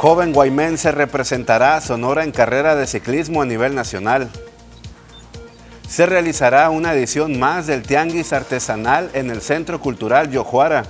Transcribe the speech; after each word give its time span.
Joven 0.00 0.32
guaymense 0.32 0.92
representará 0.92 1.74
a 1.74 1.80
Sonora 1.80 2.22
en 2.22 2.30
carrera 2.30 2.76
de 2.76 2.86
ciclismo 2.86 3.42
a 3.42 3.46
nivel 3.46 3.74
nacional. 3.74 4.30
Se 5.88 6.06
realizará 6.06 6.70
una 6.70 6.94
edición 6.94 7.36
más 7.40 7.66
del 7.66 7.82
Tianguis 7.82 8.32
Artesanal 8.32 9.10
en 9.12 9.28
el 9.28 9.40
Centro 9.40 9.80
Cultural 9.80 10.30
Yojuara. 10.30 10.84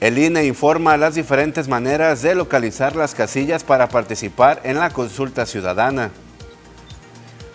El 0.00 0.16
INE 0.16 0.46
informa 0.46 0.96
las 0.96 1.14
diferentes 1.14 1.68
maneras 1.68 2.22
de 2.22 2.34
localizar 2.34 2.96
las 2.96 3.14
casillas 3.14 3.64
para 3.64 3.90
participar 3.90 4.62
en 4.64 4.78
la 4.78 4.88
consulta 4.88 5.44
ciudadana. 5.44 6.10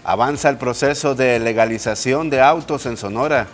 Avanza 0.03 0.49
el 0.49 0.57
proceso 0.57 1.15
de 1.15 1.39
legalización 1.39 2.29
de 2.29 2.39
autos 2.39 2.85
en 2.85 2.97
Sonora. 2.97 3.47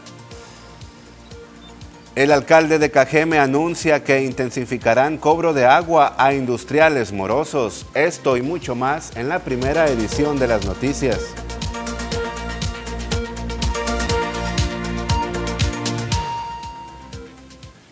El 2.15 2.31
alcalde 2.31 2.79
de 2.79 2.91
Cajeme 2.91 3.39
anuncia 3.39 4.05
que 4.05 4.23
intensificarán 4.23 5.17
cobro 5.17 5.53
de 5.53 5.65
agua 5.65 6.15
a 6.17 6.33
industriales 6.33 7.11
morosos. 7.11 7.85
Esto 7.93 8.37
y 8.37 8.41
mucho 8.41 8.73
más 8.73 9.17
en 9.17 9.27
la 9.27 9.39
primera 9.39 9.85
edición 9.87 10.39
de 10.39 10.47
las 10.47 10.65
noticias. 10.65 11.19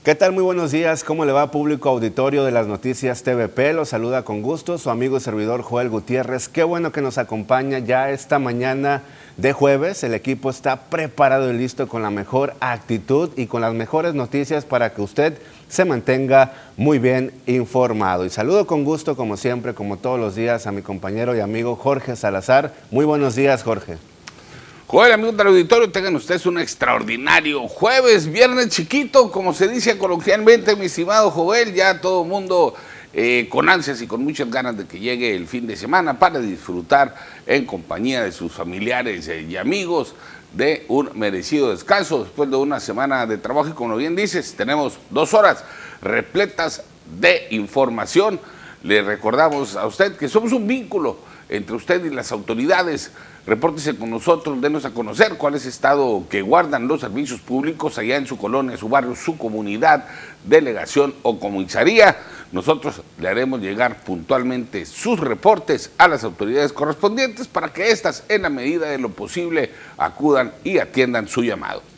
¿Qué 0.06 0.16
tal? 0.16 0.32
Muy 0.32 0.44
buenos 0.44 0.72
días. 0.72 1.04
¿Cómo 1.04 1.26
le 1.26 1.34
va 1.34 1.52
público 1.52 1.90
auditorio 1.90 2.46
de 2.46 2.52
las 2.52 2.68
noticias 2.68 3.24
TVP? 3.24 3.74
Lo 3.74 3.84
saluda 3.84 4.24
con 4.24 4.42
gusto 4.42 4.78
su 4.78 4.90
amigo 4.90 5.18
y 5.18 5.20
servidor 5.20 5.64
Joel 5.64 5.90
Gutiérrez. 5.90 6.48
Qué 6.48 6.64
bueno 6.64 6.94
que 6.94 7.02
nos 7.02 7.18
acompaña 7.18 7.80
ya 7.80 8.10
esta 8.10 8.40
mañana 8.40 9.04
de 9.38 9.54
jueves. 9.54 10.04
El 10.04 10.14
equipo 10.14 10.50
está 10.50 10.82
preparado 10.90 11.52
y 11.52 11.58
listo 11.58 11.88
con 11.88 12.02
la 12.02 12.10
mejor 12.10 12.56
actitud 12.60 13.30
y 13.36 13.48
con 13.48 13.62
las 13.62 13.74
mejores 13.74 14.14
noticias 14.14 14.66
para 14.66 14.94
que 14.94 15.02
usted 15.02 15.38
se 15.68 15.86
mantenga 15.86 16.54
muy 16.78 17.00
bien 17.00 17.32
informado. 17.46 18.26
Y 18.26 18.30
saludo 18.30 18.68
con 18.68 18.84
gusto, 18.84 19.16
como 19.16 19.38
siempre, 19.38 19.74
como 19.74 19.98
todos 19.98 20.20
los 20.20 20.36
días, 20.36 20.68
a 20.68 20.72
mi 20.72 20.82
compañero 20.82 21.36
y 21.36 21.40
amigo 21.40 21.76
Jorge 21.76 22.16
Salazar. 22.16 22.74
Muy 22.92 23.06
buenos 23.06 23.36
días, 23.36 23.64
Jorge. 23.64 23.98
Joder, 24.86 25.14
amigos 25.14 25.36
del 25.36 25.48
auditorio, 25.48 25.92
tengan 25.92 26.16
ustedes 26.16 26.46
un 26.46 26.60
extraordinario 26.60 27.68
jueves, 27.68 28.32
viernes 28.32 28.70
chiquito, 28.70 29.32
como 29.32 29.52
se 29.52 29.68
dice 29.68 29.98
coloquialmente, 29.98 30.76
mi 30.76 30.86
estimado 30.86 31.32
Joel, 31.32 31.74
ya 31.74 32.00
todo 32.00 32.22
el 32.22 32.30
mundo 32.30 32.76
eh, 33.14 33.48
con 33.50 33.70
ansias 33.70 34.02
y 34.02 34.08
con 34.08 34.24
muchas 34.24 34.50
ganas 34.50 34.76
de 34.76 34.86
que 34.86 35.00
llegue 35.00 35.36
el 35.36 35.48
fin 35.48 35.68
de 35.68 35.76
semana 35.76 36.18
para 36.18 36.40
disfrutar 36.40 37.16
en 37.46 37.66
compañía 37.66 38.24
de 38.24 38.32
sus 38.32 38.52
familiares 38.52 39.28
eh, 39.28 39.44
y 39.44 39.56
amigos 39.56 40.16
de 40.54 40.86
un 40.88 41.12
merecido 41.14 41.70
descanso 41.70 42.24
después 42.24 42.50
de 42.50 42.56
una 42.56 42.80
semana 42.80 43.26
de 43.26 43.38
trabajo 43.38 43.70
y 43.70 43.74
como 43.74 43.96
bien 43.98 44.16
dices, 44.16 44.56
tenemos 44.56 44.98
dos 45.10 45.34
horas 45.34 45.64
repletas 46.02 46.84
de 47.20 47.48
información. 47.52 48.40
Le 48.84 49.02
recordamos 49.02 49.76
a 49.76 49.86
usted 49.86 50.16
que 50.18 50.28
somos 50.28 50.52
un 50.52 50.68
vínculo 50.68 51.18
entre 51.50 51.76
usted 51.76 52.04
y 52.06 52.10
las 52.10 52.32
autoridades 52.32 53.12
Repórtese 53.46 53.98
con 53.98 54.10
nosotros, 54.10 54.62
denos 54.62 54.86
a 54.86 54.92
conocer 54.92 55.34
cuál 55.38 55.56
es 55.56 55.64
el 55.64 55.70
estado 55.70 56.24
que 56.30 56.42
guardan 56.42 56.88
los 56.88 57.02
servicios 57.02 57.42
públicos 57.42 57.98
allá 57.98 58.16
en 58.16 58.26
su 58.26 58.38
colonia, 58.38 58.78
su 58.78 58.88
barrio, 58.88 59.16
su 59.18 59.38
comunidad, 59.38 60.06
delegación 60.46 61.14
o 61.24 61.38
comisaría. 61.42 62.16
Nosotros 62.54 63.02
le 63.20 63.28
haremos 63.28 63.60
llegar 63.60 64.02
puntualmente 64.06 64.86
sus 64.86 65.20
reportes 65.20 65.92
a 65.98 66.08
las 66.08 66.24
autoridades 66.24 66.72
correspondientes 66.72 67.50
para 67.50 67.74
que 67.74 67.92
éstas, 67.92 68.24
en 68.30 68.44
la 68.44 68.50
medida 68.50 68.88
de 68.88 68.98
lo 68.98 69.10
posible, 69.10 69.72
acudan 69.98 70.54
y 70.64 70.78
atiendan 70.78 71.28
su 71.28 71.44
llamado. 71.44 71.93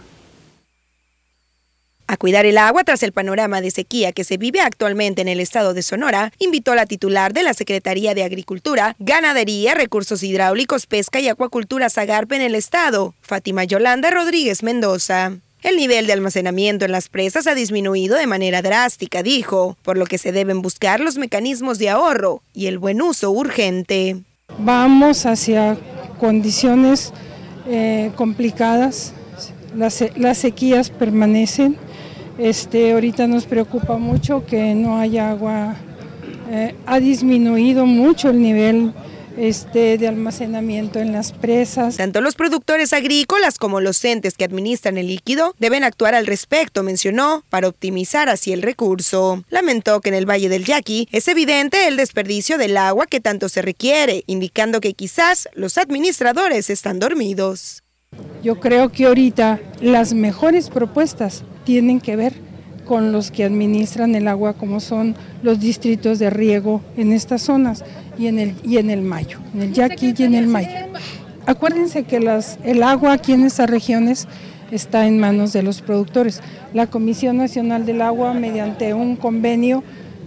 A 2.09 2.17
cuidar 2.17 2.47
el 2.47 2.57
agua 2.57 2.85
tras 2.85 3.03
el 3.03 3.11
panorama 3.11 3.61
de 3.61 3.73
sequía 3.73 4.13
que 4.13 4.23
se 4.23 4.37
vive 4.37 4.61
actualmente 4.61 5.23
en 5.23 5.29
el 5.29 5.41
estado 5.41 5.75
de 5.75 5.83
Sonora, 5.83 6.33
invitó 6.39 6.73
a 6.73 6.77
la 6.77 6.87
titular 6.87 7.33
de 7.33 7.43
la 7.43 7.53
Secretaría 7.53 8.15
de 8.15 8.23
Agricultura, 8.23 8.95
Ganadería, 9.01 9.75
Recursos 9.75 10.23
Hidráulicos, 10.23 10.87
Pesca 10.87 11.19
y 11.19 11.29
Acuacultura 11.29 11.91
Zagarpe 11.91 12.37
en 12.37 12.43
el 12.43 12.55
estado, 12.55 13.15
Fátima 13.23 13.65
Yolanda 13.65 14.11
Rodríguez 14.11 14.63
Mendoza. 14.63 15.33
El 15.63 15.77
nivel 15.77 16.07
de 16.07 16.13
almacenamiento 16.13 16.85
en 16.85 16.93
las 16.93 17.09
presas 17.09 17.47
ha 17.47 17.55
disminuido 17.55 18.17
de 18.17 18.27
manera 18.27 18.63
drástica, 18.63 19.23
dijo, 19.23 19.77
por 19.83 19.97
lo 19.97 20.07
que 20.07 20.19
se 20.19 20.31
deben 20.31 20.63
buscar 20.63 21.01
los 21.01 21.17
mecanismos 21.17 21.79
de 21.79 21.89
ahorro 21.89 22.43
y 22.55 22.67
el 22.67 22.79
buen 22.79 23.03
uso 23.03 23.31
urgente. 23.31 24.19
Vamos 24.59 25.27
hacia 25.27 25.77
condiciones 26.21 27.13
eh, 27.69 28.13
complicadas, 28.15 29.13
las, 29.75 30.05
las 30.17 30.39
sequías 30.39 30.91
permanecen, 30.91 31.77
este, 32.39 32.93
ahorita 32.93 33.27
nos 33.27 33.47
preocupa 33.47 33.97
mucho 33.97 34.45
que 34.45 34.75
no 34.75 34.99
haya 34.99 35.31
agua. 35.31 35.75
Eh, 36.51 36.75
ha 36.85 37.01
disminuido 37.01 37.87
mucho 37.87 38.31
el 38.31 38.41
nivel 38.41 38.93
este, 39.37 39.99
de 39.99 40.09
almacenamiento 40.09 40.99
en 40.99 41.13
las 41.13 41.33
presas. 41.33 41.97
Tanto 41.97 42.21
los 42.21 42.35
productores 42.35 42.93
agrícolas 42.93 43.59
como 43.59 43.81
los 43.81 44.05
entes 44.05 44.35
que 44.35 44.45
administran 44.45 44.99
el 44.99 45.09
líquido 45.09 45.55
deben 45.59 45.85
actuar 45.85 46.15
al 46.15 46.27
respecto, 46.27 46.83
mencionó, 46.83 47.45
para 47.49 47.69
optimizar 47.69 48.29
así 48.29 48.53
el 48.53 48.63
recurso. 48.63 49.45
Lamentó 49.49 50.01
que 50.01 50.09
en 50.09 50.15
el 50.15 50.29
Valle 50.29 50.49
del 50.49 50.65
Yaqui 50.65 51.09
es 51.13 51.29
evidente 51.29 51.87
el 51.87 51.97
desperdicio 51.97 52.59
del 52.59 52.77
agua 52.77 53.07
que 53.07 53.21
tanto 53.21 53.49
se 53.49 53.63
requiere, 53.63 54.25
indicando 54.27 54.81
que 54.81 54.95
quizás 54.95 55.49
los 55.55 55.79
administradores 55.79 56.71
están 56.71 56.99
dormidos. 56.99 57.83
Yo 58.43 58.61
creo 58.61 58.91
que 58.93 59.07
ahorita 59.07 59.61
las 59.81 60.15
mejores 60.15 60.71
propuestas 60.71 61.45
tienen 61.65 62.01
que 62.01 62.17
ver 62.17 62.46
con 62.87 63.13
los 63.13 63.31
que 63.31 63.45
administran 63.45 64.15
el 64.15 64.29
agua, 64.29 64.55
como 64.55 64.81
son 64.81 65.15
los 65.43 65.61
distritos 65.61 66.19
de 66.19 66.31
riego 66.31 66.81
en 66.97 67.13
estas 67.13 67.43
zonas 67.43 67.85
y 68.19 68.29
en 68.29 68.39
el, 68.39 68.55
y 68.65 68.79
en 68.79 68.91
el 68.91 69.03
Mayo, 69.03 69.39
en 69.55 69.63
el 69.63 69.73
Yaqui 69.73 70.15
y 70.17 70.23
en 70.23 70.35
el 70.35 70.47
Mayo. 70.47 70.71
Acuérdense 71.45 72.05
que 72.05 72.21
las, 72.21 72.59
el 72.65 72.83
agua 72.83 73.13
aquí 73.13 73.33
en 73.33 73.45
estas 73.45 73.69
regiones 73.69 74.27
está 74.71 75.07
en 75.07 75.19
manos 75.19 75.53
de 75.53 75.63
los 75.63 75.83
productores. 75.83 76.41
La 76.73 76.87
Comisión 76.87 77.37
Nacional 77.37 77.87
del 77.87 78.03
Agua, 78.03 78.33
mediante 78.35 78.95
un 78.95 79.17
convenio, 79.17 79.83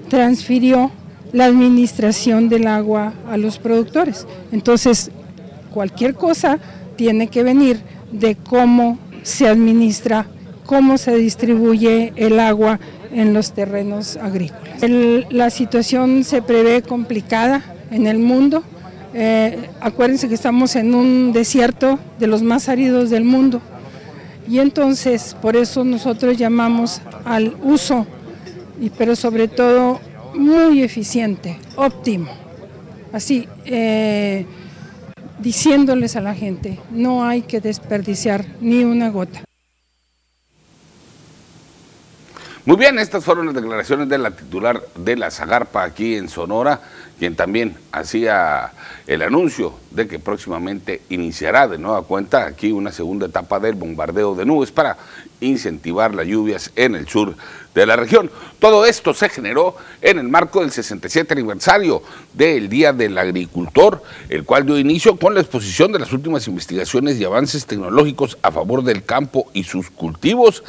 transfirió 0.10 0.92
la 1.32 1.46
administración 1.46 2.50
del 2.50 2.68
agua 2.68 3.14
a 3.30 3.38
los 3.38 3.60
productores. 3.60 4.26
Entonces, 4.52 5.12
cualquier 5.72 6.16
cosa 6.16 6.60
tiene 6.96 7.28
que 7.28 7.44
venir 7.44 7.80
de 8.12 8.36
cómo 8.36 8.98
se 9.24 9.48
administra 9.48 10.26
cómo 10.69 11.00
se 11.00 11.16
distribuye 11.16 12.13
el 12.16 12.39
agua 12.39 12.80
en 13.12 13.33
los 13.33 13.54
terrenos 13.54 14.18
agrícolas. 14.18 14.80
la 15.31 15.50
situación 15.50 16.24
se 16.24 16.44
prevé 16.44 16.83
complicada 16.83 17.63
en 17.89 18.06
el 18.06 18.19
mundo. 18.19 18.62
Eh, 19.16 19.68
acuérdense 19.81 20.27
que 20.30 20.36
estamos 20.36 20.75
en 20.75 20.94
un 20.94 21.33
desierto 21.33 21.98
de 22.19 22.27
los 22.27 22.44
más 22.44 22.69
áridos 22.69 23.10
del 23.10 23.24
mundo 23.24 23.63
y 24.48 24.60
entonces 24.60 25.36
por 25.42 25.56
eso 25.56 25.83
nosotros 25.83 26.38
llamamos 26.38 27.01
al 27.25 27.56
uso, 27.63 28.06
y, 28.80 28.92
pero 28.92 29.16
sobre 29.16 29.48
todo 29.48 30.00
muy 30.36 30.83
eficiente, 30.83 31.57
óptimo. 31.77 32.30
Así, 33.12 33.48
eh, 33.66 34.45
diciéndoles 35.39 36.16
a 36.16 36.21
la 36.21 36.36
gente, 36.36 36.77
no 36.92 37.25
hay 37.25 37.42
que 37.42 37.60
desperdiciar 37.60 38.45
ni 38.62 38.83
una 38.83 39.10
gota. 39.10 39.49
Muy 42.69 42.77
bien, 42.77 43.00
estas 43.00 43.25
fueron 43.25 43.48
las 43.48 43.56
declaraciones 43.56 44.10
de 44.10 44.19
la 44.19 44.30
titular 44.30 44.80
de 44.94 45.18
la 45.18 45.31
Zagarpa 45.31 45.83
aquí 45.83 46.16
en 46.16 46.30
Sonora, 46.30 46.80
quien 47.18 47.36
también 47.36 47.75
hacía 47.92 48.74
el 49.07 49.24
anuncio 49.24 49.74
de 49.89 50.07
que 50.07 50.19
próximamente 50.19 51.01
iniciará 51.10 51.68
de 51.68 51.80
nueva 51.80 52.04
cuenta 52.04 52.45
aquí 52.45 52.71
una 52.71 52.92
segunda 52.92 53.25
etapa 53.25 53.60
del 53.60 53.74
bombardeo 53.74 54.36
de 54.36 54.45
nubes 54.45 54.71
para 54.71 54.98
incentivar 55.39 56.13
las 56.13 56.27
lluvias 56.27 56.71
en 56.75 56.94
el 56.94 57.07
sur 57.07 57.33
de 57.74 57.86
la 57.88 57.95
región. 57.95 58.30
Todo 58.60 58.86
esto 58.86 59.16
se 59.16 59.30
generó 59.30 59.75
en 60.04 60.19
el 60.19 60.30
marco 60.30 60.62
del 60.62 60.69
67 60.69 61.33
aniversario 61.33 62.04
del 62.36 62.69
Día 62.69 62.94
del 62.94 63.18
Agricultor, 63.18 64.04
el 64.30 64.44
cual 64.44 64.68
dio 64.68 64.77
inicio 64.77 65.18
con 65.18 65.33
la 65.33 65.42
exposición 65.42 65.92
de 65.92 65.98
las 65.98 66.13
últimas 66.13 66.48
investigaciones 66.48 67.19
y 67.19 67.25
avances 67.25 67.66
tecnológicos 67.66 68.38
a 68.44 68.51
favor 68.51 68.83
del 68.83 69.04
campo 69.04 69.50
y 69.54 69.63
sus 69.63 69.89
cultivos. 69.89 70.63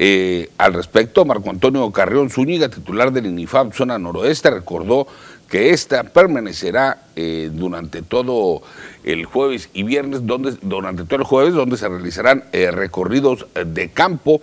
Eh, 0.00 0.50
al 0.58 0.74
respecto, 0.74 1.24
Marco 1.24 1.50
Antonio 1.50 1.90
Carrión 1.90 2.30
Zúñiga, 2.30 2.68
titular 2.68 3.12
del 3.12 3.26
INIFAB 3.26 3.74
Zona 3.74 3.98
Noroeste, 3.98 4.48
recordó 4.48 5.08
que 5.48 5.70
esta 5.70 6.04
permanecerá 6.04 7.07
eh, 7.20 7.50
durante 7.52 8.02
todo 8.02 8.62
el 9.02 9.24
jueves 9.24 9.70
y 9.74 9.82
viernes, 9.82 10.24
donde, 10.24 10.56
durante 10.62 11.02
todo 11.02 11.16
el 11.16 11.24
jueves, 11.24 11.52
donde 11.52 11.76
se 11.76 11.88
realizarán 11.88 12.44
eh, 12.52 12.70
recorridos 12.70 13.44
de 13.66 13.90
campo. 13.90 14.40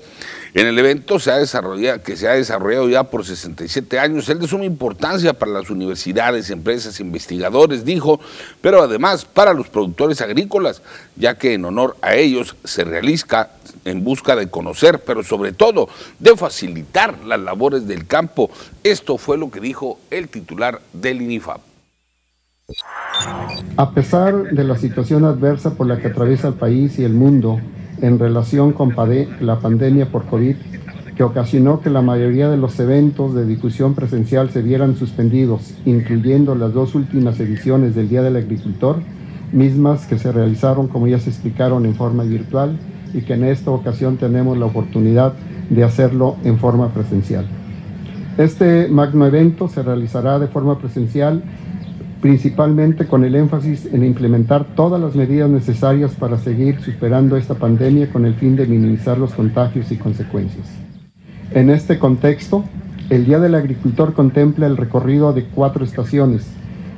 En 0.54 0.68
el 0.68 0.78
evento 0.78 1.18
se 1.18 1.32
ha 1.32 1.38
desarrollado, 1.38 2.04
que 2.04 2.18
se 2.18 2.28
ha 2.28 2.34
desarrollado 2.34 2.90
ya 2.90 3.06
por 3.06 3.26
67 3.26 3.98
años, 3.98 4.28
es 4.28 4.38
de 4.42 4.46
suma 4.46 4.66
importancia 4.66 5.32
para 5.32 5.54
las 5.54 5.70
universidades, 5.70 6.50
empresas, 6.50 7.00
investigadores, 7.00 7.86
dijo, 7.86 8.20
pero 8.60 8.82
además 8.82 9.24
para 9.24 9.54
los 9.54 9.70
productores 9.70 10.20
agrícolas, 10.20 10.82
ya 11.16 11.38
que 11.38 11.54
en 11.54 11.64
honor 11.64 11.96
a 12.02 12.16
ellos 12.16 12.58
se 12.66 12.84
realiza 12.84 13.52
en 13.86 14.04
busca 14.04 14.36
de 14.36 14.50
conocer, 14.50 15.00
pero 15.00 15.24
sobre 15.24 15.54
todo 15.54 15.88
de 16.20 16.36
facilitar 16.36 17.24
las 17.24 17.40
labores 17.40 17.88
del 17.88 18.06
campo. 18.06 18.50
Esto 18.84 19.18
fue 19.18 19.38
lo 19.38 19.50
que 19.50 19.62
dijo 19.62 19.98
el 20.12 20.28
titular 20.28 20.82
del 20.92 21.22
INIFAP. 21.22 21.75
A 23.78 23.92
pesar 23.92 24.52
de 24.52 24.64
la 24.64 24.76
situación 24.76 25.24
adversa 25.24 25.76
por 25.76 25.86
la 25.86 26.00
que 26.00 26.08
atraviesa 26.08 26.48
el 26.48 26.56
país 26.56 26.98
y 26.98 27.04
el 27.04 27.14
mundo 27.14 27.60
en 28.02 28.18
relación 28.18 28.74
con 28.74 28.96
la 29.40 29.60
pandemia 29.60 30.12
por 30.12 30.26
COVID, 30.26 30.56
que 31.16 31.24
ocasionó 31.24 31.80
que 31.80 31.92
la 31.92 32.02
mayoría 32.02 32.50
de 32.50 32.58
los 32.58 32.80
eventos 32.80 33.36
de 33.36 33.46
difusión 33.46 33.94
presencial 33.94 34.50
se 34.50 34.64
vieran 34.64 34.96
suspendidos, 34.96 35.76
incluyendo 35.86 36.56
las 36.56 36.74
dos 36.74 36.96
últimas 36.96 37.40
ediciones 37.40 37.94
del 37.94 38.10
Día 38.10 38.24
del 38.24 38.36
Agricultor, 38.36 38.98
mismas 39.52 40.08
que 40.08 40.18
se 40.18 40.32
realizaron, 40.32 40.88
como 40.88 41.08
ya 41.08 41.20
se 41.20 41.30
explicaron, 41.30 41.86
en 41.86 41.94
forma 41.94 42.24
virtual 42.24 42.80
y 43.14 43.22
que 43.22 43.34
en 43.34 43.46
esta 43.46 43.70
ocasión 43.70 44.18
tenemos 44.18 44.58
la 44.58 44.66
oportunidad 44.66 45.34
de 45.70 45.84
hacerlo 45.84 46.36
en 46.44 46.58
forma 46.58 46.90
presencial. 46.90 47.46
Este 48.38 48.90
magno 48.90 49.26
evento 49.26 49.70
se 49.70 49.84
realizará 49.84 50.40
de 50.40 50.48
forma 50.48 50.80
presencial 50.80 51.44
principalmente 52.26 53.06
con 53.06 53.24
el 53.24 53.36
énfasis 53.36 53.86
en 53.86 54.04
implementar 54.04 54.66
todas 54.76 55.00
las 55.00 55.14
medidas 55.14 55.48
necesarias 55.48 56.16
para 56.16 56.40
seguir 56.40 56.82
superando 56.82 57.38
esta 57.38 57.54
pandemia 57.54 58.10
con 58.10 58.26
el 58.26 58.34
fin 58.34 58.56
de 58.56 58.66
minimizar 58.66 59.20
los 59.20 59.32
contagios 59.36 59.92
y 59.92 59.98
consecuencias. 59.98 60.68
En 61.52 61.70
este 61.70 62.00
contexto, 62.00 62.64
el 63.12 63.26
Día 63.26 63.38
del 63.38 63.54
Agricultor 63.54 64.16
contempla 64.16 64.66
el 64.66 64.76
recorrido 64.76 65.34
de 65.34 65.46
cuatro 65.46 65.86
estaciones 65.86 66.48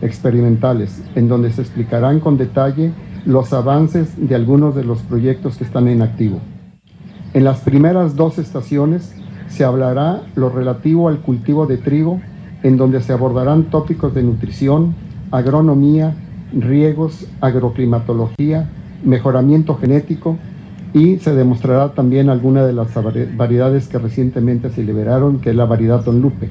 experimentales, 0.01 1.03
en 1.15 1.27
donde 1.27 1.51
se 1.51 1.61
explicarán 1.61 2.21
con 2.21 2.37
detalle 2.37 2.93
los 3.25 3.51
avances 3.51 4.13
de 4.15 4.33
algunos 4.33 4.75
de 4.75 4.85
los 4.85 4.99
proyectos 4.99 5.57
que 5.57 5.65
están 5.65 5.89
en 5.89 6.03
activo. 6.03 6.39
En 7.33 7.43
las 7.43 7.59
primeras 7.59 8.15
dos 8.15 8.37
estaciones 8.39 9.13
se 9.49 9.65
hablará 9.65 10.21
lo 10.35 10.47
relativo 10.47 11.09
al 11.09 11.19
cultivo 11.19 11.65
de 11.65 11.79
trigo, 11.79 12.21
en 12.63 12.77
donde 12.77 13.01
se 13.01 13.11
abordarán 13.11 13.65
tópicos 13.65 14.15
de 14.15 14.23
nutrición, 14.23 14.95
agronomía, 15.31 16.15
riegos, 16.53 17.27
agroclimatología, 17.41 18.69
mejoramiento 19.03 19.75
genético 19.75 20.37
y 20.93 21.17
se 21.17 21.35
demostrará 21.35 21.93
también 21.93 22.29
alguna 22.29 22.65
de 22.65 22.73
las 22.73 22.87
variedades 23.35 23.87
que 23.87 23.99
recientemente 23.99 24.69
se 24.69 24.83
liberaron, 24.83 25.39
que 25.39 25.51
es 25.51 25.55
la 25.55 25.65
variedad 25.65 26.03
Don 26.03 26.21
Lupe. 26.21 26.49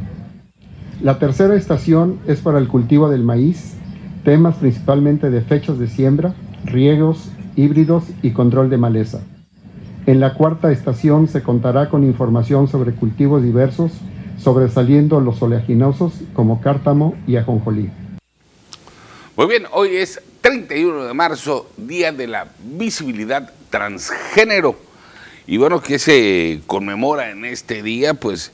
La 1.03 1.19
tercera 1.19 1.55
estación 1.55 2.19
es 2.27 2.41
para 2.41 2.59
el 2.59 2.69
cultivo 2.69 3.09
del 3.09 3.23
maíz, 3.23 3.77
temas 4.25 4.57
principalmente 4.57 5.31
de 5.31 5.41
fechas 5.41 5.79
de 5.79 5.89
siembra, 5.89 6.35
riegos, 6.65 7.31
híbridos 7.55 8.05
y 8.23 8.31
control 8.31 8.71
de 8.71 8.79
maleza. 8.79 9.21
En 10.07 10.21
la 10.21 10.35
cuarta 10.35 10.71
estación 10.71 11.27
se 11.29 11.43
contará 11.43 11.89
con 11.89 12.05
información 12.05 12.69
sobre 12.69 12.93
cultivos 12.93 13.43
diversos, 13.43 13.93
sobresaliendo 14.39 15.21
los 15.21 15.43
oleaginosos 15.43 16.23
como 16.33 16.61
cártamo 16.61 17.15
y 17.27 17.37
ajonjolí. 17.37 17.91
Muy 19.37 19.49
bien, 19.49 19.67
hoy 19.71 19.97
es 19.97 20.23
31 20.41 21.05
de 21.05 21.13
marzo, 21.13 21.69
Día 21.77 22.11
de 22.11 22.27
la 22.27 22.49
Visibilidad 22.59 23.53
Transgénero. 23.69 24.79
Y 25.47 25.59
bueno, 25.59 25.83
que 25.83 25.99
se 25.99 26.63
conmemora 26.67 27.31
en 27.31 27.45
este 27.45 27.83
día, 27.83 28.15
pues 28.15 28.53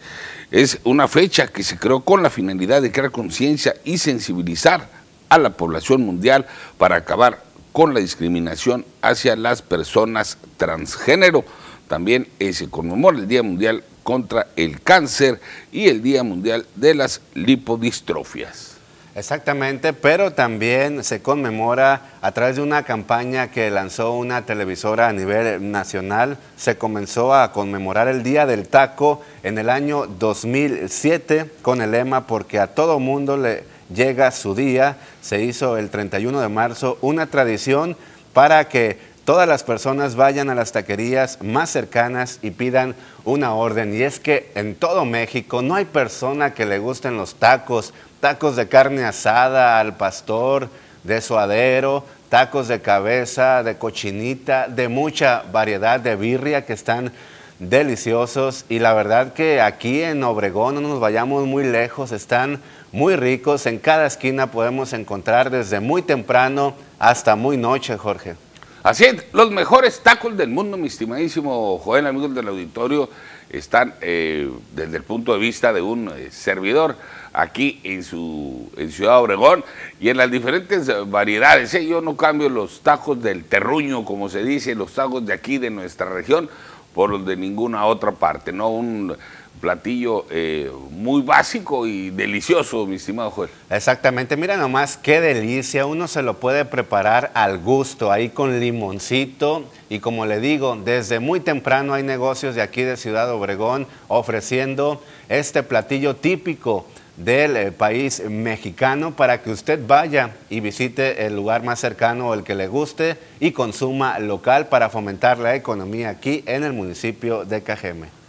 es 0.51 0.81
una 0.83 1.07
fecha 1.07 1.47
que 1.47 1.63
se 1.63 1.79
creó 1.79 2.01
con 2.01 2.25
la 2.25 2.31
finalidad 2.31 2.83
de 2.83 2.91
crear 2.91 3.13
conciencia 3.13 3.77
y 3.85 3.99
sensibilizar 3.99 4.91
a 5.29 5.39
la 5.39 5.51
población 5.51 6.03
mundial 6.03 6.47
para 6.79 6.97
acabar 6.97 7.45
con 7.71 7.95
la 7.95 8.01
discriminación 8.01 8.85
hacia 9.03 9.37
las 9.37 9.63
personas 9.63 10.37
transgénero. 10.57 11.45
También 11.87 12.27
eh, 12.41 12.53
se 12.53 12.69
conmemora 12.69 13.19
el 13.19 13.29
Día 13.29 13.45
Mundial 13.45 13.85
contra 14.03 14.49
el 14.57 14.81
Cáncer 14.81 15.41
y 15.71 15.87
el 15.87 16.03
Día 16.03 16.25
Mundial 16.25 16.67
de 16.75 16.97
las 16.97 17.21
Lipodistrofias. 17.35 18.72
Exactamente, 19.15 19.93
pero 19.93 20.33
también 20.33 21.05
se 21.05 21.21
conmemora 21.21 22.01
a 22.23 22.33
través 22.33 22.57
de 22.57 22.63
una 22.63 22.83
campaña 22.85 23.51
que 23.51 23.71
lanzó 23.71 24.15
una 24.15 24.47
televisora 24.47 25.09
a 25.09 25.13
nivel 25.13 25.71
nacional. 25.71 26.39
Se 26.57 26.79
comenzó 26.79 27.35
a 27.35 27.53
conmemorar 27.53 28.09
el 28.09 28.23
Día 28.23 28.47
del 28.47 28.69
Taco 28.69 29.21
en 29.43 29.59
el 29.59 29.69
año 29.69 30.07
2007 30.07 31.51
con 31.61 31.83
el 31.83 31.91
lema 31.91 32.27
porque 32.27 32.59
a 32.59 32.69
todo 32.69 32.99
mundo 32.99 33.37
le 33.37 33.65
llega 33.95 34.31
su 34.31 34.55
día. 34.55 34.97
Se 35.21 35.43
hizo 35.43 35.77
el 35.77 35.91
31 35.91 36.41
de 36.41 36.49
marzo 36.49 36.97
una 37.03 37.27
tradición 37.27 37.99
para 38.33 38.67
que 38.71 38.99
todas 39.25 39.49
las 39.49 39.63
personas 39.63 40.17
vayan 40.17 40.51
a 40.51 40.55
las 40.55 40.73
taquerías 40.73 41.43
más 41.43 41.71
cercanas 41.71 42.39
y 42.43 42.51
pidan 42.51 42.95
una 43.25 43.55
orden. 43.55 43.95
Y 43.95 44.03
es 44.03 44.21
que 44.21 44.51
en 44.55 44.75
todo 44.75 45.05
México 45.05 45.63
no 45.63 45.75
hay 45.75 45.85
persona 45.85 46.55
que 46.55 46.67
le 46.67 46.79
gusten 46.79 47.17
los 47.17 47.37
tacos, 47.37 47.93
tacos 48.21 48.57
de 48.57 48.69
carne 48.69 49.05
asada 49.05 49.79
al 49.81 49.97
pastor, 49.97 50.69
de 51.05 51.21
suadero, 51.21 52.05
tacos 52.29 52.69
de 52.69 52.81
cabeza, 52.81 53.63
de 53.63 53.77
cochinita, 53.77 54.69
de 54.69 54.89
mucha 54.89 55.43
variedad 55.53 56.01
de 56.01 56.17
birria 56.17 56.65
que 56.65 56.73
están 56.73 57.13
deliciosos. 57.59 58.65
Y 58.69 58.79
la 58.79 58.95
verdad 58.95 59.33
que 59.33 59.61
aquí 59.61 60.03
en 60.03 60.23
Obregón 60.25 60.77
no 60.77 60.81
nos 60.81 61.01
vayamos 61.01 61.47
muy 61.47 61.65
lejos, 61.65 62.13
están 62.13 62.61
muy 62.91 63.17
ricos. 63.17 63.67
En 63.67 63.79
cada 63.79 64.07
esquina 64.07 64.51
podemos 64.51 64.93
encontrar 64.93 65.51
desde 65.51 65.81
muy 65.81 66.03
temprano 66.03 66.75
hasta 66.99 67.37
muy 67.37 67.57
noche, 67.57 67.97
Jorge. 67.97 68.37
Así 68.83 69.05
es, 69.05 69.25
los 69.33 69.53
mejores 69.53 70.01
tacos 70.01 70.37
del 70.37 70.49
mundo, 70.49 70.77
mi 70.77 70.89
estimadísimo 70.89 71.79
Joel, 71.79 72.05
amigos 72.05 72.35
del 72.35 72.49
auditorio, 72.49 73.09
están 73.49 73.95
eh, 74.01 74.51
desde 74.75 74.97
el 74.97 75.05
punto 75.05 75.33
de 75.35 75.39
vista 75.39 75.73
de 75.73 75.81
un 75.81 76.09
eh, 76.09 76.33
servidor 76.33 76.97
aquí 77.33 77.81
en, 77.85 78.03
su, 78.03 78.73
en 78.77 78.91
Ciudad 78.91 79.21
Obregón 79.21 79.65
y 80.01 80.09
en 80.09 80.17
las 80.17 80.33
diferentes 80.33 80.91
variedades. 81.09 81.73
¿eh? 81.75 81.87
Yo 81.87 82.01
no 82.01 82.17
cambio 82.17 82.49
los 82.49 82.81
tacos 82.81 83.23
del 83.23 83.45
terruño, 83.45 84.05
como 84.05 84.29
se 84.29 84.43
dice, 84.43 84.75
los 84.75 84.93
tacos 84.93 85.25
de 85.25 85.33
aquí, 85.33 85.59
de 85.59 85.71
nuestra 85.71 86.11
región, 86.11 86.51
por 86.93 87.11
los 87.11 87.25
de 87.25 87.37
ninguna 87.37 87.87
otra 87.87 88.11
parte, 88.11 88.53
¿no? 88.53 88.69
Un, 88.69 89.17
platillo 89.61 90.27
eh, 90.31 90.71
muy 90.91 91.23
básico 91.23 91.87
y 91.87 92.11
delicioso, 92.11 92.85
mi 92.85 92.97
estimado 92.97 93.31
Joel. 93.31 93.51
Exactamente, 93.71 94.37
mira 94.37 94.57
nomás 94.57 94.97
qué 94.97 95.21
delicia, 95.21 95.87
uno 95.87 96.09
se 96.09 96.23
lo 96.23 96.41
puede 96.41 96.65
preparar 96.65 97.31
al 97.35 97.59
gusto, 97.59 98.11
ahí 98.11 98.29
con 98.29 98.59
limoncito 98.59 99.65
y 99.89 100.01
como 100.01 100.27
le 100.27 100.41
digo, 100.41 100.77
desde 100.77 101.21
muy 101.21 101.41
temprano 101.41 101.95
hay 101.95 102.03
negocios 102.03 102.55
de 102.55 102.63
aquí 102.63 102.83
de 102.83 102.97
Ciudad 102.97 103.31
Obregón 103.31 103.87
ofreciendo 104.09 105.01
este 105.29 105.63
platillo 105.63 106.17
típico 106.17 106.87
del 107.17 107.57
eh, 107.57 107.73
país 107.73 108.23
mexicano 108.29 109.15
para 109.15 109.43
que 109.43 109.51
usted 109.51 109.79
vaya 109.87 110.31
y 110.51 110.61
visite 110.61 111.27
el 111.27 111.37
lugar 111.37 111.63
más 111.63 111.79
cercano 111.79 112.31
o 112.31 112.35
el 112.35 112.43
que 112.43 112.55
le 112.55 112.67
guste 112.67 113.17
y 113.39 113.53
consuma 113.53 114.19
local 114.19 114.69
para 114.69 114.89
fomentar 114.89 115.39
la 115.39 115.55
economía 115.55 116.09
aquí 116.11 116.43
en 116.47 116.65
el 116.65 116.73
municipio 116.73 117.45
de 117.45 117.63
Cajeme 117.63 118.22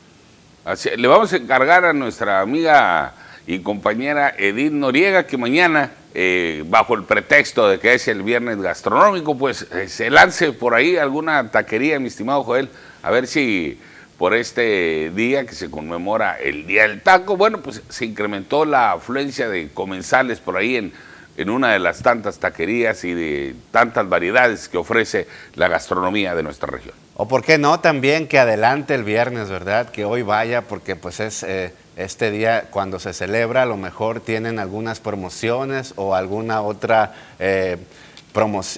le 0.95 1.07
vamos 1.07 1.33
a 1.33 1.37
encargar 1.37 1.83
a 1.83 1.93
nuestra 1.93 2.39
amiga 2.39 3.13
y 3.45 3.59
compañera 3.59 4.33
Edith 4.37 4.71
Noriega, 4.71 5.27
que 5.27 5.37
mañana, 5.37 5.91
eh, 6.13 6.63
bajo 6.67 6.95
el 6.95 7.03
pretexto 7.03 7.67
de 7.67 7.79
que 7.79 7.93
es 7.93 8.07
el 8.07 8.23
viernes 8.23 8.61
gastronómico, 8.61 9.37
pues 9.37 9.67
eh, 9.73 9.89
se 9.89 10.09
lance 10.09 10.53
por 10.53 10.73
ahí 10.73 10.95
alguna 10.95 11.51
taquería, 11.51 11.99
mi 11.99 12.07
estimado 12.07 12.43
Joel, 12.43 12.69
a 13.01 13.11
ver 13.11 13.27
si 13.27 13.77
por 14.17 14.33
este 14.33 15.11
día 15.13 15.45
que 15.45 15.53
se 15.53 15.69
conmemora 15.69 16.39
el 16.39 16.65
Día 16.65 16.83
del 16.83 17.01
Taco, 17.01 17.35
bueno, 17.35 17.59
pues 17.59 17.81
se 17.89 18.05
incrementó 18.05 18.63
la 18.63 18.93
afluencia 18.93 19.49
de 19.49 19.69
comensales 19.73 20.39
por 20.39 20.55
ahí 20.55 20.77
en, 20.77 20.93
en 21.37 21.49
una 21.49 21.73
de 21.73 21.79
las 21.79 22.01
tantas 22.01 22.39
taquerías 22.39 23.03
y 23.03 23.13
de 23.13 23.55
tantas 23.71 24.07
variedades 24.07 24.69
que 24.69 24.77
ofrece 24.77 25.27
la 25.55 25.67
gastronomía 25.67 26.35
de 26.35 26.43
nuestra 26.43 26.69
región. 26.69 26.95
O 27.15 27.27
por 27.27 27.43
qué 27.43 27.57
no 27.57 27.79
también 27.79 28.27
que 28.27 28.39
adelante 28.39 28.95
el 28.95 29.03
viernes, 29.03 29.49
¿verdad? 29.49 29.89
Que 29.89 30.05
hoy 30.05 30.21
vaya 30.21 30.63
porque 30.63 30.95
pues 30.95 31.19
es 31.19 31.43
eh, 31.43 31.73
este 31.95 32.31
día 32.31 32.65
cuando 32.71 32.99
se 32.99 33.13
celebra, 33.13 33.63
a 33.63 33.65
lo 33.65 33.77
mejor 33.77 34.19
tienen 34.19 34.59
algunas 34.59 34.99
promociones 34.99 35.93
o 35.95 36.15
alguna 36.15 36.61
otra 36.61 37.13
eh, 37.39 37.77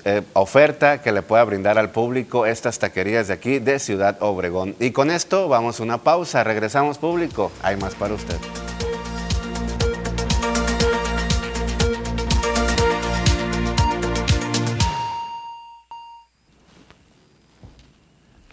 eh, 0.03 0.21
oferta 0.33 1.01
que 1.01 1.13
le 1.13 1.21
pueda 1.21 1.43
brindar 1.45 1.77
al 1.77 1.91
público 1.91 2.45
estas 2.45 2.77
taquerías 2.77 3.29
de 3.29 3.35
aquí 3.35 3.59
de 3.59 3.79
Ciudad 3.79 4.17
Obregón. 4.19 4.75
Y 4.79 4.91
con 4.91 5.11
esto 5.11 5.47
vamos 5.47 5.79
a 5.79 5.83
una 5.83 5.99
pausa, 5.99 6.43
regresamos 6.43 6.97
público, 6.97 7.51
hay 7.63 7.77
más 7.77 7.95
para 7.95 8.15
usted. 8.15 8.35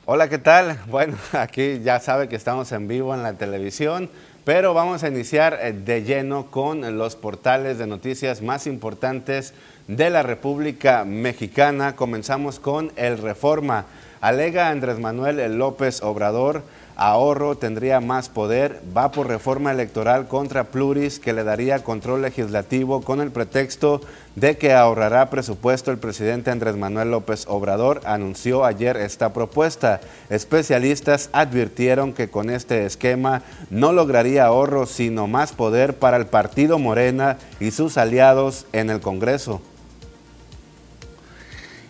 Hola, 0.05 0.29
¿qué 0.29 0.39
tal? 0.39 0.81
Bueno, 0.89 1.17
aquí 1.31 1.81
ya 1.85 2.01
sabe 2.01 2.29
que 2.29 2.35
estamos 2.35 2.73
en 2.73 2.89
vivo 2.89 3.15
en 3.15 3.23
la 3.23 3.35
televisión, 3.35 4.11
pero 4.45 4.75
vamos 4.75 5.05
a 5.05 5.09
iniciar 5.09 5.61
eh, 5.63 5.73
de 5.73 6.03
lleno 6.03 6.51
con 6.51 6.99
los 6.99 7.15
portales 7.15 7.79
de 7.79 7.87
noticias 7.87 8.43
más 8.43 8.67
importantes 8.67 9.55
de 9.87 10.11
la 10.11 10.25
República 10.25 11.05
Mexicana. 11.05 11.95
Comenzamos 11.95 12.59
con 12.59 12.91
el 12.97 13.17
Reforma. 13.17 13.85
Alega 14.21 14.71
Andrés 14.71 14.99
Manuel 14.99 15.57
López 15.57 16.03
Obrador 16.03 16.65
ahorro, 16.97 17.57
tendría 17.57 18.01
más 18.01 18.29
poder, 18.29 18.81
va 18.97 19.13
por 19.13 19.29
reforma 19.29 19.73
electoral 19.73 20.29
contra 20.29 20.65
Pluris 20.65 21.19
que 21.19 21.33
le 21.33 21.45
daría 21.45 21.83
control 21.83 22.23
legislativo 22.23 23.03
con 23.03 23.21
el 23.21 23.31
pretexto 23.31 24.01
de 24.37 24.57
que 24.57 24.73
ahorrará 24.73 25.31
presupuesto. 25.31 25.91
El 25.91 25.99
presidente 25.99 26.51
Andrés 26.51 26.77
Manuel 26.77 27.11
López 27.11 27.45
Obrador 27.49 28.01
anunció 28.05 28.65
ayer 28.65 28.97
esta 28.97 29.33
propuesta. 29.33 30.01
Especialistas 30.31 31.31
advirtieron 31.33 32.13
que 32.13 32.29
con 32.29 32.51
este 32.51 32.87
esquema 32.87 33.43
no 33.71 33.93
lograría 33.93 34.47
ahorro, 34.47 34.87
sino 34.87 35.27
más 35.27 35.53
poder 35.53 35.97
para 35.97 36.17
el 36.17 36.27
partido 36.27 36.79
Morena 36.79 37.39
y 37.61 37.71
sus 37.71 37.97
aliados 37.97 38.67
en 38.73 38.91
el 38.91 39.01
Congreso. 39.01 39.61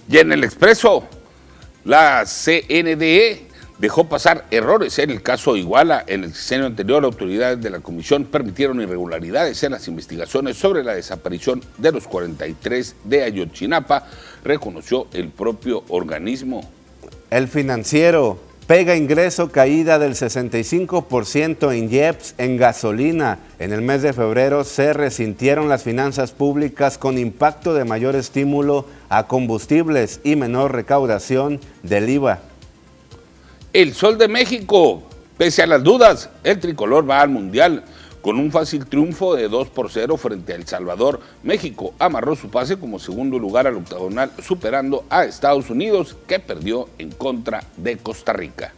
Y 0.08 0.18
en 0.18 0.32
el 0.32 0.44
expreso, 0.44 1.04
la 1.84 2.24
CNDE 2.26 3.51
dejó 3.82 4.08
pasar 4.08 4.44
errores 4.52 5.00
en 5.00 5.10
el 5.10 5.22
caso 5.22 5.56
Iguala. 5.56 6.04
En 6.06 6.22
el 6.22 6.32
sexenio 6.32 6.66
anterior, 6.66 7.04
autoridades 7.04 7.60
de 7.60 7.68
la 7.68 7.80
comisión 7.80 8.24
permitieron 8.24 8.80
irregularidades 8.80 9.60
en 9.64 9.72
las 9.72 9.88
investigaciones 9.88 10.56
sobre 10.56 10.84
la 10.84 10.94
desaparición 10.94 11.60
de 11.78 11.90
los 11.90 12.06
43 12.06 12.94
de 13.02 13.24
Ayotzinapa, 13.24 14.06
reconoció 14.44 15.08
el 15.12 15.30
propio 15.30 15.82
organismo. 15.88 16.70
El 17.28 17.48
financiero 17.48 18.38
pega 18.68 18.94
ingreso 18.94 19.50
caída 19.50 19.98
del 19.98 20.14
65% 20.14 21.76
en 21.76 21.92
IEPS 21.92 22.34
en 22.38 22.56
gasolina. 22.58 23.40
En 23.58 23.72
el 23.72 23.82
mes 23.82 24.02
de 24.02 24.12
febrero 24.12 24.62
se 24.62 24.92
resintieron 24.92 25.68
las 25.68 25.82
finanzas 25.82 26.30
públicas 26.30 26.98
con 26.98 27.18
impacto 27.18 27.74
de 27.74 27.84
mayor 27.84 28.14
estímulo 28.14 28.86
a 29.08 29.26
combustibles 29.26 30.20
y 30.22 30.36
menor 30.36 30.70
recaudación 30.70 31.58
del 31.82 32.08
IVA. 32.08 32.51
El 33.72 33.94
Sol 33.94 34.18
de 34.18 34.28
México, 34.28 35.02
pese 35.38 35.62
a 35.62 35.66
las 35.66 35.82
dudas, 35.82 36.28
el 36.44 36.60
tricolor 36.60 37.08
va 37.08 37.22
al 37.22 37.30
Mundial. 37.30 37.84
Con 38.20 38.38
un 38.38 38.52
fácil 38.52 38.84
triunfo 38.84 39.34
de 39.34 39.48
2 39.48 39.68
por 39.68 39.90
0 39.90 40.18
frente 40.18 40.52
a 40.52 40.56
El 40.56 40.66
Salvador, 40.66 41.20
México 41.42 41.94
amarró 41.98 42.36
su 42.36 42.50
pase 42.50 42.76
como 42.76 42.98
segundo 42.98 43.38
lugar 43.38 43.66
al 43.66 43.76
octagonal, 43.76 44.30
superando 44.42 45.06
a 45.08 45.24
Estados 45.24 45.70
Unidos, 45.70 46.16
que 46.28 46.38
perdió 46.38 46.90
en 46.98 47.12
contra 47.12 47.64
de 47.78 47.96
Costa 47.96 48.34
Rica. 48.34 48.74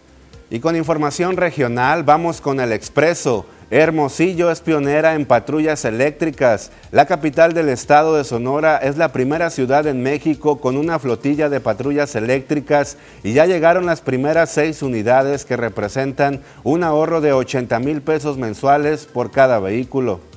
Y 0.48 0.60
con 0.60 0.76
información 0.76 1.36
regional, 1.36 2.04
vamos 2.04 2.40
con 2.40 2.60
el 2.60 2.70
expreso. 2.70 3.46
Hermosillo 3.70 4.50
es 4.50 4.60
pionera 4.60 5.14
en 5.14 5.24
patrullas 5.24 5.84
eléctricas. 5.84 6.70
La 6.90 7.06
capital 7.06 7.54
del 7.54 7.68
estado 7.68 8.16
de 8.16 8.24
Sonora 8.24 8.76
es 8.76 8.96
la 8.96 9.12
primera 9.12 9.50
ciudad 9.50 9.86
en 9.86 10.02
México 10.02 10.60
con 10.60 10.76
una 10.76 10.98
flotilla 10.98 11.48
de 11.48 11.60
patrullas 11.60 12.14
eléctricas 12.14 12.98
y 13.22 13.32
ya 13.32 13.46
llegaron 13.46 13.86
las 13.86 14.00
primeras 14.00 14.50
seis 14.50 14.82
unidades 14.82 15.44
que 15.44 15.56
representan 15.56 16.40
un 16.62 16.84
ahorro 16.84 17.20
de 17.20 17.32
80 17.32 17.78
mil 17.80 18.02
pesos 18.02 18.36
mensuales 18.36 19.06
por 19.06 19.30
cada 19.30 19.58
vehículo. 19.58 20.33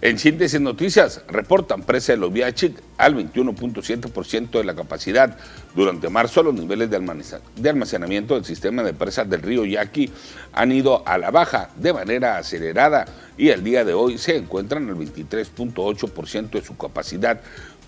En 0.00 0.16
síntesis 0.16 0.60
noticias, 0.60 1.22
reportan 1.26 1.82
presa 1.82 2.12
de 2.12 2.18
los 2.18 2.30
VIH 2.30 2.72
al 2.98 3.16
21.7% 3.16 4.50
de 4.50 4.62
la 4.62 4.76
capacidad. 4.76 5.36
Durante 5.74 6.08
marzo, 6.08 6.44
los 6.44 6.54
niveles 6.54 6.88
de 6.88 7.68
almacenamiento 7.68 8.34
del 8.34 8.44
sistema 8.44 8.84
de 8.84 8.94
presas 8.94 9.28
del 9.28 9.42
río 9.42 9.64
Yaqui 9.64 10.08
han 10.52 10.70
ido 10.70 11.02
a 11.04 11.18
la 11.18 11.32
baja 11.32 11.70
de 11.74 11.92
manera 11.92 12.38
acelerada 12.38 13.06
y 13.36 13.48
el 13.48 13.64
día 13.64 13.84
de 13.84 13.94
hoy 13.94 14.18
se 14.18 14.36
encuentran 14.36 14.88
al 14.88 14.94
23.8% 14.94 16.50
de 16.50 16.62
su 16.62 16.76
capacidad, 16.76 17.40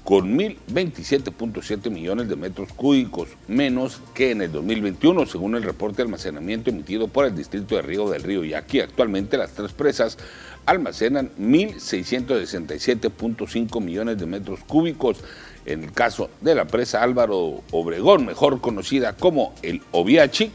con 0.03 0.37
1.027.7 0.37 1.91
millones 1.91 2.29
de 2.29 2.35
metros 2.35 2.73
cúbicos 2.73 3.29
menos 3.49 4.01
que 4.15 4.31
en 4.31 4.43
el 4.43 4.51
2021, 4.51 5.27
según 5.27 5.57
el 5.57 5.63
reporte 5.63 5.99
de 5.99 6.05
almacenamiento 6.05 6.71
emitido 6.71 7.09
por 7.09 7.27
el 7.27 7.37
Distrito 7.37 7.77
de 7.77 7.83
Río 7.83 8.09
del 8.09 8.23
Río 8.23 8.43
Yaqui. 8.43 8.81
Actualmente 8.81 9.37
las 9.37 9.53
tres 9.53 9.73
presas 9.73 10.19
almacenan 10.71 11.31
1.667.5 11.39 13.81
millones 13.81 14.19
de 14.19 14.27
metros 14.27 14.61
cúbicos. 14.67 15.19
En 15.67 15.85
el 15.85 15.93
caso 15.93 16.31
de 16.41 16.55
la 16.55 16.65
presa 16.67 17.03
Álvaro 17.03 17.63
Obregón, 17.73 18.25
mejor 18.25 18.61
conocida 18.61 19.15
como 19.15 19.53
el 19.63 19.83
Oviachic, 19.91 20.53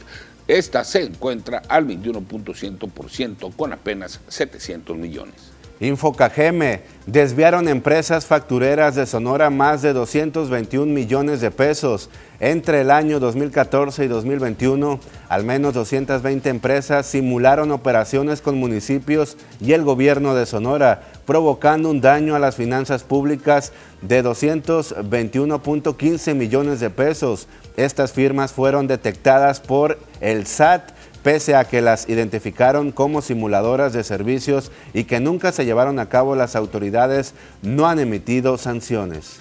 esta 0.47 0.83
se 0.83 1.03
encuentra 1.03 1.61
al 1.67 1.87
21.100% 1.87 3.55
con 3.55 3.73
apenas 3.73 4.19
700 4.27 4.97
millones. 4.97 5.54
Infocajeme, 5.81 6.83
desviaron 7.05 7.67
empresas 7.67 8.25
factureras 8.25 8.95
de 8.95 9.05
Sonora 9.05 9.49
más 9.49 9.81
de 9.81 9.91
221 9.91 10.85
millones 10.85 11.41
de 11.41 11.51
pesos. 11.51 12.09
Entre 12.39 12.79
el 12.81 12.91
año 12.91 13.19
2014 13.19 14.05
y 14.05 14.07
2021, 14.07 15.01
al 15.27 15.43
menos 15.43 15.73
220 15.73 16.49
empresas 16.49 17.05
simularon 17.05 17.71
operaciones 17.71 18.39
con 18.39 18.57
municipios 18.57 19.35
y 19.59 19.73
el 19.73 19.83
gobierno 19.83 20.33
de 20.33 20.45
Sonora, 20.45 21.01
provocando 21.25 21.89
un 21.89 21.99
daño 21.99 22.35
a 22.35 22.39
las 22.39 22.55
finanzas 22.55 23.03
públicas 23.03 23.73
de 24.01 24.23
221.15 24.23 26.35
millones 26.35 26.79
de 26.79 26.89
pesos. 26.89 27.49
Estas 27.75 28.13
firmas 28.13 28.53
fueron 28.53 28.87
detectadas 28.87 29.59
por 29.59 29.99
el 30.21 30.47
SAT 30.47 30.94
pese 31.25 31.55
a 31.55 31.65
que 31.65 31.81
las 31.81 32.07
identificaron 32.07 32.91
como 32.91 33.19
simuladoras 33.19 33.93
de 33.93 34.03
servicios 34.03 34.71
y 34.93 35.05
que 35.05 35.19
nunca 35.19 35.51
se 35.51 35.65
llevaron 35.65 35.97
a 35.97 36.07
cabo, 36.07 36.35
las 36.35 36.55
autoridades 36.55 37.33
no 37.63 37.87
han 37.87 37.97
emitido 37.97 38.59
sanciones. 38.59 39.39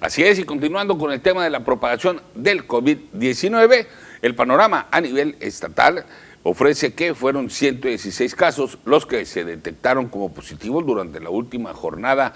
Así 0.00 0.24
es, 0.24 0.40
y 0.40 0.44
continuando 0.44 0.98
con 0.98 1.12
el 1.12 1.20
tema 1.20 1.44
de 1.44 1.50
la 1.50 1.64
propagación 1.64 2.20
del 2.34 2.66
COVID-19, 2.66 3.86
el 4.22 4.34
panorama 4.34 4.88
a 4.90 5.00
nivel 5.00 5.36
estatal 5.38 6.06
ofrece 6.42 6.92
que 6.94 7.14
fueron 7.14 7.50
116 7.50 8.34
casos 8.34 8.78
los 8.84 9.06
que 9.06 9.24
se 9.26 9.44
detectaron 9.44 10.08
como 10.08 10.32
positivos 10.32 10.84
durante 10.84 11.20
la 11.20 11.30
última 11.30 11.72
jornada. 11.72 12.34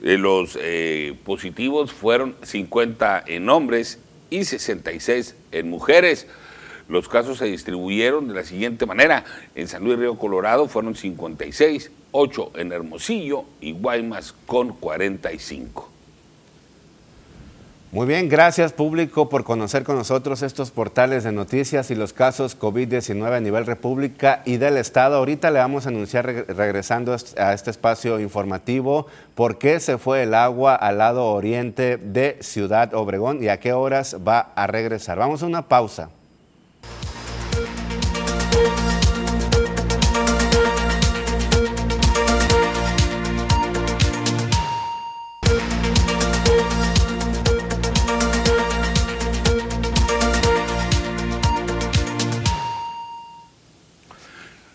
Eh, 0.00 0.16
los 0.16 0.58
eh, 0.62 1.14
positivos 1.24 1.92
fueron 1.92 2.34
50 2.42 3.24
en 3.26 3.50
hombres 3.50 3.98
y 4.30 4.44
66 4.44 5.34
en 5.52 5.68
mujeres. 5.68 6.28
Los 6.88 7.08
casos 7.08 7.38
se 7.38 7.46
distribuyeron 7.46 8.28
de 8.28 8.34
la 8.34 8.44
siguiente 8.44 8.86
manera. 8.86 9.24
En 9.54 9.68
San 9.68 9.84
Luis 9.84 9.98
Río 9.98 10.18
Colorado 10.18 10.68
fueron 10.68 10.94
56, 10.94 11.90
8 12.12 12.52
en 12.56 12.72
Hermosillo 12.72 13.44
y 13.60 13.72
Guaymas 13.72 14.34
con 14.46 14.74
45. 14.74 15.90
Muy 17.94 18.08
bien, 18.08 18.28
gracias 18.28 18.72
público 18.72 19.28
por 19.28 19.44
conocer 19.44 19.84
con 19.84 19.94
nosotros 19.94 20.42
estos 20.42 20.72
portales 20.72 21.22
de 21.22 21.30
noticias 21.30 21.92
y 21.92 21.94
los 21.94 22.12
casos 22.12 22.58
COVID-19 22.58 23.36
a 23.36 23.38
nivel 23.38 23.66
república 23.66 24.42
y 24.44 24.56
del 24.56 24.78
estado. 24.78 25.14
Ahorita 25.14 25.52
le 25.52 25.60
vamos 25.60 25.86
a 25.86 25.90
anunciar 25.90 26.26
regresando 26.26 27.14
a 27.38 27.52
este 27.52 27.70
espacio 27.70 28.18
informativo 28.18 29.06
por 29.36 29.58
qué 29.58 29.78
se 29.78 29.96
fue 29.96 30.24
el 30.24 30.34
agua 30.34 30.74
al 30.74 30.98
lado 30.98 31.26
oriente 31.26 31.96
de 31.96 32.36
Ciudad 32.40 32.92
Obregón 32.94 33.40
y 33.44 33.46
a 33.46 33.60
qué 33.60 33.72
horas 33.72 34.16
va 34.26 34.50
a 34.56 34.66
regresar. 34.66 35.16
Vamos 35.18 35.44
a 35.44 35.46
una 35.46 35.68
pausa. 35.68 36.10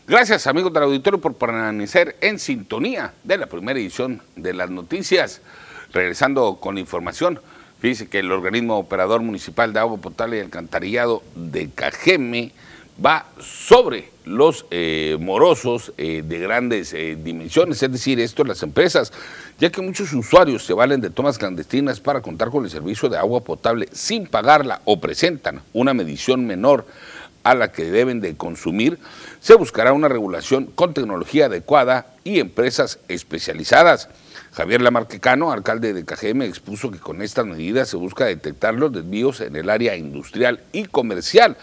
Gracias, 0.10 0.48
amigos 0.48 0.74
del 0.74 0.84
auditorio, 0.84 1.22
por 1.22 1.36
permanecer 1.36 2.18
en 2.20 2.40
sintonía 2.40 3.14
de 3.24 3.38
la 3.38 3.46
primera 3.46 3.80
edición 3.80 4.24
de 4.36 4.56
las 4.56 4.70
noticias. 4.72 5.40
Regresando 5.94 6.58
con 6.60 6.80
información, 6.80 7.40
fíjese 7.80 8.08
que 8.08 8.20
el 8.20 8.32
organismo 8.32 8.78
operador 8.78 9.22
municipal 9.22 9.74
de 9.74 9.80
agua 9.80 9.98
potable 9.98 10.38
y 10.38 10.42
alcantarillado 10.42 11.24
de 11.36 11.70
Cajeme 11.70 12.52
va 13.04 13.26
sobre 13.40 14.10
los 14.26 14.66
eh, 14.70 15.18
morosos 15.20 15.94
eh, 15.98 16.22
de 16.24 16.40
grandes 16.40 16.94
eh, 16.94 17.18
dimensiones, 17.22 17.82
es 17.82 17.92
decir, 17.92 18.20
esto 18.20 18.44
las 18.44 18.62
empresas, 18.62 19.12
ya 19.58 19.72
que 19.72 19.82
muchos 19.82 20.14
usuarios 20.14 20.66
se 20.66 20.74
valen 20.74 21.02
de 21.02 21.10
tomas 21.10 21.38
clandestinas 21.38 22.00
para 22.00 22.22
contar 22.22 22.50
con 22.50 22.64
el 22.64 22.70
servicio 22.70 23.10
de 23.10 23.18
agua 23.18 23.42
potable 23.42 23.88
sin 23.92 24.28
pagarla 24.28 24.82
o 24.86 25.00
presentan 25.00 25.62
una 25.74 25.94
medición 25.94 26.46
menor 26.46 26.86
a 27.44 27.56
la 27.56 27.72
que 27.72 27.86
deben 27.86 28.22
de 28.22 28.36
consumir, 28.36 29.00
se 29.40 29.56
buscará 29.56 29.94
una 29.94 30.10
regulación 30.10 30.66
con 30.66 30.94
tecnología 30.94 31.46
adecuada 31.46 32.08
y 32.24 32.40
empresas 32.40 33.00
especializadas. 33.08 34.10
Javier 34.60 34.82
Lamarquecano, 34.82 35.54
alcalde 35.54 35.94
de 35.94 36.04
KGM, 36.04 36.42
expuso 36.42 36.92
que 36.92 37.00
con 37.00 37.22
estas 37.22 37.46
medidas 37.46 37.88
se 37.88 37.96
busca 37.96 38.26
detectar 38.26 38.74
los 38.74 38.92
desvíos 38.92 39.40
en 39.40 39.56
el 39.56 39.70
área 39.70 39.96
industrial 39.96 40.60
y 40.74 40.84
comercial 40.84 41.56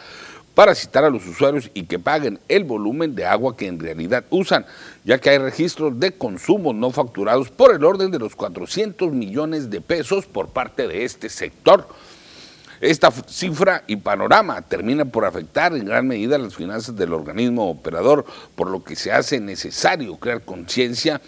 para 0.55 0.75
citar 0.75 1.05
a 1.05 1.11
los 1.11 1.27
usuarios 1.27 1.71
y 1.75 1.83
que 1.83 1.99
paguen 1.99 2.39
el 2.49 2.65
volumen 2.65 3.15
de 3.15 3.27
agua 3.27 3.55
que 3.55 3.67
en 3.67 3.79
realidad 3.81 4.25
usan, 4.31 4.65
ya 5.05 5.19
que 5.19 5.29
hay 5.29 5.37
registros 5.37 6.01
de 6.01 6.13
consumo 6.13 6.73
no 6.73 6.91
facturados 6.91 7.51
por 7.51 7.75
el 7.75 7.85
orden 7.85 8.11
de 8.11 8.19
los 8.19 8.35
400 8.35 9.13
millones 9.13 9.69
de 9.69 9.83
pesos 9.83 10.25
por 10.25 10.49
parte 10.49 10.89
de 10.89 11.05
este 11.05 11.29
sector. 11.29 11.87
Esta 12.81 13.11
cifra 13.11 13.85
y 13.87 13.97
panorama 13.97 14.61
termina 14.63 15.05
por 15.05 15.27
afectar 15.27 15.75
en 15.75 15.85
gran 15.85 16.07
medida 16.07 16.39
las 16.39 16.57
finanzas 16.57 16.97
del 16.97 17.13
organismo 17.13 17.71
operador, 17.71 18.25
por 18.55 18.71
lo 18.71 18.85
que 18.85 18.97
se 18.97 19.13
hace 19.13 19.41
necesario 19.41 20.17
crear 20.17 20.43
conciencia 20.43 21.21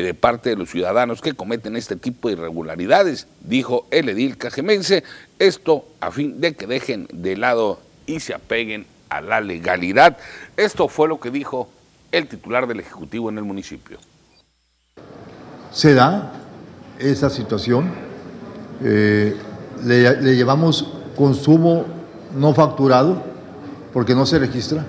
de 0.00 0.14
parte 0.14 0.50
de 0.50 0.56
los 0.56 0.70
ciudadanos 0.70 1.20
que 1.20 1.34
cometen 1.34 1.76
este 1.76 1.96
tipo 1.96 2.28
de 2.28 2.34
irregularidades, 2.34 3.26
dijo 3.42 3.86
el 3.90 4.08
edil 4.08 4.38
cajemense, 4.38 5.04
esto 5.38 5.86
a 6.00 6.10
fin 6.10 6.40
de 6.40 6.54
que 6.54 6.66
dejen 6.66 7.06
de 7.12 7.36
lado 7.36 7.78
y 8.06 8.20
se 8.20 8.32
apeguen 8.32 8.86
a 9.10 9.20
la 9.20 9.42
legalidad. 9.42 10.16
Esto 10.56 10.88
fue 10.88 11.08
lo 11.08 11.20
que 11.20 11.30
dijo 11.30 11.68
el 12.10 12.26
titular 12.26 12.66
del 12.66 12.80
Ejecutivo 12.80 13.28
en 13.28 13.36
el 13.36 13.44
municipio. 13.44 13.98
Se 15.70 15.92
da 15.92 16.32
esa 16.98 17.28
situación. 17.28 17.90
Eh, 18.82 19.36
le, 19.84 20.36
llevamos 20.36 20.92
consumo 21.16 21.84
no 22.34 22.54
facturado 22.54 23.22
porque 23.92 24.14
no 24.14 24.24
se 24.24 24.38
registra. 24.38 24.84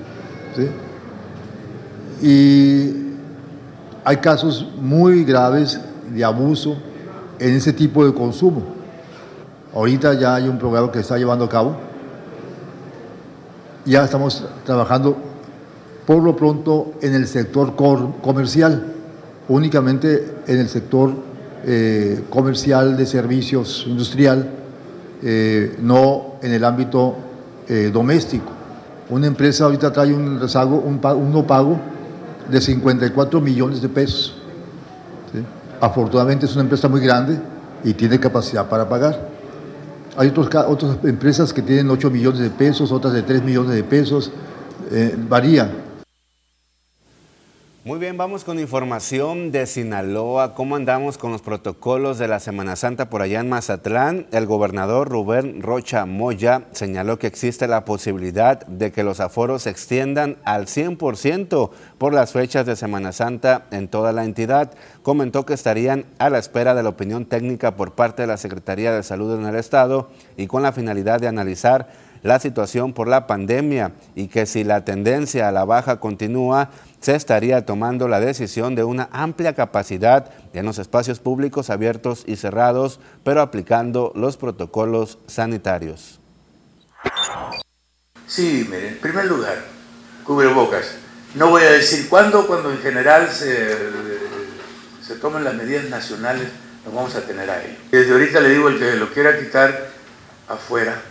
Y 2.22 3.03
hay 4.04 4.18
casos 4.18 4.68
muy 4.80 5.24
graves 5.24 5.80
de 6.14 6.24
abuso 6.24 6.78
en 7.40 7.56
ese 7.56 7.74
tipo 7.74 8.06
de 8.06 8.14
consumo. 8.14 8.64
Ahorita 9.74 10.14
ya 10.14 10.36
hay 10.36 10.48
un 10.48 10.58
programa 10.58 10.92
que 10.92 11.00
está 11.00 11.18
llevando 11.18 11.46
a 11.46 11.50
cabo. 11.50 11.76
Ya 13.86 14.04
estamos 14.04 14.46
trabajando 14.66 15.18
por 16.06 16.22
lo 16.22 16.36
pronto 16.36 16.94
en 17.02 17.16
el 17.16 17.28
sector 17.28 17.76
comercial, 17.76 18.94
únicamente 19.48 20.36
en 20.48 20.60
el 20.60 20.70
sector 20.70 21.12
eh, 21.66 22.24
comercial 22.30 22.98
de 22.98 23.06
servicios 23.06 23.86
industrial 23.88 24.50
eh, 25.26 25.78
no 25.82 26.36
en 26.42 26.52
el 26.52 26.66
ámbito 26.66 27.16
eh, 27.70 27.90
doméstico. 27.94 28.52
Una 29.10 29.28
empresa 29.28 29.64
ahorita 29.64 29.94
trae 29.94 30.14
un 30.14 30.38
rezago, 30.38 30.76
un, 30.76 31.00
no 31.32 31.48
pago 31.48 31.80
de 32.50 32.62
54 32.62 33.42
millones 33.42 33.82
de 33.82 33.90
pesos. 33.90 34.36
Afortunadamente 35.82 36.46
es 36.46 36.54
una 36.54 36.62
empresa 36.62 36.88
muy 36.88 37.02
grande 37.02 37.40
y 37.84 37.94
tiene 37.94 38.20
capacidad 38.20 38.68
para 38.70 38.88
pagar. 38.88 39.30
Hay 40.16 40.30
otros, 40.30 40.48
otras 40.68 40.98
empresas 41.04 41.52
que 41.52 41.62
tienen 41.62 41.90
8 41.90 42.10
millones 42.10 42.40
de 42.40 42.50
pesos, 42.50 42.92
otras 42.92 43.14
de 43.14 43.24
3 43.24 43.44
millones 43.44 43.76
de 43.76 43.84
pesos, 43.84 44.32
eh, 44.92 45.16
varía. 45.28 45.70
Muy 47.86 48.00
bien, 48.00 48.16
vamos 48.16 48.46
con 48.46 48.60
información 48.60 49.52
de 49.52 49.66
Sinaloa. 49.66 50.56
¿Cómo 50.56 50.78
andamos 50.78 51.18
con 51.18 51.34
los 51.34 51.42
protocolos 51.42 52.18
de 52.18 52.30
la 52.30 52.40
Semana 52.40 52.78
Santa 52.78 53.10
por 53.10 53.22
allá 53.22 53.42
en 53.42 53.50
Mazatlán? 53.50 54.26
El 54.32 54.46
gobernador 54.46 55.10
Rubén 55.10 55.62
Rocha 55.62 56.06
Moya 56.06 56.64
señaló 56.72 57.20
que 57.20 57.28
existe 57.28 57.68
la 57.68 57.84
posibilidad 57.84 58.66
de 58.68 58.94
que 58.94 59.04
los 59.04 59.20
aforos 59.20 59.64
se 59.64 59.70
extiendan 59.70 60.38
al 60.46 60.68
100% 60.68 61.72
por 61.98 62.14
las 62.14 62.32
fechas 62.32 62.66
de 62.66 62.78
Semana 62.78 63.12
Santa 63.12 63.66
en 63.72 63.90
toda 63.90 64.14
la 64.14 64.24
entidad. 64.24 64.72
Comentó 65.02 65.46
que 65.46 65.54
estarían 65.54 66.06
a 66.20 66.30
la 66.30 66.40
espera 66.40 66.76
de 66.76 66.84
la 66.84 66.90
opinión 66.90 67.26
técnica 67.26 67.76
por 67.76 67.96
parte 67.96 68.22
de 68.22 68.30
la 68.30 68.38
Secretaría 68.38 68.94
de 68.94 69.04
Salud 69.04 69.38
en 69.38 69.46
el 69.46 69.56
Estado 69.56 70.10
y 70.38 70.48
con 70.48 70.64
la 70.64 70.72
finalidad 70.72 71.20
de 71.20 71.28
analizar 71.28 71.90
la 72.24 72.40
situación 72.40 72.94
por 72.94 73.08
la 73.08 73.28
pandemia 73.28 73.92
y 74.16 74.28
que 74.28 74.46
si 74.46 74.64
la 74.64 74.84
tendencia 74.84 75.48
a 75.48 75.52
la 75.52 75.66
baja 75.66 76.00
continúa, 76.00 76.70
se 77.02 77.16
estaría 77.16 77.66
tomando 77.66 78.08
la 78.08 78.22
decisión 78.22 78.76
de 78.76 78.86
una 78.86 79.10
amplia 79.12 79.54
capacidad 79.54 80.32
en 80.54 80.66
los 80.66 80.80
espacios 80.80 81.20
públicos 81.20 81.70
abiertos 81.70 82.24
y 82.26 82.38
cerrados, 82.38 83.00
pero 83.24 83.42
aplicando 83.42 84.14
los 84.16 84.38
protocolos 84.38 85.20
sanitarios. 85.28 86.20
Sí, 88.26 88.68
mire, 88.72 88.88
en 88.88 88.98
primer 89.00 89.26
lugar, 89.26 89.58
cubrebocas. 90.24 90.96
No 91.36 91.50
voy 91.50 91.64
a 91.64 91.72
decir 91.72 92.08
cuándo, 92.10 92.48
cuando 92.48 92.72
en 92.72 92.80
general 92.80 93.30
se, 93.30 93.76
se 95.06 95.16
tomen 95.16 95.44
las 95.44 95.56
medidas 95.56 95.90
nacionales, 95.90 96.48
nos 96.86 96.94
vamos 96.94 97.16
a 97.16 97.22
tener 97.22 97.50
ahí. 97.50 97.78
Desde 97.92 98.14
ahorita 98.14 98.40
le 98.40 98.50
digo, 98.50 98.70
el 98.70 98.80
que 98.80 98.96
lo 98.96 99.12
quiera 99.14 99.38
quitar 99.38 99.90
afuera. 100.48 101.02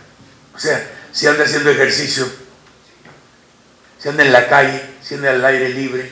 O 0.55 0.59
sea, 0.59 0.83
si 1.13 1.27
anda 1.27 1.45
haciendo 1.45 1.69
ejercicio, 1.69 2.27
si 3.99 4.09
anda 4.09 4.25
en 4.25 4.33
la 4.33 4.49
calle, 4.49 4.83
si 5.01 5.15
anda 5.15 5.29
al 5.29 5.45
aire 5.45 5.69
libre, 5.69 6.11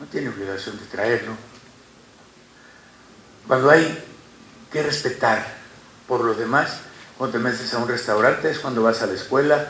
no 0.00 0.06
tiene 0.06 0.30
obligación 0.30 0.78
de 0.78 0.86
traerlo. 0.86 1.36
Cuando 3.46 3.70
hay 3.70 4.02
que 4.72 4.82
respetar 4.82 5.46
por 6.08 6.24
los 6.24 6.38
demás, 6.38 6.78
cuando 7.18 7.38
te 7.38 7.44
metes 7.44 7.72
a 7.74 7.78
un 7.78 7.88
restaurante 7.88 8.50
es 8.50 8.58
cuando 8.58 8.82
vas 8.82 9.02
a 9.02 9.06
la 9.06 9.12
escuela, 9.12 9.68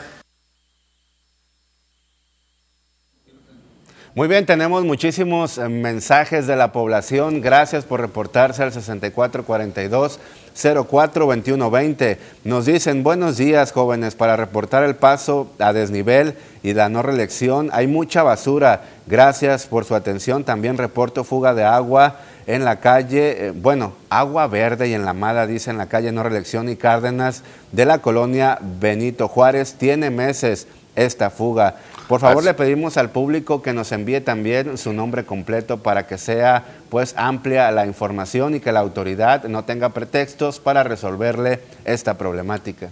Muy 4.15 4.27
bien, 4.27 4.45
tenemos 4.45 4.85
muchísimos 4.85 5.57
eh, 5.57 5.67
mensajes 5.69 6.45
de 6.45 6.55
la 6.55 6.71
población. 6.71 7.41
Gracias 7.41 7.83
por 7.83 7.99
reportarse 7.99 8.61
al 8.61 8.71
6442 8.71 10.19
042120. 10.53 12.19
Nos 12.43 12.67
dicen, 12.67 13.01
buenos 13.01 13.37
días 13.37 13.71
jóvenes, 13.71 14.13
para 14.13 14.35
reportar 14.35 14.83
el 14.83 14.95
paso 14.95 15.51
a 15.57 15.73
desnivel 15.73 16.35
y 16.61 16.73
la 16.73 16.89
no 16.89 17.01
reelección. 17.01 17.71
Hay 17.73 17.87
mucha 17.87 18.21
basura. 18.21 18.83
Gracias 19.07 19.65
por 19.65 19.83
su 19.83 19.95
atención. 19.95 20.43
También 20.43 20.77
reporto 20.77 21.23
fuga 21.23 21.55
de 21.55 21.63
agua 21.63 22.17
en 22.45 22.65
la 22.65 22.79
calle, 22.81 23.47
eh, 23.47 23.51
bueno, 23.51 23.93
agua 24.11 24.45
verde 24.45 24.89
y 24.89 24.93
en 24.93 25.05
la 25.05 25.13
mala, 25.13 25.47
dice 25.47 25.71
en 25.71 25.79
la 25.79 25.87
calle 25.87 26.11
no 26.11 26.21
reelección 26.21 26.69
y 26.69 26.75
Cárdenas 26.75 27.41
de 27.71 27.85
la 27.87 27.97
colonia 27.97 28.59
Benito 28.61 29.27
Juárez. 29.27 29.73
Tiene 29.73 30.11
meses 30.11 30.67
esta 30.95 31.31
fuga. 31.31 31.77
Por 32.07 32.19
favor, 32.19 32.43
le 32.43 32.53
pedimos 32.53 32.97
al 32.97 33.11
público 33.11 33.61
que 33.61 33.73
nos 33.73 33.91
envíe 33.91 34.19
también 34.19 34.77
su 34.77 34.91
nombre 34.91 35.23
completo 35.23 35.77
para 35.77 36.05
que 36.05 36.17
sea 36.17 36.65
pues 36.89 37.13
amplia 37.17 37.71
la 37.71 37.85
información 37.85 38.55
y 38.55 38.59
que 38.59 38.71
la 38.71 38.81
autoridad 38.81 39.45
no 39.45 39.63
tenga 39.63 39.89
pretextos 39.89 40.59
para 40.59 40.83
resolverle 40.83 41.61
esta 41.85 42.17
problemática. 42.17 42.89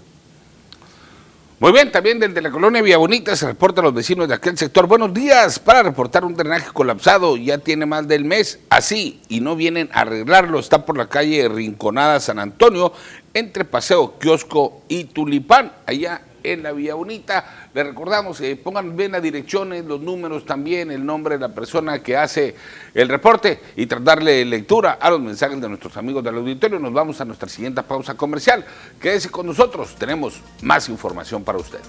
Muy 1.60 1.74
bien, 1.74 1.92
también 1.92 2.20
desde 2.20 2.42
la 2.42 2.50
colonia 2.50 2.82
Villa 2.82 2.98
Bonita 2.98 3.36
se 3.36 3.46
reporta 3.46 3.82
a 3.82 3.84
los 3.84 3.94
vecinos 3.94 4.28
de 4.28 4.34
aquel 4.34 4.58
sector. 4.58 4.88
Buenos 4.88 5.14
días, 5.14 5.60
para 5.60 5.84
reportar 5.84 6.26
un 6.26 6.34
drenaje 6.34 6.72
colapsado, 6.74 7.38
ya 7.38 7.60
tiene 7.60 7.86
más 7.86 8.08
del 8.08 8.26
mes, 8.26 8.60
así, 8.72 9.22
y 9.30 9.42
no 9.42 9.56
vienen 9.56 9.88
a 9.94 10.02
arreglarlo. 10.02 10.58
Está 10.58 10.86
por 10.88 10.98
la 10.98 11.08
calle 11.08 11.48
Rinconada 11.48 12.20
San 12.20 12.40
Antonio, 12.40 12.94
entre 13.36 13.64
Paseo 13.64 14.18
Kiosco 14.18 14.82
y 14.88 15.04
Tulipán, 15.04 15.72
allá 15.86 16.22
en 16.44 16.64
la 16.64 16.72
Vía 16.72 16.96
Bonita. 16.96 17.70
Le 17.74 17.84
recordamos, 17.84 18.40
eh, 18.42 18.56
pongan 18.56 18.96
bien 18.96 19.14
las 19.14 19.22
direcciones, 19.22 19.86
los 19.86 20.00
números 20.02 20.46
también, 20.46 20.92
el 20.92 21.06
nombre 21.06 21.36
de 21.36 21.42
la 21.42 21.54
persona 21.54 22.02
que 22.02 22.18
hace 22.18 22.56
el 22.94 23.10
reporte 23.10 23.60
y 23.76 23.86
tratarle 23.86 24.46
lectura 24.46 24.98
a 25.00 25.10
los 25.10 25.20
mensajes 25.20 25.60
de 25.60 25.68
nuestros 25.68 25.96
amigos 25.98 26.24
del 26.24 26.36
auditorio. 26.36 26.80
Nos 26.80 26.94
vamos 26.94 27.20
a 27.22 27.26
nuestra 27.26 27.50
siguiente 27.50 27.84
pausa 27.84 28.16
comercial. 28.16 28.66
Quédese 29.00 29.30
con 29.30 29.46
nosotros, 29.46 29.96
tenemos 29.96 30.42
más 30.62 30.90
información 30.90 31.44
para 31.44 31.58
usted. 31.58 31.80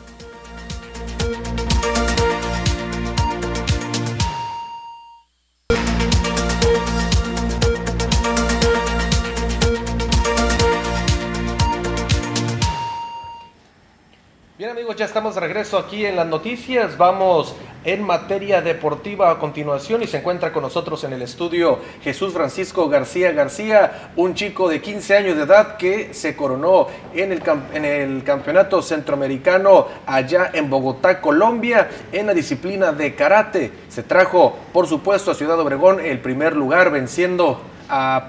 Bien 14.62 14.70
amigos, 14.70 14.94
ya 14.94 15.07
estamos 15.07 15.35
de 15.35 15.40
regreso 15.40 15.77
aquí 15.77 16.07
en 16.07 16.14
las 16.14 16.29
noticias. 16.29 16.96
Vamos 16.96 17.57
en 17.85 18.01
materia 18.01 18.62
deportiva 18.62 19.29
a 19.29 19.40
continuación 19.40 20.05
y 20.05 20.07
se 20.07 20.18
encuentra 20.18 20.53
con 20.53 20.62
nosotros 20.62 21.03
en 21.03 21.12
el 21.12 21.22
estudio 21.22 21.81
Jesús 22.01 22.33
Francisco 22.33 22.88
García 22.88 23.33
García, 23.33 24.12
un 24.14 24.35
chico 24.35 24.68
de 24.68 24.81
15 24.81 25.16
años 25.16 25.37
de 25.37 25.42
edad 25.42 25.77
que 25.77 26.14
se 26.14 26.37
coronó 26.37 26.87
en 27.12 27.33
el, 27.33 27.42
en 27.75 27.85
el 27.85 28.22
campeonato 28.22 28.83
centroamericano 28.83 29.88
allá 30.07 30.53
en 30.55 30.70
Bogotá, 30.70 31.20
Colombia, 31.20 31.90
en 32.12 32.29
la 32.29 32.33
disciplina 32.33 32.92
de 32.92 33.16
karate. 33.16 33.72
Se 33.88 34.05
trajo, 34.05 34.57
por 34.72 34.87
supuesto, 34.87 35.33
a 35.33 35.35
Ciudad 35.35 35.59
Obregón 35.59 35.98
el 35.98 36.20
primer 36.20 36.55
lugar 36.55 36.92
venciendo 36.92 37.61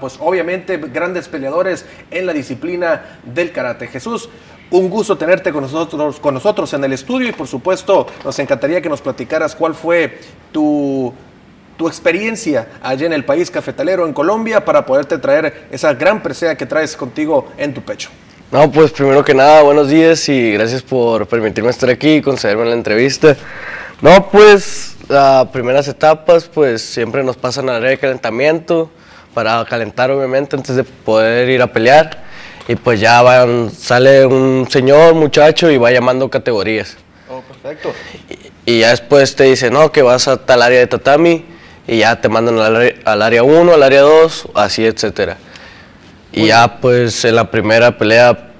pues 0.00 0.16
obviamente, 0.20 0.76
grandes 0.76 1.28
peleadores 1.28 1.86
en 2.10 2.26
la 2.26 2.32
disciplina 2.32 3.18
del 3.24 3.52
karate. 3.52 3.86
Jesús, 3.86 4.28
un 4.70 4.90
gusto 4.90 5.16
tenerte 5.16 5.52
con 5.52 5.62
nosotros, 5.62 6.20
con 6.20 6.34
nosotros 6.34 6.72
en 6.74 6.84
el 6.84 6.92
estudio 6.92 7.28
y 7.28 7.32
por 7.32 7.46
supuesto 7.46 8.06
nos 8.24 8.38
encantaría 8.38 8.80
que 8.80 8.88
nos 8.88 9.00
platicaras 9.00 9.54
cuál 9.54 9.74
fue 9.74 10.18
tu, 10.52 11.12
tu 11.76 11.86
experiencia 11.86 12.68
allá 12.82 13.06
en 13.06 13.12
el 13.12 13.24
país 13.24 13.50
cafetalero, 13.50 14.06
en 14.06 14.12
Colombia, 14.12 14.64
para 14.64 14.84
poderte 14.84 15.18
traer 15.18 15.68
esa 15.70 15.94
gran 15.94 16.22
presea 16.22 16.56
que 16.56 16.66
traes 16.66 16.96
contigo 16.96 17.48
en 17.56 17.72
tu 17.72 17.82
pecho. 17.82 18.10
No, 18.50 18.70
pues 18.70 18.92
primero 18.92 19.24
que 19.24 19.34
nada, 19.34 19.62
buenos 19.62 19.88
días 19.88 20.28
y 20.28 20.52
gracias 20.52 20.82
por 20.82 21.26
permitirme 21.26 21.70
estar 21.70 21.88
aquí 21.90 22.16
y 22.16 22.22
concederme 22.22 22.64
la 22.66 22.74
entrevista. 22.74 23.36
No, 24.00 24.28
pues 24.28 24.96
las 25.08 25.48
primeras 25.48 25.88
etapas 25.88 26.44
pues 26.44 26.82
siempre 26.82 27.24
nos 27.24 27.36
pasan 27.36 27.68
al 27.68 27.76
área 27.76 27.96
calentamiento 27.96 28.90
para 29.34 29.64
calentar 29.64 30.10
obviamente 30.10 30.56
antes 30.56 30.76
de 30.76 30.84
poder 30.84 31.48
ir 31.48 31.60
a 31.60 31.66
pelear 31.66 32.22
y 32.66 32.76
pues 32.76 33.00
ya 33.00 33.20
van, 33.20 33.70
sale 33.70 34.24
un 34.24 34.66
señor, 34.70 35.14
muchacho 35.14 35.70
y 35.70 35.76
va 35.76 35.90
llamando 35.90 36.30
categorías. 36.30 36.96
Oh, 37.28 37.42
perfecto. 37.42 37.92
Y, 38.64 38.80
ya 38.80 38.90
después 38.90 39.36
te 39.36 39.44
dice, 39.44 39.70
no, 39.70 39.92
que 39.92 40.00
vas 40.00 40.28
a 40.28 40.38
tal 40.38 40.62
área 40.62 40.78
de 40.78 40.86
tatami 40.86 41.44
y 41.86 41.98
ya 41.98 42.20
te 42.20 42.28
mandan 42.28 42.58
al, 42.58 43.22
área 43.22 43.42
1, 43.42 43.74
al 43.74 43.82
área 43.82 44.00
2, 44.00 44.48
así, 44.54 44.86
etcétera. 44.86 45.36
Y 46.32 46.46
ya 46.46 46.78
pues 46.80 47.24
en 47.24 47.36
la 47.36 47.50
primera 47.50 47.98
pelea 47.98 48.50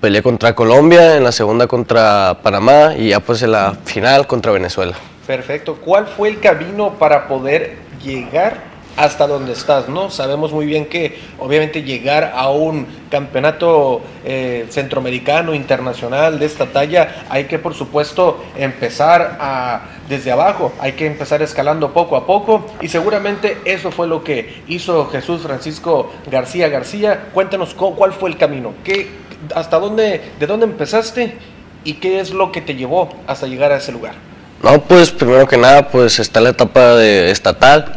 peleé 0.00 0.22
contra 0.22 0.54
Colombia, 0.54 1.16
en 1.16 1.24
la 1.24 1.32
segunda 1.32 1.66
contra 1.66 2.38
Panamá 2.42 2.94
y 2.96 3.10
ya 3.10 3.20
pues 3.20 3.42
en 3.42 3.52
la 3.52 3.74
final 3.84 4.26
contra 4.26 4.50
Venezuela. 4.52 4.94
Perfecto. 5.26 5.76
¿Cuál 5.76 6.06
fue 6.06 6.30
el 6.30 6.40
camino 6.40 6.94
para 6.98 7.28
poder 7.28 7.76
llegar 8.02 8.71
hasta 8.96 9.26
donde 9.26 9.52
estás, 9.52 9.88
¿no? 9.88 10.10
Sabemos 10.10 10.52
muy 10.52 10.66
bien 10.66 10.86
que 10.86 11.18
obviamente 11.38 11.82
llegar 11.82 12.32
a 12.34 12.50
un 12.50 12.86
campeonato 13.10 14.00
eh, 14.24 14.66
centroamericano, 14.70 15.54
internacional 15.54 16.38
de 16.38 16.46
esta 16.46 16.66
talla, 16.66 17.24
hay 17.28 17.44
que 17.44 17.58
por 17.58 17.74
supuesto 17.74 18.42
empezar 18.56 19.82
desde 20.08 20.32
abajo, 20.32 20.72
hay 20.80 20.92
que 20.92 21.06
empezar 21.06 21.42
escalando 21.42 21.92
poco 21.92 22.16
a 22.16 22.26
poco 22.26 22.66
y 22.80 22.88
seguramente 22.88 23.58
eso 23.64 23.90
fue 23.90 24.06
lo 24.06 24.22
que 24.24 24.62
hizo 24.68 25.06
Jesús 25.06 25.42
Francisco 25.42 26.12
García 26.30 26.68
García. 26.68 27.28
Cuéntanos 27.32 27.74
cuál 27.74 28.12
fue 28.12 28.30
el 28.30 28.36
camino, 28.36 28.72
¿Qué, 28.84 29.10
hasta 29.54 29.78
dónde, 29.78 30.20
de 30.38 30.46
dónde 30.46 30.66
empezaste 30.66 31.36
y 31.84 31.94
qué 31.94 32.20
es 32.20 32.30
lo 32.30 32.52
que 32.52 32.60
te 32.60 32.74
llevó 32.74 33.08
hasta 33.26 33.46
llegar 33.46 33.72
a 33.72 33.76
ese 33.76 33.92
lugar. 33.92 34.14
No, 34.62 34.80
pues 34.80 35.10
primero 35.10 35.46
que 35.46 35.56
nada, 35.56 35.88
pues 35.88 36.18
está 36.18 36.40
la 36.40 36.50
etapa 36.50 36.94
de 36.94 37.30
estatal, 37.30 37.96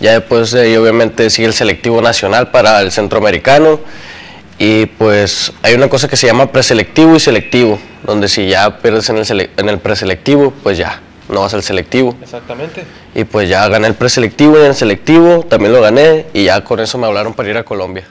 ya 0.00 0.12
después 0.12 0.50
de 0.52 0.78
obviamente 0.78 1.30
sigue 1.30 1.48
el 1.48 1.54
selectivo 1.54 2.00
nacional 2.00 2.50
para 2.50 2.80
el 2.80 2.92
centroamericano. 2.92 3.80
Y 4.58 4.86
pues 4.86 5.52
hay 5.62 5.74
una 5.74 5.88
cosa 5.88 6.08
que 6.08 6.16
se 6.16 6.26
llama 6.26 6.50
preselectivo 6.50 7.14
y 7.14 7.20
selectivo, 7.20 7.78
donde 8.04 8.28
si 8.28 8.48
ya 8.48 8.78
pierdes 8.78 9.08
en 9.08 9.18
el, 9.18 9.50
en 9.56 9.68
el 9.68 9.78
preselectivo, 9.78 10.52
pues 10.62 10.76
ya, 10.76 11.00
no 11.28 11.42
vas 11.42 11.54
al 11.54 11.62
selectivo. 11.62 12.16
Exactamente. 12.20 12.84
Y 13.14 13.24
pues 13.24 13.48
ya 13.48 13.68
gané 13.68 13.86
el 13.86 13.94
preselectivo 13.94 14.56
y 14.56 14.60
en 14.60 14.66
el 14.66 14.74
selectivo 14.74 15.44
también 15.48 15.72
lo 15.72 15.80
gané 15.80 16.26
y 16.32 16.44
ya 16.44 16.64
con 16.64 16.80
eso 16.80 16.98
me 16.98 17.06
hablaron 17.06 17.34
para 17.34 17.50
ir 17.50 17.56
a 17.56 17.64
Colombia. 17.64 18.04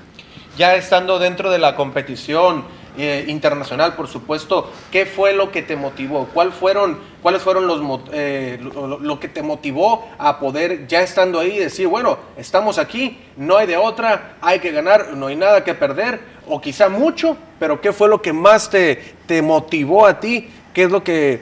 Ya 0.57 0.75
estando 0.75 1.19
dentro 1.19 1.51
de 1.51 1.59
la 1.59 1.75
competición, 1.75 2.63
eh, 2.97 3.25
internacional, 3.27 3.95
por 3.95 4.07
supuesto. 4.07 4.71
¿Qué 4.91 5.05
fue 5.05 5.33
lo 5.33 5.51
que 5.51 5.61
te 5.61 5.75
motivó? 5.75 6.27
¿Cuál 6.33 6.51
fueron, 6.51 6.97
¿Cuáles 7.21 7.41
fueron 7.43 7.67
los 7.67 7.79
eh, 8.11 8.59
lo, 8.59 9.19
que 9.19 9.27
te 9.27 9.43
motivó 9.43 10.09
a 10.17 10.39
poder, 10.39 10.87
ya 10.87 11.01
estando 11.01 11.39
ahí, 11.39 11.59
decir, 11.59 11.87
bueno, 11.87 12.17
estamos 12.37 12.79
aquí, 12.79 13.19
no 13.35 13.57
hay 13.57 13.67
de 13.67 13.77
otra, 13.77 14.37
hay 14.41 14.59
que 14.59 14.71
ganar, 14.71 15.13
no 15.13 15.27
hay 15.27 15.35
nada 15.35 15.63
que 15.63 15.73
perder, 15.75 16.19
o 16.47 16.59
quizá 16.59 16.89
mucho, 16.89 17.37
pero 17.59 17.79
¿qué 17.81 17.93
fue 17.93 18.09
lo 18.09 18.21
que 18.21 18.33
más 18.33 18.69
te, 18.69 19.13
te 19.27 19.41
motivó 19.41 20.07
a 20.07 20.19
ti? 20.19 20.49
¿Qué 20.73 20.83
es 20.83 20.91
lo 20.91 21.03
que, 21.03 21.41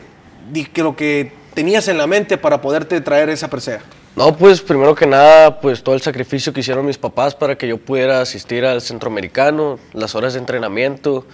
que, 0.74 0.84
lo 0.84 0.96
que 0.96 1.32
tenías 1.54 1.88
en 1.88 1.98
la 1.98 2.08
mente 2.08 2.38
para 2.38 2.60
poderte 2.60 3.00
traer 3.00 3.30
esa 3.30 3.50
presea? 3.50 3.82
No, 4.16 4.34
pues 4.38 4.62
primero 4.62 4.96
que 4.96 5.06
nada, 5.06 5.60
pues 5.60 5.84
todo 5.84 5.94
el 5.94 6.02
sacrificio 6.02 6.54
que 6.54 6.62
hicieron 6.62 6.86
mis 6.86 6.98
papás 6.98 7.36
para 7.36 7.58
que 7.58 7.68
yo 7.68 7.78
pudiera 7.78 8.22
asistir 8.22 8.66
al 8.66 8.82
centroamericano, 8.82 9.78
las 9.92 10.16
horas 10.16 10.34
de 10.34 10.40
entrenamiento 10.40 11.26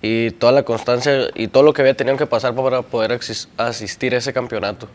y 0.00 0.30
toda 0.30 0.52
la 0.52 0.62
constancia 0.62 1.28
y 1.34 1.48
todo 1.48 1.64
lo 1.64 1.72
que 1.72 1.82
había 1.82 1.94
tenido 1.94 2.16
que 2.16 2.26
pasar 2.26 2.54
para 2.54 2.82
poder 2.82 3.18
asistir 3.56 4.14
a 4.14 4.18
ese 4.18 4.32
campeonato. 4.32 4.86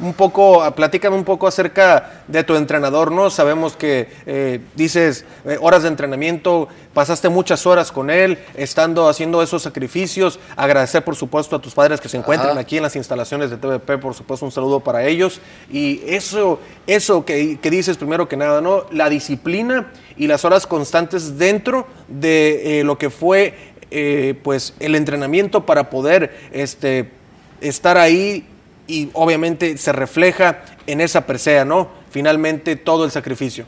Un 0.00 0.14
poco, 0.14 0.64
platícame 0.74 1.14
un 1.14 1.24
poco 1.24 1.46
acerca 1.46 2.22
de 2.26 2.42
tu 2.42 2.56
entrenador, 2.56 3.12
¿no? 3.12 3.28
Sabemos 3.28 3.76
que 3.76 4.08
eh, 4.24 4.60
dices 4.74 5.26
eh, 5.44 5.58
horas 5.60 5.82
de 5.82 5.88
entrenamiento, 5.88 6.68
pasaste 6.94 7.28
muchas 7.28 7.66
horas 7.66 7.92
con 7.92 8.08
él, 8.08 8.38
estando 8.54 9.10
haciendo 9.10 9.42
esos 9.42 9.62
sacrificios. 9.62 10.40
Agradecer, 10.56 11.04
por 11.04 11.16
supuesto, 11.16 11.54
a 11.54 11.58
tus 11.60 11.74
padres 11.74 12.00
que 12.00 12.08
se 12.08 12.16
encuentran 12.16 12.56
aquí 12.56 12.78
en 12.78 12.82
las 12.82 12.96
instalaciones 12.96 13.50
de 13.50 13.58
TVP, 13.58 13.98
por 13.98 14.14
supuesto, 14.14 14.46
un 14.46 14.52
saludo 14.52 14.80
para 14.80 15.04
ellos. 15.04 15.38
Y 15.70 16.00
eso, 16.06 16.60
eso 16.86 17.26
que, 17.26 17.58
dices 17.62 17.98
primero 17.98 18.26
que 18.26 18.38
nada, 18.38 18.62
¿no? 18.62 18.86
La 18.90 19.10
disciplina 19.10 19.92
y 20.16 20.28
las 20.28 20.46
horas 20.46 20.66
constantes 20.66 21.36
dentro 21.36 21.86
de 22.08 22.80
eh, 22.80 22.84
lo 22.84 22.96
que 22.96 23.10
fue, 23.10 23.54
pues, 24.42 24.72
el 24.80 24.94
entrenamiento 24.94 25.66
para 25.66 25.90
poder, 25.90 26.48
este, 26.52 27.10
estar 27.60 27.98
ahí 27.98 28.46
y 28.90 29.10
obviamente 29.12 29.76
se 29.78 29.92
refleja 29.92 30.62
en 30.86 31.00
esa 31.00 31.26
presea, 31.26 31.64
¿no? 31.64 32.00
finalmente 32.10 32.76
todo 32.76 33.04
el 33.04 33.10
sacrificio? 33.10 33.64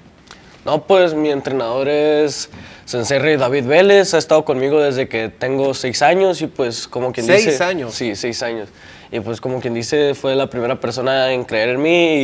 No, 0.65 0.87
pues 0.87 1.15
mi 1.15 1.31
entrenador 1.31 1.89
es 1.89 2.49
Sensei 2.85 3.37
David 3.37 3.65
Vélez, 3.65 4.15
ha 4.15 4.19
estado 4.19 4.45
conmigo 4.45 4.81
desde 4.81 5.09
que 5.09 5.29
tengo 5.29 5.75
seis 5.75 6.03
años 6.03 6.41
y 6.41 6.47
pues 6.47 6.87
como 6.87 7.13
quien 7.13 7.27
dice... 7.27 7.43
¿Seis 7.43 7.61
años? 7.61 7.95
Sí, 7.95 8.15
seis 8.15 8.43
años. 8.43 8.69
Y 9.11 9.21
pues 9.21 9.41
como 9.41 9.61
quien 9.61 9.75
dice, 9.75 10.15
fue 10.15 10.37
la 10.37 10.49
primera 10.49 10.79
persona 10.79 11.33
en 11.33 11.45
creer 11.45 11.71
en 11.71 11.83
mí 11.83 12.15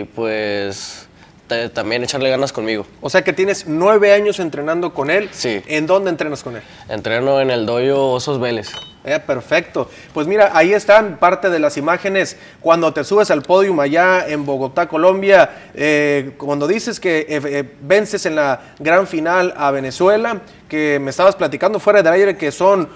y 0.00 0.04
pues 0.14 1.07
también 1.72 2.04
echarle 2.04 2.30
ganas 2.30 2.52
conmigo. 2.52 2.86
O 3.00 3.10
sea 3.10 3.22
que 3.22 3.32
tienes 3.32 3.66
nueve 3.66 4.12
años 4.12 4.38
entrenando 4.38 4.94
con 4.94 5.10
él. 5.10 5.28
Sí. 5.32 5.62
¿En 5.66 5.86
dónde 5.86 6.10
entrenas 6.10 6.42
con 6.42 6.56
él? 6.56 6.62
Entreno 6.88 7.40
en 7.40 7.50
el 7.50 7.66
doyo 7.66 8.06
Osos 8.08 8.38
Vélez. 8.38 8.70
Eh, 9.04 9.20
perfecto. 9.20 9.88
Pues 10.12 10.26
mira, 10.26 10.50
ahí 10.52 10.74
están 10.74 11.16
parte 11.16 11.48
de 11.48 11.58
las 11.58 11.78
imágenes 11.78 12.36
cuando 12.60 12.92
te 12.92 13.04
subes 13.04 13.30
al 13.30 13.42
podium 13.42 13.80
allá 13.80 14.28
en 14.28 14.44
Bogotá, 14.44 14.86
Colombia, 14.86 15.50
eh, 15.72 16.32
cuando 16.36 16.66
dices 16.66 17.00
que 17.00 17.24
eh, 17.28 17.64
vences 17.80 18.26
en 18.26 18.34
la 18.34 18.60
gran 18.78 19.06
final 19.06 19.54
a 19.56 19.70
Venezuela, 19.70 20.42
que 20.68 20.98
me 21.00 21.10
estabas 21.10 21.36
platicando 21.36 21.80
fuera 21.80 22.02
del 22.02 22.12
aire 22.12 22.36
que 22.36 22.52
son 22.52 22.90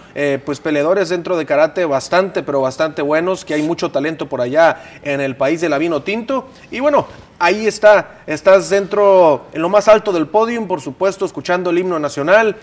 pues 0.44 0.60
peleadores 0.60 1.08
dentro 1.08 1.38
de 1.38 1.46
karate 1.46 1.86
bastante, 1.86 2.42
pero 2.42 2.60
bastante 2.60 3.00
buenos, 3.00 3.46
que 3.46 3.54
hay 3.54 3.62
mucho 3.62 3.90
talento 3.90 4.28
por 4.28 4.42
allá 4.42 4.82
en 5.02 5.22
el 5.22 5.36
país 5.36 5.62
del 5.62 5.78
vino 5.78 6.02
tinto. 6.02 6.50
Y 6.70 6.80
bueno, 6.80 7.06
ahí 7.42 7.66
está, 7.66 8.20
estás 8.24 8.70
dentro, 8.70 9.46
en 9.52 9.62
lo 9.62 9.68
más 9.68 9.88
alto 9.88 10.12
del 10.12 10.28
podium, 10.28 10.68
por 10.68 10.80
supuesto, 10.80 11.24
escuchando 11.24 11.70
el 11.70 11.78
himno 11.78 11.98
nacional, 11.98 12.56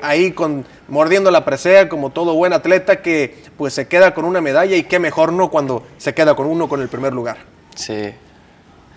ahí 0.00 0.30
con 0.30 0.64
mordiendo 0.86 1.30
la 1.32 1.44
presea 1.44 1.88
como 1.88 2.10
todo 2.10 2.34
buen 2.34 2.52
atleta 2.52 3.02
que 3.02 3.34
pues 3.58 3.74
se 3.74 3.88
queda 3.88 4.14
con 4.14 4.24
una 4.24 4.40
medalla 4.40 4.76
y 4.76 4.84
qué 4.84 5.00
mejor 5.00 5.32
no 5.32 5.50
cuando 5.50 5.84
se 5.98 6.14
queda 6.14 6.36
con 6.36 6.46
uno 6.46 6.68
con 6.68 6.80
el 6.80 6.88
primer 6.88 7.12
lugar. 7.12 7.38
Sí. 7.74 8.14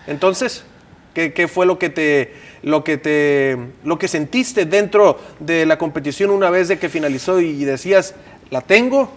Entonces, 0.06 0.64
¿qué, 1.12 1.48
fue 1.48 1.66
lo 1.66 1.76
que 1.76 1.90
te 1.90 2.34
lo 2.62 2.84
que 2.84 2.96
te 2.96 3.58
lo 3.82 3.98
que 3.98 4.06
sentiste 4.06 4.64
dentro 4.64 5.18
de 5.40 5.66
la 5.66 5.76
competición 5.76 6.30
una 6.30 6.50
vez 6.50 6.68
de 6.68 6.78
que 6.78 6.88
finalizó 6.88 7.40
y 7.40 7.64
decías, 7.64 8.14
la 8.50 8.60
tengo, 8.60 9.10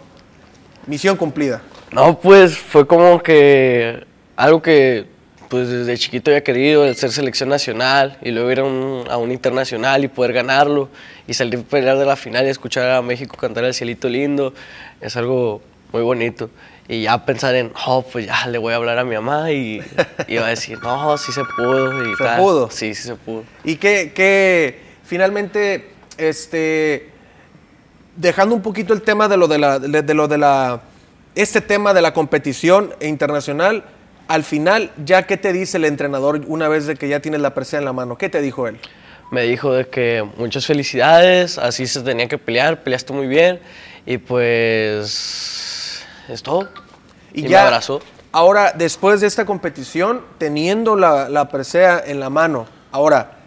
misión 0.88 1.18
cumplida? 1.18 1.62
No, 1.92 2.20
pues 2.20 2.58
fue 2.58 2.88
como 2.88 3.22
que 3.22 4.06
algo 4.36 4.60
que 4.60 5.19
pues 5.50 5.68
desde 5.68 5.98
chiquito 5.98 6.30
había 6.30 6.44
querido 6.44 6.86
el 6.86 6.96
ser 6.96 7.12
selección 7.12 7.50
nacional 7.50 8.18
y 8.22 8.30
luego 8.32 8.52
ir 8.52 8.60
a 8.60 9.18
un, 9.18 9.32
internacional 9.32 10.04
y 10.04 10.08
poder 10.08 10.32
ganarlo 10.32 10.90
y 11.28 11.34
salir 11.34 11.60
a 11.60 11.64
pelear 11.64 11.98
de 11.98 12.06
la 12.06 12.16
final 12.16 12.46
y 12.46 12.50
escuchar 12.50 12.92
a 12.92 13.02
México 13.02 13.36
cantar 13.36 13.64
el 13.66 13.74
cielito 13.74 14.08
lindo 14.08 14.54
es 15.02 15.18
algo 15.18 15.62
muy 15.92 16.04
bonito. 16.04 16.50
Y 16.88 17.04
ya 17.04 17.24
pensar 17.26 17.56
en, 17.56 17.72
oh, 17.86 18.04
pues 18.04 18.26
ya 18.26 18.48
le 18.48 18.58
voy 18.58 18.74
a 18.74 18.78
hablar 18.78 18.98
a 18.98 19.04
mi 19.04 19.16
mamá 19.16 19.52
y, 19.52 19.82
iba 20.28 20.46
a 20.46 20.50
decir, 20.50 20.80
no, 20.82 21.18
sí 21.18 21.32
se 21.32 21.44
pudo. 21.44 22.04
Y 22.04 22.16
¿Se 22.16 22.24
pudo? 22.38 22.72
Sí, 22.72 22.96
sí 22.96 23.04
se 23.04 23.16
pudo. 23.16 23.44
Y 23.64 23.76
que, 23.76 24.12
que 24.14 24.80
finalmente, 25.04 25.90
este, 26.18 27.10
dejando 28.16 28.56
un 28.56 28.62
poquito 28.62 28.94
el 28.94 29.02
tema 29.02 29.28
de 29.28 29.38
lo 29.38 29.48
de 29.48 29.58
la, 29.60 29.80
de 29.80 30.14
lo 30.14 30.28
de 30.28 30.38
la, 30.38 30.82
este 31.36 31.62
tema 31.62 31.94
de 31.94 32.02
la 32.02 32.14
competición 32.14 32.94
internacional, 33.02 33.84
al 34.30 34.44
final, 34.44 34.92
¿ya 35.04 35.24
qué 35.24 35.38
te 35.38 35.52
dice 35.52 35.78
el 35.78 35.86
entrenador 35.86 36.42
una 36.46 36.68
vez 36.68 36.86
de 36.86 36.96
que 36.96 37.10
ya 37.10 37.20
tienes 37.20 37.42
la 37.42 37.56
presea 37.56 37.80
en 37.80 37.86
la 37.86 37.94
mano? 37.94 38.16
¿Qué 38.16 38.30
te 38.30 38.42
dijo 38.42 38.68
él? 38.68 38.78
Me 39.32 39.42
dijo 39.42 39.74
de 39.74 39.88
que 39.88 40.24
muchas 40.38 40.68
felicidades, 40.68 41.58
así 41.58 41.88
se 41.88 42.02
tenía 42.02 42.28
que 42.28 42.38
pelear, 42.38 42.84
peleaste 42.84 43.12
muy 43.12 43.26
bien 43.26 43.60
y 44.06 44.20
pues 44.20 46.04
es 46.28 46.44
todo. 46.44 46.70
Y, 47.34 47.42
ya, 47.42 47.50
me 47.50 47.58
abrazó. 47.58 48.02
Ahora, 48.32 48.72
después 48.78 49.20
de 49.20 49.26
esta 49.26 49.48
competición, 49.48 50.22
teniendo 50.38 50.96
la, 50.96 51.28
la 51.28 51.50
presea 51.50 52.00
en 52.06 52.20
la 52.20 52.30
mano, 52.30 52.68
ahora, 52.92 53.40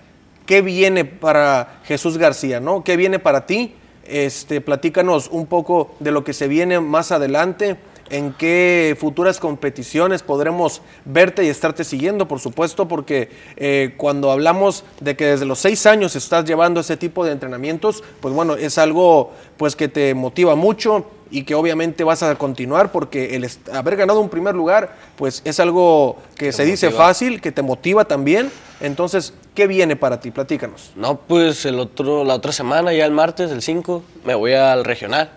¿qué 0.46 0.62
viene 0.62 1.04
para 1.04 1.80
Jesús 1.84 2.18
García? 2.18 2.58
¿no? 2.58 2.82
¿Qué 2.82 2.96
viene 2.96 3.20
para 3.20 3.46
ti? 3.46 3.76
Este, 4.04 4.60
platícanos 4.60 5.28
un 5.30 5.46
poco 5.46 5.94
de 6.00 6.10
lo 6.10 6.24
que 6.24 6.32
se 6.32 6.48
viene 6.48 6.80
más 6.80 7.12
adelante 7.12 7.76
en 8.12 8.34
qué 8.34 8.94
futuras 9.00 9.40
competiciones 9.40 10.22
podremos 10.22 10.82
verte 11.06 11.44
y 11.44 11.48
estarte 11.48 11.82
siguiendo, 11.82 12.28
por 12.28 12.40
supuesto, 12.40 12.86
porque 12.86 13.30
eh, 13.56 13.94
cuando 13.96 14.30
hablamos 14.30 14.84
de 15.00 15.16
que 15.16 15.24
desde 15.24 15.46
los 15.46 15.58
seis 15.58 15.86
años 15.86 16.14
estás 16.14 16.44
llevando 16.44 16.80
ese 16.80 16.98
tipo 16.98 17.24
de 17.24 17.32
entrenamientos, 17.32 18.04
pues 18.20 18.34
bueno, 18.34 18.54
es 18.54 18.76
algo 18.76 19.32
pues 19.56 19.74
que 19.74 19.88
te 19.88 20.14
motiva 20.14 20.54
mucho 20.54 21.06
y 21.30 21.44
que 21.44 21.54
obviamente 21.54 22.04
vas 22.04 22.22
a 22.22 22.34
continuar 22.34 22.92
porque 22.92 23.34
el 23.34 23.48
haber 23.72 23.96
ganado 23.96 24.20
un 24.20 24.28
primer 24.28 24.54
lugar, 24.54 24.94
pues 25.16 25.40
es 25.46 25.58
algo 25.58 26.18
que 26.36 26.52
se 26.52 26.66
dice 26.66 26.90
fácil, 26.90 27.40
que 27.40 27.50
te 27.50 27.62
motiva 27.62 28.04
también. 28.04 28.52
Entonces, 28.82 29.32
¿qué 29.54 29.66
viene 29.66 29.96
para 29.96 30.20
ti? 30.20 30.30
Platícanos. 30.30 30.90
No, 30.96 31.18
pues 31.18 31.64
el 31.64 31.80
otro, 31.80 32.24
la 32.24 32.34
otra 32.34 32.52
semana, 32.52 32.92
ya 32.92 33.06
el 33.06 33.12
martes, 33.12 33.50
el 33.50 33.62
5, 33.62 34.02
me 34.26 34.34
voy 34.34 34.52
al 34.52 34.84
regional 34.84 35.30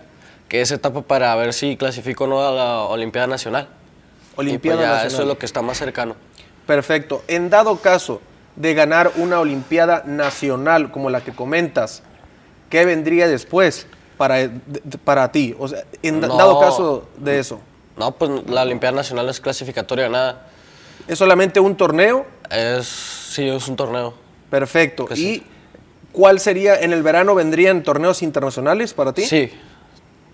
que 0.48 0.60
es 0.60 0.70
etapa 0.70 1.02
para 1.02 1.34
ver 1.36 1.52
si 1.52 1.76
clasifico 1.76 2.24
o 2.24 2.26
no 2.26 2.46
a 2.46 2.52
la 2.52 2.82
Olimpiada 2.82 3.26
Nacional. 3.26 3.68
Olimpiada 4.36 4.78
pues 4.78 4.88
Nacional. 4.88 5.12
Eso 5.12 5.22
es 5.22 5.28
lo 5.28 5.38
que 5.38 5.46
está 5.46 5.62
más 5.62 5.78
cercano. 5.78 6.16
Perfecto. 6.66 7.22
En 7.28 7.50
dado 7.50 7.76
caso 7.76 8.20
de 8.54 8.74
ganar 8.74 9.12
una 9.16 9.40
Olimpiada 9.40 10.02
Nacional 10.06 10.90
como 10.90 11.10
la 11.10 11.22
que 11.22 11.32
comentas, 11.32 12.02
¿qué 12.70 12.84
vendría 12.84 13.28
después 13.28 13.86
para, 14.16 14.50
para 15.04 15.30
ti? 15.32 15.54
O 15.58 15.68
sea, 15.68 15.84
en 16.02 16.20
dado 16.20 16.60
caso 16.60 17.08
de 17.16 17.38
eso. 17.38 17.60
No, 17.96 18.12
pues 18.12 18.30
la 18.48 18.62
Olimpiada 18.62 18.94
Nacional 18.94 19.28
es 19.28 19.40
clasificatoria, 19.40 20.08
nada. 20.08 20.48
¿Es 21.08 21.18
solamente 21.18 21.60
un 21.60 21.76
torneo? 21.76 22.26
Es, 22.50 22.86
sí, 22.86 23.48
es 23.48 23.68
un 23.68 23.76
torneo. 23.76 24.14
Perfecto. 24.50 25.08
¿Y 25.14 25.42
cuál 26.12 26.40
sería, 26.40 26.80
en 26.80 26.92
el 26.92 27.02
verano 27.02 27.34
vendrían 27.34 27.82
torneos 27.82 28.22
internacionales 28.22 28.92
para 28.92 29.12
ti? 29.12 29.24
Sí, 29.24 29.52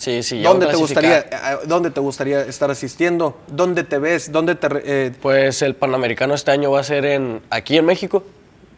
Sí, 0.02 0.24
sí, 0.24 0.42
¿Dónde 0.42 0.66
te, 0.66 0.74
gustaría, 0.74 1.20
eh, 1.20 1.58
¿Dónde 1.64 1.92
te 1.92 2.00
gustaría 2.00 2.40
estar 2.40 2.68
asistiendo? 2.68 3.36
¿Dónde 3.46 3.84
te 3.84 4.00
ves? 4.00 4.32
¿Dónde 4.32 4.56
te, 4.56 4.66
eh? 4.84 5.12
Pues 5.22 5.62
el 5.62 5.76
Panamericano 5.76 6.34
este 6.34 6.50
año 6.50 6.72
va 6.72 6.80
a 6.80 6.82
ser 6.82 7.04
en 7.04 7.40
aquí 7.50 7.78
en 7.78 7.84
México. 7.84 8.24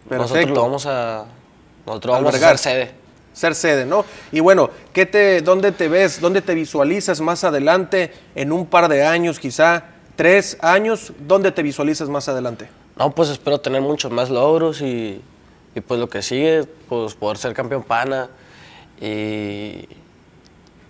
Perfecto. 0.07 0.35
Nosotros 0.35 0.59
vamos 0.59 0.87
a, 0.87 1.25
nosotros 1.87 2.15
vamos 2.17 2.35
a 2.35 2.39
ser 2.39 2.59
sede. 2.59 2.91
Ser 3.33 3.55
sede, 3.55 3.87
¿no? 3.87 4.05
Y 4.33 4.41
bueno, 4.41 4.69
¿qué 4.93 5.07
te, 5.07 5.41
¿dónde 5.41 5.73
te 5.73 5.89
ves? 5.89 6.21
¿Dónde 6.21 6.43
te 6.43 6.55
visualizas 6.55 7.23
más 7.23 7.43
adelante? 7.43 8.13
En 8.35 8.53
un 8.53 8.67
par 8.67 8.89
de 8.91 9.07
años, 9.07 9.41
quizá 9.41 9.85
tres 10.17 10.59
años. 10.61 11.15
¿Dónde 11.21 11.53
te 11.53 11.63
visualizas 11.63 12.11
más 12.11 12.29
adelante? 12.29 12.69
No, 12.99 13.15
pues 13.15 13.31
espero 13.31 13.59
tener 13.63 13.81
muchos 13.81 14.13
más 14.13 14.29
logros 14.29 14.83
y, 14.83 15.23
y 15.75 15.81
pues 15.81 15.99
lo 15.99 16.11
que 16.11 16.21
sigue, 16.21 16.65
pues 16.87 17.15
poder 17.15 17.39
ser 17.39 17.55
campeón 17.55 17.83
pana 17.83 18.29
y 19.01 19.89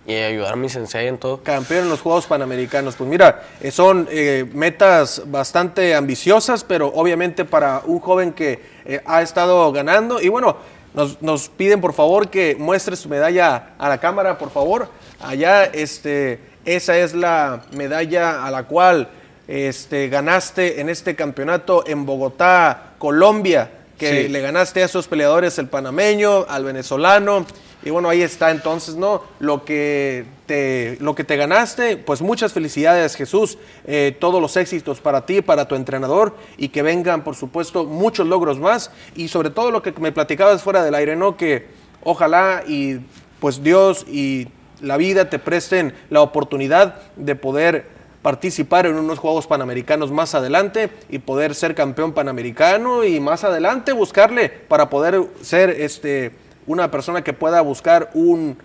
y 0.07 0.13
ayudar 0.13 0.53
a 0.53 0.55
mi 0.55 0.69
sensei 0.69 1.07
en 1.07 1.17
todo. 1.17 1.41
Campeón 1.41 1.85
en 1.85 1.89
los 1.89 2.01
Juegos 2.01 2.27
Panamericanos. 2.27 2.95
Pues 2.95 3.09
mira, 3.09 3.43
eh, 3.61 3.71
son 3.71 4.07
eh, 4.11 4.45
metas 4.53 5.23
bastante 5.25 5.95
ambiciosas, 5.95 6.63
pero 6.63 6.87
obviamente 6.87 7.45
para 7.45 7.81
un 7.85 7.99
joven 7.99 8.33
que 8.33 8.61
eh, 8.85 9.01
ha 9.05 9.21
estado 9.21 9.71
ganando. 9.71 10.21
Y 10.21 10.29
bueno, 10.29 10.57
nos, 10.93 11.21
nos, 11.21 11.49
piden 11.49 11.81
por 11.81 11.93
favor 11.93 12.29
que 12.29 12.55
muestres 12.57 13.01
tu 13.01 13.09
medalla 13.09 13.73
a 13.77 13.89
la 13.89 13.97
cámara, 13.97 14.37
por 14.37 14.51
favor. 14.51 14.89
Allá, 15.19 15.65
este, 15.65 16.39
esa 16.65 16.97
es 16.97 17.13
la 17.15 17.63
medalla 17.71 18.45
a 18.45 18.51
la 18.51 18.63
cual 18.63 19.09
este, 19.47 20.07
ganaste 20.09 20.81
en 20.81 20.89
este 20.89 21.15
campeonato 21.15 21.83
en 21.87 22.05
Bogotá, 22.05 22.93
Colombia, 22.99 23.71
que 23.97 24.27
le 24.29 24.41
ganaste 24.41 24.83
a 24.83 24.85
esos 24.85 25.07
peleadores, 25.07 25.57
el 25.57 25.67
panameño, 25.67 26.45
al 26.49 26.65
venezolano 26.65 27.45
y 27.85 27.91
bueno, 27.91 28.09
ahí 28.09 28.23
está 28.23 28.49
entonces, 28.49 28.95
¿no? 28.95 29.21
Lo 29.39 29.63
que 29.63 30.25
te, 30.47 30.97
lo 30.99 31.13
que 31.13 31.23
te 31.23 31.37
ganaste, 31.37 31.97
pues 31.97 32.19
muchas 32.19 32.51
felicidades 32.51 33.15
Jesús, 33.15 33.59
eh, 33.85 34.17
todos 34.19 34.41
los 34.41 34.57
éxitos 34.57 34.99
para 34.99 35.27
ti, 35.27 35.43
para 35.43 35.67
tu 35.67 35.75
entrenador 35.75 36.35
y 36.57 36.69
que 36.69 36.81
vengan, 36.81 37.23
por 37.23 37.35
supuesto, 37.35 37.85
muchos 37.85 38.25
logros 38.25 38.59
más 38.59 38.89
y 39.15 39.27
sobre 39.27 39.51
todo 39.51 39.69
lo 39.69 39.83
que 39.83 39.93
me 39.99 40.11
platicabas 40.11 40.63
fuera 40.63 40.83
del 40.83 40.95
aire, 40.95 41.15
¿no? 41.15 41.37
Que 41.37 41.67
ojalá 42.03 42.63
y 42.67 43.01
pues 43.39 43.61
Dios 43.61 44.03
y 44.09 44.47
la 44.81 44.97
vida 44.97 45.29
te 45.29 45.37
presten 45.37 45.93
la 46.09 46.21
oportunidad 46.21 47.01
de 47.15 47.35
poder 47.35 47.87
participar 48.23 48.87
en 48.87 48.95
unos 48.95 49.19
Juegos 49.19 49.45
Panamericanos 49.45 50.11
más 50.11 50.33
adelante 50.33 50.89
y 51.09 51.19
poder 51.19 51.53
ser 51.53 51.75
campeón 51.75 52.13
panamericano 52.13 53.03
y 53.03 53.19
más 53.19 53.43
adelante 53.43 53.93
buscarle 53.93 54.49
para 54.49 54.89
poder 54.89 55.21
ser 55.43 55.69
este 55.69 56.31
una 56.67 56.91
persona 56.91 57.23
que 57.23 57.33
pueda 57.33 57.61
buscar 57.61 58.09
un, 58.13 58.57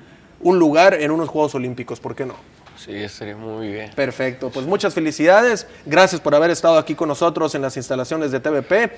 lugar 0.42 0.94
en 0.94 1.10
unos 1.10 1.28
Juegos 1.28 1.54
Olímpicos, 1.54 2.00
¿por 2.00 2.14
qué 2.14 2.26
no? 2.26 2.34
Sí, 2.76 3.08
sería 3.08 3.36
muy 3.36 3.68
bien. 3.68 3.90
Perfecto, 3.94 4.50
pues 4.50 4.66
muchas 4.66 4.94
felicidades, 4.94 5.66
gracias 5.84 6.20
por 6.20 6.34
haber 6.34 6.50
estado 6.50 6.78
aquí 6.78 6.94
con 6.94 7.08
nosotros 7.08 7.54
en 7.54 7.62
las 7.62 7.76
instalaciones 7.76 8.32
de 8.32 8.40
TVP. 8.40 8.90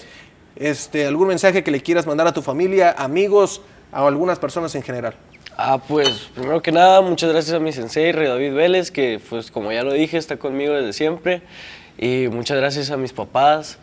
Este, 0.55 1.07
¿Algún 1.07 1.29
mensaje 1.29 1.65
que 1.65 1.71
le 1.71 1.81
quieras 1.81 2.07
mandar 2.07 2.27
a 2.27 2.33
tu 2.33 2.43
familia, 2.43 2.95
amigos, 2.97 3.63
a 3.91 4.07
algunas 4.07 4.39
personas 4.39 4.75
en 4.75 4.83
general? 4.83 5.15
Ah, 5.57 5.79
pues 5.87 6.31
primero 6.35 6.63
que 6.63 6.73
nada, 6.73 7.01
muchas 7.03 7.31
gracias 7.31 7.55
a 7.55 7.61
mi 7.61 7.73
sensei, 7.73 8.13
Rey 8.13 8.29
David 8.29 8.55
Vélez, 8.55 8.91
que 8.91 9.21
pues 9.29 9.51
como 9.51 9.71
ya 9.73 9.83
lo 9.83 9.93
dije, 9.93 10.17
está 10.17 10.37
conmigo 10.37 10.73
desde 10.73 10.93
siempre. 10.93 11.43
Y 11.99 12.29
muchas 12.29 12.57
gracias 12.57 12.91
a 12.91 12.97
mis 12.97 13.13
papás, 13.13 13.79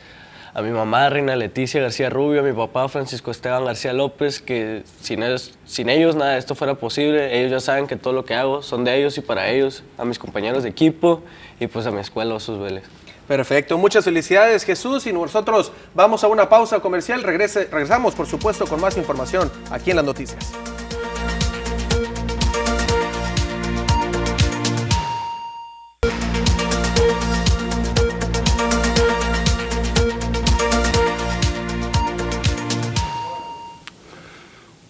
a 0.53 0.61
mi 0.61 0.71
mamá, 0.71 1.09
Reina 1.09 1.35
Leticia 1.35 1.81
García 1.81 2.09
Rubio, 2.09 2.41
a 2.41 2.43
mi 2.43 2.53
papá, 2.53 2.87
Francisco 2.89 3.31
Esteban 3.31 3.65
García 3.65 3.93
López, 3.93 4.41
que 4.41 4.83
sin 5.01 5.23
ellos, 5.23 5.53
sin 5.65 5.89
ellos 5.89 6.15
nada 6.15 6.33
de 6.33 6.39
esto 6.39 6.55
fuera 6.55 6.75
posible. 6.75 7.39
Ellos 7.39 7.51
ya 7.51 7.59
saben 7.59 7.87
que 7.87 7.95
todo 7.95 8.13
lo 8.13 8.25
que 8.25 8.35
hago 8.35 8.61
son 8.61 8.83
de 8.83 8.97
ellos 8.97 9.17
y 9.17 9.21
para 9.21 9.49
ellos, 9.49 9.83
a 9.97 10.05
mis 10.05 10.19
compañeros 10.19 10.63
de 10.63 10.69
equipo 10.69 11.21
y 11.59 11.67
pues 11.67 11.85
a 11.85 11.91
mi 11.91 11.99
escuela 11.99 12.35
Osos 12.35 12.59
Vélez. 12.59 12.83
Perfecto, 13.27 13.77
muchas 13.77 14.05
felicidades 14.05 14.63
Jesús 14.63 15.05
y 15.05 15.13
nosotros 15.13 15.71
vamos 15.93 16.23
a 16.23 16.27
una 16.27 16.49
pausa 16.49 16.79
comercial, 16.79 17.21
Regrese, 17.21 17.65
regresamos 17.65 18.15
por 18.15 18.25
supuesto 18.25 18.65
con 18.65 18.81
más 18.81 18.97
información 18.97 19.51
aquí 19.69 19.91
en 19.91 19.97
las 19.97 20.05
noticias. 20.05 20.51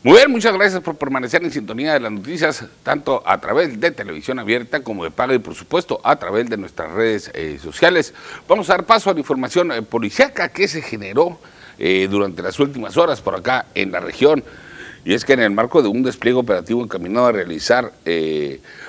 Muy 0.01 0.13
bien, 0.13 0.31
muchas 0.31 0.53
gracias 0.53 0.81
por 0.81 0.95
permanecer 0.95 1.43
en 1.43 1.51
sintonía 1.51 1.91
de 1.91 1.99
las 1.99 2.13
noticias, 2.13 2.63
tanto 2.83 3.21
a 3.25 3.37
través 3.41 3.81
de 3.81 3.91
televisión 3.91 4.39
abierta 4.39 4.81
como 4.81 5.03
de 5.03 5.11
paga 5.11 5.33
y 5.33 5.39
por 5.39 5.55
supuesto 5.55 5.99
a 6.05 6.15
través 6.15 6.49
de 6.49 6.55
nuestras 6.55 6.89
redes 6.93 7.29
eh, 7.33 7.59
sociales. 7.61 8.13
Vamos 8.47 8.69
a 8.69 8.75
dar 8.75 8.85
paso 8.85 9.09
a 9.09 9.13
la 9.13 9.19
información 9.19 9.73
eh, 9.73 9.81
policíaca 9.81 10.47
que 10.47 10.69
se 10.69 10.81
generó 10.81 11.37
eh, 11.77 12.07
durante 12.09 12.41
las 12.41 12.57
últimas 12.61 12.95
horas 12.95 13.19
por 13.19 13.35
acá 13.35 13.65
en 13.75 13.91
la 13.91 13.99
región. 13.99 14.41
Y 15.03 15.13
es 15.13 15.25
que 15.25 15.33
en 15.33 15.41
el 15.41 15.51
marco 15.51 15.81
de 15.81 15.89
un 15.89 16.01
despliegue 16.01 16.37
operativo 16.37 16.81
encaminado 16.81 17.27
a 17.27 17.31
realizar 17.33 17.91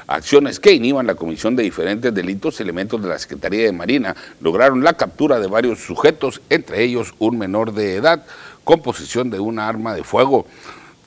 acciones 0.07 0.61
que 0.61 0.73
inhiban 0.73 1.09
la 1.09 1.15
comisión 1.17 1.57
de 1.57 1.65
diferentes 1.65 2.15
delitos, 2.15 2.61
elementos 2.61 3.03
de 3.03 3.09
la 3.09 3.19
Secretaría 3.19 3.65
de 3.65 3.73
Marina 3.73 4.15
lograron 4.41 4.85
la 4.85 4.95
captura 4.95 5.41
de 5.41 5.49
varios 5.49 5.81
sujetos, 5.81 6.41
entre 6.51 6.85
ellos 6.85 7.15
un 7.19 7.39
menor 7.39 7.73
de 7.73 7.97
edad, 7.97 8.25
con 8.63 8.83
posesión 8.83 9.31
de 9.31 9.41
una 9.41 9.69
arma 9.69 9.95
de 9.95 10.05
fuego. 10.05 10.47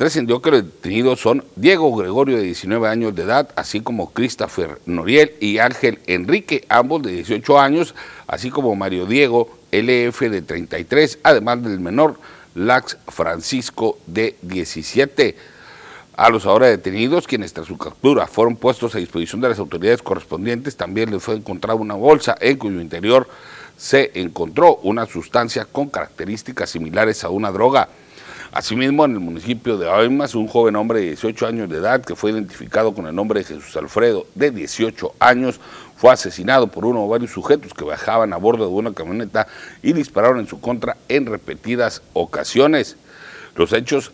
Trascendió 0.03 0.41
que 0.41 0.51
los 0.51 0.65
detenidos 0.65 1.21
son 1.21 1.45
Diego 1.55 1.95
Gregorio 1.95 2.35
de 2.35 2.43
19 2.43 2.89
años 2.89 3.15
de 3.15 3.23
edad, 3.23 3.47
así 3.55 3.79
como 3.79 4.11
Christopher 4.11 4.77
Noriel 4.85 5.31
y 5.39 5.59
Ángel 5.59 5.99
Enrique, 6.07 6.65
ambos 6.67 7.03
de 7.03 7.13
18 7.13 7.57
años, 7.57 7.95
así 8.27 8.49
como 8.49 8.75
Mario 8.75 9.05
Diego 9.05 9.57
LF 9.71 10.19
de 10.29 10.41
33, 10.41 11.19
además 11.23 11.63
del 11.63 11.79
menor 11.79 12.19
Lax 12.53 12.97
Francisco 13.07 13.97
de 14.05 14.35
17. 14.41 15.37
A 16.17 16.29
los 16.29 16.45
ahora 16.47 16.67
detenidos, 16.67 17.25
quienes 17.25 17.53
tras 17.53 17.67
su 17.67 17.77
captura 17.77 18.27
fueron 18.27 18.57
puestos 18.57 18.95
a 18.95 18.97
disposición 18.97 19.39
de 19.39 19.47
las 19.47 19.59
autoridades 19.59 20.01
correspondientes, 20.01 20.75
también 20.75 21.11
les 21.11 21.23
fue 21.23 21.35
encontrada 21.35 21.79
una 21.79 21.95
bolsa 21.95 22.35
en 22.41 22.57
cuyo 22.57 22.81
interior 22.81 23.25
se 23.77 24.11
encontró 24.15 24.81
una 24.83 25.05
sustancia 25.05 25.63
con 25.63 25.87
características 25.87 26.71
similares 26.71 27.23
a 27.23 27.29
una 27.29 27.53
droga. 27.53 27.87
Asimismo, 28.53 29.03
en 29.03 29.13
el 29.13 29.19
municipio 29.19 29.79
de 29.79 29.89
Aymas, 29.89 30.35
un 30.35 30.47
joven 30.47 30.75
hombre 30.75 30.99
de 30.99 31.07
18 31.07 31.47
años 31.47 31.69
de 31.69 31.77
edad 31.77 32.05
que 32.05 32.15
fue 32.15 32.29
identificado 32.29 32.93
con 32.93 33.07
el 33.07 33.15
nombre 33.15 33.39
de 33.39 33.45
Jesús 33.45 33.75
Alfredo, 33.75 34.27
de 34.35 34.51
18 34.51 35.15
años, 35.19 35.59
fue 35.95 36.13
asesinado 36.13 36.67
por 36.67 36.85
uno 36.85 37.03
o 37.03 37.07
varios 37.07 37.31
sujetos 37.31 37.73
que 37.73 37.83
bajaban 37.83 38.31
a 38.31 38.37
bordo 38.37 38.67
de 38.67 38.71
una 38.71 38.93
camioneta 38.93 39.47
y 39.81 39.93
dispararon 39.93 40.39
en 40.39 40.45
su 40.45 40.61
contra 40.61 40.97
en 41.09 41.25
repetidas 41.25 42.03
ocasiones. 42.13 42.95
Los 43.55 43.73
hechos 43.73 44.11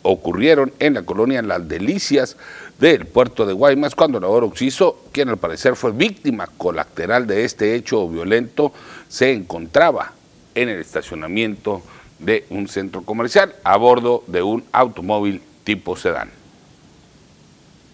ocurrieron 0.00 0.72
en 0.78 0.94
la 0.94 1.02
colonia 1.02 1.42
Las 1.42 1.68
Delicias 1.68 2.38
del 2.80 3.04
puerto 3.04 3.44
de 3.44 3.52
Guaymas, 3.52 3.94
cuando 3.94 4.18
Lauro 4.18 4.46
Oxiso, 4.46 5.04
quien 5.12 5.28
al 5.28 5.36
parecer 5.36 5.76
fue 5.76 5.92
víctima 5.92 6.48
colateral 6.56 7.26
de 7.26 7.44
este 7.44 7.74
hecho 7.74 8.08
violento, 8.08 8.72
se 9.08 9.32
encontraba 9.32 10.12
en 10.54 10.70
el 10.70 10.80
estacionamiento 10.80 11.82
de 12.24 12.44
un 12.50 12.68
centro 12.68 13.02
comercial 13.02 13.54
a 13.64 13.76
bordo 13.76 14.24
de 14.26 14.42
un 14.42 14.64
automóvil 14.72 15.42
tipo 15.64 15.96
sedán. 15.96 16.30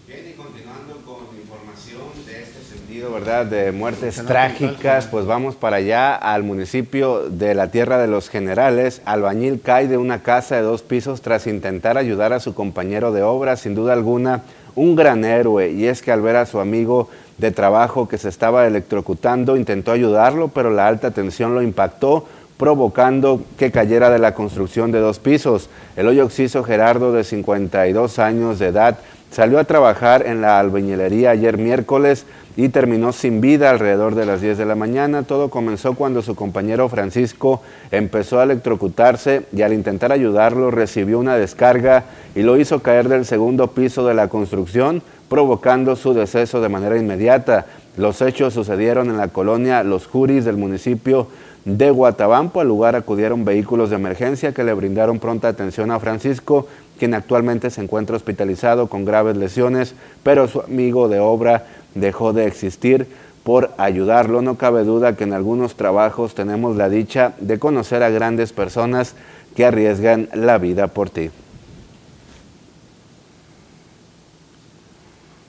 Bien, 0.06 0.26
y 0.28 0.32
continuando 0.32 0.96
con 1.04 1.36
información 1.36 2.02
de 2.26 2.42
este 2.42 2.62
sentido, 2.62 3.12
¿verdad? 3.12 3.46
De 3.46 3.72
muertes 3.72 4.24
trágicas, 4.26 5.06
pues 5.06 5.26
vamos 5.26 5.54
para 5.54 5.76
allá 5.76 6.14
al 6.14 6.42
municipio 6.42 7.28
de 7.28 7.54
la 7.54 7.70
Tierra 7.70 7.98
de 7.98 8.08
los 8.08 8.28
Generales. 8.28 9.02
Albañil 9.04 9.60
cae 9.60 9.88
de 9.88 9.96
una 9.96 10.22
casa 10.22 10.56
de 10.56 10.62
dos 10.62 10.82
pisos 10.82 11.22
tras 11.22 11.46
intentar 11.46 11.96
ayudar 11.98 12.32
a 12.32 12.40
su 12.40 12.54
compañero 12.54 13.12
de 13.12 13.22
obra, 13.22 13.56
sin 13.56 13.74
duda 13.74 13.92
alguna, 13.92 14.42
un 14.74 14.96
gran 14.96 15.24
héroe. 15.24 15.70
Y 15.70 15.86
es 15.86 16.02
que 16.02 16.12
al 16.12 16.22
ver 16.22 16.36
a 16.36 16.46
su 16.46 16.60
amigo 16.60 17.08
de 17.38 17.50
trabajo 17.50 18.06
que 18.06 18.18
se 18.18 18.28
estaba 18.28 18.66
electrocutando, 18.66 19.56
intentó 19.56 19.92
ayudarlo, 19.92 20.48
pero 20.48 20.70
la 20.70 20.86
alta 20.86 21.10
tensión 21.10 21.54
lo 21.54 21.62
impactó 21.62 22.26
provocando 22.60 23.40
que 23.56 23.70
cayera 23.70 24.10
de 24.10 24.18
la 24.18 24.34
construcción 24.34 24.92
de 24.92 25.00
dos 25.00 25.18
pisos. 25.18 25.70
El 25.96 26.06
hoyo 26.08 26.26
oxiso 26.26 26.62
Gerardo, 26.62 27.10
de 27.10 27.24
52 27.24 28.18
años 28.18 28.58
de 28.58 28.66
edad, 28.66 28.98
salió 29.30 29.58
a 29.58 29.64
trabajar 29.64 30.26
en 30.26 30.42
la 30.42 30.60
albañilería 30.60 31.30
ayer 31.30 31.56
miércoles 31.56 32.26
y 32.58 32.68
terminó 32.68 33.12
sin 33.12 33.40
vida 33.40 33.70
alrededor 33.70 34.14
de 34.14 34.26
las 34.26 34.42
10 34.42 34.58
de 34.58 34.66
la 34.66 34.74
mañana. 34.74 35.22
Todo 35.22 35.48
comenzó 35.48 35.94
cuando 35.94 36.20
su 36.20 36.34
compañero 36.34 36.90
Francisco 36.90 37.62
empezó 37.90 38.40
a 38.40 38.42
electrocutarse 38.42 39.46
y 39.56 39.62
al 39.62 39.72
intentar 39.72 40.12
ayudarlo 40.12 40.70
recibió 40.70 41.18
una 41.18 41.36
descarga 41.36 42.04
y 42.34 42.42
lo 42.42 42.58
hizo 42.58 42.80
caer 42.80 43.08
del 43.08 43.24
segundo 43.24 43.68
piso 43.68 44.06
de 44.06 44.12
la 44.12 44.28
construcción, 44.28 45.02
provocando 45.30 45.96
su 45.96 46.12
deceso 46.12 46.60
de 46.60 46.68
manera 46.68 46.98
inmediata. 46.98 47.64
Los 47.96 48.20
hechos 48.20 48.52
sucedieron 48.52 49.08
en 49.08 49.16
la 49.16 49.28
colonia 49.28 49.82
Los 49.82 50.06
Juris 50.06 50.44
del 50.44 50.58
municipio 50.58 51.26
de 51.64 51.90
Guatabampo. 51.90 52.60
Al 52.60 52.68
lugar 52.68 52.96
acudieron 52.96 53.44
vehículos 53.44 53.90
de 53.90 53.96
emergencia 53.96 54.52
que 54.52 54.64
le 54.64 54.74
brindaron 54.74 55.18
pronta 55.18 55.48
atención 55.48 55.90
a 55.90 56.00
Francisco, 56.00 56.66
quien 56.98 57.14
actualmente 57.14 57.70
se 57.70 57.82
encuentra 57.82 58.16
hospitalizado 58.16 58.88
con 58.88 59.04
graves 59.04 59.36
lesiones, 59.36 59.94
pero 60.22 60.48
su 60.48 60.60
amigo 60.60 61.08
de 61.08 61.18
obra 61.18 61.66
dejó 61.94 62.32
de 62.32 62.46
existir 62.46 63.06
por 63.42 63.70
ayudarlo. 63.78 64.42
No 64.42 64.56
cabe 64.56 64.84
duda 64.84 65.16
que 65.16 65.24
en 65.24 65.32
algunos 65.32 65.74
trabajos 65.74 66.34
tenemos 66.34 66.76
la 66.76 66.88
dicha 66.88 67.34
de 67.40 67.58
conocer 67.58 68.02
a 68.02 68.10
grandes 68.10 68.52
personas 68.52 69.14
que 69.56 69.64
arriesgan 69.64 70.28
la 70.34 70.58
vida 70.58 70.88
por 70.88 71.10
ti. 71.10 71.30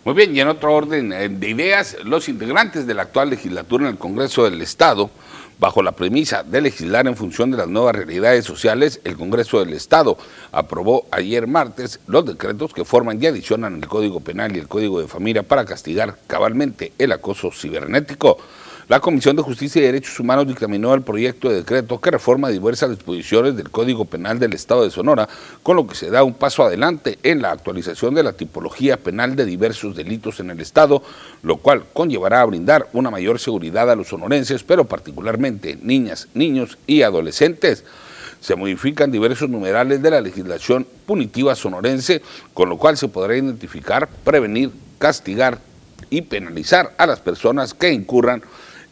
Muy 0.04 0.16
bien, 0.16 0.36
y 0.36 0.40
en 0.40 0.48
otro 0.48 0.74
orden 0.74 1.14
eh, 1.14 1.30
de 1.30 1.50
ideas, 1.50 1.96
los 2.04 2.28
integrantes 2.28 2.88
de 2.88 2.96
la 2.96 3.04
actual 3.04 3.30
legislatura 3.30 3.84
en 3.84 3.92
el 3.92 3.98
Congreso 4.00 4.46
del 4.46 4.60
Estado 4.62 5.12
Bajo 5.62 5.84
la 5.84 5.92
premisa 5.92 6.42
de 6.42 6.60
legislar 6.60 7.06
en 7.06 7.16
función 7.16 7.52
de 7.52 7.58
las 7.58 7.68
nuevas 7.68 7.96
realidades 7.96 8.46
sociales, 8.46 9.00
el 9.04 9.16
Congreso 9.16 9.60
del 9.60 9.76
Estado 9.76 10.18
aprobó 10.52 11.06
ayer 11.12 11.46
martes 11.46 12.00
los 12.08 12.26
decretos 12.26 12.74
que 12.74 12.84
forman 12.84 13.22
y 13.22 13.28
adicionan 13.28 13.76
el 13.76 13.88
Código 13.88 14.22
Penal 14.22 14.56
y 14.56 14.60
el 14.60 14.68
Código 14.68 15.00
de 15.00 15.08
Familia 15.08 15.44
para 15.44 15.64
castigar 15.64 16.18
cabalmente 16.26 16.94
el 16.98 17.12
acoso 17.12 17.52
cibernético. 17.52 18.40
La 18.92 19.00
Comisión 19.00 19.38
de 19.38 19.42
Justicia 19.42 19.82
y 19.82 19.86
Derechos 19.86 20.20
Humanos 20.20 20.46
dictaminó 20.46 20.94
el 20.94 21.02
proyecto 21.02 21.48
de 21.48 21.56
decreto 21.56 22.02
que 22.02 22.12
reforma 22.12 22.50
diversas 22.50 22.90
disposiciones 22.90 23.56
del 23.56 23.70
Código 23.70 24.04
Penal 24.04 24.38
del 24.38 24.52
Estado 24.52 24.84
de 24.84 24.92
Sonora, 24.92 25.30
con 25.64 25.78
lo 25.78 25.88
que 25.88 25.96
se 25.96 26.10
da 26.10 26.26
un 26.26 26.34
paso 26.34 26.62
adelante 26.66 27.18
en 27.24 27.42
la 27.42 27.52
actualización 27.52 28.14
de 28.16 28.24
la 28.24 28.34
tipología 28.34 28.98
penal 28.98 29.38
de 29.38 29.46
diversos 29.46 29.96
delitos 29.96 30.42
en 30.42 30.50
el 30.50 30.60
Estado, 30.60 31.02
lo 31.42 31.56
cual 31.56 31.86
conllevará 31.94 32.42
a 32.42 32.46
brindar 32.46 32.90
una 32.92 33.10
mayor 33.10 33.40
seguridad 33.40 33.90
a 33.90 33.96
los 33.96 34.10
sonorenses, 34.10 34.64
pero 34.64 34.84
particularmente 34.84 35.80
niñas, 35.82 36.28
niños 36.34 36.78
y 36.86 37.04
adolescentes. 37.04 37.86
Se 38.42 38.58
modifican 38.58 39.10
diversos 39.10 39.50
numerales 39.50 40.02
de 40.02 40.12
la 40.12 40.20
legislación 40.20 40.86
punitiva 41.06 41.56
sonorense, 41.56 42.22
con 42.54 42.68
lo 42.68 42.78
cual 42.78 42.98
se 42.98 43.08
podrá 43.08 43.38
identificar, 43.38 44.10
prevenir, 44.26 44.70
castigar 45.00 45.60
y 46.10 46.24
penalizar 46.24 46.94
a 46.98 47.08
las 47.08 47.22
personas 47.22 47.74
que 47.74 47.94
incurran 47.94 48.44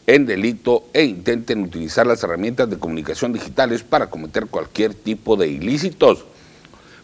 en 0.09 0.25
delito 0.25 0.85
e 0.91 1.03
intenten 1.03 1.61
utilizar 1.61 2.07
las 2.07 2.23
herramientas 2.23 2.67
de 2.67 2.79
comunicación 2.79 3.31
digitales 3.31 3.83
para 3.83 4.09
cometer 4.09 4.47
cualquier 4.47 4.95
tipo 4.95 5.35
de 5.35 5.47
ilícitos. 5.49 6.25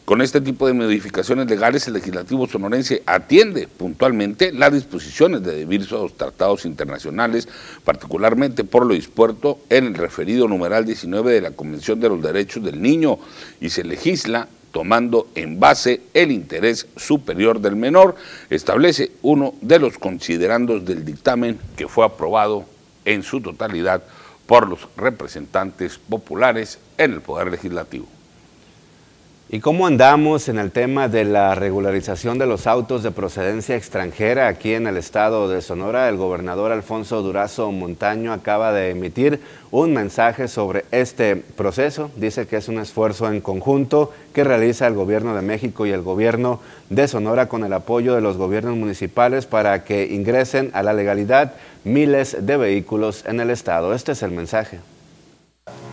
Con 0.05 0.23
este 0.23 0.41
tipo 0.41 0.65
de 0.65 0.73
modificaciones 0.73 1.47
legales, 1.47 1.87
el 1.87 1.93
legislativo 1.93 2.47
sonorense 2.47 3.03
atiende 3.05 3.67
puntualmente 3.67 4.51
las 4.51 4.73
disposiciones 4.73 5.43
de 5.43 5.65
diversos 5.65 6.17
tratados 6.17 6.65
internacionales, 6.65 7.47
particularmente 7.83 8.63
por 8.63 8.87
lo 8.87 8.95
dispuesto 8.95 9.59
en 9.69 9.85
el 9.85 9.93
referido 9.93 10.47
numeral 10.47 10.83
19 10.83 11.31
de 11.31 11.41
la 11.41 11.51
Convención 11.51 11.99
de 11.99 12.09
los 12.09 12.23
Derechos 12.23 12.63
del 12.63 12.81
Niño, 12.81 13.19
y 13.61 13.69
se 13.69 13.83
legisla 13.83 14.47
tomando 14.71 15.27
en 15.35 15.59
base 15.59 16.01
el 16.15 16.31
interés 16.31 16.87
superior 16.97 17.61
del 17.61 17.75
menor, 17.75 18.15
establece 18.49 19.11
uno 19.21 19.53
de 19.61 19.77
los 19.77 19.99
considerandos 19.99 20.85
del 20.85 21.05
dictamen 21.05 21.59
que 21.77 21.87
fue 21.87 22.03
aprobado 22.03 22.65
en 23.05 23.23
su 23.23 23.41
totalidad 23.41 24.03
por 24.45 24.67
los 24.67 24.87
representantes 24.97 25.97
populares 25.97 26.79
en 26.97 27.13
el 27.13 27.21
Poder 27.21 27.49
Legislativo. 27.49 28.07
¿Y 29.47 29.59
cómo 29.59 29.85
andamos 29.85 30.49
en 30.49 30.57
el 30.57 30.71
tema 30.71 31.07
de 31.07 31.23
la 31.23 31.53
regularización 31.53 32.39
de 32.39 32.47
los 32.47 32.65
autos 32.65 33.03
de 33.03 33.11
procedencia 33.11 33.75
extranjera 33.75 34.47
aquí 34.47 34.73
en 34.73 34.87
el 34.87 34.97
estado 34.97 35.47
de 35.47 35.61
Sonora? 35.61 36.09
El 36.09 36.17
gobernador 36.17 36.71
Alfonso 36.71 37.21
Durazo 37.21 37.71
Montaño 37.71 38.33
acaba 38.33 38.73
de 38.73 38.89
emitir 38.89 39.39
un 39.69 39.93
mensaje 39.93 40.47
sobre 40.47 40.85
este 40.89 41.35
proceso. 41.35 42.09
Dice 42.15 42.47
que 42.47 42.57
es 42.57 42.67
un 42.69 42.79
esfuerzo 42.79 43.31
en 43.31 43.39
conjunto 43.39 44.11
que 44.33 44.43
realiza 44.43 44.87
el 44.87 44.95
gobierno 44.95 45.35
de 45.35 45.43
México 45.43 45.85
y 45.85 45.91
el 45.91 46.01
gobierno 46.01 46.59
de 46.89 47.07
Sonora 47.07 47.47
con 47.47 47.63
el 47.63 47.73
apoyo 47.73 48.15
de 48.15 48.21
los 48.21 48.37
gobiernos 48.37 48.75
municipales 48.75 49.45
para 49.45 49.83
que 49.83 50.07
ingresen 50.07 50.71
a 50.73 50.81
la 50.81 50.93
legalidad 50.93 51.53
miles 51.85 52.35
de 52.41 52.57
vehículos 52.57 53.23
en 53.25 53.39
el 53.39 53.51
estado. 53.51 53.93
Este 53.93 54.11
es 54.11 54.23
el 54.23 54.31
mensaje. 54.31 54.79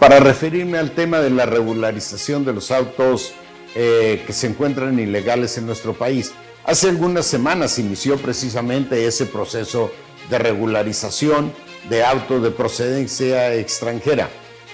Para 0.00 0.18
referirme 0.18 0.78
al 0.78 0.90
tema 0.90 1.20
de 1.20 1.30
la 1.30 1.46
regularización 1.46 2.44
de 2.44 2.52
los 2.52 2.72
autos 2.72 3.32
eh, 3.76 4.22
que 4.26 4.32
se 4.32 4.48
encuentran 4.48 4.98
ilegales 4.98 5.56
en 5.58 5.66
nuestro 5.66 5.94
país. 5.94 6.32
Hace 6.64 6.88
algunas 6.88 7.26
semanas 7.26 7.78
inició 7.78 8.16
precisamente 8.16 9.06
ese 9.06 9.26
proceso 9.26 9.92
de 10.28 10.38
regularización 10.38 11.52
de 11.88 12.04
autos 12.04 12.42
de 12.42 12.50
procedencia 12.50 13.54
extranjera, 13.54 14.28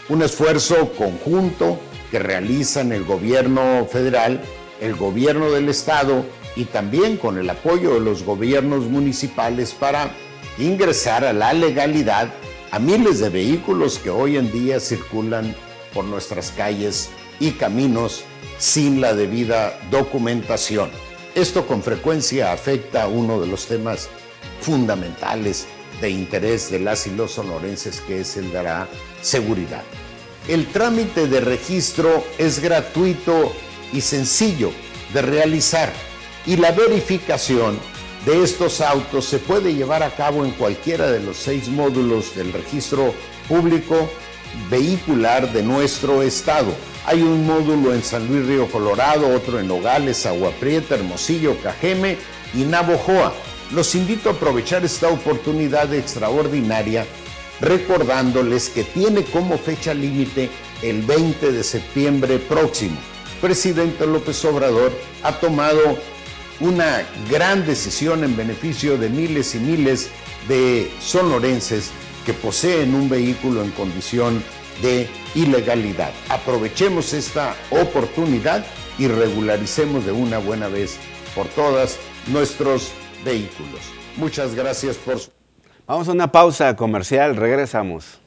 un 0.08 0.22
esfuerzo 0.22 0.92
conjunto 0.92 1.78
que 2.10 2.18
realizan 2.18 2.92
el 2.92 3.04
gobierno 3.04 3.86
federal, 3.90 4.42
el 4.80 4.94
gobierno 4.94 5.50
del 5.50 5.68
estado 5.68 6.24
y 6.56 6.64
también 6.64 7.16
con 7.16 7.38
el 7.38 7.48
apoyo 7.48 7.94
de 7.94 8.00
los 8.00 8.22
gobiernos 8.22 8.84
municipales 8.84 9.72
para 9.72 10.10
ingresar 10.58 11.24
a 11.24 11.32
la 11.32 11.52
legalidad 11.52 12.28
a 12.70 12.78
miles 12.78 13.20
de 13.20 13.30
vehículos 13.30 13.98
que 13.98 14.10
hoy 14.10 14.36
en 14.36 14.52
día 14.52 14.80
circulan 14.80 15.54
por 15.94 16.04
nuestras 16.04 16.50
calles 16.50 17.10
y 17.40 17.52
caminos 17.52 18.24
sin 18.58 19.00
la 19.00 19.14
debida 19.14 19.78
documentación. 19.90 20.90
Esto 21.34 21.66
con 21.66 21.82
frecuencia 21.82 22.52
afecta 22.52 23.04
a 23.04 23.08
uno 23.08 23.40
de 23.40 23.46
los 23.46 23.66
temas 23.66 24.08
fundamentales 24.60 25.66
de 26.00 26.10
interés 26.10 26.70
de 26.70 26.80
las 26.80 27.06
y 27.06 27.10
los 27.10 27.32
sonorenses, 27.32 28.00
que 28.00 28.20
es 28.20 28.36
el 28.36 28.52
de 28.52 28.62
la 28.62 28.88
seguridad. 29.22 29.82
El 30.48 30.66
trámite 30.66 31.26
de 31.26 31.40
registro 31.40 32.24
es 32.38 32.60
gratuito 32.60 33.52
y 33.92 34.00
sencillo 34.00 34.72
de 35.12 35.22
realizar 35.22 35.92
y 36.46 36.56
la 36.56 36.72
verificación 36.72 37.78
de 38.28 38.42
estos 38.42 38.82
autos 38.82 39.24
se 39.24 39.38
puede 39.38 39.72
llevar 39.72 40.02
a 40.02 40.14
cabo 40.14 40.44
en 40.44 40.50
cualquiera 40.50 41.10
de 41.10 41.18
los 41.18 41.38
seis 41.38 41.68
módulos 41.68 42.34
del 42.34 42.52
registro 42.52 43.14
público 43.48 44.10
vehicular 44.68 45.50
de 45.50 45.62
nuestro 45.62 46.20
estado. 46.20 46.74
Hay 47.06 47.22
un 47.22 47.46
módulo 47.46 47.94
en 47.94 48.02
San 48.02 48.28
Luis 48.28 48.46
Río 48.46 48.70
Colorado, 48.70 49.34
otro 49.34 49.58
en 49.58 49.68
Nogales, 49.68 50.26
Agua 50.26 50.50
Prieta, 50.60 50.96
Hermosillo, 50.96 51.56
Cajeme 51.62 52.18
y 52.52 52.64
Navojoa. 52.64 53.32
Los 53.72 53.94
invito 53.94 54.28
a 54.28 54.32
aprovechar 54.32 54.84
esta 54.84 55.08
oportunidad 55.08 55.94
extraordinaria 55.94 57.06
recordándoles 57.62 58.68
que 58.68 58.84
tiene 58.84 59.24
como 59.24 59.56
fecha 59.56 59.94
límite 59.94 60.50
el 60.82 61.00
20 61.00 61.50
de 61.50 61.64
septiembre 61.64 62.38
próximo. 62.38 62.98
Presidente 63.40 64.06
López 64.06 64.44
Obrador 64.44 64.92
ha 65.22 65.32
tomado 65.40 65.96
una 66.60 67.02
gran 67.30 67.66
decisión 67.66 68.24
en 68.24 68.36
beneficio 68.36 68.98
de 68.98 69.08
miles 69.08 69.54
y 69.54 69.58
miles 69.58 70.10
de 70.48 70.90
sonorenses 71.00 71.90
que 72.26 72.32
poseen 72.32 72.94
un 72.94 73.08
vehículo 73.08 73.62
en 73.62 73.70
condición 73.70 74.42
de 74.82 75.08
ilegalidad. 75.34 76.12
Aprovechemos 76.28 77.12
esta 77.12 77.54
oportunidad 77.70 78.64
y 78.98 79.08
regularicemos 79.08 80.04
de 80.04 80.12
una 80.12 80.38
buena 80.38 80.68
vez 80.68 80.98
por 81.34 81.46
todas 81.48 81.98
nuestros 82.26 82.92
vehículos. 83.24 83.80
Muchas 84.16 84.54
gracias 84.54 84.96
por 84.96 85.20
su... 85.20 85.30
Vamos 85.86 86.08
a 86.08 86.12
una 86.12 86.30
pausa 86.30 86.74
comercial, 86.76 87.36
regresamos. 87.36 88.20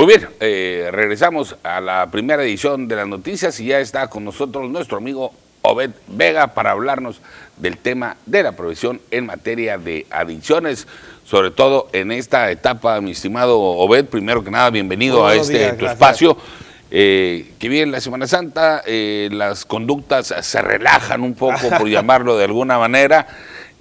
Muy 0.00 0.06
bien, 0.06 0.30
eh, 0.40 0.88
regresamos 0.90 1.56
a 1.62 1.78
la 1.78 2.10
primera 2.10 2.42
edición 2.42 2.88
de 2.88 2.96
las 2.96 3.06
noticias 3.06 3.60
y 3.60 3.66
ya 3.66 3.80
está 3.80 4.08
con 4.08 4.24
nosotros 4.24 4.70
nuestro 4.70 4.96
amigo 4.96 5.34
Obed 5.60 5.90
Vega 6.06 6.54
para 6.54 6.70
hablarnos 6.70 7.20
del 7.58 7.76
tema 7.76 8.16
de 8.24 8.42
la 8.42 8.52
provisión 8.52 8.98
en 9.10 9.26
materia 9.26 9.76
de 9.76 10.06
adicciones, 10.08 10.88
sobre 11.26 11.50
todo 11.50 11.90
en 11.92 12.12
esta 12.12 12.50
etapa, 12.50 12.98
mi 13.02 13.10
estimado 13.10 13.60
Obed. 13.60 14.06
Primero 14.06 14.42
que 14.42 14.50
nada, 14.50 14.70
bienvenido 14.70 15.26
a 15.26 15.34
este 15.34 15.74
tu 15.74 15.84
espacio. 15.84 16.34
Eh, 16.90 17.52
que 17.58 17.68
viene 17.68 17.92
la 17.92 18.00
Semana 18.00 18.26
Santa, 18.26 18.82
eh, 18.86 19.28
las 19.30 19.66
conductas 19.66 20.34
se 20.40 20.62
relajan 20.62 21.20
un 21.20 21.34
poco, 21.34 21.68
por 21.76 21.86
llamarlo 21.90 22.38
de 22.38 22.44
alguna 22.44 22.78
manera. 22.78 23.26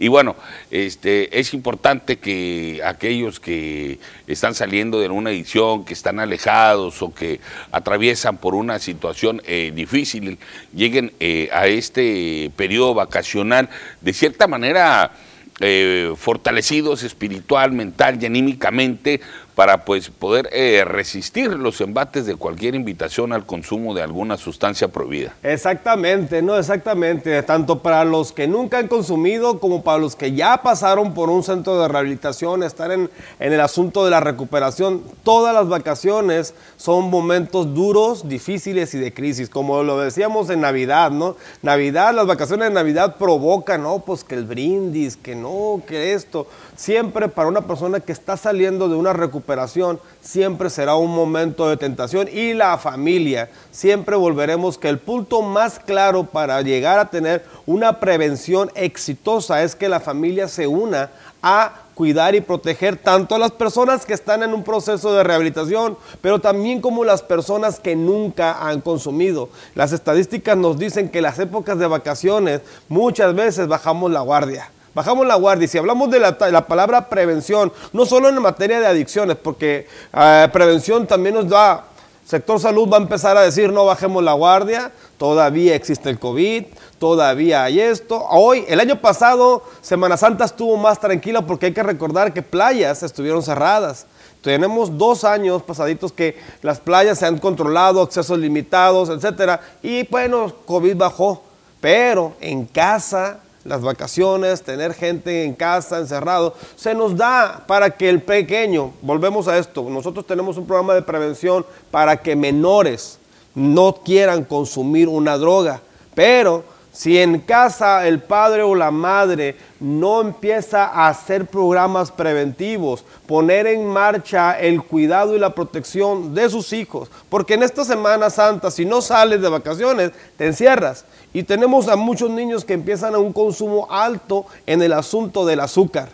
Y 0.02 0.08
bueno, 0.08 0.38
este, 0.72 1.38
es 1.40 1.54
importante 1.54 2.20
que 2.20 2.82
aquellos 2.86 3.42
que 3.42 4.00
están 4.28 4.56
saliendo 4.56 4.98
de 5.02 5.10
una 5.10 5.30
edición, 5.30 5.84
que 5.84 5.94
están 5.94 6.22
alejados 6.22 7.02
o 7.02 7.14
que 7.14 7.42
atraviesan 7.74 8.38
por 8.38 8.56
una 8.56 8.80
situación 8.80 9.42
eh, 9.46 9.74
difícil, 9.76 10.40
lleguen 10.74 11.12
eh, 11.20 11.50
a 11.52 11.68
este 11.68 12.50
periodo 12.56 12.94
vacacional 12.94 13.68
de 14.00 14.14
cierta 14.14 14.48
manera 14.48 15.12
eh, 15.60 16.14
fortalecidos 16.16 17.04
espiritual, 17.04 17.74
mental 17.74 18.18
y 18.22 18.26
anímicamente 18.26 19.20
para 19.60 19.84
pues 19.84 20.10
poder 20.10 20.48
eh, 20.54 20.86
resistir 20.86 21.50
los 21.50 21.82
embates 21.82 22.26
de 22.26 22.38
cualquier 22.38 22.76
invitación 22.76 23.34
al 23.34 23.46
consumo 23.46 23.94
de 23.94 24.02
alguna 24.02 24.38
sustancia 24.38 24.88
prohibida. 24.88 25.36
Exactamente, 25.44 26.42
no, 26.42 26.58
exactamente, 26.58 27.44
tanto 27.44 27.80
para 27.80 28.06
los 28.06 28.32
que 28.32 28.48
nunca 28.48 28.78
han 28.78 28.88
consumido 28.88 29.60
como 29.60 29.84
para 29.84 29.98
los 29.98 30.16
que 30.16 30.32
ya 30.32 30.62
pasaron 30.62 31.14
por 31.14 31.30
un 31.30 31.44
centro 31.44 31.82
de 31.82 31.90
rehabilitación, 31.90 32.64
estar 32.64 32.90
en, 32.94 33.10
en 33.42 33.52
el 33.52 33.60
asunto 33.60 34.06
de 34.06 34.12
la 34.12 34.22
recuperación, 34.22 35.04
todas 35.24 35.54
las 35.54 35.68
vacaciones 35.68 36.54
son 36.78 37.10
momentos 37.10 37.74
duros, 37.74 38.30
difíciles 38.30 38.94
y 38.94 38.98
de 38.98 39.14
crisis, 39.14 39.50
como 39.50 39.84
lo 39.84 40.00
decíamos 40.00 40.50
en 40.52 40.62
Navidad, 40.62 41.12
¿no? 41.12 41.36
Navidad, 41.64 42.14
las 42.14 42.28
vacaciones 42.28 42.70
de 42.70 42.74
Navidad 42.74 43.18
provocan, 43.18 43.84
¿no? 43.84 44.00
Pues 44.00 44.24
que 44.24 44.36
el 44.36 44.46
brindis, 44.46 45.18
que 45.18 45.36
no, 45.36 45.82
que 45.86 46.14
esto, 46.14 46.48
siempre 46.80 47.28
para 47.28 47.50
una 47.50 47.68
persona 47.68 48.00
que 48.00 48.14
está 48.14 48.38
saliendo 48.38 48.88
de 48.88 48.96
una 48.96 49.12
recuperación, 49.12 50.00
siempre 50.22 50.70
será 50.70 50.96
un 50.96 51.14
momento 51.14 51.68
de 51.68 51.76
tentación 51.76 52.30
y 52.32 52.54
la 52.54 52.78
familia, 52.78 53.50
siempre 53.70 54.16
volveremos 54.16 54.78
que 54.78 54.88
el 54.88 54.98
punto 54.98 55.42
más 55.42 55.78
claro 55.78 56.24
para 56.24 56.62
llegar 56.62 56.98
a 56.98 57.10
tener 57.10 57.44
una 57.66 58.00
prevención 58.00 58.72
exitosa 58.76 59.62
es 59.62 59.76
que 59.76 59.90
la 59.90 60.00
familia 60.00 60.48
se 60.48 60.68
una 60.68 61.12
a 61.44 61.74
cuidar 61.96 62.34
y 62.34 62.40
proteger 62.40 62.96
tanto 62.96 63.36
a 63.36 63.40
las 63.40 63.52
personas 63.52 64.06
que 64.06 64.14
están 64.14 64.42
en 64.42 64.54
un 64.54 64.64
proceso 64.64 65.14
de 65.14 65.26
rehabilitación, 65.26 65.98
pero 66.22 66.40
también 66.40 66.80
como 66.80 67.04
las 67.04 67.22
personas 67.22 67.78
que 67.78 67.98
nunca 67.98 68.66
han 68.66 68.80
consumido. 68.80 69.50
Las 69.76 69.92
estadísticas 69.92 70.56
nos 70.56 70.80
dicen 70.80 71.10
que 71.10 71.22
las 71.22 71.40
épocas 71.40 71.78
de 71.78 71.88
vacaciones 71.88 72.62
muchas 72.88 73.36
veces 73.36 73.68
bajamos 73.68 74.12
la 74.12 74.22
guardia 74.22 74.72
Bajamos 74.94 75.28
la 75.28 75.36
guardia 75.36 75.66
y 75.66 75.68
si 75.68 75.78
hablamos 75.78 76.10
de 76.10 76.20
la, 76.20 76.68
palabra 76.68 77.10
prevención, 77.10 77.72
no 77.94 78.06
solo 78.06 78.30
en 78.30 78.42
materia 78.42 78.80
de 78.80 78.88
adicciones, 78.88 79.38
porque 79.38 79.88
eh, 80.14 80.50
prevención 80.52 81.06
también 81.06 81.36
nos 81.36 81.48
da, 81.48 81.86
sector 82.26 82.60
salud 82.60 82.90
va 82.92 82.98
a 82.98 83.02
empezar 83.02 83.38
a 83.38 83.42
decir 83.42 83.72
no 83.72 83.86
bajemos 83.86 84.24
la 84.24 84.34
guardia, 84.34 84.92
todavía 85.18 85.76
existe 85.76 86.10
el 86.10 86.20
COVID, 86.20 86.66
todavía 86.98 87.64
hay 87.64 87.80
esto. 87.80 88.26
Hoy, 88.30 88.66
el 88.68 88.80
año 88.80 89.00
pasado, 89.00 89.64
Semana 89.82 90.18
Santa 90.18 90.46
estuvo 90.46 90.76
más 90.76 91.00
tranquila 91.00 91.44
porque 91.46 91.68
hay 91.68 91.74
que 91.74 91.84
recordar 91.84 92.34
que 92.34 92.42
playas 92.42 93.04
estuvieron 93.04 93.44
cerradas. 93.44 94.08
Tenemos 94.42 94.98
dos 94.98 95.24
años 95.24 95.62
pasaditos 95.64 96.14
que 96.14 96.38
las 96.62 96.80
playas 96.80 97.20
se 97.20 97.26
han 97.26 97.38
controlado, 97.38 98.02
accesos 98.02 98.40
limitados, 98.40 99.10
etcétera, 99.10 99.60
y 99.84 100.08
bueno, 100.08 100.54
COVID 100.66 100.96
bajó, 100.96 101.44
pero 101.82 102.34
en 102.40 102.66
casa 102.66 103.40
las 103.64 103.82
vacaciones, 103.82 104.62
tener 104.62 104.94
gente 104.94 105.44
en 105.44 105.54
casa, 105.54 106.00
encerrado, 106.00 106.56
se 106.76 106.94
nos 106.94 107.16
da 107.16 107.64
para 107.68 107.92
que 107.92 108.10
el 108.10 108.22
pequeño, 108.22 108.94
volvemos 109.02 109.48
a 109.48 109.58
esto, 109.58 109.84
nosotros 109.90 110.26
tenemos 110.26 110.58
un 110.58 110.66
programa 110.66 110.94
de 110.94 111.02
prevención 111.02 111.66
para 111.92 112.18
que 112.18 112.36
menores 112.36 113.18
no 113.56 113.96
quieran 114.06 114.44
consumir 114.46 115.08
una 115.08 115.38
droga, 115.38 115.82
pero 116.16 116.64
Si 116.92 117.20
en 117.20 117.40
casa 117.40 118.08
el 118.08 118.20
padre 118.20 118.64
o 118.64 118.74
la 118.74 118.90
madre 118.90 119.56
no 119.80 120.22
empieza 120.22 120.86
a 120.86 121.08
hacer 121.08 121.46
programas 121.46 122.12
preventivos, 122.12 123.06
poner 123.28 123.68
en 123.68 123.86
marcha 123.86 124.60
el 124.60 124.84
cuidado 124.84 125.36
y 125.36 125.40
la 125.40 125.54
protección 125.54 126.34
de 126.34 126.50
sus 126.50 126.74
hijos, 126.74 127.10
porque 127.30 127.54
en 127.54 127.64
esta 127.64 127.86
Semana 127.86 128.30
Santa, 128.30 128.72
si 128.72 128.86
no 128.86 129.02
sales 129.02 129.42
de 129.42 129.50
vacaciones, 129.50 130.12
te 130.36 130.48
encierras. 130.48 131.06
Y 131.34 131.44
tenemos 131.44 131.88
a 131.88 131.96
muchos 131.96 132.30
niños 132.30 132.66
que 132.66 132.74
empiezan 132.74 133.14
a 133.14 133.20
un 133.20 133.34
consumo 133.34 133.88
alto 133.90 134.46
en 134.66 134.82
el 134.82 134.94
asunto 134.94 135.46
del 135.46 135.60
azúcar. 135.60 136.10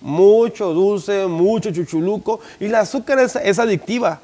Mucho 0.00 0.72
dulce, 0.72 1.26
mucho 1.26 1.72
chuchuluco, 1.72 2.40
y 2.60 2.66
el 2.66 2.74
azúcar 2.74 3.18
es, 3.18 3.36
es 3.36 3.58
adictiva. 3.58 4.20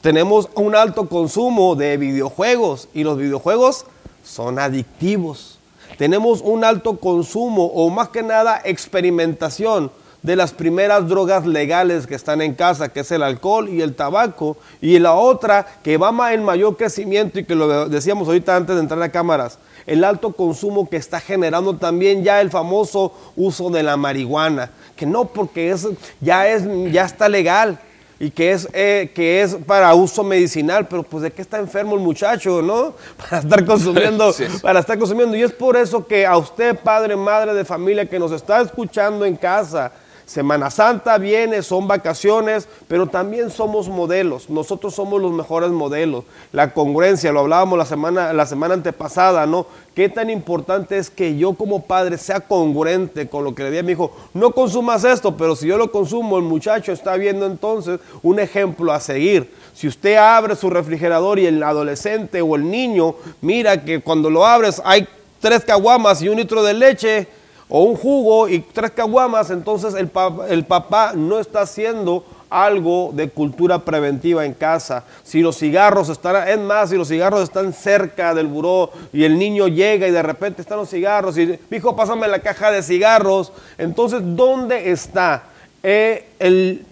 Tenemos 0.00 0.48
un 0.54 0.74
alto 0.74 1.08
consumo 1.08 1.76
de 1.76 1.96
videojuegos, 1.96 2.88
y 2.94 3.04
los 3.04 3.18
videojuegos 3.18 3.84
son 4.24 4.58
adictivos. 4.58 5.58
Tenemos 5.96 6.40
un 6.42 6.64
alto 6.64 6.98
consumo 6.98 7.66
o 7.66 7.88
más 7.90 8.08
que 8.08 8.22
nada 8.22 8.60
experimentación 8.64 9.90
de 10.22 10.36
las 10.36 10.52
primeras 10.52 11.08
drogas 11.08 11.46
legales 11.46 12.06
que 12.06 12.14
están 12.14 12.42
en 12.42 12.54
casa, 12.54 12.88
que 12.90 13.00
es 13.00 13.10
el 13.12 13.22
alcohol 13.22 13.68
y 13.68 13.80
el 13.82 13.94
tabaco, 13.94 14.56
y 14.80 14.98
la 14.98 15.14
otra 15.14 15.66
que 15.82 15.96
va 15.96 16.32
en 16.32 16.44
mayor 16.44 16.76
crecimiento 16.76 17.38
y 17.38 17.44
que 17.44 17.54
lo 17.54 17.88
decíamos 17.88 18.26
ahorita 18.28 18.56
antes 18.56 18.74
de 18.74 18.82
entrar 18.82 19.02
a 19.02 19.10
cámaras, 19.10 19.58
el 19.88 20.04
alto 20.04 20.32
consumo 20.32 20.88
que 20.88 20.96
está 20.96 21.18
generando 21.18 21.76
también 21.76 22.22
ya 22.22 22.40
el 22.40 22.50
famoso 22.50 23.12
uso 23.36 23.70
de 23.70 23.82
la 23.82 23.96
marihuana, 23.96 24.70
que 24.94 25.06
no 25.06 25.24
porque 25.24 25.70
es, 25.70 25.88
ya, 26.20 26.46
es, 26.46 26.64
ya 26.92 27.04
está 27.04 27.28
legal, 27.28 27.80
y 28.20 28.30
que 28.30 28.52
es, 28.52 28.68
eh, 28.72 29.12
que 29.14 29.42
es 29.42 29.54
para 29.54 29.94
uso 29.94 30.24
medicinal, 30.24 30.88
pero 30.88 31.02
pues 31.04 31.22
de 31.22 31.30
qué 31.30 31.40
está 31.40 31.58
enfermo 31.58 31.94
el 31.94 32.02
muchacho, 32.02 32.60
¿no? 32.62 32.94
Para 33.16 33.42
estar 33.42 33.64
consumiendo, 33.64 34.34
para 34.60 34.80
estar 34.80 34.98
consumiendo. 34.98 35.36
Y 35.36 35.42
es 35.42 35.52
por 35.52 35.76
eso 35.76 36.04
que 36.06 36.26
a 36.26 36.36
usted, 36.36 36.76
padre, 36.76 37.14
madre 37.14 37.54
de 37.54 37.64
familia 37.64 38.06
que 38.06 38.18
nos 38.18 38.32
está 38.32 38.60
escuchando 38.60 39.24
en 39.24 39.36
casa, 39.36 39.92
Semana 40.28 40.70
Santa 40.70 41.16
viene, 41.16 41.62
son 41.62 41.88
vacaciones, 41.88 42.68
pero 42.86 43.06
también 43.06 43.48
somos 43.48 43.88
modelos. 43.88 44.50
Nosotros 44.50 44.94
somos 44.94 45.22
los 45.22 45.32
mejores 45.32 45.70
modelos. 45.70 46.24
La 46.52 46.74
congruencia, 46.74 47.32
lo 47.32 47.40
hablábamos 47.40 47.78
la 47.78 47.86
semana, 47.86 48.34
la 48.34 48.44
semana 48.44 48.74
antepasada, 48.74 49.46
¿no? 49.46 49.66
Qué 49.94 50.10
tan 50.10 50.28
importante 50.28 50.98
es 50.98 51.08
que 51.08 51.38
yo 51.38 51.54
como 51.54 51.84
padre 51.84 52.18
sea 52.18 52.40
congruente 52.40 53.26
con 53.26 53.42
lo 53.42 53.54
que 53.54 53.62
le 53.62 53.70
di 53.70 53.78
a 53.78 53.82
mi 53.82 53.92
hijo. 53.92 54.14
No 54.34 54.50
consumas 54.50 55.02
esto, 55.04 55.34
pero 55.34 55.56
si 55.56 55.66
yo 55.66 55.78
lo 55.78 55.90
consumo, 55.90 56.36
el 56.36 56.44
muchacho 56.44 56.92
está 56.92 57.16
viendo 57.16 57.46
entonces 57.46 57.98
un 58.22 58.38
ejemplo 58.38 58.92
a 58.92 59.00
seguir. 59.00 59.50
Si 59.72 59.88
usted 59.88 60.16
abre 60.16 60.56
su 60.56 60.68
refrigerador 60.68 61.38
y 61.38 61.46
el 61.46 61.62
adolescente 61.62 62.42
o 62.42 62.54
el 62.54 62.70
niño 62.70 63.14
mira 63.40 63.82
que 63.82 64.02
cuando 64.02 64.28
lo 64.28 64.44
abres 64.44 64.82
hay 64.84 65.08
tres 65.40 65.64
caguamas 65.64 66.20
y 66.20 66.28
un 66.28 66.36
litro 66.36 66.62
de 66.62 66.74
leche, 66.74 67.37
o 67.68 67.82
un 67.82 67.96
jugo 67.96 68.48
y 68.48 68.60
tres 68.60 68.92
caguamas, 68.92 69.50
entonces 69.50 69.94
el, 69.94 70.10
el 70.48 70.64
papá 70.64 71.12
no 71.14 71.38
está 71.38 71.62
haciendo 71.62 72.24
algo 72.50 73.10
de 73.12 73.28
cultura 73.28 73.78
preventiva 73.80 74.44
en 74.44 74.54
casa. 74.54 75.04
Si 75.22 75.40
los 75.40 75.58
cigarros 75.58 76.08
están, 76.08 76.48
es 76.48 76.58
más, 76.58 76.90
si 76.90 76.96
los 76.96 77.08
cigarros 77.08 77.42
están 77.42 77.72
cerca 77.72 78.34
del 78.34 78.46
buró 78.46 78.90
y 79.12 79.24
el 79.24 79.38
niño 79.38 79.68
llega 79.68 80.08
y 80.08 80.10
de 80.10 80.22
repente 80.22 80.62
están 80.62 80.78
los 80.78 80.90
cigarros 80.90 81.36
y 81.38 81.58
hijo, 81.70 81.94
pásame 81.94 82.28
la 82.28 82.40
caja 82.40 82.70
de 82.70 82.82
cigarros, 82.82 83.52
entonces, 83.76 84.20
¿dónde 84.22 84.90
está 84.90 85.44
eh, 85.82 86.28
el, 86.38 86.86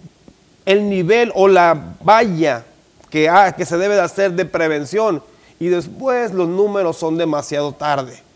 el, 0.65 0.89
nivel 0.89 1.31
o 1.35 1.47
la 1.47 1.95
valla 2.03 2.63
que, 3.09 3.31
que 3.57 3.65
se 3.65 3.77
debe 3.77 3.95
de 3.95 4.01
hacer 4.01 4.33
de 4.33 4.45
prevención? 4.45 5.23
Y 5.59 5.69
después 5.69 6.33
los 6.33 6.47
números 6.47 6.97
son 6.97 7.17
demasiado 7.17 7.71
tarde. 7.71 8.26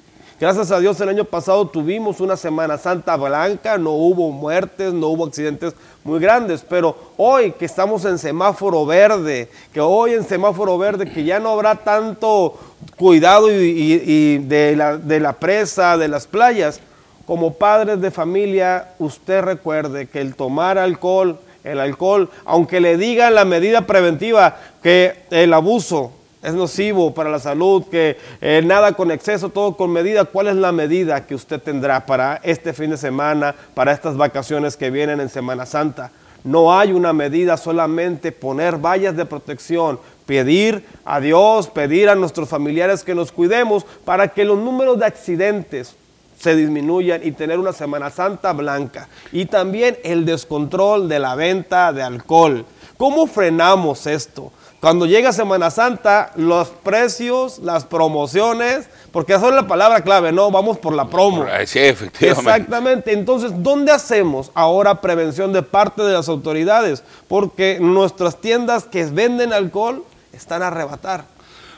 Gracias 0.42 0.72
a 0.72 0.80
Dios 0.80 1.00
el 1.00 1.10
año 1.10 1.24
pasado 1.24 1.68
tuvimos 1.68 2.20
una 2.20 2.36
Semana 2.36 2.76
Santa 2.76 3.16
blanca, 3.16 3.78
no 3.78 3.92
hubo 3.92 4.32
muertes, 4.32 4.92
no 4.92 5.10
hubo 5.10 5.28
accidentes 5.28 5.76
muy 6.04 6.20
grandes, 6.20 6.66
pero 6.68 6.98
hoy 7.16 7.52
que 7.52 7.66
estamos 7.66 8.06
en 8.06 8.18
semáforo 8.18 8.84
verde, 8.88 9.50
que 9.72 9.80
hoy 9.80 10.14
en 10.14 10.24
semáforo 10.24 10.80
verde, 10.80 11.06
que 11.12 11.24
ya 11.24 11.40
no 11.40 11.50
habrá 11.50 11.76
tanto 11.76 12.58
cuidado 12.98 13.52
y, 13.52 14.40
de, 14.40 14.76
la, 14.76 14.98
de 14.98 15.20
la 15.20 15.34
presa, 15.34 15.96
de 16.00 16.08
las 16.08 16.26
playas, 16.26 16.80
como 17.28 17.54
padres 17.54 18.02
de 18.02 18.10
familia, 18.10 18.96
usted 18.98 19.44
recuerde 19.44 20.08
que 20.08 20.22
el 20.22 20.34
tomar 20.34 20.80
alcohol, 20.80 21.38
el 21.64 21.80
alcohol, 21.80 22.32
aunque 22.46 22.80
le 22.80 22.98
digan 22.98 23.36
la 23.36 23.46
medida 23.46 23.82
preventiva 23.86 24.58
que 24.82 25.20
el 25.30 25.54
abuso, 25.54 26.14
es 26.42 26.54
nocivo 26.54 27.14
para 27.14 27.30
la 27.30 27.40
salud, 27.40 27.84
que 27.90 28.18
eh, 28.42 28.62
nada 28.66 28.94
con 28.94 29.12
exceso, 29.12 29.50
todo 29.50 29.78
con 29.78 29.92
medida. 29.92 30.26
¿Cuál 30.26 30.48
es 30.48 30.56
la 30.56 30.72
medida 30.72 31.26
que 31.26 31.36
usted 31.36 31.62
tendrá 31.62 32.06
para 32.06 32.40
este 32.44 32.74
fin 32.74 32.90
de 32.90 32.98
semana, 32.98 33.56
para 33.74 33.92
estas 33.92 34.18
vacaciones 34.18 34.76
que 34.76 34.90
vienen 34.90 35.20
en 35.20 35.30
Semana 35.30 35.66
Santa? 35.66 36.12
No 36.44 36.78
hay 36.78 36.92
una 36.92 37.14
medida, 37.14 37.58
solamente 37.58 38.32
poner 38.32 38.78
vallas 38.78 39.16
de 39.16 39.26
protección, 39.26 40.00
pedir 40.26 40.84
a 41.06 41.20
Dios, 41.20 41.68
pedir 41.68 42.10
a 42.10 42.16
nuestros 42.16 42.50
familiares 42.50 43.04
que 43.04 43.14
nos 43.14 43.32
cuidemos 43.32 43.86
para 44.04 44.30
que 44.30 44.44
los 44.44 44.58
números 44.58 44.98
de 44.98 45.06
accidentes 45.06 45.96
se 46.40 46.56
disminuyan 46.56 47.22
y 47.24 47.34
tener 47.34 47.60
una 47.60 47.74
Semana 47.74 48.10
Santa 48.10 48.52
blanca. 48.54 49.08
Y 49.32 49.46
también 49.46 49.98
el 50.04 50.26
descontrol 50.26 51.08
de 51.08 51.20
la 51.20 51.36
venta 51.36 51.94
de 51.94 52.02
alcohol. 52.02 52.66
¿Cómo 52.98 53.28
frenamos 53.28 54.08
esto? 54.08 54.52
Cuando 54.82 55.06
llega 55.06 55.32
Semana 55.32 55.70
Santa, 55.70 56.32
los 56.36 56.70
precios, 56.70 57.60
las 57.60 57.86
promociones, 57.86 58.90
porque 59.12 59.36
esa 59.36 59.50
es 59.50 59.54
la 59.54 59.68
palabra 59.68 60.02
clave, 60.02 60.32
¿no? 60.32 60.50
Vamos 60.50 60.80
por 60.80 60.96
la 60.96 61.08
promo. 61.08 61.46
Sí, 61.68 61.78
efectivamente. 61.78 62.50
Exactamente. 62.52 63.14
Entonces, 63.14 63.52
¿dónde 63.58 63.92
hacemos 63.92 64.50
ahora 64.56 65.00
prevención 65.00 65.54
de 65.54 65.62
parte 65.62 66.02
de 66.02 66.14
las 66.14 66.28
autoridades? 66.28 67.04
Porque 67.28 67.78
nuestras 67.80 68.38
tiendas 68.38 68.86
que 68.86 69.06
venden 69.06 69.54
alcohol 69.54 70.04
están 70.34 70.64
a 70.64 70.68
arrebatar. 70.68 71.26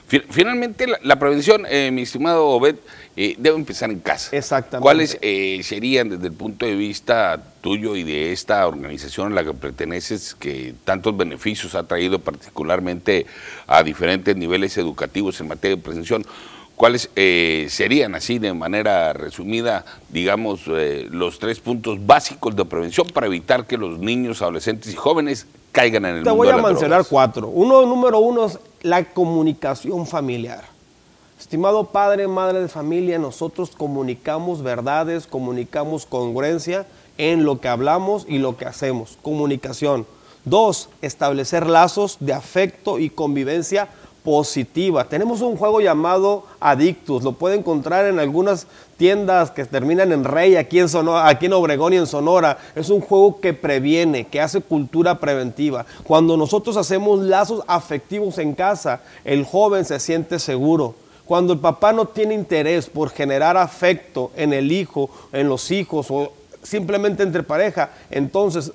Finalmente, 0.08 0.86
la, 1.02 1.18
prevención, 1.18 1.66
eh, 1.68 1.90
mi 1.92 2.04
estimado 2.04 2.48
Obed, 2.48 2.76
eh, 3.16 3.36
debe 3.38 3.56
empezar 3.56 3.90
en 3.90 4.00
casa. 4.00 4.36
Exactamente. 4.36 4.84
¿Cuáles 4.84 5.18
eh, 5.22 5.60
serían 5.64 6.10
desde 6.10 6.28
el 6.28 6.34
punto 6.34 6.66
de 6.66 6.76
vista 6.76 7.42
tuyo 7.62 7.96
y 7.96 8.04
de 8.04 8.32
esta 8.32 8.68
organización 8.68 9.32
a 9.32 9.36
la 9.36 9.44
que 9.44 9.54
perteneces 9.54 10.36
que 10.36 10.76
tantos 10.84 11.16
beneficios 11.16 11.76
ha 11.76 11.84
traído 11.84 12.20
particularmente 12.20 13.26
a 13.66 13.84
diferentes 13.84 14.36
niveles 14.36 14.78
educativos 14.78 15.40
en 15.40 15.48
materia 15.48 15.78
de 15.78 15.82
prevención? 15.82 16.26
¿Cuáles 16.76 17.10
serían 17.14 18.16
así 18.16 18.40
de 18.40 18.54
manera 18.54 19.14
resumida, 19.14 19.86
digamos, 20.10 20.68
los 20.68 21.40
tres 21.40 21.60
puntos 21.60 22.06
básicos 22.06 22.56
de 22.56 22.66
prevención 22.66 23.08
para 23.08 23.28
evitar 23.28 23.66
que 23.68 23.78
los 23.78 24.00
niños, 24.00 24.42
adolescentes 24.42 24.92
y 24.92 24.96
jóvenes 24.96 25.46
caigan 25.72 26.06
en 26.06 26.18
el 26.18 26.24
Te 26.24 26.30
mundo 26.30 26.36
voy 26.36 26.48
de 26.48 26.54
a 26.54 26.58
las 26.58 26.66
mencionar 26.66 26.98
drogas? 27.00 27.08
cuatro. 27.10 27.48
Uno, 27.48 27.86
número 27.86 28.20
uno 28.20 28.46
es 28.46 28.60
la 28.82 29.06
comunicación 29.06 30.06
familiar. 30.08 30.64
Estimado 31.40 31.86
padre, 31.86 32.28
madre 32.28 32.62
de 32.62 32.68
familia, 32.68 33.20
nosotros 33.20 33.72
comunicamos 33.78 34.64
verdades, 34.64 35.28
comunicamos 35.28 36.06
congruencia 36.06 36.86
en 37.18 37.44
lo 37.44 37.60
que 37.60 37.68
hablamos 37.68 38.26
y 38.28 38.40
lo 38.40 38.58
que 38.58 38.66
hacemos. 38.66 39.18
Comunicación. 39.22 40.06
Dos, 40.46 40.90
establecer 41.02 41.68
lazos 41.68 42.18
de 42.20 42.34
afecto 42.34 43.00
y 43.00 43.10
convivencia 43.10 43.90
positiva. 44.24 45.04
Tenemos 45.06 45.42
un 45.42 45.58
juego 45.58 45.82
llamado 45.82 46.46
Adictus, 46.60 47.24
lo 47.24 47.34
puede 47.34 47.58
encontrar 47.58 48.06
en 48.06 48.20
algunas 48.20 48.68
tiendas 48.98 49.52
que 49.52 49.66
terminan 49.66 50.12
en 50.12 50.24
Rey, 50.24 50.56
aquí 50.56 50.80
en, 50.80 50.90
Sonora, 50.90 51.28
aquí 51.28 51.48
en 51.48 51.54
Obregón 51.54 51.94
y 51.94 51.98
en 51.98 52.08
Sonora. 52.08 52.58
Es 52.76 52.90
un 52.90 53.02
juego 53.02 53.40
que 53.42 53.54
previene, 53.54 54.26
que 54.26 54.42
hace 54.42 54.62
cultura 54.62 55.20
preventiva. 55.20 55.86
Cuando 56.04 56.38
nosotros 56.38 56.78
hacemos 56.78 57.20
lazos 57.20 57.64
afectivos 57.68 58.38
en 58.38 58.54
casa, 58.54 59.02
el 59.26 59.46
joven 59.46 59.86
se 59.86 60.00
siente 60.00 60.40
seguro. 60.40 60.96
Cuando 61.26 61.54
el 61.54 61.60
papá 61.60 61.94
no 61.94 62.06
tiene 62.06 62.34
interés 62.34 62.90
por 62.90 63.10
generar 63.10 63.58
afecto 63.58 64.32
en 64.36 64.54
el 64.54 64.72
hijo, 64.72 65.10
en 65.32 65.48
los 65.48 65.72
hijos 65.72 66.08
o 66.10 66.32
simplemente 66.64 67.24
entre 67.24 67.44
pareja, 67.44 67.90
entonces 68.10 68.72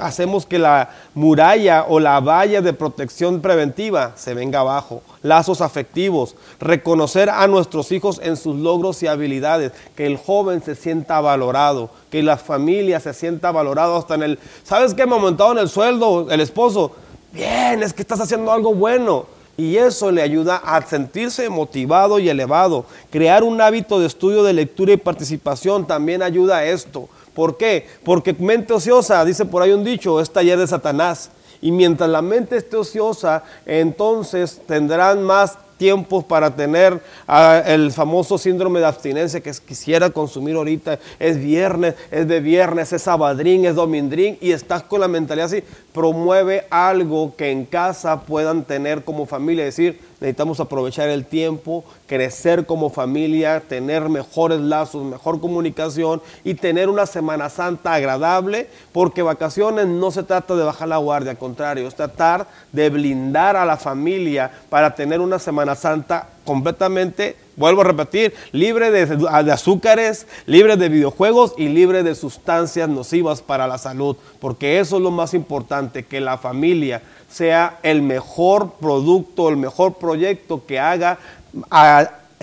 hacemos 0.00 0.46
que 0.46 0.58
la 0.58 0.90
muralla 1.14 1.86
o 1.88 2.00
la 2.00 2.18
valla 2.20 2.60
de 2.60 2.72
protección 2.72 3.40
preventiva 3.40 4.12
se 4.16 4.34
venga 4.34 4.60
abajo. 4.60 5.02
Lazos 5.22 5.60
afectivos, 5.60 6.34
reconocer 6.58 7.30
a 7.30 7.46
nuestros 7.46 7.92
hijos 7.92 8.20
en 8.22 8.36
sus 8.36 8.56
logros 8.56 9.02
y 9.02 9.06
habilidades, 9.06 9.72
que 9.96 10.06
el 10.06 10.16
joven 10.16 10.62
se 10.62 10.74
sienta 10.74 11.20
valorado, 11.20 11.90
que 12.10 12.22
la 12.22 12.36
familia 12.36 13.00
se 13.00 13.14
sienta 13.14 13.52
valorado 13.52 13.96
hasta 13.96 14.14
en 14.14 14.22
el, 14.22 14.38
¿sabes 14.64 14.94
qué? 14.94 15.06
Me 15.06 15.14
aumentado 15.14 15.52
en 15.52 15.58
el 15.58 15.68
sueldo 15.68 16.28
el 16.30 16.40
esposo. 16.40 16.92
Bien, 17.32 17.82
es 17.82 17.92
que 17.92 18.02
estás 18.02 18.20
haciendo 18.20 18.50
algo 18.50 18.74
bueno. 18.74 19.26
Y 19.56 19.76
eso 19.76 20.10
le 20.10 20.22
ayuda 20.22 20.56
a 20.56 20.80
sentirse 20.80 21.50
motivado 21.50 22.18
y 22.18 22.30
elevado. 22.30 22.86
Crear 23.10 23.42
un 23.42 23.60
hábito 23.60 24.00
de 24.00 24.06
estudio, 24.06 24.42
de 24.42 24.54
lectura 24.54 24.94
y 24.94 24.96
participación 24.96 25.86
también 25.86 26.22
ayuda 26.22 26.58
a 26.58 26.64
esto. 26.64 27.10
¿Por 27.34 27.56
qué? 27.56 27.86
Porque 28.04 28.32
mente 28.34 28.72
ociosa, 28.72 29.24
dice 29.24 29.44
por 29.44 29.62
ahí 29.62 29.72
un 29.72 29.84
dicho, 29.84 30.20
es 30.20 30.30
taller 30.30 30.58
de 30.58 30.66
Satanás. 30.66 31.30
Y 31.62 31.72
mientras 31.72 32.08
la 32.08 32.22
mente 32.22 32.56
esté 32.56 32.76
ociosa, 32.76 33.44
entonces 33.66 34.60
tendrán 34.66 35.22
más 35.22 35.58
tiempos 35.80 36.24
para 36.24 36.54
tener 36.54 37.00
ah, 37.26 37.62
el 37.66 37.90
famoso 37.90 38.36
síndrome 38.36 38.80
de 38.80 38.86
abstinencia 38.86 39.40
que 39.40 39.50
quisiera 39.66 40.10
consumir 40.10 40.56
ahorita. 40.56 40.98
Es 41.18 41.40
viernes, 41.40 41.94
es 42.10 42.28
de 42.28 42.38
viernes, 42.40 42.92
es 42.92 43.00
sabadrín, 43.00 43.64
es 43.64 43.74
domindrín 43.74 44.36
y 44.42 44.52
estás 44.52 44.82
con 44.82 45.00
la 45.00 45.08
mentalidad 45.08 45.46
así. 45.46 45.64
Promueve 45.94 46.66
algo 46.68 47.34
que 47.34 47.50
en 47.50 47.64
casa 47.64 48.20
puedan 48.20 48.64
tener 48.64 49.04
como 49.04 49.24
familia, 49.24 49.64
decir, 49.64 49.98
necesitamos 50.20 50.60
aprovechar 50.60 51.08
el 51.08 51.24
tiempo, 51.24 51.82
crecer 52.06 52.66
como 52.66 52.90
familia, 52.90 53.60
tener 53.60 54.08
mejores 54.10 54.60
lazos, 54.60 55.02
mejor 55.02 55.40
comunicación 55.40 56.20
y 56.44 56.54
tener 56.54 56.90
una 56.90 57.06
Semana 57.06 57.48
Santa 57.48 57.94
agradable, 57.94 58.68
porque 58.92 59.22
vacaciones 59.22 59.86
no 59.86 60.10
se 60.10 60.22
trata 60.22 60.54
de 60.54 60.62
bajar 60.62 60.88
la 60.88 60.98
guardia, 60.98 61.30
al 61.30 61.38
contrario, 61.38 61.88
es 61.88 61.94
tratar 61.94 62.46
de 62.70 62.90
blindar 62.90 63.56
a 63.56 63.64
la 63.64 63.78
familia 63.78 64.50
para 64.68 64.94
tener 64.94 65.20
una 65.20 65.38
Semana 65.38 65.69
Santa 65.74 66.28
completamente, 66.44 67.36
vuelvo 67.56 67.82
a 67.82 67.84
repetir, 67.84 68.34
libre 68.52 68.90
de, 68.90 69.28
azúcares, 69.52 70.26
libre 70.46 70.76
de 70.76 70.88
videojuegos 70.88 71.54
y 71.56 71.68
libre 71.68 72.02
de 72.02 72.14
sustancias 72.14 72.88
nocivas 72.88 73.42
para 73.42 73.66
la 73.66 73.78
salud, 73.78 74.16
porque 74.40 74.80
eso 74.80 74.96
es 74.96 75.02
lo 75.02 75.10
más 75.10 75.34
importante, 75.34 76.04
que 76.04 76.20
la 76.20 76.38
familia 76.38 77.02
sea 77.28 77.78
el 77.82 78.02
mejor 78.02 78.72
producto, 78.80 79.48
el 79.48 79.56
mejor 79.56 79.94
proyecto 79.94 80.64
que 80.66 80.80
haga, 80.80 81.18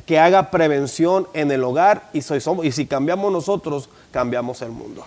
que 0.05 0.19
haga 0.19 0.51
prevención 0.51 1.27
en 1.33 1.51
el 1.51 1.63
hogar 1.63 2.09
y, 2.13 2.19
y 2.19 2.71
si 2.71 2.85
cambiamos 2.85 3.31
nosotros, 3.31 3.89
cambiamos 4.11 4.61
el 4.61 4.69
mundo. 4.69 5.05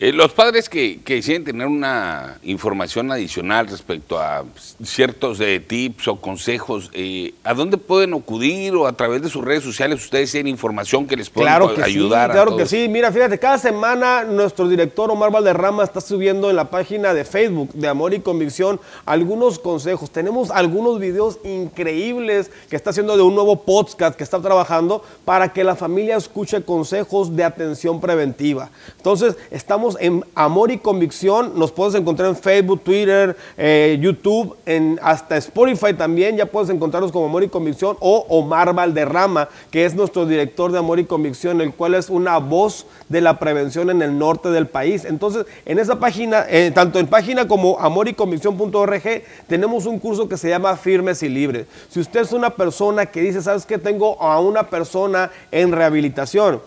Eh, 0.00 0.12
los 0.12 0.32
padres 0.32 0.68
que, 0.68 1.00
que 1.04 1.22
quieren 1.22 1.44
tener 1.44 1.68
una 1.68 2.38
información 2.42 3.12
adicional 3.12 3.68
respecto 3.68 4.18
a 4.18 4.44
ciertos 4.82 5.38
eh, 5.38 5.60
tips 5.60 6.08
o 6.08 6.16
consejos, 6.16 6.90
eh, 6.94 7.32
¿a 7.44 7.54
dónde 7.54 7.76
pueden 7.78 8.12
acudir 8.12 8.74
o 8.74 8.88
a 8.88 8.92
través 8.94 9.22
de 9.22 9.28
sus 9.28 9.44
redes 9.44 9.62
sociales 9.62 10.02
ustedes 10.02 10.32
tienen 10.32 10.50
información 10.50 11.06
que 11.06 11.16
les 11.16 11.30
pueda 11.30 11.54
ayudar? 11.54 12.30
Sí, 12.30 12.32
claro 12.32 12.56
que 12.56 12.66
sí. 12.66 12.88
Mira, 12.88 13.12
fíjate, 13.12 13.38
cada 13.38 13.56
semana 13.56 14.24
nuestro 14.24 14.68
director 14.68 15.12
Omar 15.12 15.30
Valderrama 15.30 15.84
está 15.84 16.00
subiendo 16.00 16.50
en 16.50 16.56
la 16.56 16.70
página 16.70 17.14
de 17.14 17.24
Facebook 17.24 17.72
de 17.72 17.86
Amor 17.86 18.14
y 18.14 18.20
Convicción 18.20 18.80
algunos 19.06 19.60
consejos. 19.60 20.10
Tenemos 20.10 20.50
algunos 20.50 20.98
videos 20.98 21.38
increíbles 21.44 22.50
que 22.68 22.74
está 22.74 22.90
haciendo 22.90 23.16
de 23.16 23.22
un 23.22 23.36
nuevo 23.36 23.62
podcast 23.62 24.16
que 24.16 24.24
está 24.24 24.40
trabajando 24.40 25.04
para 25.24 25.52
que 25.52 25.62
la 25.62 25.76
familia 25.76 26.16
escuche 26.16 26.64
consejos 26.64 27.36
de 27.36 27.44
atención 27.44 28.00
preventiva. 28.00 28.70
Entonces, 28.96 29.36
estamos 29.52 29.83
en 30.00 30.24
Amor 30.34 30.70
y 30.70 30.78
Convicción. 30.78 31.52
Nos 31.56 31.72
puedes 31.72 31.94
encontrar 31.94 32.28
en 32.28 32.36
Facebook, 32.36 32.82
Twitter, 32.82 33.36
eh, 33.56 33.98
YouTube, 34.00 34.56
en 34.66 34.98
hasta 35.02 35.36
Spotify 35.36 35.94
también. 35.94 36.36
Ya 36.36 36.46
puedes 36.46 36.70
encontrarnos 36.70 37.12
como 37.12 37.26
Amor 37.26 37.44
y 37.44 37.48
Convicción 37.48 37.96
o 38.00 38.26
Omar 38.28 38.74
Valderrama, 38.74 39.48
que 39.70 39.84
es 39.84 39.94
nuestro 39.94 40.26
director 40.26 40.72
de 40.72 40.78
Amor 40.78 40.98
y 40.98 41.04
Convicción, 41.04 41.60
el 41.60 41.72
cual 41.72 41.94
es 41.94 42.08
una 42.08 42.38
voz 42.38 42.86
de 43.08 43.20
la 43.20 43.38
prevención 43.38 43.90
en 43.90 44.02
el 44.02 44.18
norte 44.18 44.50
del 44.50 44.66
país. 44.66 45.04
Entonces, 45.04 45.46
en 45.66 45.78
esa 45.78 46.00
página, 46.00 46.46
eh, 46.48 46.70
tanto 46.74 46.98
en 46.98 47.06
página 47.06 47.46
como 47.46 47.78
amor 47.78 48.08
y 48.08 48.14
convicción.org, 48.14 49.22
tenemos 49.46 49.86
un 49.86 49.98
curso 49.98 50.28
que 50.28 50.36
se 50.36 50.48
llama 50.48 50.76
Firmes 50.76 51.22
y 51.22 51.28
Libres. 51.28 51.66
Si 51.90 52.00
usted 52.00 52.20
es 52.20 52.32
una 52.32 52.50
persona 52.50 53.06
que 53.06 53.20
dice, 53.20 53.42
¿sabes 53.42 53.66
qué? 53.66 53.78
Tengo 53.78 54.20
a 54.20 54.40
una 54.40 54.70
persona 54.70 55.30
en 55.50 55.72
rehabilitación. 55.72 56.60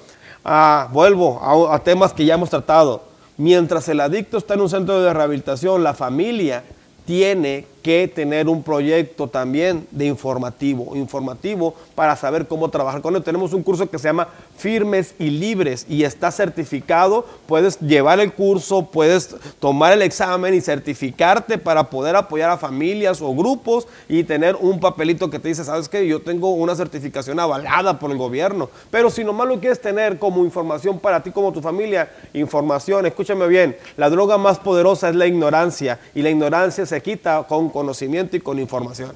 Ah, 0.43 0.87
vuelvo 0.93 1.41
a 1.69 1.79
temas 1.79 2.13
que 2.13 2.23
ya 2.23 2.35
hemos 2.35 2.49
tratado 2.49 3.06
Mientras 3.37 3.87
el 3.89 3.99
adicto 3.99 4.37
está 4.37 4.55
en 4.55 4.61
un 4.61 4.69
centro 4.69 4.99
de 5.01 5.13
rehabilitación, 5.13 5.83
la 5.83 5.93
familia 5.93 6.63
tiene 7.05 7.65
que 7.87 8.09
tener 8.09 8.49
un 8.49 8.63
proyecto 8.63 9.29
también 9.29 9.87
de 9.91 10.03
informativo, 10.03 10.93
informativo 10.97 11.73
para 11.95 12.17
saber 12.17 12.45
cómo 12.45 12.69
trabajar 12.69 13.01
con 13.01 13.15
él. 13.15 13.23
Tenemos 13.23 13.53
un 13.53 13.63
curso 13.63 13.89
que 13.89 13.97
se 13.97 14.09
llama 14.09 14.27
Firmes 14.57 15.15
y 15.17 15.29
Libres 15.29 15.85
y 15.87 16.03
está 16.03 16.29
certificado. 16.29 17.25
Puedes 17.45 17.79
llevar 17.79 18.19
el 18.19 18.33
curso, 18.33 18.87
puedes 18.87 19.37
tomar 19.61 19.93
el 19.93 20.01
examen 20.01 20.53
y 20.53 20.59
certificarte 20.59 21.57
para 21.57 21.89
poder 21.89 22.17
apoyar 22.17 22.49
a 22.49 22.57
familias 22.57 23.21
o 23.21 23.33
grupos 23.33 23.87
y 24.09 24.25
tener 24.25 24.57
un 24.57 24.81
papelito 24.81 25.29
que 25.29 25.39
te 25.39 25.47
dice, 25.47 25.63
sabes 25.63 25.87
que 25.87 26.05
yo 26.05 26.21
tengo 26.21 26.49
una 26.55 26.75
certificación 26.75 27.39
avalada 27.39 27.99
por 27.99 28.11
el 28.11 28.17
gobierno. 28.17 28.69
Pero 28.91 29.09
si 29.09 29.23
nomás 29.23 29.47
lo 29.47 29.61
quieres 29.61 29.79
tener 29.79 30.19
como 30.19 30.43
información 30.43 30.99
para 30.99 31.23
ti, 31.23 31.31
como 31.31 31.53
tu 31.53 31.61
familia, 31.61 32.11
información, 32.33 33.05
escúchame 33.05 33.47
bien, 33.47 33.77
la 33.95 34.09
droga 34.09 34.37
más 34.37 34.59
poderosa 34.59 35.07
es 35.07 35.15
la 35.15 35.25
ignorancia 35.25 35.99
y 36.13 36.21
la 36.21 36.31
ignorancia 36.31 36.85
se 36.85 37.01
quita 37.01 37.45
con 37.47 37.76
conocimiento 37.77 38.35
y 38.35 38.39
con 38.39 38.57
información. 38.59 39.11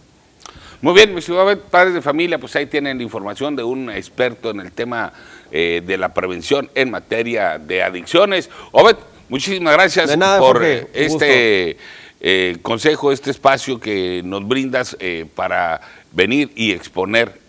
Muy 0.82 0.94
bien, 0.94 1.14
mis 1.14 1.28
padres 1.70 1.94
de 1.94 2.02
familia, 2.02 2.38
pues 2.40 2.56
ahí 2.56 2.66
tienen 2.68 3.02
información 3.02 3.56
de 3.56 3.64
un 3.64 3.90
experto 3.90 4.52
en 4.52 4.60
el 4.60 4.72
tema 4.72 5.14
eh, 5.52 5.82
de 5.86 5.98
la 5.98 6.14
prevención 6.14 6.70
en 6.76 6.92
materia 6.92 7.58
de 7.58 7.82
adicciones. 7.82 8.50
Obed, 8.72 8.98
muchísimas 9.30 9.74
gracias 9.74 10.16
por 10.40 10.64
este 10.64 11.78
eh, 12.20 12.58
consejo, 12.62 13.12
este 13.12 13.32
espacio 13.32 13.80
que 13.80 14.22
nos 14.24 14.48
brindas 14.48 14.96
eh, 15.00 15.26
para 15.36 15.82
venir 16.12 16.52
y 16.56 16.72
exponer 16.72 17.40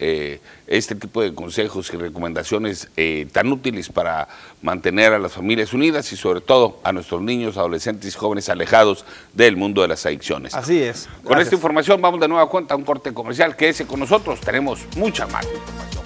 este 0.72 0.94
tipo 0.94 1.20
de 1.20 1.34
consejos 1.34 1.92
y 1.92 1.98
recomendaciones 1.98 2.88
eh, 2.96 3.26
tan 3.30 3.52
útiles 3.52 3.90
para 3.90 4.26
mantener 4.62 5.12
a 5.12 5.18
las 5.18 5.32
familias 5.32 5.74
unidas 5.74 6.10
y 6.12 6.16
sobre 6.16 6.40
todo 6.40 6.80
a 6.82 6.92
nuestros 6.92 7.20
niños, 7.20 7.58
adolescentes 7.58 8.14
y 8.14 8.18
jóvenes 8.18 8.48
alejados 8.48 9.04
del 9.34 9.58
mundo 9.58 9.82
de 9.82 9.88
las 9.88 10.06
adicciones. 10.06 10.54
Así 10.54 10.82
es. 10.82 11.10
Con 11.24 11.38
esta 11.38 11.54
información 11.54 12.00
vamos 12.00 12.20
de 12.20 12.28
nueva 12.28 12.48
cuenta 12.48 12.72
a 12.72 12.78
un 12.78 12.84
corte 12.84 13.12
comercial. 13.12 13.54
Quédese 13.54 13.86
con 13.86 14.00
nosotros, 14.00 14.40
tenemos 14.40 14.80
mucha 14.96 15.26
más 15.26 15.44
información. 15.44 16.01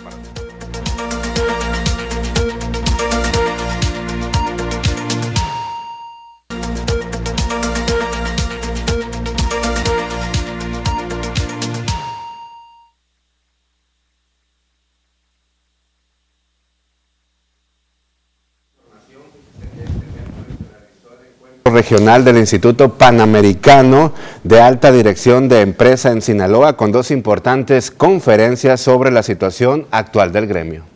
Regional 21.77 22.25
del 22.25 22.39
Instituto 22.39 22.95
Panamericano 22.95 24.15
de 24.45 24.63
Alta 24.63 24.91
Dirección 24.91 25.47
de 25.47 25.61
Empresa 25.61 26.11
en 26.11 26.23
Sinaloa 26.23 26.75
con 26.75 26.91
dos 26.91 27.11
importantes 27.11 27.91
conferencias 27.91 28.81
sobre 28.81 29.11
la 29.11 29.23
situación 29.23 29.87
actual 29.91 30.33
del 30.33 30.47
gremio 30.47 30.96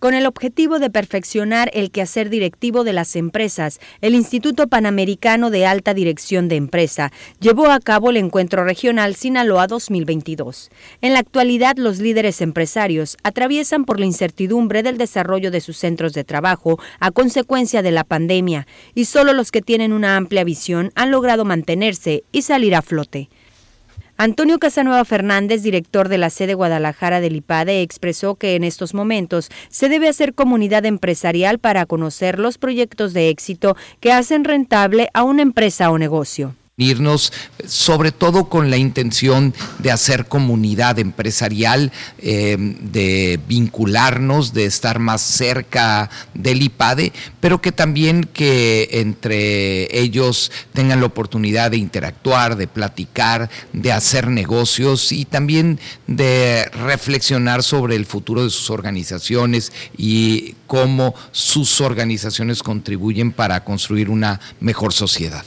con 0.00 0.14
el 0.14 0.26
objetivo 0.26 0.78
de 0.78 0.90
perfeccionar 0.90 1.70
el 1.74 1.90
quehacer 1.90 2.30
directivo 2.30 2.82
de 2.84 2.94
las 2.94 3.14
empresas, 3.16 3.78
el 4.00 4.14
Instituto 4.14 4.66
Panamericano 4.66 5.50
de 5.50 5.66
Alta 5.66 5.94
Dirección 5.94 6.48
de 6.48 6.56
Empresa 6.56 7.12
llevó 7.38 7.66
a 7.70 7.78
cabo 7.78 8.10
el 8.10 8.16
Encuentro 8.16 8.64
Regional 8.64 9.14
Sinaloa 9.14 9.66
2022. 9.66 10.70
En 11.02 11.12
la 11.12 11.18
actualidad, 11.18 11.76
los 11.76 11.98
líderes 11.98 12.40
empresarios 12.40 13.18
atraviesan 13.22 13.84
por 13.84 14.00
la 14.00 14.06
incertidumbre 14.06 14.82
del 14.82 14.96
desarrollo 14.96 15.50
de 15.50 15.60
sus 15.60 15.76
centros 15.76 16.14
de 16.14 16.24
trabajo 16.24 16.80
a 16.98 17.10
consecuencia 17.10 17.82
de 17.82 17.90
la 17.90 18.04
pandemia, 18.04 18.66
y 18.94 19.04
solo 19.04 19.34
los 19.34 19.52
que 19.52 19.60
tienen 19.60 19.92
una 19.92 20.16
amplia 20.16 20.44
visión 20.44 20.92
han 20.94 21.10
logrado 21.10 21.44
mantenerse 21.44 22.24
y 22.32 22.42
salir 22.42 22.74
a 22.74 22.80
flote. 22.80 23.28
Antonio 24.22 24.58
Casanueva 24.58 25.02
Fernández, 25.06 25.62
director 25.62 26.10
de 26.10 26.18
la 26.18 26.28
sede 26.28 26.52
Guadalajara 26.52 27.22
del 27.22 27.36
IPADE, 27.36 27.80
expresó 27.80 28.34
que 28.34 28.54
en 28.54 28.64
estos 28.64 28.92
momentos 28.92 29.48
se 29.70 29.88
debe 29.88 30.10
hacer 30.10 30.34
comunidad 30.34 30.84
empresarial 30.84 31.58
para 31.58 31.86
conocer 31.86 32.38
los 32.38 32.58
proyectos 32.58 33.14
de 33.14 33.30
éxito 33.30 33.78
que 33.98 34.12
hacen 34.12 34.44
rentable 34.44 35.08
a 35.14 35.22
una 35.22 35.40
empresa 35.40 35.90
o 35.90 35.96
negocio 35.96 36.54
irnos 36.80 37.32
sobre 37.66 38.12
todo 38.12 38.48
con 38.48 38.70
la 38.70 38.76
intención 38.76 39.54
de 39.78 39.90
hacer 39.90 40.26
comunidad 40.26 40.98
empresarial, 40.98 41.92
eh, 42.18 42.56
de 42.58 43.38
vincularnos, 43.46 44.52
de 44.52 44.64
estar 44.64 44.98
más 44.98 45.22
cerca 45.22 46.10
del 46.34 46.62
IPADE, 46.62 47.12
pero 47.40 47.60
que 47.60 47.72
también 47.72 48.24
que 48.24 48.88
entre 48.92 49.98
ellos 49.98 50.50
tengan 50.72 51.00
la 51.00 51.06
oportunidad 51.06 51.70
de 51.70 51.76
interactuar, 51.76 52.56
de 52.56 52.66
platicar, 52.66 53.50
de 53.72 53.92
hacer 53.92 54.28
negocios 54.28 55.12
y 55.12 55.24
también 55.24 55.78
de 56.06 56.64
reflexionar 56.72 57.62
sobre 57.62 57.96
el 57.96 58.06
futuro 58.06 58.44
de 58.44 58.50
sus 58.50 58.70
organizaciones 58.70 59.72
y 59.96 60.54
cómo 60.66 61.14
sus 61.32 61.80
organizaciones 61.80 62.62
contribuyen 62.62 63.32
para 63.32 63.64
construir 63.64 64.10
una 64.10 64.40
mejor 64.60 64.92
sociedad. 64.92 65.44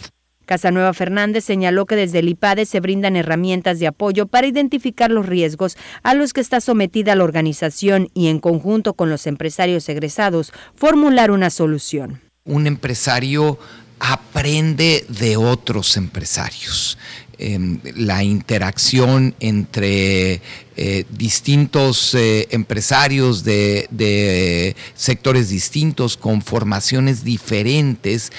Casanueva 0.54 0.94
Fernández 0.94 1.44
señaló 1.44 1.88
que 1.88 1.96
desde 1.96 2.20
el 2.20 2.30
IPADE 2.30 2.68
se 2.68 2.80
brindan 2.80 3.16
herramientas 3.16 3.80
de 3.80 3.88
apoyo 3.88 4.28
para 4.28 4.46
identificar 4.46 5.10
los 5.10 5.26
riesgos 5.26 5.78
a 6.04 6.14
los 6.14 6.32
que 6.32 6.42
está 6.42 6.62
sometida 6.62 7.16
la 7.16 7.24
organización 7.24 8.10
y 8.14 8.28
en 8.28 8.38
conjunto 8.38 8.94
con 8.94 9.10
los 9.10 9.26
empresarios 9.26 9.90
egresados 9.90 10.54
formular 10.76 11.32
una 11.32 11.50
solución. 11.50 12.22
Un 12.44 12.68
empresario 12.68 13.58
aprende 14.00 15.08
de 15.10 15.38
otros 15.38 15.98
empresarios 15.98 17.00
em, 17.40 17.80
la 17.96 18.24
interacción 18.24 19.34
entre 19.40 20.40
eh, 20.76 21.06
distintos 21.10 22.14
eh, 22.14 22.48
empresarios 22.52 23.44
de, 23.44 24.76
sectores 24.94 25.50
distintos, 25.50 26.16
con 26.16 26.44
formaciones 26.44 27.24
diferentes, 27.24 28.32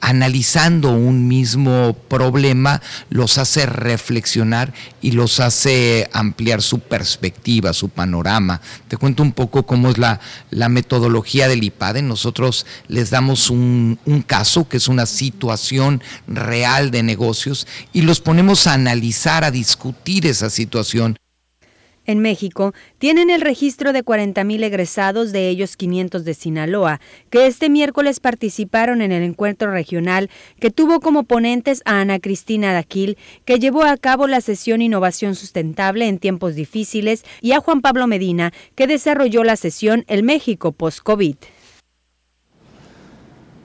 analizando 0.00 0.90
un 0.90 1.28
mismo 1.28 1.94
problema, 2.08 2.82
los 3.08 3.38
hace 3.38 3.66
reflexionar 3.66 4.72
y 5.00 5.12
los 5.12 5.40
hace 5.40 6.08
ampliar 6.12 6.62
su 6.62 6.80
perspectiva, 6.80 7.72
su 7.72 7.88
panorama. 7.88 8.60
Te 8.88 8.96
cuento 8.96 9.22
un 9.22 9.32
poco 9.32 9.64
cómo 9.64 9.90
es 9.90 9.98
la, 9.98 10.20
la 10.50 10.68
metodología 10.68 11.48
del 11.48 11.64
IPADE. 11.64 12.02
Nosotros 12.02 12.66
les 12.88 13.10
damos 13.10 13.50
un, 13.50 13.98
un 14.04 14.22
caso, 14.22 14.68
que 14.68 14.76
es 14.76 14.88
una 14.88 15.06
situación 15.06 16.02
real 16.26 16.90
de 16.90 17.02
negocios, 17.02 17.66
y 17.92 18.02
los 18.02 18.20
ponemos 18.20 18.66
a 18.66 18.74
analizar, 18.74 19.44
a 19.44 19.50
discutir 19.50 20.26
esa 20.26 20.50
situación 20.50 21.16
en 22.12 22.20
México 22.20 22.72
tienen 22.98 23.30
el 23.30 23.40
registro 23.40 23.92
de 23.92 24.04
40.000 24.04 24.62
egresados, 24.62 25.32
de 25.32 25.48
ellos 25.48 25.76
500 25.76 26.24
de 26.24 26.34
Sinaloa, 26.34 27.00
que 27.30 27.46
este 27.46 27.68
miércoles 27.68 28.20
participaron 28.20 29.02
en 29.02 29.10
el 29.10 29.22
encuentro 29.22 29.70
regional 29.72 30.30
que 30.60 30.70
tuvo 30.70 31.00
como 31.00 31.24
ponentes 31.24 31.82
a 31.84 32.00
Ana 32.00 32.20
Cristina 32.20 32.72
Daquil, 32.72 33.18
que 33.44 33.58
llevó 33.58 33.82
a 33.82 33.96
cabo 33.96 34.26
la 34.28 34.40
sesión 34.40 34.82
Innovación 34.82 35.34
Sustentable 35.34 36.06
en 36.06 36.18
tiempos 36.18 36.54
difíciles, 36.54 37.24
y 37.40 37.52
a 37.52 37.60
Juan 37.60 37.80
Pablo 37.80 38.06
Medina, 38.06 38.52
que 38.74 38.86
desarrolló 38.86 39.44
la 39.44 39.56
sesión 39.56 40.04
El 40.06 40.22
México 40.22 40.72
Post-COVID. 40.72 41.36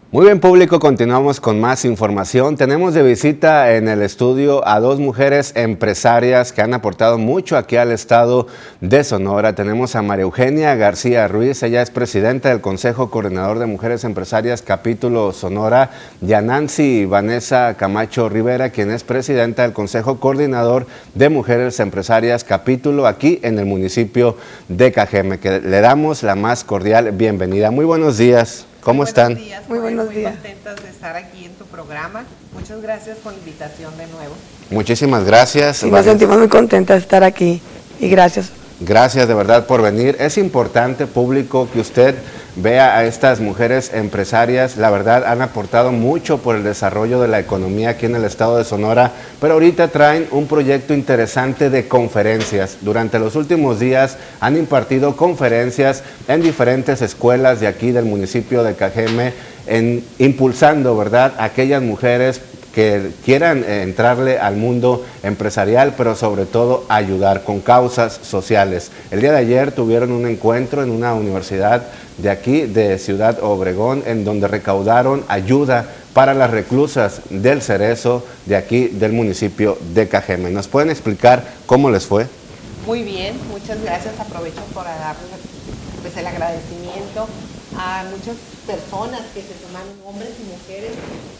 Muy 0.09 0.23
bien 0.23 0.39
público, 0.39 0.79
continuamos 0.79 1.41
con 1.41 1.59
más 1.59 1.83
información. 1.83 2.55
Tenemos 2.55 2.93
de 2.93 3.03
visita 3.03 3.73
en 3.75 3.89
el 3.89 4.01
estudio 4.01 4.65
a 4.65 4.79
dos 4.79 5.01
mujeres 5.01 5.51
empresarias 5.53 6.53
que 6.53 6.61
han 6.61 6.73
aportado 6.73 7.17
mucho 7.17 7.57
aquí 7.57 7.75
al 7.75 7.91
estado 7.91 8.47
de 8.79 9.03
Sonora. 9.03 9.53
Tenemos 9.53 9.97
a 9.97 10.01
María 10.01 10.23
Eugenia 10.23 10.75
García 10.75 11.27
Ruiz, 11.27 11.61
ella 11.61 11.81
es 11.81 11.91
presidenta 11.91 12.47
del 12.47 12.61
Consejo 12.61 13.09
Coordinador 13.09 13.59
de 13.59 13.65
Mujeres 13.65 14.05
Empresarias 14.05 14.61
Capítulo 14.61 15.33
Sonora, 15.33 15.91
y 16.25 16.31
a 16.31 16.41
Nancy 16.41 17.03
Vanessa 17.03 17.75
Camacho 17.77 18.29
Rivera, 18.29 18.69
quien 18.69 18.91
es 18.91 19.03
presidenta 19.03 19.63
del 19.63 19.73
Consejo 19.73 20.21
Coordinador 20.21 20.87
de 21.15 21.27
Mujeres 21.27 21.81
Empresarias 21.81 22.45
Capítulo 22.45 23.07
aquí 23.07 23.41
en 23.43 23.59
el 23.59 23.65
municipio 23.65 24.37
de 24.69 24.93
Cajeme, 24.93 25.39
que 25.39 25.59
le 25.59 25.81
damos 25.81 26.23
la 26.23 26.35
más 26.35 26.63
cordial 26.63 27.11
bienvenida. 27.11 27.71
Muy 27.71 27.83
buenos 27.83 28.17
días. 28.17 28.66
¿Cómo 28.81 29.03
están? 29.03 29.37
muy 29.67 29.79
buenos 29.79 30.09
días. 30.09 30.33
Muy 30.33 30.41
contentas 30.41 30.83
de 30.83 30.89
estar 30.89 31.15
aquí 31.15 31.45
en 31.45 31.53
tu 31.53 31.65
programa. 31.65 32.23
Muchas 32.53 32.81
gracias 32.81 33.17
por 33.17 33.33
la 33.33 33.39
invitación 33.39 33.97
de 33.97 34.07
nuevo. 34.07 34.33
Muchísimas 34.69 35.25
gracias. 35.25 35.83
nos 35.83 36.05
sentimos 36.05 36.37
muy 36.37 36.47
contentas 36.47 36.97
de 36.97 37.01
estar 37.01 37.23
aquí 37.23 37.61
y 37.99 38.09
gracias. 38.09 38.51
Gracias 38.79 39.27
de 39.27 39.33
verdad 39.33 39.65
por 39.65 39.81
venir. 39.81 40.15
Es 40.19 40.37
importante, 40.37 41.07
público, 41.07 41.67
que 41.73 41.79
usted 41.79 42.15
vea 42.57 42.97
a 42.97 43.05
estas 43.05 43.39
mujeres 43.39 43.91
empresarias, 43.93 44.77
la 44.77 44.89
verdad 44.89 45.25
han 45.25 45.41
aportado 45.41 45.91
mucho 45.91 46.39
por 46.39 46.55
el 46.55 46.63
desarrollo 46.63 47.21
de 47.21 47.27
la 47.27 47.39
economía 47.39 47.91
aquí 47.91 48.07
en 48.07 48.15
el 48.15 48.25
estado 48.25 48.57
de 48.57 48.63
Sonora, 48.63 49.11
pero 49.39 49.53
ahorita 49.53 49.89
traen 49.89 50.27
un 50.31 50.47
proyecto 50.47 50.93
interesante 50.93 51.69
de 51.69 51.87
conferencias. 51.87 52.77
Durante 52.81 53.19
los 53.19 53.35
últimos 53.35 53.79
días 53.79 54.17
han 54.39 54.57
impartido 54.57 55.15
conferencias 55.15 56.03
en 56.27 56.41
diferentes 56.41 57.01
escuelas 57.01 57.59
de 57.59 57.67
aquí 57.67 57.91
del 57.91 58.05
municipio 58.05 58.63
de 58.63 58.75
Cajeme, 58.75 59.33
en, 59.67 60.03
impulsando, 60.17 60.97
¿verdad?, 60.97 61.33
a 61.37 61.45
aquellas 61.45 61.81
mujeres 61.81 62.41
que 62.77 63.09
quieran 63.25 63.63
entrarle 63.67 64.37
al 64.37 64.55
mundo 64.55 65.03
empresarial, 65.23 65.95
pero 65.97 66.15
sobre 66.15 66.45
todo 66.45 66.85
ayudar 66.89 67.43
con 67.43 67.59
causas 67.59 68.19
sociales. 68.21 68.91
El 69.09 69.19
día 69.19 69.31
de 69.31 69.39
ayer 69.39 69.71
tuvieron 69.71 70.11
un 70.11 70.27
encuentro 70.27 70.83
en 70.83 70.91
una 70.91 71.15
universidad 71.15 71.87
de 72.19 72.29
aquí, 72.29 72.67
de 72.67 72.99
Ciudad 72.99 73.39
Obregón, 73.41 74.03
en 74.05 74.23
donde 74.23 74.47
recaudaron 74.47 75.23
ayuda 75.27 75.89
para 76.13 76.35
las 76.35 76.51
reclusas 76.51 77.21
del 77.31 77.63
Cerezo 77.63 78.23
de 78.45 78.55
aquí 78.55 78.89
del 78.89 79.11
municipio 79.11 79.79
de 79.95 80.07
Cajeme. 80.07 80.51
¿Nos 80.51 80.67
pueden 80.67 80.91
explicar 80.91 81.45
cómo 81.65 81.89
les 81.89 82.05
fue? 82.05 82.27
Muy 82.85 83.01
bien, 83.01 83.33
muchas 83.49 83.81
gracias. 83.81 84.19
Aprovecho 84.19 84.61
para 84.75 84.91
darles 84.97 85.25
pues, 86.03 86.15
el 86.15 86.27
agradecimiento 86.27 87.27
a 87.75 88.03
muchas 88.11 88.35
personas 88.67 89.21
que 89.33 89.41
se 89.41 89.53
tomaron, 89.65 89.93
hombres 90.05 90.31
y 90.39 90.51
mujeres. 90.51 90.91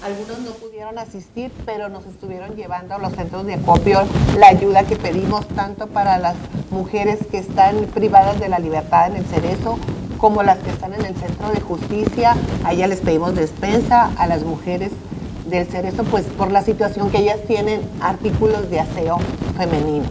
Algunos 0.02 0.40
no 0.40 0.52
pudieron 0.52 0.98
asistir, 0.98 1.52
pero 1.66 1.90
nos 1.90 2.06
estuvieron 2.06 2.56
llevando 2.56 2.96
a 2.96 3.00
los 3.00 3.14
centros 3.14 3.46
de 3.46 3.56
acopio 3.56 4.02
la 4.38 4.48
ayuda 4.48 4.84
que 4.84 4.96
pedimos 4.96 5.46
tanto 5.50 5.88
para 5.88 6.18
las 6.18 6.36
mujeres 6.72 7.20
que 7.30 7.38
están 7.38 7.76
privadas 7.94 8.40
de 8.40 8.48
la 8.48 8.60
libertad 8.60 9.08
en 9.08 9.18
el 9.18 9.26
Cerezo 9.26 9.78
como 10.18 10.42
las 10.42 10.58
que 10.60 10.72
están 10.72 10.94
en 10.94 11.06
el 11.06 11.16
centro 11.16 11.52
de 11.52 11.60
justicia. 11.60 12.36
A 12.64 12.74
ellas 12.74 12.90
les 12.90 13.02
pedimos 13.02 13.36
despensa, 13.36 14.12
a 14.18 14.26
las 14.26 14.44
mujeres 14.44 14.92
del 15.48 15.68
cerezo, 15.68 16.04
pues 16.04 16.26
por 16.26 16.52
la 16.52 16.62
situación 16.62 17.10
que 17.10 17.20
ellas 17.20 17.40
tienen 17.48 17.82
artículos 18.02 18.70
de 18.70 18.80
aseo 18.80 19.18
femenino. 19.56 20.06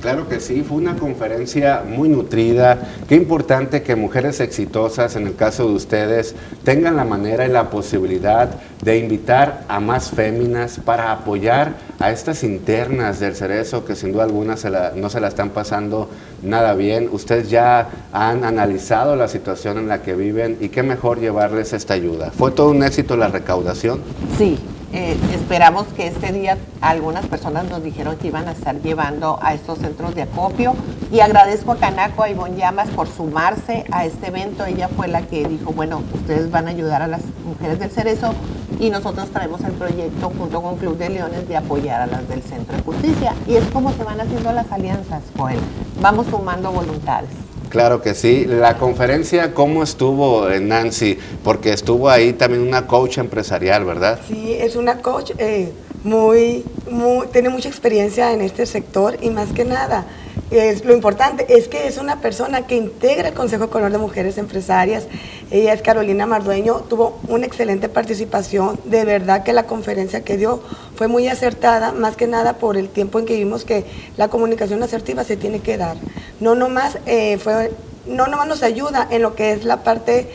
Claro 0.00 0.28
que 0.28 0.38
sí, 0.38 0.62
fue 0.62 0.76
una 0.76 0.94
conferencia 0.96 1.82
muy 1.84 2.08
nutrida. 2.08 2.78
Qué 3.08 3.16
importante 3.16 3.82
que 3.82 3.96
mujeres 3.96 4.38
exitosas, 4.38 5.16
en 5.16 5.26
el 5.26 5.34
caso 5.34 5.66
de 5.66 5.74
ustedes, 5.74 6.36
tengan 6.62 6.94
la 6.94 7.04
manera 7.04 7.44
y 7.46 7.50
la 7.50 7.68
posibilidad 7.68 8.48
de 8.80 8.98
invitar 8.98 9.64
a 9.66 9.80
más 9.80 10.10
féminas 10.10 10.80
para 10.84 11.10
apoyar 11.10 11.72
a 11.98 12.12
estas 12.12 12.44
internas 12.44 13.18
del 13.18 13.34
cerezo 13.34 13.84
que 13.84 13.96
sin 13.96 14.12
duda 14.12 14.22
alguna 14.22 14.54
no 14.94 15.10
se 15.10 15.20
la 15.20 15.28
están 15.28 15.50
pasando 15.50 16.08
nada 16.44 16.74
bien. 16.74 17.08
Ustedes 17.10 17.50
ya 17.50 17.88
han 18.12 18.44
analizado 18.44 19.16
la 19.16 19.26
situación 19.26 19.78
en 19.78 19.88
la 19.88 20.02
que 20.02 20.14
viven 20.14 20.58
y 20.60 20.68
qué 20.68 20.84
mejor 20.84 21.18
llevarles 21.18 21.72
esta 21.72 21.94
ayuda. 21.94 22.30
¿Fue 22.30 22.52
todo 22.52 22.70
un 22.70 22.84
éxito 22.84 23.16
la 23.16 23.28
recaudación? 23.28 24.00
Sí, 24.36 24.58
eh, 24.92 25.18
esperamos 25.34 25.86
que 25.88 26.06
este 26.06 26.32
día 26.32 26.56
algunas 26.80 27.26
personas 27.26 27.68
nos 27.68 27.82
dijeron 27.82 28.16
que 28.16 28.28
iban 28.28 28.48
a 28.48 28.52
estar 28.52 28.80
llevando 28.80 29.38
a 29.42 29.52
estos 29.52 29.78
centros 29.78 30.14
de 30.14 30.22
acopio 30.22 30.74
y 31.12 31.20
agradezco 31.20 31.72
a 31.72 31.76
Canaco, 31.76 32.22
a 32.22 32.30
Ivonne 32.30 32.56
Llamas 32.56 32.88
por 32.90 33.06
sumarse 33.06 33.84
a 33.90 34.06
este 34.06 34.28
evento. 34.28 34.64
Ella 34.64 34.88
fue 34.88 35.08
la 35.08 35.22
que 35.22 35.46
dijo, 35.46 35.72
bueno, 35.72 36.02
ustedes 36.14 36.50
van 36.50 36.68
a 36.68 36.70
ayudar 36.70 37.02
a 37.02 37.06
las 37.06 37.20
mujeres 37.44 37.78
del 37.78 37.90
Cerezo 37.90 38.34
y 38.80 38.90
nosotros 38.90 39.28
traemos 39.30 39.60
el 39.62 39.72
proyecto 39.72 40.30
junto 40.30 40.62
con 40.62 40.76
Club 40.76 40.96
de 40.96 41.10
Leones 41.10 41.48
de 41.48 41.56
apoyar 41.56 42.00
a 42.00 42.06
las 42.06 42.28
del 42.28 42.42
Centro 42.42 42.76
de 42.76 42.82
Justicia. 42.82 43.34
Y 43.46 43.56
es 43.56 43.64
como 43.70 43.92
se 43.92 44.04
van 44.04 44.20
haciendo 44.20 44.52
las 44.52 44.70
alianzas, 44.72 45.22
Joel. 45.36 45.58
Vamos 46.00 46.26
sumando 46.28 46.72
voluntades. 46.72 47.47
Claro 47.68 48.00
que 48.00 48.14
sí. 48.14 48.44
La 48.46 48.78
conferencia, 48.78 49.54
¿cómo 49.54 49.82
estuvo, 49.82 50.48
eh, 50.48 50.60
Nancy? 50.60 51.18
Porque 51.44 51.72
estuvo 51.72 52.08
ahí 52.08 52.32
también 52.32 52.62
una 52.62 52.86
coach 52.86 53.18
empresarial, 53.18 53.84
¿verdad? 53.84 54.20
Sí, 54.26 54.54
es 54.58 54.76
una 54.76 54.98
coach 54.98 55.32
eh, 55.38 55.72
muy, 56.04 56.64
muy, 56.90 57.26
tiene 57.28 57.48
mucha 57.48 57.68
experiencia 57.68 58.32
en 58.32 58.40
este 58.40 58.66
sector 58.66 59.16
y 59.20 59.30
más 59.30 59.52
que 59.52 59.64
nada, 59.64 60.06
es, 60.50 60.84
lo 60.84 60.94
importante 60.94 61.46
es 61.48 61.68
que 61.68 61.86
es 61.86 61.98
una 61.98 62.20
persona 62.20 62.66
que 62.66 62.76
integra 62.76 63.28
el 63.28 63.34
Consejo 63.34 63.70
Color 63.70 63.92
de 63.92 63.98
Mujeres 63.98 64.38
Empresarias. 64.38 65.06
Ella 65.50 65.72
es 65.72 65.82
Carolina 65.82 66.26
Mardueño, 66.26 66.76
tuvo 66.88 67.18
una 67.28 67.46
excelente 67.46 67.88
participación. 67.88 68.78
De 68.84 69.04
verdad 69.04 69.44
que 69.44 69.52
la 69.52 69.64
conferencia 69.64 70.24
que 70.24 70.36
dio 70.36 70.62
fue 70.94 71.08
muy 71.08 71.28
acertada, 71.28 71.92
más 71.92 72.16
que 72.16 72.26
nada 72.26 72.54
por 72.54 72.76
el 72.76 72.88
tiempo 72.88 73.18
en 73.18 73.26
que 73.26 73.36
vimos 73.36 73.64
que 73.64 73.84
la 74.16 74.28
comunicación 74.28 74.82
asertiva 74.82 75.24
se 75.24 75.36
tiene 75.36 75.60
que 75.60 75.76
dar. 75.76 75.96
No 76.40 76.54
nomás, 76.54 76.98
eh, 77.06 77.38
fue, 77.38 77.72
no 78.06 78.26
nomás 78.26 78.48
nos 78.48 78.62
ayuda 78.62 79.06
en 79.10 79.22
lo 79.22 79.34
que 79.34 79.52
es 79.52 79.64
la 79.64 79.82
parte 79.82 80.28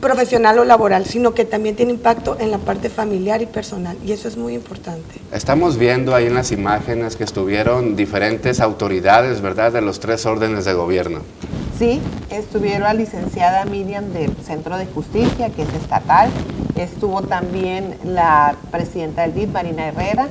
profesional 0.00 0.58
o 0.58 0.64
laboral, 0.64 1.04
sino 1.06 1.34
que 1.34 1.44
también 1.44 1.76
tiene 1.76 1.92
impacto 1.92 2.36
en 2.40 2.50
la 2.50 2.58
parte 2.58 2.88
familiar 2.88 3.42
y 3.42 3.46
personal, 3.46 3.96
y 4.04 4.12
eso 4.12 4.28
es 4.28 4.36
muy 4.36 4.54
importante. 4.54 5.20
Estamos 5.32 5.76
viendo 5.76 6.14
ahí 6.14 6.26
en 6.26 6.34
las 6.34 6.52
imágenes 6.52 7.16
que 7.16 7.24
estuvieron 7.24 7.96
diferentes 7.96 8.60
autoridades, 8.60 9.40
¿verdad?, 9.40 9.72
de 9.72 9.82
los 9.82 10.00
tres 10.00 10.26
órdenes 10.26 10.64
de 10.64 10.72
gobierno. 10.72 11.20
Sí, 11.78 12.00
estuvieron 12.30 12.82
la 12.82 12.94
licenciada 12.94 13.64
Miriam 13.64 14.12
del 14.12 14.32
Centro 14.44 14.76
de 14.76 14.86
Justicia, 14.86 15.50
que 15.50 15.62
es 15.62 15.72
estatal, 15.74 16.30
estuvo 16.76 17.22
también 17.22 17.96
la 18.04 18.56
presidenta 18.70 19.22
del 19.22 19.34
DIF, 19.34 19.50
Marina 19.50 19.88
Herrera, 19.88 20.28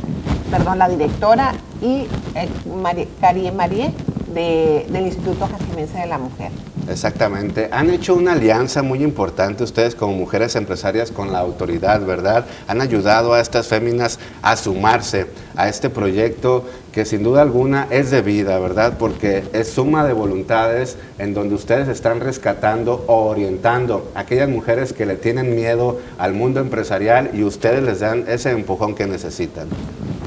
perdón, 0.52 0.80
la 0.80 0.90
directora, 0.90 1.54
y 1.82 2.08
eh, 2.36 2.50
Marie, 2.82 3.08
Marie 3.52 3.92
del 4.34 5.06
Instituto 5.06 5.48
Jacimense 5.48 5.98
de 5.98 6.08
la 6.08 6.18
Mujer. 6.18 6.52
Exactamente. 6.90 7.70
Han 7.72 7.90
hecho 7.90 8.16
una 8.16 8.34
alianza 8.34 8.82
muy 8.82 9.04
importante 9.04 9.64
ustedes 9.64 9.96
como 9.96 10.14
mujeres 10.14 10.56
empresarias 10.56 11.12
con 11.12 11.32
la 11.32 11.40
autoridad, 11.40 12.04
¿verdad? 12.06 12.46
Han 12.68 12.82
ayudado 12.82 13.34
a 13.34 13.42
estas 13.42 13.68
féminas 13.68 14.20
a 14.42 14.56
sumarse 14.56 15.28
a 15.56 15.68
este 15.68 15.90
proyecto 15.90 16.66
que 16.92 17.06
sin 17.06 17.24
duda 17.24 17.42
alguna 17.42 17.88
es 17.92 18.12
de 18.12 18.22
vida, 18.22 18.60
¿verdad? 18.60 18.94
Porque 18.98 19.44
es 19.54 19.70
suma 19.70 20.06
de 20.06 20.14
voluntades 20.14 20.98
en 21.18 21.34
donde 21.34 21.56
ustedes 21.56 21.88
están 21.88 22.20
rescatando 22.20 23.06
o 23.08 23.26
orientando 23.28 24.12
a 24.16 24.22
aquellas 24.22 24.50
mujeres 24.50 24.94
que 24.94 25.06
le 25.06 25.16
tienen 25.16 25.56
miedo 25.56 26.00
al 26.18 26.34
mundo 26.34 26.60
empresarial 26.60 27.32
y 27.34 27.44
ustedes 27.44 27.84
les 27.84 28.00
dan 28.00 28.26
ese 28.28 28.52
empujón 28.52 28.96
que 28.96 29.08
necesitan. 29.08 29.68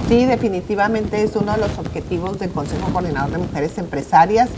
Sí, 0.08 0.24
definitivamente 0.24 1.22
es 1.22 1.34
uno 1.36 1.52
de 1.52 1.58
los 1.58 1.78
objetivos 1.78 2.38
del 2.38 2.50
Consejo 2.50 2.92
Coordinador 2.92 3.30
de 3.30 3.38
Mujeres 3.38 3.78
Empresarias 3.78 4.48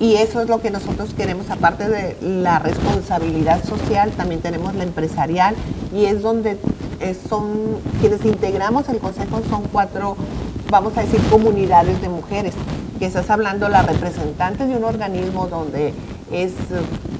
y 0.00 0.14
eso 0.14 0.40
es 0.40 0.48
lo 0.48 0.60
que 0.60 0.70
nosotros 0.70 1.12
queremos, 1.16 1.50
aparte 1.50 1.88
de 1.88 2.16
la 2.20 2.60
responsabilidad 2.60 3.64
social, 3.64 4.12
también 4.12 4.40
tenemos 4.40 4.74
la 4.74 4.84
empresarial 4.84 5.56
y 5.92 6.04
es 6.04 6.22
donde 6.22 6.56
eh, 7.00 7.16
son 7.28 7.78
quienes 8.00 8.24
integramos 8.24 8.88
el 8.88 8.98
Consejo 8.98 9.40
son 9.48 9.62
cuatro, 9.72 10.16
vamos 10.70 10.96
a 10.96 11.02
decir, 11.02 11.20
comunidades 11.30 12.00
de 12.02 12.08
mujeres, 12.08 12.54
que 12.98 13.06
estás 13.06 13.30
hablando 13.30 13.68
la 13.68 13.82
representante 13.82 14.66
de 14.66 14.76
un 14.76 14.84
organismo 14.84 15.46
donde 15.46 15.94
es 16.30 16.52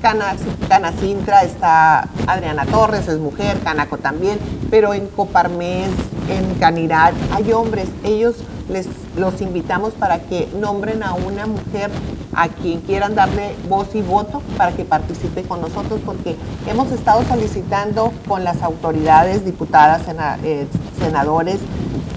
Cana, 0.03 0.37
Canacintra, 0.69 1.43
está 1.43 2.09
Adriana 2.27 2.67
Torres, 2.67 3.09
es 3.09 3.19
mujer, 3.19 3.59
Canaco 3.61 3.97
también, 3.97 4.39
pero 4.71 4.93
en 4.93 5.07
Coparmes, 5.09 5.89
en 6.29 6.55
Canidad 6.57 7.15
hay 7.33 7.53
hombres, 7.53 7.89
ellos 8.05 8.37
les 8.69 8.87
los 9.17 9.41
invitamos 9.41 9.95
para 9.95 10.21
que 10.21 10.49
nombren 10.61 11.03
a 11.03 11.15
una 11.15 11.47
mujer 11.47 11.91
a 12.35 12.49
quien 12.49 12.81
quieran 12.83 13.15
darle 13.15 13.57
voz 13.69 13.95
y 13.95 14.03
voto 14.03 14.43
para 14.57 14.73
que 14.73 14.85
participe 14.85 15.43
con 15.43 15.61
nosotros, 15.61 16.01
porque 16.05 16.37
hemos 16.67 16.93
estado 16.93 17.25
solicitando 17.25 18.13
con 18.29 18.45
las 18.45 18.63
autoridades, 18.63 19.45
diputadas, 19.45 20.03
eh, 20.45 20.67
senadores 21.01 21.59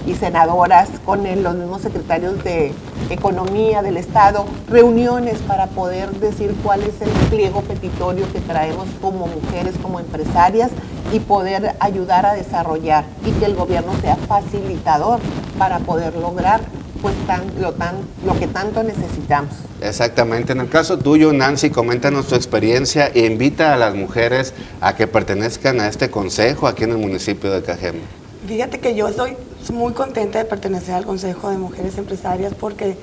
y 0.06 0.14
senadoras, 0.14 0.88
con 1.04 1.22
los 1.42 1.54
mismos 1.54 1.82
secretarios 1.82 2.42
de 2.44 2.72
Economía 3.10 3.82
del 3.82 3.96
Estado, 3.96 4.46
reuniones 4.68 5.38
para 5.40 5.66
poder 5.68 6.10
decir 6.12 6.54
cuál 6.62 6.82
es 6.82 7.00
el 7.00 7.10
pliego 7.28 7.62
petitorio 7.62 8.30
que 8.32 8.40
traemos 8.40 8.86
como 9.00 9.26
mujeres, 9.26 9.74
como 9.80 10.00
empresarias 10.00 10.70
y 11.12 11.20
poder 11.20 11.74
ayudar 11.80 12.26
a 12.26 12.34
desarrollar 12.34 13.04
y 13.24 13.30
que 13.32 13.44
el 13.44 13.54
gobierno 13.54 13.92
sea 14.00 14.16
facilitador 14.16 15.20
para 15.58 15.78
poder 15.80 16.14
lograr 16.16 16.60
pues 17.02 17.14
tan, 17.26 17.42
lo, 17.60 17.72
tan, 17.72 17.96
lo 18.24 18.38
que 18.38 18.46
tanto 18.46 18.82
necesitamos. 18.84 19.50
Exactamente. 19.80 20.52
En 20.52 20.60
el 20.60 20.68
caso 20.68 20.98
tuyo, 20.98 21.32
Nancy, 21.32 21.70
coméntanos 21.70 22.28
tu 22.28 22.36
experiencia 22.36 23.08
e 23.08 23.26
invita 23.26 23.74
a 23.74 23.76
las 23.76 23.94
mujeres 23.94 24.54
a 24.80 24.94
que 24.94 25.08
pertenezcan 25.08 25.80
a 25.80 25.88
este 25.88 26.10
consejo 26.10 26.68
aquí 26.68 26.84
en 26.84 26.92
el 26.92 26.98
municipio 26.98 27.50
de 27.50 27.62
Cajeme. 27.62 28.00
Fíjate 28.46 28.78
que 28.78 28.94
yo 28.94 29.08
estoy 29.08 29.36
muy 29.70 29.92
contenta 29.92 30.38
de 30.38 30.44
pertenecer 30.44 30.94
al 30.94 31.06
Consejo 31.06 31.50
de 31.50 31.58
Mujeres 31.58 31.96
Empresarias 31.98 32.52
porque 32.58 32.96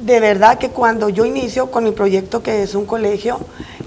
de 0.00 0.20
verdad 0.20 0.58
que 0.58 0.70
cuando 0.70 1.08
yo 1.08 1.24
inicio 1.24 1.70
con 1.70 1.84
mi 1.84 1.92
proyecto 1.92 2.42
que 2.42 2.62
es 2.62 2.74
un 2.74 2.84
colegio, 2.84 3.38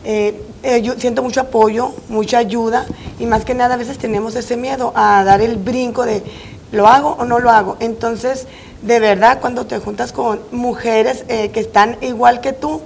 eh, 0.04 0.42
eh, 0.64 0.82
yo 0.82 0.94
siento 0.98 1.22
mucho 1.22 1.42
apoyo, 1.42 1.94
mucha 2.10 2.38
ayuda 2.38 2.86
y 3.20 3.26
más 3.26 3.46
que 3.46 3.54
nada 3.54 3.76
a 3.76 3.78
veces 3.78 3.98
tenemos 3.98 4.36
ese 4.36 4.58
miedo 4.58 4.94
a 4.96 5.24
dar 5.24 5.42
el 5.42 5.58
brinco 5.58 6.06
de 6.06 6.24
lo 6.72 6.88
hago 6.88 7.16
o 7.20 7.26
no 7.26 7.40
lo 7.40 7.50
hago. 7.50 7.78
Entonces, 7.80 8.48
de 8.82 9.00
verdad, 9.00 9.40
cuando 9.40 9.66
te 9.66 9.80
juntas 9.80 10.12
con 10.12 10.40
mujeres 10.52 11.24
eh, 11.28 11.50
que 11.52 11.60
están 11.60 11.98
igual 12.02 12.42
que 12.42 12.54
tú, 12.54 12.82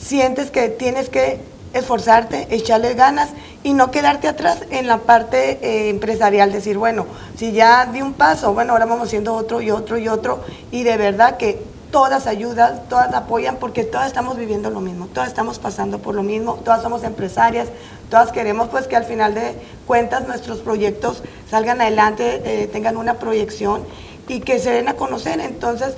sientes 0.00 0.50
que 0.50 0.68
tienes 0.68 1.08
que 1.08 1.40
esforzarte, 1.72 2.48
echarle 2.50 2.94
ganas 2.94 3.30
y 3.62 3.74
no 3.74 3.90
quedarte 3.90 4.28
atrás 4.28 4.58
en 4.70 4.86
la 4.86 4.98
parte 4.98 5.58
eh, 5.62 5.90
empresarial, 5.90 6.52
decir, 6.52 6.78
bueno, 6.78 7.06
si 7.36 7.52
ya 7.52 7.86
di 7.86 8.02
un 8.02 8.12
paso, 8.12 8.54
bueno, 8.54 8.72
ahora 8.72 8.86
vamos 8.86 9.08
haciendo 9.08 9.34
otro 9.34 9.60
y 9.60 9.70
otro 9.70 9.98
y 9.98 10.08
otro, 10.08 10.40
y 10.70 10.84
de 10.84 10.96
verdad 10.96 11.36
que 11.36 11.60
todas 11.90 12.26
ayudan, 12.26 12.82
todas 12.88 13.12
apoyan, 13.14 13.56
porque 13.56 13.84
todas 13.84 14.06
estamos 14.06 14.36
viviendo 14.36 14.70
lo 14.70 14.80
mismo, 14.80 15.06
todas 15.06 15.28
estamos 15.28 15.58
pasando 15.58 15.98
por 15.98 16.14
lo 16.14 16.22
mismo, 16.22 16.54
todas 16.64 16.82
somos 16.82 17.02
empresarias, 17.02 17.68
todas 18.10 18.30
queremos 18.32 18.68
pues 18.68 18.86
que 18.86 18.96
al 18.96 19.04
final 19.04 19.34
de 19.34 19.54
cuentas 19.86 20.26
nuestros 20.26 20.58
proyectos 20.58 21.22
salgan 21.50 21.80
adelante, 21.80 22.42
eh, 22.44 22.66
tengan 22.66 22.96
una 22.96 23.14
proyección 23.14 23.82
y 24.28 24.40
que 24.40 24.58
se 24.58 24.70
den 24.70 24.88
a 24.88 24.94
conocer. 24.94 25.40
Entonces, 25.40 25.94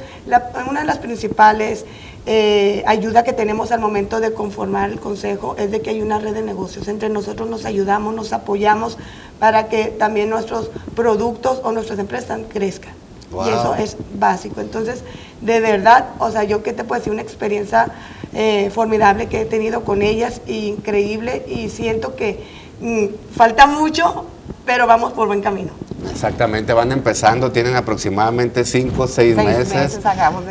una 0.68 0.80
de 0.80 0.86
las 0.86 0.98
principales 0.98 1.84
eh, 2.26 2.82
ayuda 2.86 3.24
que 3.24 3.32
tenemos 3.32 3.72
al 3.72 3.80
momento 3.80 4.20
de 4.20 4.32
conformar 4.32 4.90
el 4.90 5.00
consejo 5.00 5.56
es 5.58 5.70
de 5.70 5.80
que 5.80 5.90
hay 5.90 6.02
una 6.02 6.18
red 6.18 6.34
de 6.34 6.42
negocios. 6.42 6.88
Entre 6.88 7.08
nosotros 7.08 7.48
nos 7.48 7.64
ayudamos, 7.64 8.14
nos 8.14 8.32
apoyamos 8.32 8.98
para 9.38 9.68
que 9.68 9.86
también 9.86 10.30
nuestros 10.30 10.70
productos 10.94 11.60
o 11.64 11.72
nuestras 11.72 11.98
empresas 11.98 12.40
crezcan. 12.52 12.94
Y 13.32 13.48
eso 13.48 13.74
es 13.76 13.96
básico. 14.14 14.60
Entonces, 14.60 15.02
de 15.40 15.60
verdad, 15.60 16.10
o 16.18 16.30
sea, 16.30 16.44
yo 16.44 16.62
que 16.62 16.72
te 16.72 16.84
puedo 16.84 17.00
decir 17.00 17.12
una 17.12 17.22
experiencia 17.22 17.92
eh, 18.34 18.70
formidable 18.70 19.26
que 19.26 19.42
he 19.42 19.44
tenido 19.44 19.84
con 19.84 20.02
ellas, 20.02 20.40
increíble, 20.46 21.44
y 21.48 21.68
siento 21.68 22.16
que 22.16 22.44
mm, 22.80 23.06
falta 23.36 23.66
mucho, 23.66 24.26
pero 24.64 24.86
vamos 24.86 25.12
por 25.12 25.26
buen 25.26 25.40
camino. 25.40 25.70
Exactamente, 26.11 26.72
van 26.72 26.92
empezando, 26.92 27.53
tienen 27.53 27.76
aproximadamente 27.76 28.64
5 28.64 29.03
o 29.03 29.07
6 29.07 29.36
meses, 29.36 30.01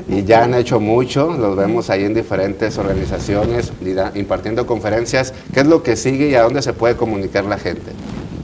y 0.07 0.23
ya 0.23 0.43
han 0.43 0.53
hecho 0.53 0.79
mucho, 0.79 1.31
los 1.33 1.55
vemos 1.55 1.89
ahí 1.89 2.03
en 2.03 2.13
diferentes 2.13 2.77
organizaciones 2.77 3.71
impartiendo 4.15 4.65
conferencias. 4.65 5.33
¿Qué 5.53 5.61
es 5.61 5.67
lo 5.67 5.81
que 5.81 5.95
sigue 5.95 6.29
y 6.29 6.35
a 6.35 6.43
dónde 6.43 6.61
se 6.61 6.73
puede 6.73 6.95
comunicar 6.95 7.45
la 7.45 7.57
gente? 7.57 7.91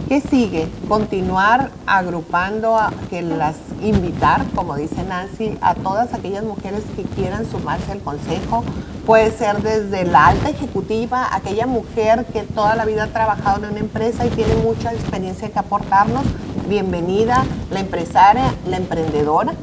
¿Qué 0.07 0.21
sigue? 0.21 0.67
Continuar 0.87 1.71
agrupando, 1.87 2.77
a, 2.77 2.93
que 3.09 3.23
las 3.23 3.55
invitar, 3.81 4.45
como 4.53 4.75
dice 4.75 5.03
Nancy, 5.03 5.57
a 5.61 5.73
todas 5.73 6.13
aquellas 6.13 6.43
mujeres 6.43 6.83
que 6.95 7.01
quieran 7.01 7.49
sumarse 7.49 7.91
al 7.91 8.01
consejo. 8.01 8.63
Puede 9.07 9.31
ser 9.31 9.63
desde 9.63 10.05
la 10.05 10.27
alta 10.27 10.49
ejecutiva, 10.49 11.33
aquella 11.35 11.65
mujer 11.65 12.23
que 12.31 12.43
toda 12.43 12.75
la 12.75 12.85
vida 12.85 13.05
ha 13.05 13.07
trabajado 13.07 13.63
en 13.63 13.71
una 13.71 13.79
empresa 13.79 14.27
y 14.27 14.29
tiene 14.29 14.55
mucha 14.57 14.93
experiencia 14.93 15.49
que 15.49 15.57
aportarnos. 15.57 16.23
Bienvenida, 16.69 17.43
la 17.71 17.79
empresaria, 17.79 18.53
la 18.69 18.77
emprendedora. 18.77 19.53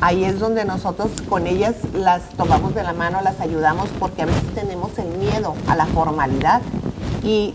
Ahí 0.00 0.24
es 0.24 0.40
donde 0.40 0.64
nosotros 0.64 1.10
con 1.28 1.46
ellas 1.46 1.74
las 1.92 2.30
tomamos 2.30 2.74
de 2.74 2.82
la 2.82 2.94
mano, 2.94 3.20
las 3.22 3.40
ayudamos 3.40 3.90
porque 3.98 4.22
a 4.22 4.26
veces 4.26 4.54
tenemos 4.54 4.98
el 4.98 5.08
miedo 5.18 5.54
a 5.68 5.76
la 5.76 5.84
formalidad 5.84 6.62
y 7.22 7.54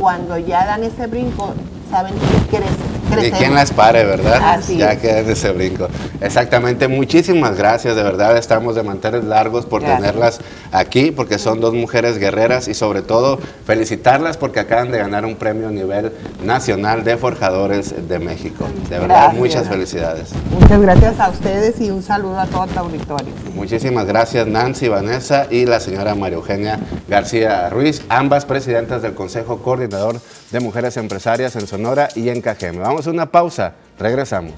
cuando 0.00 0.38
ya 0.38 0.64
dan 0.64 0.82
ese 0.82 1.06
brinco, 1.06 1.52
saben 1.90 2.14
que 2.14 2.56
crecen. 2.56 2.99
Y 3.22 3.30
quién 3.32 3.54
las 3.54 3.72
pare, 3.72 4.04
¿verdad? 4.04 4.40
Así 4.42 4.76
ya 4.76 4.96
quedan 4.96 5.28
ese 5.28 5.50
brinco. 5.52 5.88
Exactamente. 6.20 6.88
Muchísimas 6.88 7.56
gracias, 7.56 7.96
de 7.96 8.02
verdad. 8.02 8.36
Estamos 8.36 8.74
de 8.74 8.82
mantener 8.82 9.24
largos 9.24 9.66
por 9.66 9.82
tenerlas 9.82 10.40
aquí, 10.72 11.10
porque 11.10 11.38
son 11.38 11.60
dos 11.60 11.74
mujeres 11.74 12.18
guerreras 12.18 12.68
y 12.68 12.74
sobre 12.74 13.02
todo 13.02 13.38
felicitarlas 13.64 14.36
porque 14.36 14.60
acaban 14.60 14.90
de 14.90 14.98
ganar 14.98 15.24
un 15.24 15.36
premio 15.36 15.68
a 15.68 15.70
nivel 15.70 16.12
nacional 16.44 17.04
de 17.04 17.16
forjadores 17.16 18.08
de 18.08 18.18
México. 18.18 18.66
De 18.88 18.98
verdad, 18.98 19.32
muchas 19.32 19.68
felicidades. 19.68 20.30
Muchas 20.50 20.80
gracias 20.80 21.20
a 21.20 21.30
ustedes 21.30 21.80
y 21.80 21.90
un 21.90 22.02
saludo 22.02 22.38
a 22.38 22.46
todo 22.46 22.64
el 22.64 22.78
auditorio. 22.78 23.32
Muchísimas 23.54 24.06
gracias 24.06 24.46
Nancy 24.46 24.88
Vanessa 24.88 25.46
y 25.50 25.66
la 25.66 25.80
señora 25.80 26.14
María 26.14 26.36
Eugenia 26.36 26.78
García 27.08 27.68
Ruiz, 27.68 28.02
ambas 28.08 28.44
presidentas 28.44 29.02
del 29.02 29.14
Consejo 29.14 29.58
Coordinador 29.58 30.20
de 30.50 30.60
Mujeres 30.60 30.96
Empresarias 30.96 31.54
en 31.56 31.66
Sonora 31.66 32.08
y 32.14 32.28
en 32.28 32.40
Cajeme. 32.40 32.78
Vamos 32.78 33.06
a 33.06 33.10
una 33.10 33.30
pausa, 33.30 33.74
regresamos. 33.98 34.54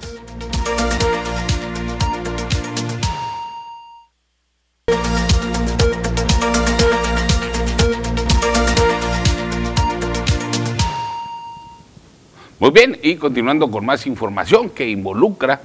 Muy 12.59 12.71
bien, 12.71 12.97
y 13.03 13.17
continuando 13.17 13.69
con 13.69 13.85
más 13.85 14.07
información 14.07 14.69
que 14.69 14.87
involucra 14.87 15.59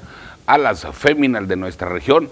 a 0.47 0.59
las 0.59 0.85
féminas 0.93 1.47
de 1.47 1.55
nuestra 1.55 1.89
región, 1.89 2.29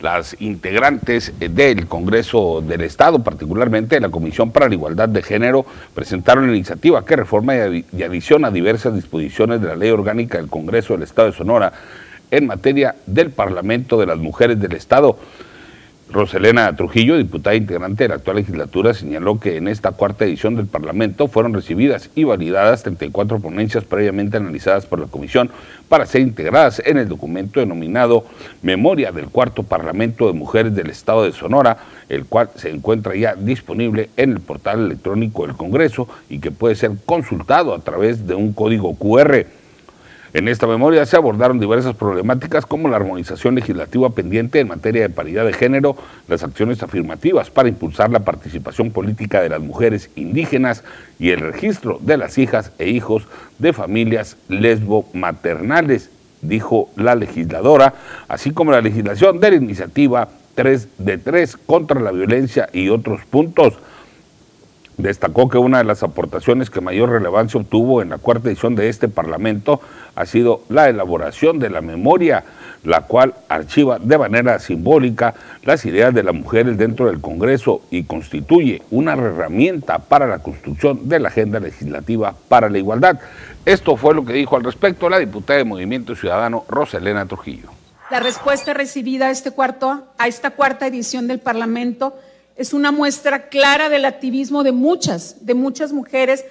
las 0.00 0.36
integrantes 0.40 1.32
del 1.38 1.86
Congreso 1.86 2.62
del 2.66 2.80
Estado, 2.82 3.22
particularmente 3.22 3.96
de 3.96 4.00
la 4.00 4.08
Comisión 4.08 4.50
para 4.50 4.68
la 4.68 4.74
Igualdad 4.74 5.08
de 5.08 5.22
Género, 5.22 5.66
presentaron 5.94 6.44
una 6.44 6.56
iniciativa 6.56 7.04
que 7.04 7.16
reforma 7.16 7.54
y 7.54 8.02
adiciona 8.02 8.50
diversas 8.50 8.94
disposiciones 8.94 9.60
de 9.60 9.68
la 9.68 9.76
Ley 9.76 9.90
Orgánica 9.90 10.38
del 10.38 10.48
Congreso 10.48 10.94
del 10.94 11.02
Estado 11.02 11.30
de 11.30 11.36
Sonora 11.36 11.72
en 12.30 12.46
materia 12.46 12.94
del 13.06 13.30
Parlamento 13.30 13.98
de 13.98 14.06
las 14.06 14.18
Mujeres 14.18 14.60
del 14.60 14.72
Estado. 14.72 15.18
Roselena 16.12 16.74
Trujillo, 16.74 17.16
diputada 17.16 17.54
integrante 17.54 18.04
de 18.04 18.08
la 18.08 18.16
actual 18.16 18.36
legislatura, 18.36 18.94
señaló 18.94 19.38
que 19.38 19.56
en 19.56 19.68
esta 19.68 19.92
cuarta 19.92 20.24
edición 20.24 20.56
del 20.56 20.66
Parlamento 20.66 21.28
fueron 21.28 21.54
recibidas 21.54 22.10
y 22.16 22.24
validadas 22.24 22.82
34 22.82 23.38
ponencias 23.38 23.84
previamente 23.84 24.36
analizadas 24.36 24.86
por 24.86 24.98
la 24.98 25.06
Comisión 25.06 25.50
para 25.88 26.06
ser 26.06 26.22
integradas 26.22 26.82
en 26.84 26.98
el 26.98 27.08
documento 27.08 27.60
denominado 27.60 28.24
Memoria 28.62 29.12
del 29.12 29.26
Cuarto 29.26 29.62
Parlamento 29.62 30.26
de 30.26 30.32
Mujeres 30.32 30.74
del 30.74 30.90
Estado 30.90 31.24
de 31.24 31.32
Sonora, 31.32 31.78
el 32.08 32.24
cual 32.24 32.50
se 32.56 32.70
encuentra 32.70 33.14
ya 33.14 33.36
disponible 33.36 34.10
en 34.16 34.32
el 34.32 34.40
portal 34.40 34.86
electrónico 34.86 35.46
del 35.46 35.56
Congreso 35.56 36.08
y 36.28 36.40
que 36.40 36.50
puede 36.50 36.74
ser 36.74 36.90
consultado 37.06 37.72
a 37.72 37.80
través 37.80 38.26
de 38.26 38.34
un 38.34 38.52
código 38.52 38.96
QR. 38.96 39.59
En 40.32 40.46
esta 40.46 40.68
memoria 40.68 41.04
se 41.06 41.16
abordaron 41.16 41.58
diversas 41.58 41.96
problemáticas 41.96 42.64
como 42.64 42.88
la 42.88 42.96
armonización 42.96 43.56
legislativa 43.56 44.10
pendiente 44.10 44.60
en 44.60 44.68
materia 44.68 45.02
de 45.02 45.08
paridad 45.08 45.44
de 45.44 45.52
género, 45.52 45.96
las 46.28 46.44
acciones 46.44 46.84
afirmativas 46.84 47.50
para 47.50 47.68
impulsar 47.68 48.10
la 48.10 48.20
participación 48.20 48.92
política 48.92 49.40
de 49.40 49.48
las 49.48 49.60
mujeres 49.60 50.08
indígenas 50.14 50.84
y 51.18 51.30
el 51.30 51.40
registro 51.40 51.98
de 52.00 52.16
las 52.16 52.38
hijas 52.38 52.70
e 52.78 52.90
hijos 52.90 53.24
de 53.58 53.72
familias 53.72 54.36
lesbo-maternales 54.48 56.10
dijo 56.42 56.90
la 56.96 57.16
legisladora, 57.16 57.94
así 58.28 58.52
como 58.52 58.70
la 58.70 58.80
legislación 58.80 59.40
de 59.40 59.50
la 59.50 59.56
iniciativa 59.56 60.28
3 60.54 60.88
de 60.98 61.18
3 61.18 61.56
contra 61.66 62.00
la 62.00 62.12
violencia 62.12 62.68
y 62.72 62.88
otros 62.88 63.22
puntos. 63.28 63.74
Destacó 65.02 65.48
que 65.48 65.58
una 65.58 65.78
de 65.78 65.84
las 65.84 66.02
aportaciones 66.02 66.68
que 66.68 66.80
mayor 66.80 67.10
relevancia 67.10 67.60
obtuvo 67.60 68.02
en 68.02 68.10
la 68.10 68.18
cuarta 68.18 68.48
edición 68.48 68.74
de 68.74 68.88
este 68.88 69.08
Parlamento 69.08 69.80
ha 70.14 70.26
sido 70.26 70.62
la 70.68 70.88
elaboración 70.88 71.58
de 71.58 71.70
la 71.70 71.80
memoria, 71.80 72.44
la 72.84 73.02
cual 73.02 73.34
archiva 73.48 73.98
de 73.98 74.18
manera 74.18 74.58
simbólica 74.58 75.34
las 75.62 75.84
ideas 75.86 76.12
de 76.12 76.22
las 76.22 76.34
mujeres 76.34 76.76
dentro 76.76 77.06
del 77.06 77.20
Congreso 77.20 77.82
y 77.90 78.04
constituye 78.04 78.82
una 78.90 79.12
herramienta 79.12 79.98
para 79.98 80.26
la 80.26 80.40
construcción 80.40 81.08
de 81.08 81.20
la 81.20 81.28
agenda 81.28 81.60
legislativa 81.60 82.34
para 82.48 82.68
la 82.68 82.78
igualdad. 82.78 83.18
Esto 83.64 83.96
fue 83.96 84.14
lo 84.14 84.24
que 84.24 84.32
dijo 84.32 84.56
al 84.56 84.64
respecto 84.64 85.08
la 85.08 85.18
diputada 85.18 85.58
de 85.58 85.64
Movimiento 85.64 86.14
Ciudadano, 86.14 86.64
Roselena 86.68 87.26
Trujillo. 87.26 87.70
La 88.10 88.20
respuesta 88.20 88.74
recibida 88.74 89.28
a, 89.28 89.30
este 89.30 89.52
cuarto, 89.52 90.04
a 90.18 90.26
esta 90.26 90.50
cuarta 90.50 90.86
edición 90.86 91.28
del 91.28 91.38
Parlamento 91.38 92.14
es 92.60 92.74
una 92.74 92.92
muestra 92.92 93.48
clara 93.48 93.88
del 93.88 94.04
activismo 94.04 94.62
de 94.64 94.72
muchas, 94.72 95.46
de 95.46 95.54
muchas 95.54 95.94
mujeres 95.94 96.44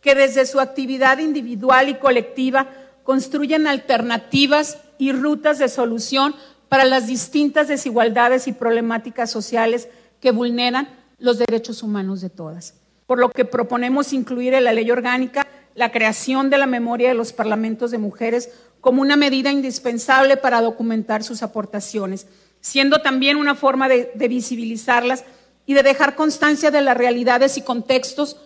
que 0.00 0.14
desde 0.14 0.46
su 0.46 0.60
actividad 0.60 1.18
individual 1.18 1.88
y 1.88 1.96
colectiva 1.96 2.68
construyen 3.02 3.66
alternativas 3.66 4.78
y 4.96 5.10
rutas 5.10 5.58
de 5.58 5.68
solución 5.68 6.36
para 6.68 6.84
las 6.84 7.08
distintas 7.08 7.66
desigualdades 7.66 8.46
y 8.46 8.52
problemáticas 8.52 9.28
sociales 9.28 9.88
que 10.20 10.30
vulneran 10.30 10.88
los 11.18 11.38
derechos 11.38 11.82
humanos 11.82 12.20
de 12.20 12.30
todas. 12.30 12.74
Por 13.08 13.18
lo 13.18 13.30
que 13.30 13.44
proponemos 13.44 14.12
incluir 14.12 14.54
en 14.54 14.62
la 14.62 14.72
ley 14.72 14.88
orgánica 14.92 15.48
la 15.74 15.90
creación 15.90 16.48
de 16.48 16.58
la 16.58 16.66
memoria 16.66 17.08
de 17.08 17.14
los 17.16 17.32
parlamentos 17.32 17.90
de 17.90 17.98
mujeres 17.98 18.50
como 18.80 19.02
una 19.02 19.16
medida 19.16 19.50
indispensable 19.50 20.36
para 20.36 20.62
documentar 20.62 21.24
sus 21.24 21.42
aportaciones, 21.42 22.28
siendo 22.60 23.02
también 23.02 23.36
una 23.36 23.56
forma 23.56 23.88
de, 23.88 24.12
de 24.14 24.28
visibilizarlas 24.28 25.24
y 25.66 25.74
de 25.74 25.82
dejar 25.82 26.14
constancia 26.14 26.70
de 26.70 26.80
las 26.80 26.96
realidades 26.96 27.58
y 27.58 27.62
contextos 27.62 28.36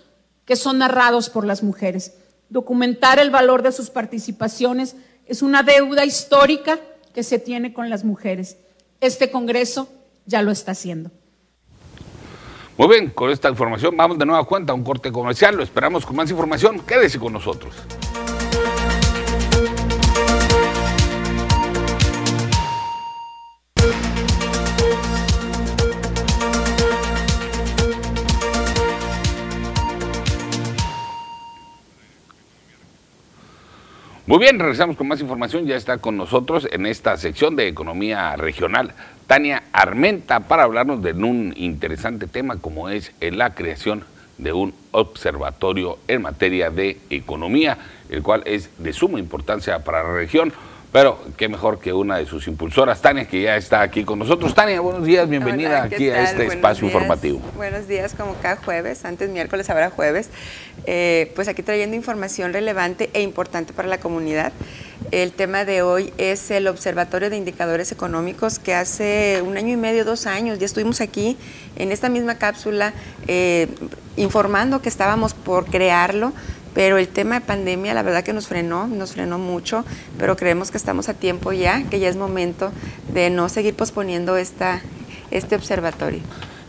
que 0.44 0.56
son 0.56 0.78
narrados 0.78 1.30
por 1.30 1.46
las 1.46 1.62
mujeres. 1.62 2.14
Documentar 2.48 3.18
el 3.18 3.30
valor 3.30 3.62
de 3.62 3.72
sus 3.72 3.90
participaciones 3.90 4.96
es 5.26 5.42
una 5.42 5.62
deuda 5.62 6.04
histórica 6.04 6.80
que 7.14 7.22
se 7.22 7.38
tiene 7.38 7.72
con 7.72 7.90
las 7.90 8.04
mujeres. 8.04 8.56
Este 9.00 9.30
Congreso 9.30 9.88
ya 10.26 10.42
lo 10.42 10.50
está 10.50 10.72
haciendo. 10.72 11.10
Muy 12.76 12.88
bien, 12.88 13.10
con 13.10 13.30
esta 13.30 13.50
información 13.50 13.96
vamos 13.96 14.18
de 14.18 14.24
nueva 14.24 14.44
cuenta 14.44 14.72
a 14.72 14.74
un 14.74 14.82
corte 14.82 15.12
comercial. 15.12 15.54
Lo 15.54 15.62
esperamos 15.62 16.06
con 16.06 16.16
más 16.16 16.30
información. 16.30 16.80
Quédese 16.80 17.18
con 17.18 17.32
nosotros. 17.32 17.74
Muy 34.30 34.38
bien, 34.38 34.60
regresamos 34.60 34.96
con 34.96 35.08
más 35.08 35.20
información. 35.20 35.66
Ya 35.66 35.74
está 35.74 35.98
con 35.98 36.16
nosotros 36.16 36.68
en 36.70 36.86
esta 36.86 37.16
sección 37.16 37.56
de 37.56 37.66
Economía 37.66 38.36
Regional 38.36 38.92
Tania 39.26 39.64
Armenta 39.72 40.38
para 40.38 40.62
hablarnos 40.62 41.02
de 41.02 41.14
un 41.14 41.52
interesante 41.56 42.28
tema 42.28 42.60
como 42.60 42.88
es 42.88 43.12
la 43.20 43.56
creación 43.56 44.04
de 44.38 44.52
un 44.52 44.72
observatorio 44.92 45.98
en 46.06 46.22
materia 46.22 46.70
de 46.70 46.98
economía, 47.10 47.78
el 48.08 48.22
cual 48.22 48.44
es 48.46 48.70
de 48.78 48.92
suma 48.92 49.18
importancia 49.18 49.82
para 49.82 50.04
la 50.04 50.12
región. 50.12 50.52
Pero 50.92 51.20
qué 51.36 51.48
mejor 51.48 51.78
que 51.78 51.92
una 51.92 52.16
de 52.16 52.26
sus 52.26 52.48
impulsoras, 52.48 53.00
Tania, 53.00 53.24
que 53.24 53.42
ya 53.42 53.56
está 53.56 53.80
aquí 53.80 54.02
con 54.02 54.18
nosotros. 54.18 54.54
Tania, 54.54 54.80
buenos 54.80 55.04
días, 55.04 55.28
bienvenida 55.28 55.84
aquí 55.84 56.10
a 56.10 56.24
este 56.24 56.46
espacio 56.46 56.84
informativo. 56.84 57.40
Buenos 57.54 57.86
días, 57.86 58.14
como 58.14 58.34
cada 58.42 58.56
jueves, 58.56 59.04
antes 59.04 59.30
miércoles, 59.30 59.70
ahora 59.70 59.90
jueves. 59.90 60.30
Eh, 60.86 61.30
pues 61.36 61.46
aquí 61.46 61.62
trayendo 61.62 61.94
información 61.94 62.52
relevante 62.52 63.08
e 63.12 63.22
importante 63.22 63.72
para 63.72 63.86
la 63.86 63.98
comunidad. 63.98 64.52
El 65.12 65.32
tema 65.32 65.64
de 65.64 65.82
hoy 65.82 66.12
es 66.18 66.50
el 66.50 66.66
Observatorio 66.66 67.30
de 67.30 67.36
Indicadores 67.36 67.92
Económicos 67.92 68.58
que 68.58 68.74
hace 68.74 69.42
un 69.46 69.56
año 69.56 69.72
y 69.72 69.76
medio, 69.76 70.04
dos 70.04 70.26
años, 70.26 70.58
ya 70.58 70.66
estuvimos 70.66 71.00
aquí 71.00 71.36
en 71.76 71.92
esta 71.92 72.08
misma 72.08 72.34
cápsula 72.34 72.92
eh, 73.28 73.68
informando 74.16 74.82
que 74.82 74.88
estábamos 74.88 75.34
por 75.34 75.66
crearlo 75.66 76.32
pero 76.74 76.98
el 76.98 77.08
tema 77.08 77.40
de 77.40 77.40
pandemia 77.46 77.94
la 77.94 78.02
verdad 78.02 78.22
que 78.24 78.32
nos 78.32 78.46
frenó, 78.46 78.86
nos 78.86 79.12
frenó 79.12 79.38
mucho, 79.38 79.84
pero 80.18 80.36
creemos 80.36 80.70
que 80.70 80.76
estamos 80.76 81.08
a 81.08 81.14
tiempo 81.14 81.52
ya, 81.52 81.84
que 81.90 81.98
ya 81.98 82.08
es 82.08 82.16
momento 82.16 82.72
de 83.12 83.30
no 83.30 83.48
seguir 83.48 83.74
posponiendo 83.74 84.36
esta, 84.36 84.82
este 85.30 85.56
observatorio. 85.56 86.20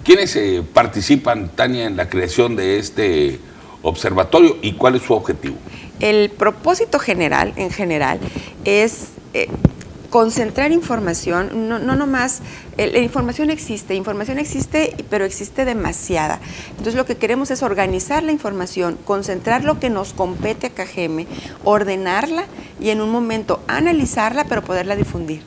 ¿Quiénes 0.04 0.36
eh, 0.36 0.64
participan, 0.74 1.50
Tania, 1.50 1.86
en 1.86 1.96
la 1.96 2.10
creación 2.10 2.56
de 2.56 2.80
este 2.80 3.40
observatorio 3.84 4.58
y 4.62 4.74
cuál 4.74 4.96
es 4.96 5.04
su 5.04 5.14
objetivo? 5.14 5.56
El 6.00 6.32
propósito 6.32 6.98
general, 6.98 7.54
en 7.56 7.70
general, 7.70 8.20
es 8.66 9.10
eh, 9.36 9.48
concentrar 10.12 10.72
información, 10.74 11.70
no, 11.70 11.80
no 11.80 11.96
nomás, 11.96 12.42
la 12.78 13.00
información 13.00 13.50
existe, 13.50 13.96
información 13.96 14.38
existe, 14.38 14.94
pero 15.10 15.26
existe 15.26 15.66
demasiada. 15.66 16.40
Entonces 16.72 16.96
lo 16.96 17.06
que 17.06 17.16
queremos 17.16 17.50
es 17.50 17.64
organizar 17.64 18.22
la 18.22 18.34
información, 18.34 18.98
concentrar 19.06 19.64
lo 19.64 19.80
que 19.80 19.90
nos 19.90 20.14
compete 20.14 20.68
a 20.68 20.70
Cajeme, 20.70 21.28
ordenarla 21.64 22.44
y 22.80 22.90
en 22.90 23.02
un 23.02 23.10
momento 23.10 23.62
analizarla, 23.68 24.44
pero 24.44 24.62
poderla 24.62 24.98
difundir. 24.98 25.42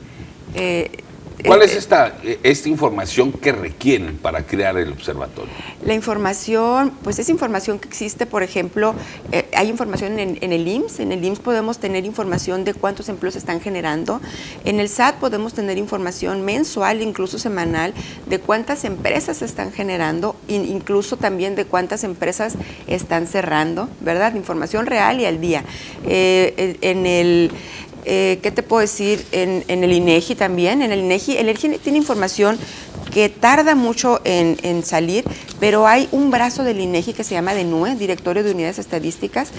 Eh, 0.55 1.03
¿Cuál 1.45 1.61
es 1.61 1.75
esta, 1.75 2.17
esta 2.43 2.69
información 2.69 3.31
que 3.31 3.51
requieren 3.51 4.17
para 4.17 4.45
crear 4.45 4.77
el 4.77 4.91
observatorio? 4.91 5.53
La 5.83 5.93
información, 5.93 6.91
pues 7.03 7.19
es 7.19 7.29
información 7.29 7.77
que 7.79 7.87
existe, 7.87 8.25
por 8.25 8.41
ejemplo, 8.41 8.95
eh, 9.31 9.47
hay 9.53 9.69
información 9.69 10.17
en, 10.19 10.37
el 10.41 10.67
IMSS, 10.67 11.01
en 11.01 11.11
el 11.11 11.23
IMSS 11.23 11.39
podemos 11.39 11.77
tener 11.77 12.05
información 12.05 12.63
de 12.63 12.73
cuántos 12.73 13.09
empleos 13.09 13.35
están 13.35 13.61
generando, 13.61 14.21
en 14.63 14.79
el 14.79 14.89
SAT 14.89 15.17
podemos 15.17 15.53
tener 15.53 15.77
información 15.77 16.43
mensual, 16.43 17.01
incluso 17.01 17.37
semanal, 17.37 17.93
de 18.27 18.39
cuántas 18.39 18.83
empresas 18.83 19.41
están 19.41 19.71
generando, 19.71 20.35
incluso 20.47 21.17
también 21.17 21.55
de 21.55 21.65
cuántas 21.65 22.03
empresas 22.03 22.55
están 22.87 23.27
cerrando, 23.27 23.89
¿verdad? 24.01 24.35
Información 24.35 24.85
real 24.87 25.19
y 25.19 25.25
al 25.25 25.39
día. 25.39 25.63
Eh, 26.07 26.77
en 26.81 27.05
el 27.05 27.51
eh, 28.05 28.39
¿qué 28.41 28.51
te 28.51 28.63
puedo 28.63 28.81
decir? 28.81 29.25
En, 29.31 29.63
el 29.67 29.91
INEGI 29.91 30.35
también, 30.35 30.81
en 30.81 30.91
el 30.91 30.99
INEGI, 30.99 31.37
el 31.37 31.49
INEGI 31.49 31.79
tiene 31.79 31.97
información 31.97 32.57
que 33.15 33.29
tarda 33.29 33.75
mucho 33.75 34.19
en, 34.25 34.83
salir, 34.83 35.23
pero 35.61 35.87
hay 35.87 36.09
un 36.11 36.31
brazo 36.31 36.65
del 36.65 36.81
INEGI 36.81 37.13
que 37.13 37.23
se 37.23 37.33
llama 37.33 37.53
DENUE, 37.53 37.95
Directorio 37.95 38.43
de 38.43 38.51
Unidades 38.51 38.77
Estadísticas, 38.77 39.51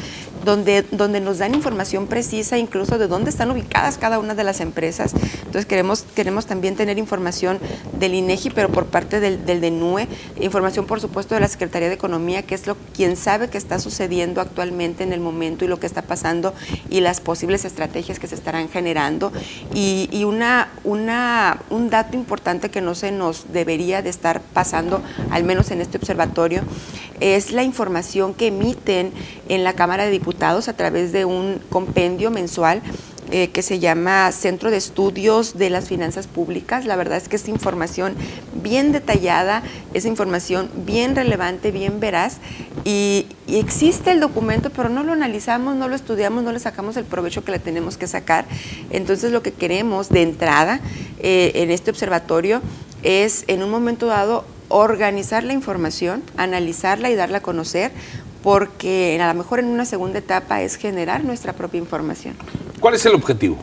donde, 0.44 0.82
donde 0.90 1.22
nos 1.22 1.38
dan 1.38 1.54
información 1.54 2.07
precisa 2.07 2.59
incluso 2.59 2.98
de 2.98 3.09
dónde 3.09 3.30
están 3.30 3.50
ubicadas 3.50 3.96
cada 3.96 4.18
una 4.18 4.34
de 4.34 4.44
las 4.44 4.61
empresas. 4.61 5.14
Entonces 5.38 5.64
queremos, 5.64 6.04
queremos 6.14 6.44
también 6.44 6.76
tener 6.76 6.98
información 6.98 7.59
del 7.98 8.12
INEGI, 8.12 8.50
pero 8.50 8.68
por 8.68 8.88
parte 8.88 9.20
del, 9.20 9.46
del 9.46 9.62
DENUE, 9.62 10.07
información 10.38 10.84
por 10.84 11.00
supuesto 11.00 11.34
de 11.34 11.40
la 11.40 11.48
Secretaría 11.48 11.88
de 11.88 11.94
Economía, 11.94 12.42
que 12.42 12.54
es 12.54 12.66
lo 12.66 12.76
quien 12.94 13.16
sabe 13.16 13.48
qué 13.48 13.57
está 13.57 13.78
sucediendo 13.78 14.42
actualmente 14.42 15.02
en 15.02 15.14
el 15.14 15.20
momento 15.20 15.64
y 15.64 15.68
lo 15.68 15.80
que 15.80 15.86
está 15.86 16.02
pasando 16.02 16.52
y 16.90 17.00
las 17.00 17.22
posibles 17.22 17.64
estrategias 17.64 18.18
que 18.18 18.26
se 18.26 18.34
estarán 18.34 18.68
generando. 18.68 19.32
Y, 19.72 20.11
y 20.12 20.24
una, 20.24 20.68
una, 20.84 21.62
un 21.70 21.88
dato 21.88 22.18
importante 22.18 22.70
que 22.70 22.82
no 22.82 22.94
se 22.94 23.12
nos 23.12 23.45
debería 23.53 24.03
de 24.03 24.11
estar 24.11 24.40
pasando, 24.40 25.03
al 25.30 25.44
menos 25.44 25.70
en 25.70 25.80
este 25.80 25.99
observatorio, 25.99 26.62
es 27.20 27.53
la 27.53 27.62
información 27.62 28.34
que 28.34 28.49
emiten 28.49 29.12
en 29.49 29.64
la 29.64 29.72
Cámara 29.74 30.05
de 30.05 30.11
Diputados 30.11 30.68
a 30.68 30.76
través 30.76 31.12
de 31.12 31.24
un 31.24 31.61
compendio 31.70 32.30
mensual 32.30 32.82
eh, 33.32 33.48
que 33.48 33.62
se 33.62 33.78
llama 33.80 34.30
Centro 34.30 34.70
de 34.70 34.76
Estudios 34.76 35.58
de 35.58 35.68
las 35.68 35.88
Finanzas 35.88 36.26
Públicas. 36.26 36.84
La 36.84 36.94
verdad 36.94 37.18
es 37.18 37.28
que 37.28 37.36
es 37.36 37.48
información 37.48 38.14
bien 38.54 38.92
detallada, 38.92 39.62
es 39.94 40.04
información 40.04 40.70
bien 40.86 41.16
relevante, 41.16 41.72
bien 41.72 41.98
veraz 41.98 42.38
y, 42.84 43.26
existe 43.48 44.10
el 44.10 44.20
documento, 44.20 44.70
pero 44.70 44.88
no 44.88 45.04
lo 45.04 45.12
analizamos, 45.12 45.76
no 45.76 45.88
lo 45.88 45.94
estudiamos, 45.94 46.42
no 46.42 46.52
le 46.52 46.58
sacamos 46.58 46.96
el 46.96 47.04
provecho 47.04 47.44
que 47.44 47.52
le 47.52 47.58
tenemos 47.58 47.96
que 47.96 48.06
sacar. 48.06 48.44
Entonces 48.90 49.32
lo 49.32 49.42
que 49.42 49.52
queremos 49.52 50.08
de 50.08 50.22
entrada 50.22 50.80
eh, 51.20 51.52
en 51.54 51.70
este 51.70 51.90
observatorio 51.90 52.60
es 53.02 53.44
en 53.46 53.62
un 53.62 53.70
momento 53.70 54.06
dado 54.06 54.44
organizar 54.68 55.44
la 55.44 55.52
información, 55.52 56.22
analizarla 56.36 57.10
y 57.10 57.14
darla 57.14 57.38
a 57.38 57.42
conocer, 57.42 57.92
porque 58.47 59.18
a 59.20 59.26
lo 59.26 59.34
mejor 59.34 59.59
en 59.59 59.66
una 59.66 59.84
segunda 59.84 60.20
etapa 60.20 60.62
es 60.62 60.76
generar 60.76 61.24
nuestra 61.24 61.53
propia 61.53 61.78
información. 61.78 62.36
¿Cuál 62.78 62.94
es 62.94 63.05
el 63.05 63.12
objetivo? 63.12 63.59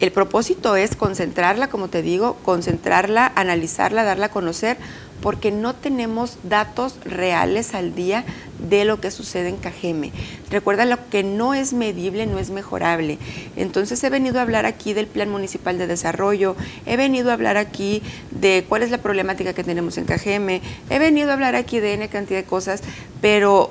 El 0.00 0.12
propósito 0.12 0.76
es 0.76 0.94
concentrarla, 0.94 1.70
como 1.70 1.88
te 1.88 2.02
digo, 2.02 2.36
concentrarla, 2.44 3.32
analizarla, 3.34 4.04
darla 4.04 4.26
a 4.26 4.28
conocer, 4.28 4.76
porque 5.20 5.50
no 5.50 5.74
tenemos 5.74 6.38
datos 6.42 6.96
reales 7.04 7.74
al 7.74 7.94
día 7.94 8.24
de 8.68 8.84
lo 8.84 9.00
que 9.00 9.10
sucede 9.10 9.48
en 9.48 9.56
Cajeme. 9.56 10.12
Recuerda, 10.50 10.84
lo 10.84 11.08
que 11.08 11.22
no 11.22 11.54
es 11.54 11.72
medible 11.72 12.26
no 12.26 12.38
es 12.38 12.50
mejorable. 12.50 13.18
Entonces 13.56 14.02
he 14.04 14.10
venido 14.10 14.38
a 14.38 14.42
hablar 14.42 14.66
aquí 14.66 14.92
del 14.92 15.06
Plan 15.06 15.30
Municipal 15.30 15.78
de 15.78 15.86
Desarrollo, 15.86 16.56
he 16.86 16.96
venido 16.96 17.30
a 17.30 17.34
hablar 17.34 17.56
aquí 17.56 18.02
de 18.30 18.64
cuál 18.68 18.82
es 18.82 18.90
la 18.90 18.98
problemática 18.98 19.52
que 19.52 19.64
tenemos 19.64 19.98
en 19.98 20.04
Cajeme, 20.04 20.60
he 20.90 20.98
venido 20.98 21.30
a 21.30 21.34
hablar 21.34 21.54
aquí 21.54 21.80
de 21.80 21.94
N 21.94 22.08
cantidad 22.08 22.40
de 22.40 22.44
cosas, 22.44 22.82
pero 23.20 23.70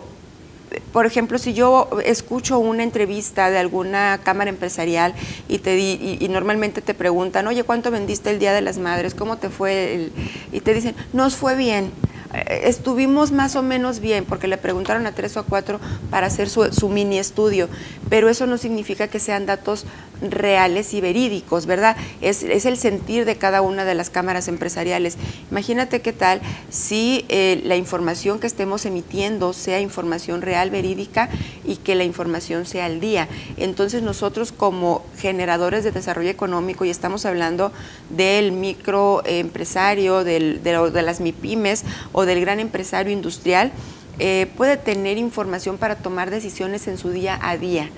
por 0.91 1.05
ejemplo, 1.05 1.38
si 1.38 1.53
yo 1.53 1.89
escucho 2.03 2.59
una 2.59 2.84
entrevista 2.84 3.49
de 3.49 3.57
alguna 3.57 4.19
cámara 4.23 4.49
empresarial 4.49 5.13
y 5.47 5.59
te 5.59 5.77
y, 5.77 6.27
normalmente 6.30 6.82
te 6.82 6.93
preguntan, 6.93 7.47
oye, 7.47 7.63
¿cuánto 7.63 7.91
vendiste 7.91 8.30
el 8.30 8.39
Día 8.39 8.53
de 8.53 8.61
las 8.61 8.77
Madres? 8.77 9.13
¿Cómo 9.13 9.38
te 9.38 9.49
fue? 9.49 10.09
y 10.51 10.61
te 10.61 10.73
dicen, 10.73 10.95
nos 11.13 11.36
fue 11.36 11.55
bien. 11.55 11.91
Eh, 12.34 12.61
estuvimos 12.65 13.32
más 13.32 13.55
o 13.55 13.63
menos 13.63 13.99
bien, 13.99 14.25
porque 14.25 14.47
le 14.47 14.57
preguntaron 14.57 15.05
a 15.07 15.13
tres 15.13 15.36
o 15.38 15.39
a 15.39 15.43
cuatro 15.43 15.80
para 16.09 16.27
hacer 16.27 16.49
su, 16.49 16.89
mini 16.89 17.17
estudio, 17.17 17.69
pero 18.09 18.30
eso 18.30 18.45
no 18.45 18.57
significa 18.57 19.07
que 19.07 19.19
sean 19.19 19.45
datos 19.45 19.86
reales 20.21 20.93
y 20.93 21.01
verídicos, 21.01 21.65
¿verdad? 21.65 21.95
Es, 22.21 22.43
el 22.43 22.77
sentir 22.77 23.25
de 23.25 23.38
cada 23.38 23.61
una 23.61 23.86
de 23.86 23.95
las 23.95 24.09
cámaras 24.09 24.47
empresariales. 24.47 25.17
Imagínate 25.49 26.01
qué 26.01 26.11
tal 26.11 26.41
si 26.69 27.25
eh, 27.30 27.61
la 27.63 27.77
información 27.77 28.39
que 28.39 28.47
estemos 28.47 28.86
emitiendo 28.86 29.53
sea 29.53 29.80
información 29.80 30.41
real, 30.41 30.71
verídica 30.71 31.30
y 31.63 31.77
que 31.77 31.95
la 31.95 32.03
información 32.03 32.65
sea 32.65 32.86
al 32.86 32.99
día. 32.99 33.30
Entonces 33.57 34.03
nosotros 34.03 34.51
como 34.51 35.05
generadores 35.17 35.84
de 35.84 35.91
desarrollo 35.91 36.30
económico, 36.30 36.84
y 36.84 36.89
estamos 36.89 37.25
hablando 37.25 37.71
del 38.09 38.51
microempresario, 38.51 40.23
del, 40.25 40.61
de, 40.63 40.91
de 40.91 41.01
las 41.01 41.21
MIPIMES, 41.21 41.86
o 42.20 42.26
del 42.26 42.41
gran 42.41 42.59
empresario 42.59 43.13
industrial 43.13 43.72
eh, 44.20 44.47
puede 44.57 44.76
tener 44.76 45.17
información 45.17 45.78
para 45.78 45.95
tomar 45.95 46.30
decisiones 46.30 46.88
en 46.88 46.97
su 46.97 47.11
día 47.11 47.39
a 47.41 47.55
día. 47.55 47.89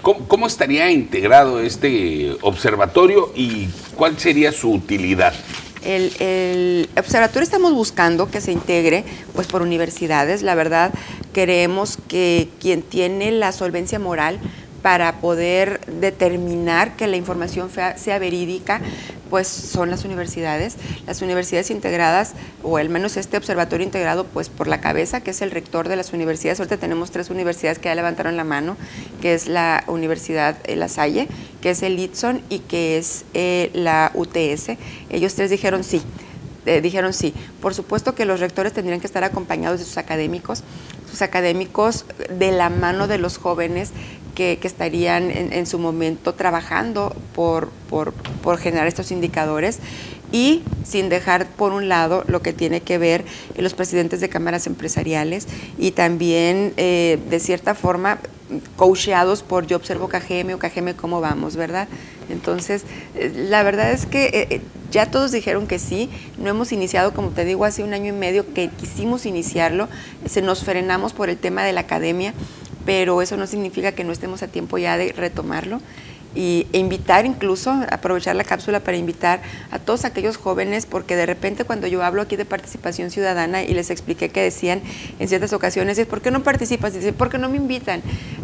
¿Cómo, 0.00 0.46
estaría 0.46 0.90
integrado 0.90 1.60
este 1.60 2.34
observatorio 2.40 3.30
y 3.34 3.68
cuál 3.94 4.18
sería 4.18 4.52
su 4.52 4.72
utilidad? 4.72 5.34
El, 5.84 6.12
el, 6.20 6.88
observatorio 6.96 7.42
estamos 7.42 7.74
buscando 7.74 8.30
que 8.30 8.40
se 8.40 8.52
integre 8.52 9.04
pues 9.34 9.46
por 9.46 9.60
universidades. 9.60 10.42
La 10.42 10.54
verdad, 10.54 10.94
queremos 11.34 11.98
que 12.08 12.48
quien 12.58 12.80
tiene 12.80 13.30
la 13.32 13.52
solvencia 13.52 13.98
moral 13.98 14.38
para 14.82 15.20
poder 15.20 15.80
determinar 15.86 16.96
que 16.96 17.06
la 17.06 17.16
información 17.16 17.70
sea 17.70 18.18
verídica, 18.18 18.80
pues 19.28 19.48
son 19.48 19.90
las 19.90 20.04
universidades. 20.04 20.76
Las 21.06 21.22
universidades 21.22 21.70
integradas, 21.70 22.32
o 22.62 22.76
al 22.76 22.88
menos 22.88 23.16
este 23.16 23.36
observatorio 23.36 23.84
integrado, 23.84 24.24
pues 24.24 24.48
por 24.48 24.68
la 24.68 24.80
cabeza, 24.80 25.20
que 25.20 25.30
es 25.30 25.42
el 25.42 25.50
rector 25.50 25.88
de 25.88 25.96
las 25.96 26.12
universidades. 26.12 26.60
Ahorita 26.60 26.76
tenemos 26.76 27.10
tres 27.10 27.30
universidades 27.30 27.78
que 27.78 27.86
ya 27.86 27.94
levantaron 27.94 28.36
la 28.36 28.44
mano, 28.44 28.76
que 29.20 29.34
es 29.34 29.48
la 29.48 29.84
Universidad 29.86 30.56
eh, 30.64 30.76
La 30.76 30.88
Salle, 30.88 31.28
que 31.60 31.70
es 31.70 31.82
el 31.82 31.98
ITSON 31.98 32.42
y 32.48 32.60
que 32.60 32.98
es 32.98 33.24
eh, 33.34 33.70
la 33.74 34.12
UTS. 34.14 34.78
Ellos 35.10 35.34
tres 35.34 35.50
dijeron 35.50 35.84
sí. 35.84 36.02
Eh, 36.66 36.80
dijeron 36.80 37.12
sí. 37.12 37.32
Por 37.62 37.74
supuesto 37.74 38.14
que 38.14 38.24
los 38.24 38.40
rectores 38.40 38.72
tendrían 38.72 39.00
que 39.00 39.06
estar 39.06 39.24
acompañados 39.24 39.78
de 39.78 39.86
sus 39.86 39.96
académicos, 39.96 40.62
sus 41.10 41.22
académicos 41.22 42.04
de 42.30 42.52
la 42.52 42.68
mano 42.68 43.08
de 43.08 43.16
los 43.16 43.38
jóvenes 43.38 43.92
que, 44.38 44.60
estarían 44.62 45.32
en, 45.32 45.66
su 45.66 45.80
momento 45.80 46.32
trabajando 46.32 47.12
por, 47.34 47.70
por, 47.90 48.12
generar 48.58 48.86
estos 48.86 49.10
indicadores 49.10 49.80
y 50.30 50.62
sin 50.84 51.08
dejar 51.08 51.48
por 51.48 51.72
un 51.72 51.88
lado 51.88 52.22
lo 52.28 52.40
que 52.40 52.52
tiene 52.52 52.80
que 52.80 52.98
ver 52.98 53.24
los 53.56 53.74
presidentes 53.74 54.20
de 54.20 54.28
cámaras 54.28 54.68
empresariales 54.68 55.48
y 55.76 55.90
también 55.90 56.72
eh, 56.76 57.18
de 57.28 57.40
cierta 57.40 57.74
forma 57.74 58.20
coacheados 58.76 59.42
por 59.42 59.66
Yo 59.66 59.76
Observo 59.76 60.08
KGM 60.08 60.54
o 60.54 60.58
KGM 60.58 60.94
Cómo 60.94 61.20
Vamos, 61.20 61.56
¿verdad? 61.56 61.88
Entonces, 62.30 62.84
eh, 63.16 63.32
la 63.50 63.64
verdad 63.64 63.90
es 63.90 64.06
que 64.06 64.46
eh, 64.50 64.60
ya 64.92 65.10
todos 65.10 65.32
dijeron 65.32 65.66
que 65.66 65.80
sí, 65.80 66.10
no 66.38 66.48
hemos 66.48 66.70
iniciado, 66.70 67.12
como 67.12 67.30
te 67.30 67.44
digo, 67.44 67.64
hace 67.64 67.82
un 67.82 67.92
año 67.92 68.14
y 68.14 68.16
medio 68.16 68.54
que 68.54 68.68
quisimos 68.70 69.26
iniciarlo, 69.26 69.88
se 70.26 70.42
nos 70.42 70.62
frenamos 70.62 71.12
por 71.12 71.28
el 71.28 71.36
tema 71.36 71.64
de 71.64 71.72
la 71.72 71.80
academia, 71.80 72.34
pero 72.88 73.20
eso 73.20 73.36
no 73.36 73.46
significa 73.46 73.92
que 73.92 74.02
no 74.02 74.12
estemos 74.12 74.42
a 74.42 74.48
tiempo 74.48 74.78
ya 74.78 74.96
de 74.96 75.12
retomarlo 75.12 75.82
y, 76.34 76.66
e 76.72 76.78
invitar 76.78 77.26
incluso, 77.26 77.70
aprovechar 77.90 78.36
la 78.36 78.44
cápsula 78.44 78.80
para 78.80 78.96
invitar 78.96 79.40
a 79.70 79.78
todos 79.78 80.04
aquellos 80.04 80.36
jóvenes, 80.36 80.86
porque 80.86 81.16
de 81.16 81.26
repente 81.26 81.64
cuando 81.64 81.86
yo 81.86 82.02
hablo 82.02 82.22
aquí 82.22 82.36
de 82.36 82.44
participación 82.44 83.10
ciudadana 83.10 83.62
y 83.62 83.74
les 83.74 83.90
expliqué 83.90 84.28
que 84.28 84.42
decían 84.42 84.82
en 85.18 85.28
ciertas 85.28 85.52
ocasiones, 85.52 85.98
¿por 86.06 86.20
qué 86.20 86.30
no 86.30 86.42
participas? 86.42 86.92
Dicen, 86.92 87.14
¿por 87.14 87.30
qué 87.30 87.38
no 87.38 87.48
me 87.48 87.56
invitan? 87.56 88.02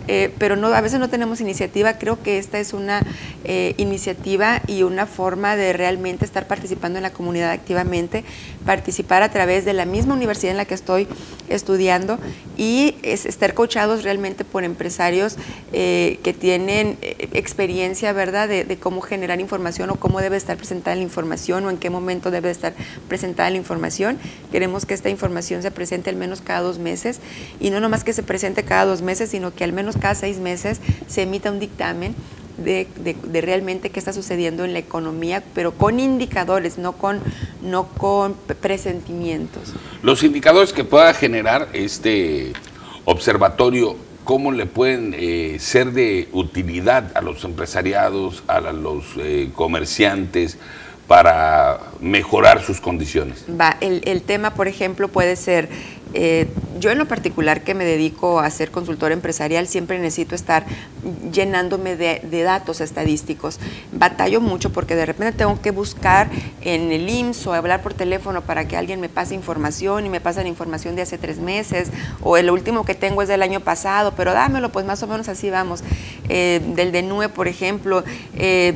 Eh, 0.09 0.33
pero 0.39 0.57
no, 0.57 0.69
a 0.69 0.81
veces 0.81 1.01
no 1.01 1.09
tenemos 1.09 1.41
iniciativa, 1.41 1.95
creo 1.99 2.23
que 2.23 2.39
esta 2.39 2.59
es 2.59 2.73
una 2.73 3.03
eh, 3.45 3.75
iniciativa 3.79 4.61
y 4.67 4.83
una 4.83 5.07
forma 5.07 5.57
de 5.57 5.73
realmente 5.73 6.25
estar 6.25 6.47
participando 6.47 6.99
en 6.99 7.03
la 7.03 7.13
comunidad 7.13 7.51
activamente, 7.51 8.25
participar 8.67 9.23
a 9.23 9.31
través 9.31 9.65
de 9.65 9.73
la 9.73 9.87
misma 9.87 10.15
universidad 10.15 10.53
en 10.53 10.59
la 10.59 10.65
que 10.65 10.75
estoy 10.75 11.07
estudiando 11.49 12.19
y 12.57 12.97
estar 13.03 13.55
coachados 13.55 14.05
realmente 14.05 14.45
por 14.45 14.65
empresarios 14.65 15.37
eh, 15.73 16.19
que 16.23 16.33
tienen 16.33 16.99
experiencia 17.01 17.74
¿verdad?, 18.15 18.49
de, 18.49 18.79
cómo 18.81 19.01
generar 19.01 19.41
información 19.41 19.91
o 19.91 19.97
cómo 19.97 20.21
debe 20.21 20.37
estar 20.37 20.57
presentada 20.57 20.97
la 20.97 21.03
información 21.03 21.65
o 21.67 21.71
en 21.71 21.77
qué 21.77 21.91
momento 21.91 22.31
debe 22.31 22.51
estar 22.51 22.75
presentada 23.09 23.51
la 23.51 23.57
información. 23.57 24.19
Queremos 24.53 24.87
que 24.87 24.95
esta 24.95 25.11
información 25.11 25.63
se 25.63 25.71
presente 25.71 26.11
al 26.11 26.17
menos 26.17 26.41
cada 26.41 26.61
dos 26.61 26.79
meses 26.79 27.21
y 27.61 27.71
no 27.71 27.81
nomás 27.81 28.05
que 28.05 28.13
se 28.13 28.23
presente 28.23 28.65
cada 28.65 28.85
dos 28.85 29.03
meses, 29.03 29.31
sino 29.31 29.55
que 29.55 29.65
al 29.65 29.73
menos 29.73 29.97
cada 29.97 30.15
seis 30.15 30.39
meses 30.39 30.81
se 31.07 31.23
emita 31.23 31.51
un 31.51 31.59
dictamen 31.59 32.15
de, 32.57 32.87
realmente 33.43 33.91
qué 33.91 33.99
está 33.99 34.13
sucediendo 34.13 34.65
en 34.65 34.73
la 34.73 34.79
economía, 34.79 35.43
pero 35.55 35.73
con 35.73 35.99
indicadores, 35.99 36.79
no 36.79 36.93
con, 36.93 37.21
no 37.63 37.89
con 37.89 38.35
presentimientos. 38.61 39.73
Los 40.03 40.23
indicadores 40.23 40.73
que 40.73 40.85
pueda 40.85 41.13
generar 41.15 41.69
este 41.73 42.53
observatorio 43.05 43.97
cómo 44.25 44.53
le 44.53 44.67
pueden 44.67 45.15
eh, 45.17 45.59
ser 45.61 45.93
de 45.93 46.29
utilidad 46.33 47.13
a 47.15 47.21
los 47.21 47.45
empresariados, 47.45 48.43
a 48.47 48.61
los 48.61 49.05
eh, 49.19 49.51
comerciantes 49.55 50.59
para 51.07 51.81
mejorar 52.01 52.63
sus 52.63 52.81
condiciones. 52.81 53.45
Va, 53.49 53.77
el, 53.81 54.23
tema, 54.23 54.55
por 54.55 54.69
ejemplo, 54.69 55.09
puede 55.09 55.37
ser 55.37 55.69
eh, 56.15 56.47
yo 56.79 56.91
en 56.91 56.99
lo 56.99 57.07
particular 57.07 57.63
que 57.63 57.75
me 57.75 57.85
dedico 57.85 58.39
a 58.39 58.49
ser 58.51 58.71
consultor 58.71 59.11
empresarial, 59.13 59.67
siempre 59.67 59.99
necesito 59.99 60.35
estar 60.35 60.65
llenándome 61.33 61.97
de, 61.97 62.43
datos 62.45 62.81
estadísticos. 62.81 63.59
Batallo 63.93 64.41
mucho 64.41 64.71
porque 64.71 64.95
de 64.95 65.07
repente 65.07 65.39
tengo 65.39 65.61
que 65.61 65.71
buscar 65.71 66.29
en 66.61 66.93
el 66.93 67.09
IMSS 67.09 67.47
o 67.47 67.55
hablar 67.55 67.83
por 67.83 67.95
teléfono 67.95 68.43
para 68.43 68.69
que 68.69 68.77
alguien 68.77 69.01
me 69.01 69.09
pase 69.09 69.35
información 69.35 70.07
y 70.07 70.09
me 70.09 70.21
pasan 70.21 70.47
información 70.47 70.95
de 70.95 71.03
hace 71.03 71.19
tres 71.19 71.39
meses 71.39 71.91
o 72.23 72.37
el 72.37 72.51
último 72.51 72.85
que 72.85 72.95
tengo 72.95 73.23
es 73.23 73.29
del 73.29 73.43
año 73.43 73.61
pasado, 73.61 74.13
pero 74.17 74.33
dámelo, 74.33 74.71
pues 74.71 74.85
más 74.85 75.03
o 75.03 75.07
menos 75.07 75.29
así 75.29 75.51
vamos. 75.51 75.83
Eh, 76.29 76.61
del 76.75 76.93
DENUE, 76.93 77.29
por 77.29 77.49
ejemplo, 77.49 78.05
eh, 78.37 78.75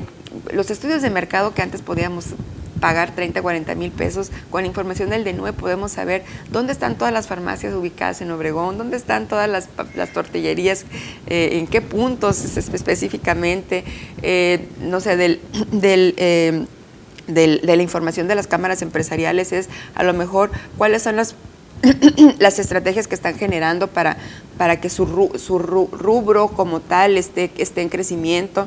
los 0.53 0.71
estudios 0.71 1.03
de 1.03 1.11
mercado 1.11 1.55
que 1.55 1.63
antes 1.63 1.83
podíamos 1.83 2.35
pagar 2.79 3.15
30, 3.15 3.43
40 3.43 3.75
mil 3.75 3.91
pesos. 3.91 4.31
Con 4.51 4.65
información 4.67 5.11
del 5.11 5.25
DENUE 5.25 5.53
podemos 5.53 5.93
saber 5.93 6.23
dónde 6.51 6.73
están 6.73 6.97
todas 6.97 7.13
las 7.13 7.27
farmacias 7.27 7.75
ubicadas 7.75 8.21
en 8.21 8.31
Obregón, 8.31 8.79
dónde 8.79 8.97
están 8.97 9.29
todas 9.29 9.49
las, 9.49 10.13
tortillerías, 10.13 10.85
eh, 11.27 11.59
en 11.59 11.67
qué 11.67 11.81
puntos 11.81 12.57
específicamente, 12.57 13.85
eh, 14.23 14.69
no 14.81 15.01
sé, 15.01 15.17
del... 15.17 15.41
Eh, 16.17 16.67
del 17.27 17.61
de 17.61 17.77
la 17.77 17.83
información 17.83 18.27
de 18.27 18.35
las 18.35 18.47
cámaras 18.47 18.81
empresariales 18.81 19.53
es 19.53 19.69
a 19.95 20.03
lo 20.03 20.15
mejor 20.15 20.51
cuáles 20.79 21.03
son 21.03 21.17
las 21.17 21.35
las 22.39 22.59
estrategias 22.59 23.07
que 23.07 23.15
están 23.15 23.37
generando 23.37 23.89
para, 23.89 24.17
para 24.57 24.81
que 24.81 24.89
su, 24.89 25.31
su 25.37 25.59
rubro 25.59 26.49
como 26.49 26.81
tal 26.81 27.19
esté, 27.19 27.51
esté 27.59 27.83
en 27.83 27.91
crecimiento. 27.91 28.67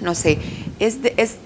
No 0.00 0.14
sé, 0.14 0.38
es, 0.78 0.98
es 1.16 1.36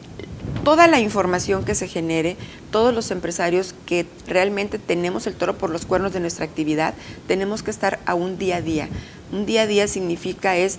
toda 0.64 0.86
la 0.86 1.00
información 1.00 1.64
que 1.64 1.74
se 1.74 1.88
genere, 1.88 2.36
todos 2.70 2.94
los 2.94 3.10
empresarios 3.10 3.74
que 3.86 4.06
realmente 4.26 4.78
tenemos 4.78 5.26
el 5.26 5.34
toro 5.34 5.56
por 5.56 5.70
los 5.70 5.86
cuernos 5.86 6.12
de 6.12 6.20
nuestra 6.20 6.44
actividad, 6.44 6.94
tenemos 7.26 7.62
que 7.62 7.70
estar 7.70 7.98
a 8.06 8.14
un 8.14 8.38
día 8.38 8.56
a 8.56 8.60
día. 8.62 8.88
Un 9.32 9.46
día 9.46 9.62
a 9.62 9.66
día 9.66 9.88
significa 9.88 10.56
es, 10.56 10.78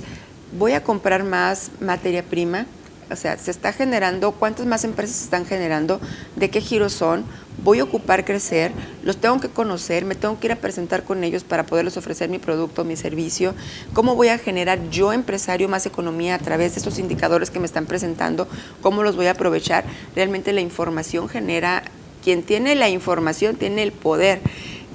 voy 0.58 0.74
a 0.74 0.84
comprar 0.84 1.24
más 1.24 1.72
materia 1.80 2.24
prima, 2.24 2.66
o 3.12 3.16
sea, 3.16 3.38
se 3.38 3.52
está 3.52 3.74
generando, 3.74 4.32
cuántas 4.32 4.66
más 4.66 4.84
empresas 4.84 5.18
se 5.18 5.24
están 5.24 5.46
generando, 5.46 6.00
de 6.36 6.50
qué 6.50 6.62
giros 6.62 6.94
son, 6.94 7.26
voy 7.64 7.80
a 7.80 7.84
ocupar 7.84 8.26
crecer, 8.26 8.72
los 9.04 9.18
tengo 9.18 9.40
que 9.40 9.50
conocer, 9.50 10.06
me 10.06 10.16
tengo 10.16 10.40
que 10.40 10.48
ir 10.48 10.54
a 10.54 10.58
presentar 10.58 11.04
con 11.04 11.24
ellos 11.24 11.44
para 11.44 11.66
poderles 11.66 11.98
ofrecer 11.98 12.30
mi 12.30 12.40
producto, 12.40 12.86
mi 12.86 12.96
servicio, 12.96 13.54
cómo 13.94 14.16
voy 14.16 14.30
a 14.30 14.38
generar 14.38 14.90
yo 14.90 15.12
empresario 15.14 15.68
más 15.68 15.86
economía 15.86 16.36
a 16.36 16.40
través 16.40 16.74
de 16.74 16.80
estos 16.80 17.00
indicadores 17.00 17.50
que 17.50 17.60
me 17.60 17.66
están 17.66 17.86
presentando, 17.86 18.48
cómo 18.82 19.04
los 19.04 19.16
voy 19.16 19.28
a 19.28 19.32
aprovechar. 19.32 19.84
Realmente 20.16 20.54
la 20.54 20.62
información 20.62 21.28
genera, 21.30 21.84
quien 22.24 22.44
tiene 22.44 22.76
la 22.76 22.90
información 22.90 23.56
tiene 23.56 23.84
el 23.84 23.92
poder. 23.92 24.42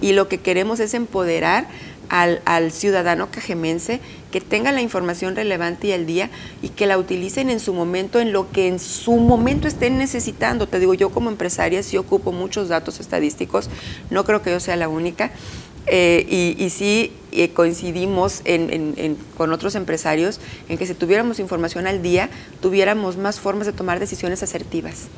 Y 0.01 0.13
lo 0.13 0.29
que 0.29 0.39
queremos 0.39 0.81
es 0.81 0.93
empoderar 0.93 1.67
al, 2.09 2.41
al, 2.45 2.73
ciudadano 2.73 3.31
cajemense 3.31 4.01
que 4.33 4.41
tenga 4.41 4.73
la 4.73 4.81
información 4.81 5.37
relevante 5.37 5.89
y 5.89 5.93
al 5.93 6.07
día 6.07 6.31
y 6.63 6.71
que 6.71 6.87
la 6.87 6.99
utilicen 6.99 7.51
en 7.51 7.61
su 7.61 7.73
momento, 7.73 8.21
en 8.21 8.33
lo 8.33 8.51
que 8.51 8.69
en 8.69 8.79
su 8.79 9.17
momento 9.17 9.69
estén 9.69 9.99
necesitando. 9.99 10.67
Te 10.67 10.79
digo, 10.79 10.95
yo 10.95 11.11
como 11.11 11.31
empresaria 11.31 11.83
sí 11.83 11.97
ocupo 11.97 12.33
muchos 12.33 12.69
datos 12.69 13.01
estadísticos, 13.01 13.71
no 14.11 14.25
creo 14.25 14.43
que 14.43 14.51
yo 14.51 14.61
sea 14.61 14.77
la 14.77 14.89
única. 14.89 15.31
Eh, 15.87 16.27
y, 16.31 16.65
y, 16.65 16.71
sí 16.71 17.13
eh, 17.33 17.51
coincidimos 17.51 18.43
con 19.37 19.53
otros 19.53 19.75
empresarios 19.75 20.41
en 20.71 20.79
que 20.79 20.87
si 20.87 20.95
tuviéramos 20.95 21.39
información 21.41 21.87
al 21.87 22.01
día, 22.01 22.31
tuviéramos 22.63 23.19
más 23.19 23.39
formas 23.39 23.67
de 23.67 23.75
tomar 23.75 24.01
decisiones 24.01 24.43
asertivas. 24.43 25.09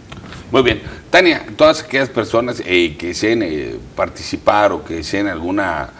Muy 0.50 0.62
bien. 0.62 0.82
Tania, 1.10 1.46
todas 1.56 1.82
aquellas 1.82 2.08
personas 2.08 2.60
eh, 2.66 2.96
que 2.98 3.08
deseen 3.08 3.78
participar 3.94 4.72
o 4.72 4.84
que 4.84 4.94
deseen 4.94 5.28
alguna 5.28 5.90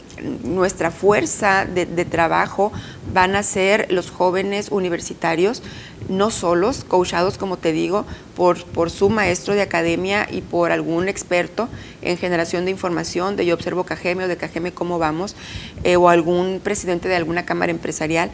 nuestra 0.44 0.90
fuerza 0.90 1.66
de, 1.66 1.86
trabajo, 2.06 2.72
van 3.14 3.36
a 3.36 3.44
ser 3.44 3.92
los 3.92 4.10
jóvenes 4.10 4.70
universitarios, 4.72 5.62
no 6.10 6.32
solos, 6.32 6.84
coachados, 6.84 7.38
como 7.38 7.58
te 7.58 7.72
digo, 7.72 8.06
por, 8.36 8.64
por 8.64 8.90
su 8.90 9.10
maestro 9.10 9.54
de 9.54 9.62
academia 9.62 10.28
y 10.32 10.42
por 10.42 10.72
algún 10.72 11.10
experto 11.10 11.68
en 12.06 12.18
generación 12.18 12.66
de 12.66 12.72
información, 12.72 13.36
de 13.36 13.46
Yo 13.46 13.56
Observo 13.56 13.84
Cajeme 13.84 14.26
o 14.26 14.28
de 14.28 14.38
Cajeme 14.38 14.72
Cómo 14.72 15.00
Vamos, 15.00 15.36
eh, 15.84 15.98
o 15.98 16.10
algún 16.10 16.62
presidente 16.64 17.10
de 17.10 17.16
alguna 17.16 17.46
cámara 17.46 17.72
empresarial 17.72 18.32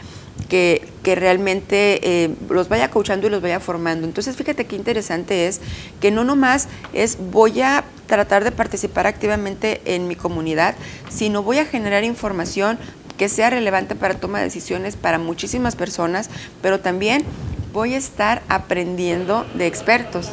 que, 0.50 0.88
realmente 1.04 2.00
eh, 2.04 2.36
los 2.50 2.70
vaya 2.70 2.90
coachando 2.90 3.28
y 3.28 3.30
los 3.30 3.42
vaya 3.42 3.60
formando. 3.60 4.06
Entonces, 4.06 4.36
fíjate 4.36 4.66
qué 4.66 4.76
interesante 4.76 5.48
es 5.48 5.62
que 6.00 6.12
no 6.12 6.24
nomás 6.24 6.68
es 6.94 7.18
voy 7.32 7.62
a 7.62 7.84
tratar 8.08 8.44
de 8.44 8.52
participar 8.52 9.08
activamente 9.08 9.82
en 9.86 10.08
mi 10.08 10.16
comunidad, 10.16 10.76
sino 11.10 11.44
voy 11.44 11.60
a 11.60 11.66
generar 11.66 12.04
información 12.04 12.78
que 13.18 13.30
sea 13.30 13.50
relevante 13.50 13.96
para 13.96 14.16
toma 14.16 14.40
de 14.40 14.46
decisiones 14.46 14.96
para 14.96 15.20
muchísimas 15.20 15.76
personas, 15.76 16.30
pero 16.62 16.80
también 16.80 17.24
voy 17.72 17.94
a 17.94 17.98
estar 17.98 18.42
aprendiendo 18.50 19.46
de 19.54 19.68
expertos. 19.68 20.32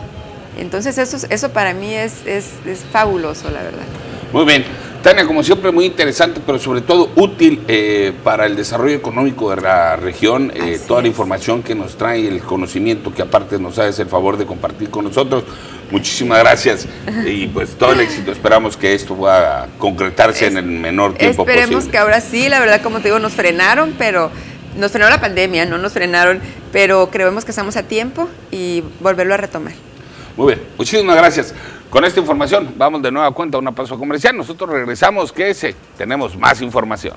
Entonces 0.58 0.98
eso, 0.98 1.26
eso 1.30 1.48
para 1.50 1.72
mí 1.72 1.94
es, 1.94 2.26
es, 2.26 2.50
es 2.66 2.84
fabuloso, 2.90 3.50
la 3.50 3.62
verdad. 3.62 3.84
Muy 4.32 4.44
bien. 4.44 4.64
Tania, 5.02 5.24
como 5.26 5.44
siempre, 5.44 5.70
muy 5.70 5.84
interesante, 5.84 6.40
pero 6.44 6.58
sobre 6.58 6.80
todo 6.80 7.10
útil 7.14 7.62
eh, 7.68 8.12
para 8.24 8.46
el 8.46 8.56
desarrollo 8.56 8.96
económico 8.96 9.48
de 9.54 9.62
la 9.62 9.94
región. 9.94 10.52
Eh, 10.54 10.80
toda 10.86 11.02
la 11.02 11.08
información 11.08 11.62
que 11.62 11.76
nos 11.76 11.96
trae, 11.96 12.26
el 12.26 12.40
conocimiento 12.40 13.14
que 13.14 13.22
aparte 13.22 13.60
nos 13.60 13.78
hace 13.78 14.02
el 14.02 14.08
favor 14.08 14.36
de 14.36 14.44
compartir 14.44 14.90
con 14.90 15.04
nosotros. 15.04 15.44
Muchísimas 15.92 16.40
gracias 16.40 16.86
y 17.26 17.46
pues 17.46 17.70
todo 17.78 17.92
el 17.92 18.00
éxito. 18.00 18.32
Esperamos 18.32 18.76
que 18.76 18.92
esto 18.92 19.14
pueda 19.14 19.68
concretarse 19.78 20.48
en 20.48 20.56
el 20.56 20.64
menor 20.64 21.14
tiempo 21.14 21.44
posible. 21.44 21.62
Esperemos 21.62 21.88
que 21.88 21.98
ahora 21.98 22.20
sí, 22.20 22.48
la 22.48 22.58
verdad, 22.58 22.82
como 22.82 22.98
te 22.98 23.04
digo, 23.04 23.20
nos 23.20 23.34
frenaron, 23.34 23.94
pero 23.96 24.32
nos 24.76 24.90
frenó 24.90 25.08
la 25.08 25.20
pandemia, 25.20 25.64
no 25.64 25.78
nos 25.78 25.92
frenaron, 25.92 26.40
pero 26.72 27.08
creemos 27.10 27.44
que 27.44 27.52
estamos 27.52 27.76
a 27.76 27.84
tiempo 27.84 28.28
y 28.50 28.82
volverlo 29.00 29.34
a 29.34 29.36
retomar. 29.36 29.74
Muy 30.38 30.54
bien, 30.54 30.68
muchísimas 30.78 31.16
gracias. 31.16 31.52
Con 31.90 32.04
esta 32.04 32.20
información 32.20 32.72
vamos 32.76 33.02
de 33.02 33.10
nueva 33.10 33.32
cuenta 33.32 33.56
a 33.56 33.60
una 33.60 33.72
paso 33.72 33.98
comercial. 33.98 34.36
Nosotros 34.36 34.70
regresamos, 34.70 35.32
que 35.32 35.50
tenemos 35.96 36.36
más 36.36 36.62
información. 36.62 37.16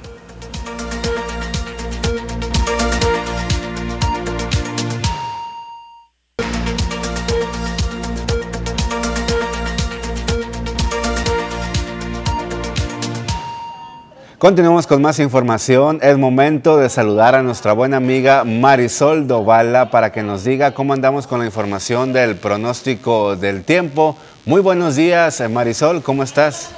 Continuamos 14.41 14.87
con 14.87 15.03
más 15.03 15.19
información. 15.19 15.99
Es 16.01 16.17
momento 16.17 16.77
de 16.77 16.89
saludar 16.89 17.35
a 17.35 17.43
nuestra 17.43 17.73
buena 17.73 17.97
amiga 17.97 18.43
Marisol 18.43 19.27
Dovala 19.27 19.91
para 19.91 20.11
que 20.11 20.23
nos 20.23 20.43
diga 20.43 20.73
cómo 20.73 20.93
andamos 20.93 21.27
con 21.27 21.41
la 21.41 21.45
información 21.45 22.11
del 22.11 22.35
pronóstico 22.35 23.35
del 23.35 23.63
tiempo. 23.63 24.17
Muy 24.45 24.59
buenos 24.61 24.95
días, 24.95 25.47
Marisol, 25.47 26.01
¿cómo 26.01 26.23
estás? 26.23 26.71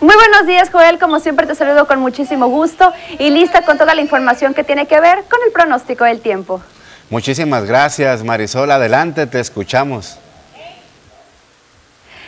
Muy 0.00 0.14
buenos 0.14 0.46
días, 0.46 0.70
Joel. 0.70 1.00
Como 1.00 1.18
siempre 1.18 1.48
te 1.48 1.56
saludo 1.56 1.88
con 1.88 1.98
muchísimo 1.98 2.46
gusto 2.46 2.92
y 3.18 3.30
lista 3.30 3.62
con 3.62 3.76
toda 3.76 3.96
la 3.96 4.02
información 4.02 4.54
que 4.54 4.62
tiene 4.62 4.86
que 4.86 5.00
ver 5.00 5.24
con 5.28 5.40
el 5.44 5.52
pronóstico 5.52 6.04
del 6.04 6.20
tiempo. 6.20 6.62
Muchísimas 7.08 7.64
gracias, 7.64 8.22
Marisol. 8.22 8.70
Adelante, 8.70 9.26
te 9.26 9.40
escuchamos. 9.40 10.16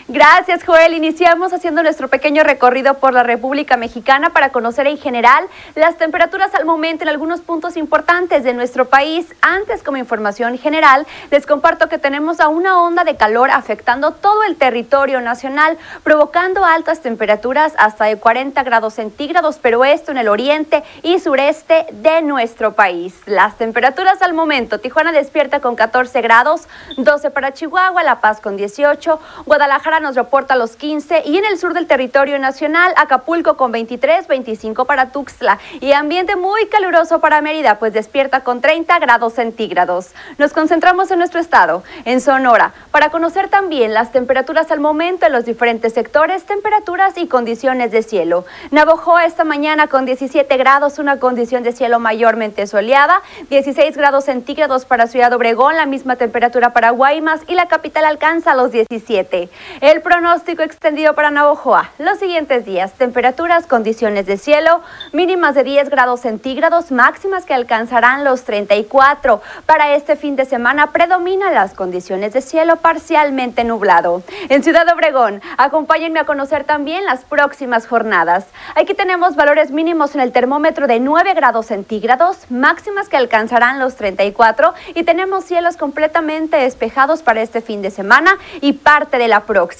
Gracias, 0.08 0.64
Joel. 0.64 0.94
Iniciamos 0.94 1.52
haciendo 1.52 1.82
nuestro 1.84 2.08
pequeño 2.08 2.42
recorrido 2.42 2.94
por 2.94 3.14
la 3.14 3.22
República 3.22 3.76
Mexicana 3.76 4.30
para 4.30 4.50
conocer 4.50 4.88
en 4.88 4.98
general 4.98 5.46
las 5.76 5.96
temperaturas 5.96 6.52
al 6.56 6.64
momento 6.64 7.04
en 7.04 7.08
algunos 7.08 7.40
puntos 7.40 7.76
importantes 7.76 8.42
de 8.42 8.52
nuestro 8.52 8.86
país. 8.86 9.32
Antes, 9.42 9.84
como 9.84 9.98
información 9.98 10.58
general, 10.58 11.06
les 11.30 11.46
comparto 11.46 11.88
que 11.88 11.98
tenemos 11.98 12.40
a 12.40 12.48
una 12.48 12.82
onda 12.82 13.04
de 13.04 13.16
calor 13.16 13.52
afectando 13.52 14.10
todo 14.10 14.42
el 14.42 14.56
territorio 14.56 15.20
nacional, 15.20 15.78
provocando 16.02 16.64
altas 16.64 17.00
temperaturas 17.00 17.74
hasta 17.78 18.06
de 18.06 18.16
40 18.16 18.60
grados 18.64 18.94
centígrados, 18.94 19.60
pero 19.62 19.84
esto 19.84 20.10
en 20.10 20.18
el 20.18 20.28
oriente 20.28 20.82
y 21.02 21.20
sureste 21.20 21.86
de 21.92 22.22
nuestro 22.22 22.72
país. 22.72 23.14
Las 23.26 23.56
temperaturas 23.56 24.20
al 24.20 24.34
momento, 24.34 24.80
Tijuana 24.80 25.12
despierta 25.12 25.60
con 25.60 25.76
14 25.76 26.20
grados, 26.22 26.66
12 26.96 27.30
para 27.30 27.52
Chihuahua, 27.52 28.02
La 28.02 28.20
Paz 28.20 28.40
con 28.40 28.56
18, 28.56 29.20
Guadalajara 29.46 29.91
nos 30.00 30.16
reporta 30.16 30.56
los 30.56 30.76
15 30.76 31.22
y 31.26 31.36
en 31.38 31.44
el 31.44 31.58
sur 31.58 31.74
del 31.74 31.86
territorio 31.86 32.38
nacional, 32.38 32.92
Acapulco 32.96 33.56
con 33.56 33.72
23, 33.72 34.26
25 34.26 34.84
para 34.84 35.10
Tuxtla 35.10 35.58
y 35.80 35.92
ambiente 35.92 36.36
muy 36.36 36.66
caluroso 36.66 37.20
para 37.20 37.40
Mérida, 37.40 37.78
pues 37.78 37.92
despierta 37.92 38.40
con 38.40 38.60
30 38.60 38.98
grados 38.98 39.34
centígrados. 39.34 40.12
Nos 40.38 40.52
concentramos 40.52 41.10
en 41.10 41.18
nuestro 41.18 41.40
estado, 41.40 41.82
en 42.04 42.20
Sonora, 42.20 42.72
para 42.90 43.10
conocer 43.10 43.48
también 43.48 43.94
las 43.94 44.12
temperaturas 44.12 44.70
al 44.70 44.80
momento 44.80 45.26
en 45.26 45.32
los 45.32 45.44
diferentes 45.44 45.92
sectores, 45.92 46.44
temperaturas 46.44 47.16
y 47.16 47.26
condiciones 47.26 47.90
de 47.90 48.02
cielo. 48.02 48.44
Navojoa 48.70 49.26
esta 49.26 49.44
mañana 49.44 49.86
con 49.86 50.04
17 50.04 50.56
grados, 50.56 50.98
una 50.98 51.18
condición 51.18 51.62
de 51.62 51.72
cielo 51.72 51.98
mayormente 51.98 52.66
soleada, 52.66 53.22
16 53.50 53.96
grados 53.96 54.24
centígrados 54.24 54.84
para 54.84 55.06
Ciudad 55.06 55.32
Obregón, 55.32 55.76
la 55.76 55.86
misma 55.86 56.16
temperatura 56.16 56.72
para 56.72 56.90
Guaymas 56.90 57.40
y 57.48 57.54
la 57.54 57.66
capital 57.66 58.04
alcanza 58.04 58.54
los 58.54 58.72
17. 58.72 59.48
El 59.82 60.00
pronóstico 60.00 60.62
extendido 60.62 61.14
para 61.14 61.32
Navojoa. 61.32 61.90
Los 61.98 62.20
siguientes 62.20 62.64
días, 62.64 62.92
temperaturas, 62.92 63.66
condiciones 63.66 64.26
de 64.26 64.36
cielo, 64.36 64.80
mínimas 65.10 65.56
de 65.56 65.64
10 65.64 65.90
grados 65.90 66.20
centígrados, 66.20 66.92
máximas 66.92 67.44
que 67.44 67.52
alcanzarán 67.52 68.22
los 68.22 68.44
34. 68.44 69.42
Para 69.66 69.96
este 69.96 70.14
fin 70.14 70.36
de 70.36 70.44
semana 70.44 70.92
predominan 70.92 71.52
las 71.52 71.74
condiciones 71.74 72.32
de 72.32 72.42
cielo 72.42 72.76
parcialmente 72.76 73.64
nublado. 73.64 74.22
En 74.48 74.62
Ciudad 74.62 74.86
Obregón, 74.88 75.42
acompáñenme 75.58 76.20
a 76.20 76.26
conocer 76.26 76.62
también 76.62 77.04
las 77.04 77.24
próximas 77.24 77.88
jornadas. 77.88 78.46
Aquí 78.76 78.94
tenemos 78.94 79.34
valores 79.34 79.72
mínimos 79.72 80.14
en 80.14 80.20
el 80.20 80.30
termómetro 80.30 80.86
de 80.86 81.00
9 81.00 81.34
grados 81.34 81.66
centígrados, 81.66 82.48
máximas 82.52 83.08
que 83.08 83.16
alcanzarán 83.16 83.80
los 83.80 83.96
34 83.96 84.74
y 84.94 85.02
tenemos 85.02 85.44
cielos 85.44 85.76
completamente 85.76 86.58
despejados 86.58 87.24
para 87.24 87.42
este 87.42 87.60
fin 87.60 87.82
de 87.82 87.90
semana 87.90 88.38
y 88.60 88.74
parte 88.74 89.18
de 89.18 89.26
la 89.26 89.40
próxima. 89.40 89.71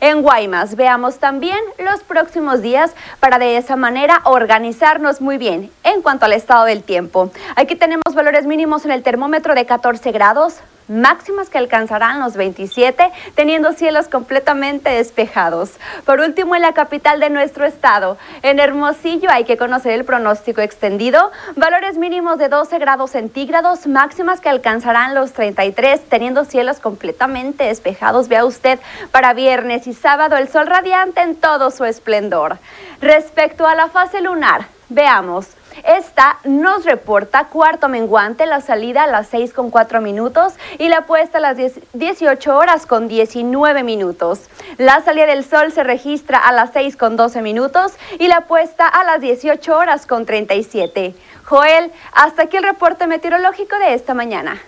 En 0.00 0.22
Guaymas 0.22 0.76
veamos 0.76 1.18
también 1.18 1.58
los 1.78 2.02
próximos 2.02 2.62
días 2.62 2.92
para 3.20 3.38
de 3.38 3.56
esa 3.56 3.76
manera 3.76 4.20
organizarnos 4.24 5.20
muy 5.20 5.38
bien 5.38 5.70
en 5.82 6.02
cuanto 6.02 6.24
al 6.24 6.32
estado 6.32 6.64
del 6.64 6.82
tiempo. 6.82 7.30
Aquí 7.56 7.74
tenemos 7.74 8.14
valores 8.14 8.46
mínimos 8.46 8.84
en 8.84 8.92
el 8.92 9.02
termómetro 9.02 9.54
de 9.54 9.66
14 9.66 10.12
grados, 10.12 10.56
máximas 10.88 11.50
que 11.50 11.58
alcanzarán 11.58 12.20
los 12.20 12.36
27, 12.36 13.10
teniendo 13.34 13.72
cielos 13.72 14.08
completamente 14.08 14.90
despejados. 14.90 15.72
Por 16.04 16.20
último, 16.20 16.54
en 16.54 16.62
la 16.62 16.74
capital 16.74 17.20
de 17.20 17.30
nuestro 17.30 17.64
estado, 17.64 18.18
en 18.42 18.58
Hermosillo, 18.58 19.30
hay 19.30 19.44
que 19.44 19.56
conocer 19.56 19.92
el 19.92 20.04
pronóstico 20.04 20.60
extendido, 20.60 21.30
valores 21.56 21.98
mínimos 21.98 22.38
de 22.38 22.48
12 22.48 22.78
grados 22.78 23.12
centígrados, 23.12 23.86
máximas 23.86 24.40
que 24.40 24.48
alcanzarán 24.48 25.14
los 25.14 25.32
33, 25.32 26.08
teniendo 26.08 26.44
cielos 26.44 26.80
completamente 26.80 27.64
despejados. 27.64 28.28
Vea 28.28 28.44
usted, 28.44 28.78
para 29.10 29.34
viernes 29.34 29.86
y 29.86 29.94
sábado 29.94 30.36
el 30.36 30.48
sol 30.48 30.66
radiante 30.66 31.20
en 31.22 31.36
todo 31.36 31.70
su 31.70 31.84
esplendor. 31.84 32.58
Respecto 33.00 33.66
a 33.66 33.74
la 33.74 33.88
fase 33.88 34.20
lunar, 34.20 34.66
veamos. 34.88 35.48
Esta 35.82 36.38
nos 36.44 36.84
reporta 36.84 37.46
cuarto 37.46 37.88
menguante, 37.88 38.46
la 38.46 38.60
salida 38.60 39.04
a 39.04 39.06
las 39.06 39.26
6 39.28 39.52
con 39.52 39.70
4 39.70 40.00
minutos 40.00 40.52
y 40.78 40.88
la 40.88 41.02
puesta 41.02 41.38
a 41.38 41.40
las 41.40 41.56
18 41.92 42.56
horas 42.56 42.86
con 42.86 43.08
19 43.08 43.82
minutos. 43.82 44.42
La 44.78 45.02
salida 45.02 45.26
del 45.26 45.44
sol 45.44 45.72
se 45.72 45.82
registra 45.82 46.38
a 46.38 46.52
las 46.52 46.72
6 46.72 46.96
con 46.96 47.16
12 47.16 47.42
minutos 47.42 47.92
y 48.18 48.28
la 48.28 48.42
puesta 48.42 48.86
a 48.86 49.04
las 49.04 49.20
18 49.20 49.76
horas 49.76 50.06
con 50.06 50.26
37. 50.26 51.14
Joel, 51.44 51.92
hasta 52.12 52.44
aquí 52.44 52.56
el 52.56 52.62
reporte 52.62 53.06
meteorológico 53.06 53.76
de 53.78 53.94
esta 53.94 54.14
mañana. 54.14 54.60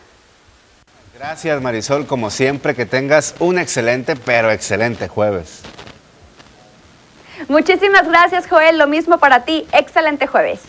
Gracias 1.16 1.62
Marisol, 1.62 2.06
como 2.06 2.30
siempre, 2.30 2.74
que 2.74 2.84
tengas 2.84 3.34
un 3.38 3.58
excelente, 3.58 4.16
pero 4.16 4.50
excelente 4.50 5.08
jueves. 5.08 5.62
Muchísimas 7.48 8.06
gracias 8.08 8.46
Joel, 8.48 8.76
lo 8.76 8.86
mismo 8.86 9.18
para 9.18 9.44
ti, 9.44 9.66
excelente 9.72 10.26
jueves. 10.26 10.60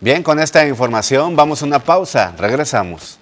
Bien, 0.00 0.22
con 0.22 0.38
esta 0.38 0.64
información 0.64 1.34
vamos 1.34 1.60
a 1.60 1.66
una 1.66 1.80
pausa, 1.80 2.32
regresamos. 2.38 3.18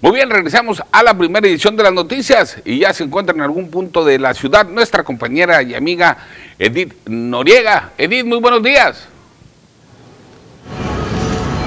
Muy 0.00 0.12
bien, 0.12 0.30
regresamos 0.30 0.80
a 0.92 1.02
la 1.02 1.18
primera 1.18 1.48
edición 1.48 1.76
de 1.76 1.82
las 1.82 1.92
noticias 1.92 2.58
y 2.64 2.78
ya 2.78 2.94
se 2.94 3.02
encuentra 3.02 3.34
en 3.34 3.42
algún 3.42 3.68
punto 3.68 4.04
de 4.04 4.20
la 4.20 4.32
ciudad 4.32 4.64
nuestra 4.68 5.02
compañera 5.02 5.60
y 5.64 5.74
amiga 5.74 6.18
Edith 6.58 6.94
Noriega. 7.06 7.92
Edith, 7.98 8.24
muy 8.24 8.38
buenos 8.38 8.62
días. 8.62 9.06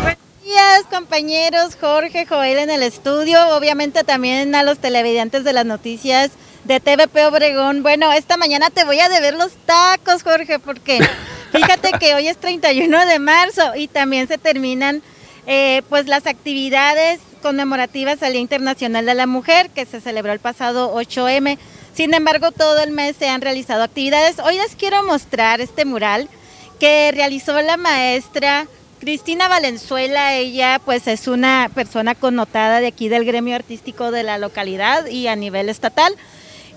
Buenos 0.01 0.17
días, 0.43 0.83
compañeros, 0.89 1.77
Jorge, 1.79 2.25
Joel 2.25 2.57
en 2.57 2.69
el 2.69 2.83
estudio, 2.83 3.55
obviamente 3.55 4.03
también 4.03 4.53
a 4.53 4.63
los 4.63 4.79
televidentes 4.79 5.45
de 5.45 5.53
las 5.53 5.65
noticias 5.65 6.31
de 6.65 6.81
TVP 6.81 7.25
Obregón. 7.25 7.83
Bueno, 7.83 8.11
esta 8.11 8.35
mañana 8.35 8.69
te 8.69 8.83
voy 8.83 8.99
a 8.99 9.07
deber 9.07 9.33
los 9.35 9.53
tacos, 9.65 10.23
Jorge, 10.23 10.59
porque 10.59 10.99
fíjate 11.53 11.91
que 11.93 12.13
hoy 12.13 12.27
es 12.27 12.37
31 12.37 13.05
de 13.05 13.19
marzo 13.19 13.73
y 13.75 13.87
también 13.87 14.27
se 14.27 14.37
terminan 14.37 15.01
eh, 15.47 15.83
pues 15.87 16.07
las 16.07 16.27
actividades 16.27 17.19
conmemorativas 17.41 18.21
al 18.23 18.33
Día 18.33 18.41
Internacional 18.41 19.05
de 19.05 19.15
la 19.15 19.25
Mujer, 19.25 19.69
que 19.69 19.85
se 19.85 20.01
celebró 20.01 20.33
el 20.33 20.39
pasado 20.39 20.93
8M. 20.95 21.57
Sin 22.01 22.15
embargo, 22.15 22.51
todo 22.51 22.79
el 22.79 22.89
mes 22.89 23.15
se 23.15 23.29
han 23.29 23.41
realizado 23.41 23.83
actividades. 23.83 24.39
Hoy 24.39 24.55
les 24.55 24.75
quiero 24.75 25.03
mostrar 25.03 25.61
este 25.61 25.85
mural 25.85 26.27
que 26.79 27.11
realizó 27.13 27.61
la 27.61 27.77
maestra 27.77 28.65
Cristina 28.99 29.47
Valenzuela. 29.47 30.33
Ella 30.33 30.81
pues 30.83 31.05
es 31.05 31.27
una 31.27 31.69
persona 31.75 32.15
connotada 32.15 32.79
de 32.79 32.87
aquí 32.87 33.07
del 33.07 33.23
gremio 33.23 33.55
artístico 33.55 34.09
de 34.09 34.23
la 34.23 34.39
localidad 34.39 35.05
y 35.05 35.27
a 35.27 35.35
nivel 35.35 35.69
estatal. 35.69 36.15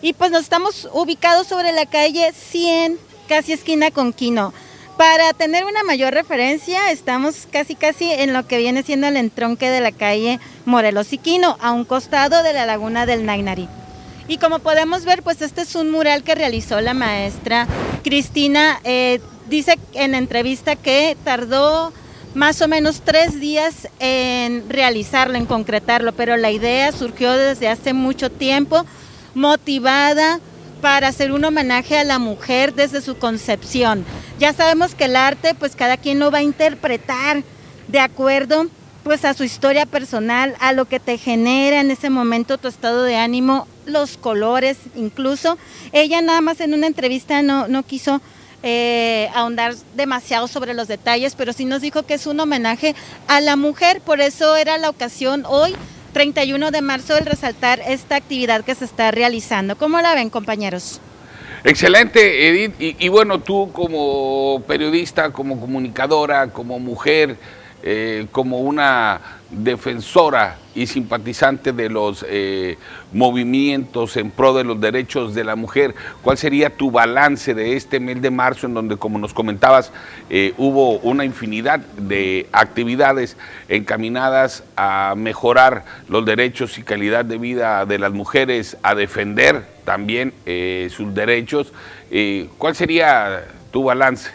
Y 0.03 0.13
pues 0.13 0.31
nos 0.31 0.43
estamos 0.43 0.91
ubicados 0.93 1.47
sobre 1.47 1.73
la 1.73 1.87
calle 1.87 2.31
100, 2.35 2.99
casi 3.27 3.55
esquina 3.55 3.91
con 3.91 4.13
Quino. 4.13 4.53
Para 4.99 5.33
tener 5.33 5.65
una 5.65 5.85
mayor 5.85 6.13
referencia, 6.13 6.91
estamos 6.91 7.49
casi 7.51 7.77
casi 7.77 8.13
en 8.13 8.35
lo 8.35 8.47
que 8.47 8.59
viene 8.59 8.83
siendo 8.83 9.07
el 9.07 9.17
entronque 9.17 9.71
de 9.71 9.81
la 9.81 9.93
calle 9.93 10.39
Morelos 10.67 11.15
y 11.15 11.17
Quino, 11.17 11.57
a 11.63 11.73
un 11.73 11.87
costado 11.87 12.43
de 12.43 12.53
la 12.53 12.67
laguna 12.67 13.07
del 13.07 13.25
Nainari. 13.25 13.71
Y 14.27 14.39
como 14.39 14.59
podemos 14.59 15.05
ver, 15.05 15.23
pues 15.23 15.43
este 15.43 15.63
es 15.63 15.75
un 15.75 15.91
mural 15.91 16.23
que 16.23 16.35
realizó 16.35 16.81
la 16.81 16.95
maestra 16.95 17.67
Cristina. 18.03 18.81
Eh, 18.85 19.21
dice 19.49 19.79
en 19.93 20.15
entrevista 20.15 20.77
que 20.77 21.17
tardó 21.25 21.93
más 22.35 22.61
o 22.63 22.69
menos 22.69 23.03
tres 23.05 23.39
días 23.39 23.89
en 24.01 24.69
realizarlo, 24.69 25.37
en 25.37 25.47
concretarlo, 25.47 26.13
pero 26.13 26.37
la 26.37 26.51
idea 26.51 26.91
surgió 26.93 27.33
desde 27.33 27.69
hace 27.69 27.93
mucho 27.93 28.31
tiempo, 28.31 28.85
motivada 29.35 30.41
para 30.81 31.09
hacer 31.09 31.33
un 31.33 31.45
homenaje 31.45 31.99
a 31.99 32.05
la 32.05 32.19
mujer 32.19 32.75
desde 32.75 33.01
su 33.01 33.17
concepción. 33.17 34.05
Ya 34.39 34.53
sabemos 34.53 34.95
que 34.95 35.05
el 35.05 35.17
arte, 35.17 35.55
pues 35.55 35.77
cada 35.77 35.97
quien 35.97 36.19
lo 36.19 36.31
va 36.31 36.39
a 36.39 36.43
interpretar 36.43 37.43
de 37.89 38.01
acuerdo 38.01 38.67
pues 39.05 39.25
a 39.25 39.35
su 39.35 39.45
historia 39.45 39.87
personal, 39.87 40.57
a 40.61 40.73
lo 40.73 40.87
que 40.87 40.99
te 40.99 41.19
genera 41.19 41.81
en 41.81 41.91
ese 41.91 42.09
momento 42.09 42.57
tu 42.57 42.69
estado 42.69 43.03
de 43.03 43.17
ánimo, 43.17 43.69
los 43.87 44.17
colores 44.17 44.79
incluso. 44.95 45.59
Ella 45.93 46.21
nada 46.23 46.41
más 46.41 46.61
en 46.61 46.75
una 46.75 46.87
entrevista 46.87 47.43
no, 47.43 47.69
no 47.69 47.83
quiso 47.83 48.21
eh, 48.63 49.29
ahondar 49.35 49.75
demasiado 49.95 50.49
sobre 50.49 50.73
los 50.73 50.89
detalles, 50.89 51.35
pero 51.35 51.53
sí 51.53 51.65
nos 51.65 51.83
dijo 51.83 52.05
que 52.05 52.15
es 52.15 52.27
un 52.27 52.41
homenaje 52.41 52.95
a 53.29 53.41
la 53.41 53.57
mujer, 53.57 54.01
por 54.01 54.21
eso 54.21 54.57
era 54.57 54.79
la 54.79 54.89
ocasión 54.89 55.45
hoy 55.47 55.75
31 56.15 56.71
de 56.71 56.81
marzo 56.81 57.19
el 57.19 57.27
resaltar 57.27 57.81
esta 57.87 58.17
actividad 58.17 58.65
que 58.65 58.75
se 58.75 58.87
está 58.87 59.11
realizando. 59.11 59.77
¿Cómo 59.77 60.01
la 60.01 60.15
ven, 60.15 60.31
compañeros? 60.31 61.01
Excelente, 61.65 62.49
Edith. 62.49 62.75
Y, 62.79 63.09
bueno, 63.09 63.41
tú 63.41 63.71
como 63.73 64.63
periodista, 64.67 65.31
como 65.31 65.61
comunicadora, 65.61 66.49
como 66.49 66.79
mujer, 66.79 67.37
eh, 67.87 68.29
como 68.33 68.61
una 68.61 69.21
defensora 69.51 70.57
y 70.75 70.87
simpatizante 70.87 71.71
de 71.71 71.91
los 71.91 72.25
eh, 72.27 72.79
movimientos 73.13 74.17
en 74.17 74.31
pro 74.31 74.55
de 74.55 74.65
los 74.65 74.81
derechos 74.81 75.35
de 75.35 75.45
la 75.45 75.55
mujer. 75.55 75.95
¿Cuál 76.23 76.39
sería 76.39 76.71
tu 76.71 76.91
balance 76.91 77.53
de 77.53 77.77
este 77.77 78.01
mes 78.01 78.23
de 78.23 78.31
marzo 78.31 78.67
en 78.67 78.73
donde, 78.73 78.97
como 78.97 79.19
nos 79.19 79.35
comentabas, 79.35 79.93
eh, 80.31 80.55
hubo 80.57 80.99
una 81.01 81.27
infinidad 81.27 81.81
de 81.81 82.49
actividades 82.53 83.37
encaminadas 83.69 84.65
a 84.77 85.13
mejorar 85.15 85.85
los 86.09 86.25
derechos 86.25 86.79
y 86.79 86.85
calidad 86.85 87.27
de 87.27 87.37
vida 87.37 87.85
de 87.85 87.99
las 87.99 88.13
mujeres, 88.13 88.79
a 88.83 88.95
defender 88.95 89.63
también 89.85 90.33
sus 90.89 91.15
derechos? 91.15 91.75
¿Cuál 92.57 92.75
sería 92.75 93.45
tu 93.71 93.85
balance? 93.85 94.31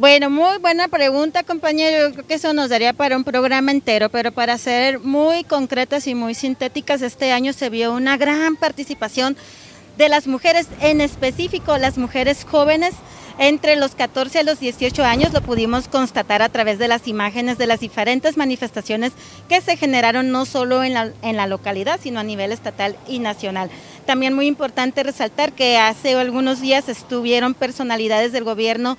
Bueno, 0.00 0.30
muy 0.30 0.56
buena 0.56 0.88
pregunta, 0.88 1.42
compañero. 1.42 2.08
Yo 2.08 2.14
creo 2.14 2.26
que 2.26 2.32
eso 2.32 2.54
nos 2.54 2.70
daría 2.70 2.94
para 2.94 3.18
un 3.18 3.22
programa 3.22 3.70
entero, 3.70 4.08
pero 4.08 4.32
para 4.32 4.56
ser 4.56 4.98
muy 4.98 5.44
concretas 5.44 6.06
y 6.06 6.14
muy 6.14 6.32
sintéticas, 6.32 7.02
este 7.02 7.32
año 7.32 7.52
se 7.52 7.68
vio 7.68 7.92
una 7.92 8.16
gran 8.16 8.56
participación 8.56 9.36
de 9.98 10.08
las 10.08 10.26
mujeres, 10.26 10.68
en 10.80 11.02
específico 11.02 11.76
las 11.76 11.98
mujeres 11.98 12.46
jóvenes 12.50 12.94
entre 13.38 13.76
los 13.76 13.94
14 13.94 14.38
a 14.38 14.42
los 14.42 14.58
18 14.58 15.04
años, 15.04 15.34
lo 15.34 15.42
pudimos 15.42 15.86
constatar 15.86 16.40
a 16.40 16.48
través 16.48 16.78
de 16.78 16.88
las 16.88 17.06
imágenes 17.06 17.58
de 17.58 17.66
las 17.66 17.80
diferentes 17.80 18.38
manifestaciones 18.38 19.12
que 19.50 19.60
se 19.60 19.76
generaron 19.76 20.30
no 20.30 20.46
solo 20.46 20.82
en 20.82 20.94
la, 20.94 21.10
en 21.20 21.36
la 21.36 21.46
localidad, 21.46 22.00
sino 22.02 22.20
a 22.20 22.24
nivel 22.24 22.52
estatal 22.52 22.96
y 23.06 23.18
nacional. 23.18 23.68
También 24.06 24.32
muy 24.32 24.46
importante 24.46 25.02
resaltar 25.02 25.52
que 25.52 25.76
hace 25.76 26.14
algunos 26.14 26.62
días 26.62 26.88
estuvieron 26.88 27.52
personalidades 27.52 28.32
del 28.32 28.44
gobierno 28.44 28.96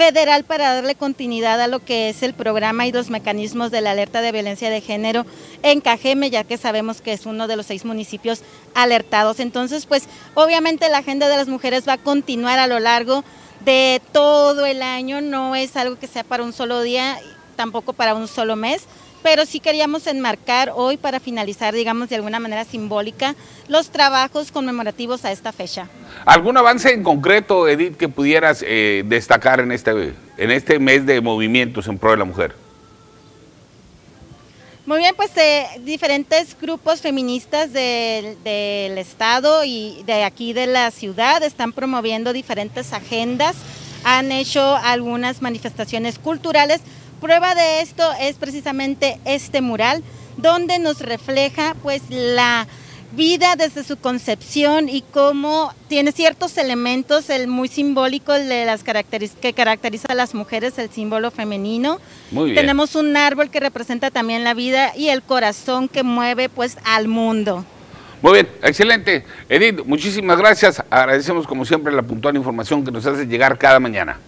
federal 0.00 0.44
para 0.44 0.76
darle 0.76 0.94
continuidad 0.94 1.60
a 1.60 1.66
lo 1.66 1.80
que 1.80 2.08
es 2.08 2.22
el 2.22 2.32
programa 2.32 2.86
y 2.86 2.92
los 2.92 3.10
mecanismos 3.10 3.70
de 3.70 3.82
la 3.82 3.90
alerta 3.90 4.22
de 4.22 4.32
violencia 4.32 4.70
de 4.70 4.80
género 4.80 5.26
en 5.62 5.82
Cajeme, 5.82 6.30
ya 6.30 6.42
que 6.42 6.56
sabemos 6.56 7.02
que 7.02 7.12
es 7.12 7.26
uno 7.26 7.46
de 7.46 7.56
los 7.56 7.66
seis 7.66 7.84
municipios 7.84 8.40
alertados. 8.74 9.40
Entonces, 9.40 9.84
pues 9.84 10.04
obviamente 10.32 10.88
la 10.88 10.98
agenda 10.98 11.28
de 11.28 11.36
las 11.36 11.48
mujeres 11.48 11.86
va 11.86 11.92
a 11.92 11.98
continuar 11.98 12.58
a 12.58 12.66
lo 12.66 12.80
largo 12.80 13.24
de 13.66 14.00
todo 14.10 14.64
el 14.64 14.80
año, 14.80 15.20
no 15.20 15.54
es 15.54 15.76
algo 15.76 15.98
que 15.98 16.06
sea 16.06 16.24
para 16.24 16.44
un 16.44 16.54
solo 16.54 16.80
día, 16.80 17.18
tampoco 17.54 17.92
para 17.92 18.14
un 18.14 18.26
solo 18.26 18.56
mes 18.56 18.86
pero 19.22 19.44
sí 19.44 19.60
queríamos 19.60 20.06
enmarcar 20.06 20.72
hoy 20.74 20.96
para 20.96 21.20
finalizar, 21.20 21.74
digamos, 21.74 22.08
de 22.08 22.16
alguna 22.16 22.40
manera 22.40 22.64
simbólica, 22.64 23.34
los 23.70 23.90
trabajos 23.90 24.50
conmemorativos 24.50 25.24
a 25.24 25.30
esta 25.30 25.52
fecha. 25.52 25.88
¿Algún 26.26 26.56
avance 26.56 26.92
en 26.92 27.04
concreto, 27.04 27.68
Edith, 27.68 27.96
que 27.96 28.08
pudieras 28.08 28.64
eh, 28.66 29.04
destacar 29.06 29.60
en 29.60 29.70
este, 29.70 30.12
en 30.36 30.50
este 30.50 30.80
mes 30.80 31.06
de 31.06 31.20
movimientos 31.20 31.86
en 31.86 31.96
pro 31.96 32.10
de 32.10 32.16
la 32.16 32.24
mujer? 32.24 32.56
Muy 34.86 34.98
bien, 34.98 35.14
pues 35.14 35.30
eh, 35.36 35.66
diferentes 35.84 36.56
grupos 36.60 37.00
feministas 37.00 37.72
del, 37.72 38.98
Estado 38.98 39.62
y 39.64 40.02
de 40.04 40.24
aquí 40.24 40.52
de 40.52 40.66
la 40.66 40.90
ciudad 40.90 41.40
están 41.44 41.72
promoviendo 41.72 42.32
diferentes 42.32 42.92
agendas 42.92 43.54
han 44.02 44.32
hecho 44.32 44.76
algunas 44.76 45.42
manifestaciones 45.42 46.18
culturales. 46.18 46.80
Prueba 47.20 47.54
de 47.54 47.82
esto 47.82 48.02
es 48.18 48.36
precisamente 48.36 49.20
este 49.24 49.60
mural, 49.60 50.02
donde 50.38 50.78
nos 50.78 51.00
refleja 51.00 51.76
pues 51.82 52.02
la 52.08 52.66
vida 53.12 53.56
desde 53.56 53.84
su 53.84 53.96
concepción 53.96 54.88
y 54.88 55.02
cómo 55.02 55.74
tiene 55.88 56.12
ciertos 56.12 56.56
elementos, 56.58 57.30
el 57.30 57.48
muy 57.48 57.68
simbólico 57.68 58.32
de 58.32 58.64
las 58.64 58.84
que 58.84 59.52
caracteriza 59.52 60.08
a 60.10 60.14
las 60.14 60.34
mujeres, 60.34 60.78
el 60.78 60.90
símbolo 60.90 61.30
femenino. 61.30 61.98
Muy 62.30 62.46
bien. 62.46 62.56
Tenemos 62.56 62.94
un 62.94 63.16
árbol 63.16 63.50
que 63.50 63.60
representa 63.60 64.10
también 64.10 64.44
la 64.44 64.54
vida 64.54 64.92
y 64.96 65.08
el 65.08 65.22
corazón 65.22 65.88
que 65.88 66.02
mueve 66.02 66.48
pues 66.48 66.78
al 66.84 67.08
mundo. 67.08 67.64
Muy 68.22 68.34
bien, 68.34 68.48
excelente. 68.62 69.24
Edith, 69.48 69.84
muchísimas 69.86 70.38
gracias. 70.38 70.82
Agradecemos 70.90 71.46
como 71.46 71.64
siempre 71.64 71.92
la 71.92 72.02
puntual 72.02 72.36
información 72.36 72.84
que 72.84 72.90
nos 72.90 73.06
hace 73.06 73.26
llegar 73.26 73.56
cada 73.56 73.80
mañana. 73.80 74.18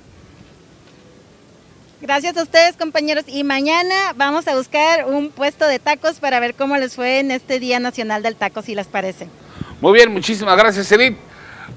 Gracias 2.02 2.36
a 2.36 2.42
ustedes 2.42 2.76
compañeros 2.76 3.24
y 3.28 3.44
mañana 3.44 3.94
vamos 4.16 4.48
a 4.48 4.56
buscar 4.56 5.06
un 5.06 5.30
puesto 5.30 5.68
de 5.68 5.78
tacos 5.78 6.18
para 6.18 6.40
ver 6.40 6.56
cómo 6.56 6.76
les 6.76 6.96
fue 6.96 7.20
en 7.20 7.30
este 7.30 7.60
Día 7.60 7.78
Nacional 7.78 8.24
del 8.24 8.34
Taco, 8.34 8.60
si 8.60 8.74
les 8.74 8.88
parece. 8.88 9.28
Muy 9.80 9.92
bien, 9.92 10.12
muchísimas 10.12 10.56
gracias, 10.56 10.90
Edith. 10.90 11.16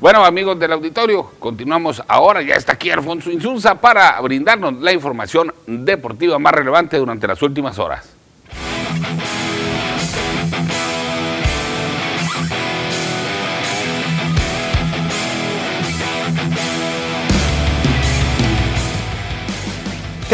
Bueno, 0.02 0.26
amigos 0.26 0.57
del 0.60 0.72
auditorio, 0.72 1.31
continuamos 1.38 2.02
ahora. 2.07 2.41
Ya 2.41 2.56
está 2.56 2.73
aquí 2.73 2.89
Alfonso 2.89 3.30
Insunza 3.30 3.80
para 3.80 4.19
brindarnos 4.19 4.73
la 4.81 4.91
información 4.91 5.53
deportiva 5.68 6.39
más 6.39 6.53
relevante 6.53 6.97
durante 6.97 7.27
las 7.27 7.39
últimas 7.43 7.77
horas. 7.77 8.15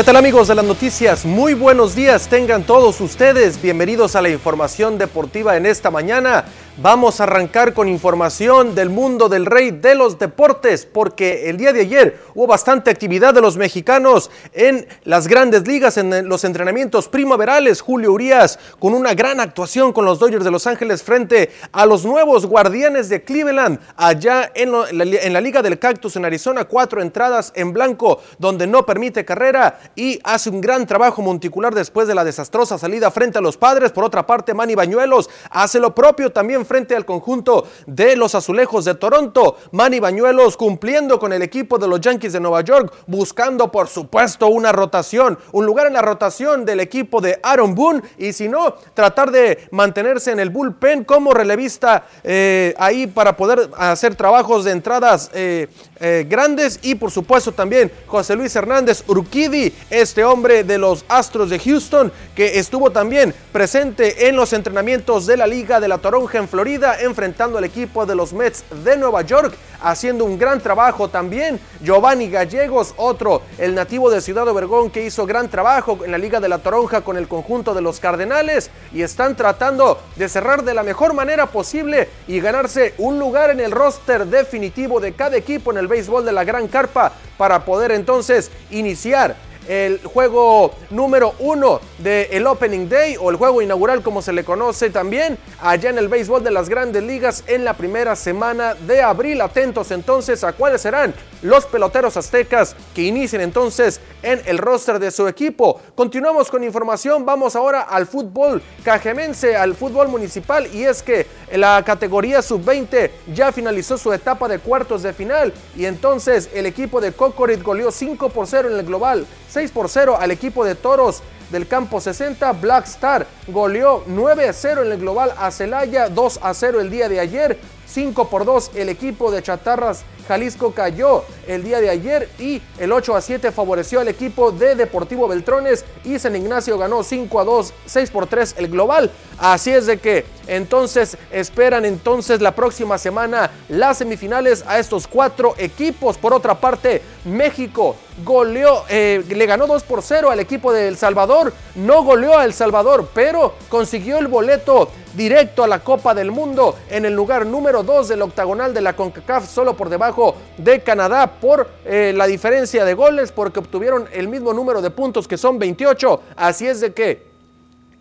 ¿Qué 0.02 0.06
tal 0.06 0.16
amigos 0.16 0.48
de 0.48 0.56
las 0.56 0.66
noticias? 0.66 1.26
Muy 1.26 1.54
buenos 1.54 1.94
días 1.94 2.28
tengan 2.28 2.64
todos 2.64 3.00
ustedes. 3.02 3.62
Bienvenidos 3.62 4.16
a 4.16 4.22
la 4.24 4.30
información 4.30 4.98
deportiva 4.98 5.56
en 5.58 5.68
esta 5.68 5.92
mañana. 5.92 6.46
Vamos 6.78 7.20
a 7.20 7.24
arrancar 7.24 7.74
con 7.74 7.90
información 7.90 8.74
del 8.76 8.90
mundo 8.90 9.28
del 9.28 9.46
rey 9.46 9.72
de 9.72 9.94
los 9.94 10.18
deportes, 10.18 10.86
porque 10.86 11.50
el 11.50 11.58
día 11.58 11.74
de 11.74 11.82
ayer 11.82 12.20
hubo 12.34 12.48
bastante 12.48 12.90
actividad 12.90 13.34
de 13.34 13.42
los 13.42 13.58
mexicanos 13.58 14.32
en 14.54 14.88
las 15.04 15.28
grandes 15.28 15.68
ligas, 15.68 15.98
en 15.98 16.30
los 16.30 16.46
entrenamientos 16.46 17.10
primaverales. 17.10 17.82
Julio 17.82 18.14
Urias 18.14 18.58
con 18.80 18.94
una 18.94 19.14
gran 19.14 19.42
actuación 19.42 19.92
con 19.92 20.06
los 20.06 20.18
Dodgers 20.18 20.46
de 20.46 20.52
Los 20.52 20.66
Ángeles 20.66 21.04
frente 21.04 21.52
a 21.74 21.86
los 21.86 22.06
nuevos 22.06 22.46
guardianes 22.46 23.10
de 23.10 23.22
Cleveland, 23.22 23.78
allá 23.98 24.50
en, 24.56 24.72
la 24.72 25.42
Liga 25.42 25.62
del 25.62 25.78
Cactus 25.78 26.16
en 26.16 26.24
Arizona, 26.24 26.64
cuatro 26.64 27.02
entradas 27.02 27.52
en 27.54 27.74
blanco, 27.74 28.22
donde 28.40 28.66
no 28.66 28.86
permite 28.86 29.26
carrera 29.26 29.78
y 29.94 30.22
hace 30.24 30.50
un 30.50 30.62
gran 30.62 30.88
trabajo 30.88 31.22
monticular 31.22 31.76
después 31.76 32.08
de 32.08 32.16
la 32.16 32.24
desastrosa 32.24 32.78
salida 32.78 33.12
frente 33.12 33.40
a 33.40 33.42
los 33.42 33.58
padres. 33.58 33.92
Por 33.92 34.06
otra 34.06 34.26
parte, 34.26 34.54
Manny 34.54 34.74
Bañuelos 34.74 35.30
hace 35.50 35.78
lo 35.78 35.94
propio 35.94 36.32
también 36.32 36.61
frente 36.66 36.96
al 36.96 37.06
conjunto 37.06 37.68
de 37.86 38.16
los 38.16 38.36
azulejos 38.36 38.86
de 38.86 38.96
Toronto. 38.96 39.58
Manny 39.72 40.00
Bañuelos 40.00 40.58
cumpliendo 40.58 41.20
con 41.20 41.34
el 41.34 41.42
equipo 41.42 41.78
de 41.78 41.88
los 41.88 42.02
Yankees 42.02 42.34
de 42.34 42.40
Nueva 42.40 42.62
York, 42.62 42.94
buscando 43.08 43.72
por 43.72 43.88
supuesto 43.88 44.48
una 44.48 44.72
rotación, 44.72 45.38
un 45.52 45.66
lugar 45.66 45.88
en 45.88 45.94
la 45.94 46.02
rotación 46.02 46.66
del 46.66 46.80
equipo 46.80 47.22
de 47.22 47.40
Aaron 47.44 47.76
Boone 47.76 48.02
y 48.18 48.34
si 48.34 48.48
no, 48.48 48.76
tratar 48.94 49.32
de 49.32 49.68
mantenerse 49.72 50.32
en 50.32 50.40
el 50.40 50.50
bullpen 50.50 51.04
como 51.04 51.34
relevista 51.34 52.06
eh, 52.24 52.74
ahí 52.78 53.08
para 53.08 53.36
poder 53.36 53.70
hacer 53.78 54.16
trabajos 54.16 54.66
de 54.66 54.72
entradas 54.72 55.30
eh, 55.34 55.68
eh, 56.00 56.26
grandes 56.28 56.80
y 56.82 56.96
por 56.96 57.12
supuesto 57.12 57.52
también 57.52 57.92
José 58.08 58.36
Luis 58.36 58.56
Hernández 58.56 59.04
Urquidi, 59.08 59.74
este 59.90 60.24
hombre 60.24 60.64
de 60.64 60.78
los 60.78 61.06
Astros 61.08 61.50
de 61.50 61.60
Houston 61.60 62.12
que 62.36 62.60
estuvo 62.60 62.92
también 62.92 63.34
presente 63.52 64.28
en 64.28 64.36
los 64.36 64.54
entrenamientos 64.54 65.26
de 65.26 65.38
la 65.38 65.48
Liga 65.48 65.80
de 65.80 65.88
la 65.88 65.98
Toronja 65.98 66.38
en 66.38 66.48
Florida 66.52 66.98
enfrentando 67.00 67.58
al 67.58 67.64
equipo 67.64 68.06
de 68.06 68.14
los 68.14 68.34
Mets 68.34 68.66
de 68.84 68.98
Nueva 68.98 69.22
York 69.22 69.54
haciendo 69.82 70.26
un 70.26 70.38
gran 70.38 70.60
trabajo 70.60 71.08
también. 71.08 71.62
Giovanni 71.82 72.30
Gallegos, 72.30 72.94
otro 72.98 73.42
el 73.58 73.74
nativo 73.74 74.12
de 74.12 74.20
Ciudad 74.20 74.46
Obregón 74.50 74.92
que 74.92 75.06
hizo 75.06 75.26
gran 75.26 75.48
trabajo 75.50 76.00
en 76.04 76.12
la 76.12 76.18
Liga 76.18 76.42
de 76.42 76.50
la 76.50 76.58
Toronja 76.58 77.02
con 77.02 77.16
el 77.16 77.30
conjunto 77.30 77.74
de 77.74 77.82
los 77.82 78.02
Cardenales 78.02 78.70
y 78.94 79.02
están 79.02 79.38
tratando 79.38 79.98
de 80.18 80.28
cerrar 80.28 80.64
de 80.64 80.74
la 80.74 80.84
mejor 80.84 81.14
manera 81.14 81.46
posible 81.46 82.10
y 82.28 82.42
ganarse 82.42 82.96
un 82.98 83.18
lugar 83.18 83.50
en 83.50 83.62
el 83.62 83.72
roster 83.72 84.26
definitivo 84.26 85.00
de 85.00 85.14
cada 85.14 85.38
equipo 85.38 85.72
en 85.72 85.78
el 85.78 85.88
béisbol 85.88 86.26
de 86.26 86.34
la 86.34 86.44
Gran 86.44 86.68
Carpa 86.68 87.14
para 87.38 87.64
poder 87.64 87.94
entonces 87.94 88.52
iniciar 88.72 89.38
el 89.72 90.02
juego 90.04 90.72
número 90.90 91.34
uno 91.40 91.80
del 92.00 92.46
Opening 92.46 92.90
Day 92.90 93.16
o 93.18 93.30
el 93.30 93.38
juego 93.38 93.62
inaugural 93.62 94.04
como 94.04 94.22
se 94.22 94.34
le 94.34 94.44
conoce 94.44 94.90
también 94.90 95.38
allá 95.62 95.90
en 95.90 95.98
el 95.98 96.10
béisbol 96.10 96.44
de 96.44 96.52
las 96.52 96.68
grandes 96.68 97.02
ligas 97.04 97.46
en 97.48 97.64
la 97.64 97.74
primera 97.76 98.18
semana 98.18 98.74
de 98.74 99.02
abril. 99.02 99.40
Atentos 99.40 99.92
entonces 99.92 100.44
a 100.44 100.52
cuáles 100.52 100.82
serán 100.82 101.14
los 101.42 101.66
peloteros 101.66 102.18
aztecas 102.18 102.76
que 102.94 103.04
inicien 103.04 103.42
entonces 103.42 104.02
en 104.24 104.42
el 104.46 104.58
roster 104.58 105.00
de 105.00 105.10
su 105.10 105.26
equipo. 105.30 105.80
Continuamos 105.96 106.50
con 106.52 106.66
información, 106.66 107.26
vamos 107.26 107.56
ahora 107.56 107.82
al 107.82 108.08
fútbol 108.08 108.62
cajemense, 108.84 109.56
al 109.56 109.76
fútbol 109.76 110.10
municipal 110.10 110.68
y 110.74 110.84
es 110.84 111.02
que 111.02 111.28
la 111.54 111.82
categoría 111.86 112.42
sub-20 112.42 113.10
ya 113.34 113.54
finalizó 113.54 113.98
su 113.98 114.12
etapa 114.12 114.50
de 114.50 114.60
cuartos 114.60 115.02
de 115.02 115.14
final 115.14 115.54
y 115.78 115.86
entonces 115.86 116.50
el 116.54 116.66
equipo 116.66 117.00
de 117.00 117.14
Cocorit 117.14 117.64
goleó 117.64 117.90
5 117.90 118.30
por 118.30 118.48
0 118.48 118.70
en 118.70 118.78
el 118.78 118.86
global, 118.86 119.26
6 119.50 119.61
por 119.70 119.90
0 119.90 120.18
al 120.20 120.32
equipo 120.32 120.66
de 120.66 120.74
Toros 120.74 121.22
del 121.52 121.68
campo 121.68 122.02
60, 122.02 122.52
Black 122.54 122.86
Star 122.88 123.28
goleó 123.48 124.04
9 124.08 124.48
a 124.48 124.54
0 124.54 124.84
en 124.86 124.94
el 124.94 124.98
global 125.00 125.34
a 125.38 125.52
Celaya, 125.52 126.10
2 126.10 126.40
a 126.42 126.54
0 126.54 126.82
el 126.82 126.90
día 126.90 127.10
de 127.10 127.20
ayer, 127.20 127.60
5 127.86 128.30
por 128.30 128.46
2 128.46 128.72
el 128.76 128.90
equipo 128.90 129.32
de 129.32 129.44
Chatarras 129.44 130.06
Jalisco 130.32 130.72
cayó 130.72 131.26
el 131.46 131.62
día 131.62 131.82
de 131.82 131.90
ayer 131.90 132.30
y 132.40 132.62
el 132.80 132.94
8 132.94 133.18
a 133.18 133.22
7 133.22 133.52
favoreció 133.52 134.00
al 134.00 134.08
equipo 134.08 134.54
de 134.54 134.76
Deportivo 134.76 135.28
Beltrones 135.28 135.84
y 136.06 136.18
San 136.20 136.38
Ignacio 136.38 136.78
ganó 136.78 137.04
5 137.04 137.40
a 137.40 137.44
2, 137.44 137.74
6 137.86 138.12
por 138.12 138.28
3 138.28 138.56
el 138.58 138.70
global. 138.70 139.12
Así 139.38 139.72
es 139.72 139.88
de 139.88 139.98
que 139.98 140.26
entonces 140.48 141.18
esperan 141.32 141.84
entonces 141.84 142.40
la 142.40 142.56
próxima 142.56 142.98
semana 142.98 143.52
las 143.68 143.98
semifinales 143.98 144.64
a 144.68 144.80
estos 144.80 145.06
cuatro 145.06 145.54
equipos. 145.58 146.18
Por 146.18 146.34
otra 146.34 146.62
parte, 146.62 147.02
México 147.26 147.98
goleó, 148.24 148.84
eh, 148.90 149.24
le 149.28 149.46
ganó 149.46 149.68
2 149.68 149.84
por 149.84 150.02
0 150.02 150.32
al 150.32 150.40
equipo 150.40 150.72
de 150.72 150.88
El 150.88 150.98
Salvador. 150.98 151.54
No 151.76 152.04
goleó 152.04 152.38
a 152.38 152.46
El 152.46 152.54
Salvador, 152.54 153.10
pero 153.14 153.56
consiguió 153.70 154.18
el 154.18 154.28
boleto 154.28 154.90
directo 155.14 155.64
a 155.64 155.68
la 155.68 155.80
Copa 155.80 156.14
del 156.14 156.32
Mundo 156.32 156.76
en 156.90 157.06
el 157.06 157.14
lugar 157.14 157.46
número 157.46 157.84
2 157.84 158.08
del 158.08 158.22
octagonal 158.22 158.74
de 158.74 158.82
la 158.82 158.96
CONCACAF, 158.96 159.50
solo 159.50 159.76
por 159.76 159.90
debajo 159.90 160.36
de 160.58 160.82
Canadá 160.82 161.40
por 161.40 161.70
eh, 161.86 162.14
la 162.16 162.28
diferencia 162.28 162.86
de 162.86 162.94
goles, 162.94 163.32
porque 163.32 163.60
obtuvieron 163.60 164.08
el 164.14 164.28
mismo 164.28 164.54
número 164.54 164.82
de 164.82 164.90
puntos 164.90 165.28
que 165.28 165.38
son 165.38 165.60
28. 165.60 166.22
Así 166.36 166.68
es 166.68 166.82
de 166.82 166.94
que 166.94 167.31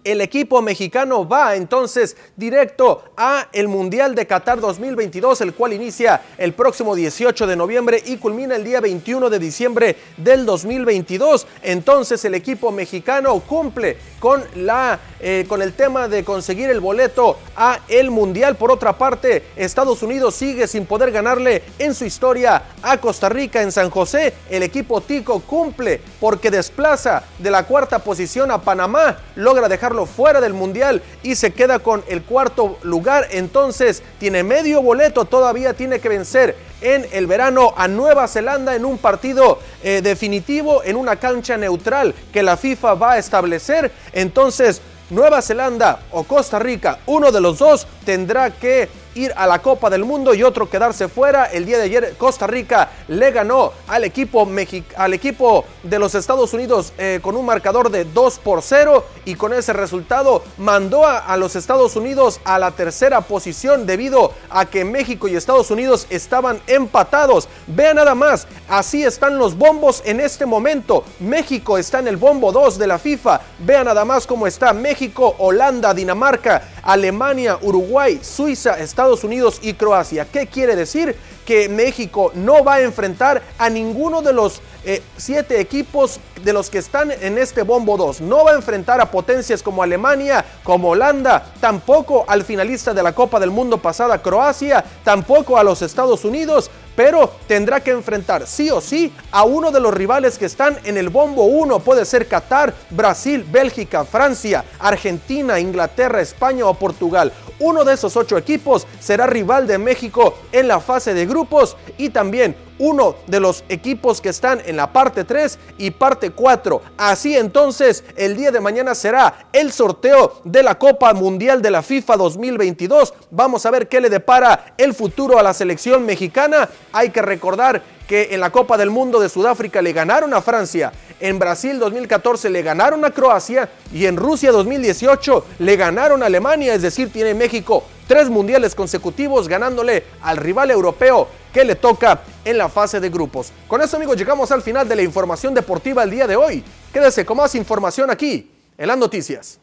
el 0.04 0.20
equipo 0.20 0.62
mexicano 0.62 1.28
va 1.28 1.56
entonces 1.56 2.16
directo 2.36 3.04
a 3.16 3.48
el 3.52 3.68
Mundial 3.68 4.14
de 4.14 4.26
Qatar 4.26 4.60
2022, 4.60 5.40
el 5.42 5.54
cual 5.54 5.72
inicia 5.72 6.22
el 6.38 6.54
próximo 6.54 6.94
18 6.94 7.46
de 7.46 7.56
noviembre 7.56 8.02
y 8.06 8.16
culmina 8.16 8.56
el 8.56 8.64
día 8.64 8.80
21 8.80 9.28
de 9.28 9.38
diciembre 9.38 9.96
del 10.16 10.46
2022. 10.46 11.46
Entonces 11.62 12.24
el 12.24 12.34
equipo 12.34 12.72
mexicano 12.72 13.38
cumple 13.40 13.98
con, 14.18 14.42
la, 14.54 14.98
eh, 15.20 15.44
con 15.48 15.62
el 15.62 15.74
tema 15.74 16.08
de 16.08 16.24
conseguir 16.24 16.70
el 16.70 16.80
boleto 16.80 17.38
a 17.56 17.80
el 17.88 18.10
Mundial. 18.10 18.56
Por 18.56 18.70
otra 18.70 18.96
parte, 18.96 19.44
Estados 19.56 20.02
Unidos 20.02 20.34
sigue 20.34 20.66
sin 20.66 20.86
poder 20.86 21.12
ganarle 21.12 21.62
en 21.78 21.94
su 21.94 22.04
historia 22.04 22.62
a 22.82 22.98
Costa 22.98 23.28
Rica 23.28 23.62
en 23.62 23.72
San 23.72 23.90
José. 23.90 24.34
El 24.48 24.62
equipo 24.62 25.00
Tico 25.00 25.40
cumple 25.40 26.00
porque 26.20 26.50
desplaza 26.50 27.24
de 27.38 27.50
la 27.50 27.66
cuarta 27.66 27.98
posición 27.98 28.50
a 28.50 28.62
Panamá, 28.62 29.18
logra 29.36 29.68
dejar 29.68 29.89
fuera 30.06 30.40
del 30.40 30.54
mundial 30.54 31.02
y 31.22 31.34
se 31.34 31.52
queda 31.52 31.78
con 31.78 32.02
el 32.08 32.22
cuarto 32.22 32.78
lugar. 32.82 33.28
Entonces 33.30 34.02
tiene 34.18 34.42
medio 34.42 34.82
boleto, 34.82 35.24
todavía 35.24 35.74
tiene 35.74 36.00
que 36.00 36.08
vencer 36.08 36.56
en 36.80 37.06
el 37.12 37.26
verano 37.26 37.74
a 37.76 37.88
Nueva 37.88 38.26
Zelanda 38.28 38.74
en 38.74 38.84
un 38.84 38.98
partido 38.98 39.58
eh, 39.82 40.00
definitivo 40.02 40.82
en 40.84 40.96
una 40.96 41.16
cancha 41.16 41.56
neutral 41.56 42.14
que 42.32 42.42
la 42.42 42.56
FIFA 42.56 42.94
va 42.94 43.12
a 43.12 43.18
establecer. 43.18 43.92
Entonces 44.12 44.80
Nueva 45.10 45.42
Zelanda 45.42 46.00
o 46.12 46.22
Costa 46.22 46.58
Rica, 46.58 47.00
uno 47.06 47.32
de 47.32 47.40
los 47.40 47.58
dos 47.58 47.86
tendrá 48.04 48.50
que 48.50 48.88
ir 49.14 49.32
a 49.36 49.46
la 49.46 49.60
Copa 49.60 49.90
del 49.90 50.04
Mundo 50.04 50.34
y 50.34 50.42
otro 50.42 50.68
quedarse 50.68 51.08
fuera. 51.08 51.46
El 51.46 51.66
día 51.66 51.78
de 51.78 51.84
ayer 51.84 52.14
Costa 52.16 52.46
Rica 52.46 52.90
le 53.08 53.30
ganó 53.30 53.72
al 53.88 54.04
equipo, 54.04 54.48
al 54.96 55.14
equipo 55.14 55.64
de 55.82 55.98
los 55.98 56.14
Estados 56.14 56.52
Unidos 56.52 56.92
eh, 56.98 57.20
con 57.22 57.36
un 57.36 57.46
marcador 57.46 57.90
de 57.90 58.04
2 58.04 58.38
por 58.38 58.62
0 58.62 59.04
y 59.24 59.34
con 59.34 59.52
ese 59.52 59.72
resultado 59.72 60.42
mandó 60.58 61.06
a, 61.06 61.36
los 61.36 61.56
Estados 61.56 61.96
Unidos 61.96 62.40
a 62.44 62.58
la 62.58 62.72
tercera 62.72 63.20
posición 63.22 63.86
debido 63.86 64.32
a 64.50 64.66
que 64.66 64.84
México 64.84 65.28
y 65.28 65.36
Estados 65.36 65.70
Unidos 65.70 66.06
estaban 66.10 66.60
empatados. 66.66 67.48
Vean 67.66 67.96
nada 67.96 68.14
más, 68.14 68.46
así 68.68 69.02
están 69.02 69.38
los 69.38 69.56
bombos 69.56 70.02
en 70.04 70.20
este 70.20 70.46
momento. 70.46 71.04
México 71.20 71.78
está 71.78 71.98
en 71.98 72.08
el 72.08 72.16
bombo 72.16 72.52
2 72.52 72.78
de 72.78 72.86
la 72.86 72.98
FIFA. 72.98 73.40
Vean 73.60 73.86
nada 73.86 74.04
más 74.04 74.26
cómo 74.26 74.46
está 74.46 74.72
México, 74.72 75.34
Holanda, 75.38 75.94
Dinamarca, 75.94 76.62
Alemania, 76.82 77.58
Uruguay, 77.62 78.20
Suiza, 78.22 78.78
Unidos 79.08 79.58
y 79.62 79.74
Croacia. 79.74 80.26
¿Qué 80.26 80.46
quiere 80.46 80.76
decir? 80.76 81.16
Que 81.46 81.68
México 81.68 82.32
no 82.34 82.62
va 82.62 82.74
a 82.74 82.80
enfrentar 82.82 83.42
a 83.58 83.70
ninguno 83.70 84.20
de 84.20 84.32
los 84.32 84.60
eh, 84.84 85.02
siete 85.16 85.60
equipos 85.60 86.20
de 86.42 86.52
los 86.52 86.70
que 86.70 86.78
están 86.78 87.10
en 87.10 87.38
este 87.38 87.62
bombo 87.62 87.96
2. 87.96 88.20
No 88.20 88.44
va 88.44 88.52
a 88.52 88.56
enfrentar 88.56 89.00
a 89.00 89.10
potencias 89.10 89.62
como 89.62 89.82
Alemania, 89.82 90.44
como 90.62 90.90
Holanda, 90.90 91.52
tampoco 91.60 92.24
al 92.28 92.44
finalista 92.44 92.94
de 92.94 93.02
la 93.02 93.14
Copa 93.14 93.40
del 93.40 93.50
Mundo 93.50 93.78
pasada, 93.78 94.22
Croacia, 94.22 94.84
tampoco 95.02 95.56
a 95.56 95.64
los 95.64 95.82
Estados 95.82 96.24
Unidos, 96.24 96.70
pero 96.96 97.30
tendrá 97.46 97.80
que 97.80 97.90
enfrentar 97.90 98.46
sí 98.46 98.70
o 98.70 98.80
sí 98.80 99.12
a 99.30 99.44
uno 99.44 99.70
de 99.70 99.80
los 99.80 99.94
rivales 99.94 100.38
que 100.38 100.46
están 100.46 100.78
en 100.84 100.96
el 100.96 101.08
bombo 101.08 101.44
1. 101.44 101.80
Puede 101.80 102.04
ser 102.04 102.28
Qatar, 102.28 102.74
Brasil, 102.90 103.44
Bélgica, 103.50 104.04
Francia, 104.04 104.64
Argentina, 104.78 105.58
Inglaterra, 105.58 106.20
España 106.20 106.66
o 106.66 106.74
Portugal. 106.74 107.32
Uno 107.58 107.84
de 107.84 107.94
esos 107.94 108.16
ocho 108.16 108.38
equipos 108.38 108.86
será 109.00 109.26
rival 109.26 109.66
de 109.66 109.78
México 109.78 110.34
en 110.52 110.68
la 110.68 110.80
fase 110.80 111.12
de 111.14 111.26
grupos 111.26 111.76
y 111.98 112.08
también 112.08 112.56
uno 112.80 113.16
de 113.26 113.38
los 113.38 113.62
equipos 113.68 114.20
que 114.20 114.30
están 114.30 114.60
en 114.64 114.76
la 114.76 114.92
parte 114.92 115.24
3 115.24 115.58
y 115.78 115.90
parte 115.90 116.30
4. 116.30 116.82
Así 116.96 117.36
entonces, 117.36 118.02
el 118.16 118.36
día 118.36 118.50
de 118.50 118.60
mañana 118.60 118.94
será 118.94 119.48
el 119.52 119.70
sorteo 119.70 120.40
de 120.44 120.62
la 120.62 120.78
Copa 120.78 121.12
Mundial 121.12 121.60
de 121.60 121.70
la 121.70 121.82
FIFA 121.82 122.16
2022. 122.16 123.12
Vamos 123.30 123.66
a 123.66 123.70
ver 123.70 123.86
qué 123.86 124.00
le 124.00 124.08
depara 124.08 124.74
el 124.78 124.94
futuro 124.94 125.38
a 125.38 125.42
la 125.42 125.52
selección 125.52 126.06
mexicana. 126.06 126.70
Hay 126.92 127.10
que 127.10 127.22
recordar 127.22 127.82
que 128.06 128.28
en 128.32 128.40
la 128.40 128.50
Copa 128.50 128.76
del 128.76 128.90
Mundo 128.90 129.20
de 129.20 129.28
Sudáfrica 129.28 129.80
le 129.80 129.92
ganaron 129.92 130.34
a 130.34 130.42
Francia, 130.42 130.92
en 131.20 131.38
Brasil 131.38 131.78
2014 131.78 132.50
le 132.50 132.62
ganaron 132.62 133.04
a 133.04 133.10
Croacia 133.10 133.68
y 133.92 134.06
en 134.06 134.16
Rusia 134.16 134.50
2018 134.50 135.46
le 135.60 135.76
ganaron 135.76 136.22
a 136.22 136.26
Alemania, 136.26 136.74
es 136.74 136.82
decir, 136.82 137.12
tiene 137.12 137.34
México 137.34 137.84
tres 138.08 138.28
mundiales 138.28 138.74
consecutivos 138.74 139.46
ganándole 139.46 140.02
al 140.22 140.38
rival 140.38 140.72
europeo 140.72 141.28
que 141.52 141.64
le 141.64 141.76
toca 141.76 142.22
en 142.44 142.58
la 142.58 142.68
fase 142.68 142.98
de 142.98 143.08
grupos. 143.08 143.52
Con 143.68 143.80
eso 143.80 143.96
amigos 143.96 144.16
llegamos 144.16 144.50
al 144.50 144.62
final 144.62 144.88
de 144.88 144.96
la 144.96 145.02
información 145.02 145.54
deportiva 145.54 146.02
el 146.02 146.10
día 146.10 146.26
de 146.26 146.34
hoy. 146.34 146.64
Quédese 146.92 147.24
con 147.24 147.36
más 147.36 147.54
información 147.54 148.10
aquí 148.10 148.50
en 148.76 148.88
las 148.88 148.98
noticias. 148.98 149.59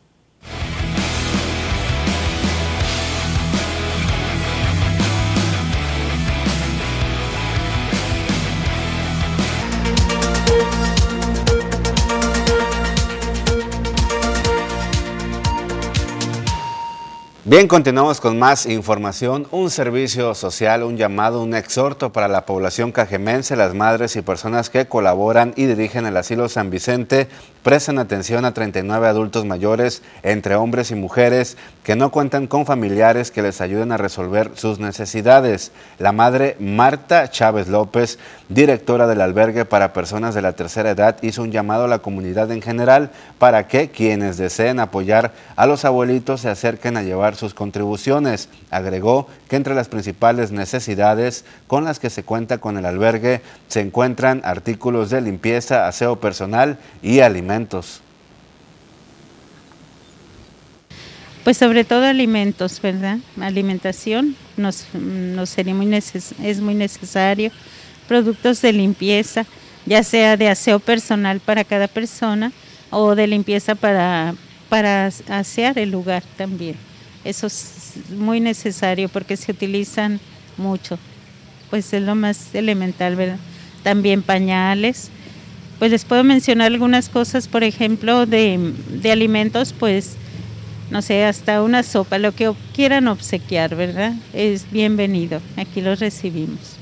Bien, 17.50 17.70
continuamos 17.70 18.20
con 18.20 18.38
más 18.38 18.66
información. 18.66 19.48
Un 19.52 19.70
servicio 19.70 20.36
social, 20.36 20.84
un 20.84 20.98
llamado, 20.98 21.42
un 21.42 21.56
exhorto 21.56 22.12
para 22.12 22.28
la 22.28 22.46
población 22.46 22.92
cajemense, 22.92 23.56
las 23.56 23.74
madres 23.74 24.18
y 24.18 24.22
personas 24.22 24.70
que 24.70 24.88
colaboran 24.88 25.54
y 25.56 25.66
dirigen 25.66 26.06
el 26.06 26.18
asilo 26.18 26.50
San 26.50 26.70
Vicente. 26.70 27.30
Presten 27.68 28.00
atención 28.00 28.46
a 28.46 28.54
39 28.54 29.10
adultos 29.10 29.44
mayores, 29.44 30.02
entre 30.24 30.56
hombres 30.56 30.90
y 30.92 30.96
mujeres, 30.96 31.58
que 31.84 31.98
no 31.98 32.12
cuentan 32.12 32.48
con 32.48 32.66
familiares 32.66 33.30
que 33.30 33.42
les 33.42 33.60
ayuden 33.60 33.92
a 33.92 33.98
resolver 33.98 34.52
sus 34.54 34.80
necesidades. 34.80 35.74
La 36.00 36.14
madre 36.14 36.56
Marta 36.62 37.30
Chávez 37.30 37.68
López, 37.68 38.20
directora 38.48 39.06
del 39.06 39.20
albergue 39.20 39.66
para 39.66 39.92
personas 39.92 40.34
de 40.34 40.42
la 40.42 40.54
tercera 40.54 40.92
edad, 40.92 41.18
hizo 41.24 41.42
un 41.42 41.52
llamado 41.52 41.84
a 41.84 41.90
la 41.90 42.00
comunidad 42.00 42.50
en 42.52 42.62
general 42.62 43.12
para 43.38 43.68
que 43.68 43.90
quienes 43.90 44.38
deseen 44.38 44.80
apoyar 44.80 45.34
a 45.58 45.66
los 45.66 45.84
abuelitos 45.84 46.40
se 46.40 46.50
acerquen 46.50 46.96
a 46.96 47.04
llevar 47.04 47.36
sus 47.36 47.54
contribuciones. 47.54 48.48
Agregó 48.72 49.28
que 49.48 49.56
entre 49.56 49.76
las 49.76 49.88
principales 49.88 50.52
necesidades 50.52 51.46
con 51.68 51.86
las 51.86 52.00
que 52.00 52.10
se 52.10 52.24
cuenta 52.24 52.58
con 52.58 52.78
el 52.78 52.86
albergue 52.86 53.42
se 53.68 53.82
encuentran 53.82 54.42
artículos 54.44 55.10
de 55.10 55.22
limpieza, 55.22 55.88
aseo 55.88 56.20
personal 56.20 56.78
y 57.02 57.20
alimentos. 57.20 58.02
Pues 61.44 61.58
sobre 61.58 61.86
todo 61.86 62.04
alimentos, 62.06 62.82
¿verdad? 62.82 63.20
Alimentación 63.40 64.36
nos, 64.58 64.86
sería 65.46 65.74
muy 65.74 65.94
es 65.96 66.60
muy 66.60 66.76
necesario. 66.76 67.52
Productos 68.08 68.62
de 68.62 68.74
limpieza, 68.74 69.46
ya 69.86 70.04
sea 70.04 70.36
de 70.36 70.50
aseo 70.50 70.80
personal 70.80 71.40
para 71.40 71.64
cada 71.64 71.88
persona 71.88 72.52
o 72.90 73.16
de 73.16 73.28
limpieza 73.28 73.76
para, 73.76 74.36
para 74.68 75.10
asear 75.30 75.80
el 75.80 75.92
lugar 75.92 76.24
también. 76.36 76.76
Eso 77.24 77.48
muy 78.10 78.40
necesario 78.40 79.10
porque 79.10 79.38
se 79.38 79.52
utilizan 79.52 80.20
mucho. 80.58 80.98
Pues 81.70 81.94
es 81.94 82.02
lo 82.02 82.16
más 82.16 82.54
elemental, 82.56 83.16
¿verdad? 83.16 83.40
También 83.84 84.22
pañales. 84.22 85.10
Pues 85.80 85.92
les 85.92 86.06
puedo 86.06 86.24
mencionar 86.24 86.72
algunas 86.72 87.10
cosas, 87.10 87.48
por 87.48 87.64
ejemplo, 87.64 88.26
de, 88.26 88.74
de 88.90 89.12
alimentos, 89.12 89.74
pues 89.74 90.18
no 90.90 91.02
sé, 91.02 91.26
hasta 91.26 91.62
una 91.62 91.84
sopa, 91.84 92.18
lo 92.18 92.32
que 92.32 92.52
quieran 92.74 93.08
obsequiar, 93.08 93.76
¿verdad? 93.76 94.14
Es 94.34 94.72
bienvenido, 94.72 95.42
aquí 95.58 95.82
los 95.82 96.00
recibimos. 96.00 96.80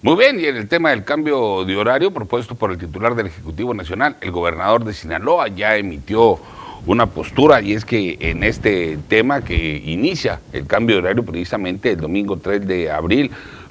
Muy 0.00 0.16
bien, 0.16 0.38
y 0.38 0.44
en 0.44 0.56
el 0.56 0.68
tema 0.68 0.90
del 0.90 1.02
cambio 1.02 1.64
de 1.64 1.76
horario 1.76 2.12
propuesto 2.12 2.54
por 2.54 2.70
el 2.70 2.78
titular 2.78 3.14
del 3.14 3.26
Ejecutivo 3.26 3.72
Nacional, 3.72 4.16
el 4.20 4.30
gobernador 4.30 4.84
de 4.84 4.92
Sinaloa 4.92 5.48
ya 5.48 5.76
emitió 5.76 6.38
una 6.86 7.06
postura 7.06 7.62
y 7.62 7.72
es 7.72 7.84
que 7.84 8.16
en 8.20 8.42
este 8.42 8.98
tema 9.08 9.42
que 9.42 9.82
inicia 9.84 10.40
el 10.52 10.66
cambio 10.66 10.96
de 10.96 11.02
horario 11.02 11.24
precisamente 11.24 11.92
el 11.92 12.00
domingo 12.00 12.36
3 12.36 12.66
de 12.66 12.90
abril, 12.90 13.30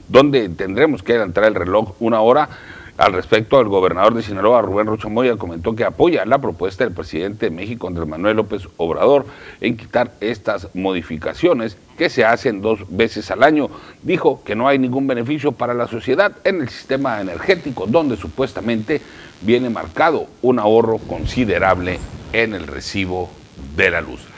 donde 0.10 0.50
tendremos 0.50 1.04
que 1.04 1.14
adelantar 1.14 1.46
el 1.46 1.56
reloj 1.56 1.94
una 2.00 2.22
hora, 2.22 2.50
al 2.98 3.14
respecto, 3.14 3.60
el 3.60 3.70
gobernador 3.70 4.14
de 4.14 4.22
Sinaloa, 4.22 4.62
Rubén 4.62 4.86
Rocha 4.86 5.10
Moya, 5.10 5.36
comentó 5.36 5.76
que 5.76 5.84
apoya 5.84 6.26
la 6.26 6.38
propuesta 6.38 6.84
del 6.84 6.94
presidente 6.94 7.48
de 7.48 7.56
México, 7.56 7.88
Andrés 7.88 8.08
Manuel 8.08 8.38
López 8.38 8.68
Obrador, 8.78 9.26
en 9.62 9.78
quitar 9.78 10.12
estas 10.22 10.68
modificaciones 10.76 11.76
que 11.98 12.10
se 12.10 12.24
hacen 12.24 12.62
dos 12.62 12.82
veces 12.90 13.32
al 13.32 13.42
año. 13.42 13.70
Dijo 14.04 14.44
que 14.44 14.56
no 14.56 14.68
hay 14.68 14.78
ningún 14.78 15.08
beneficio 15.08 15.54
para 15.54 15.74
la 15.74 15.88
sociedad 15.88 16.34
en 16.44 16.62
el 16.62 16.70
sistema 16.70 17.20
energético, 17.20 17.88
donde 17.88 18.16
supuestamente 18.16 19.02
viene 19.42 19.72
marcado 19.72 20.28
un 20.44 20.60
ahorro 20.60 21.00
considerable 21.00 22.00
en 22.32 22.54
el 22.54 22.68
recibo 22.68 23.32
de 23.76 23.90
la 23.90 24.02
luz. 24.02 24.33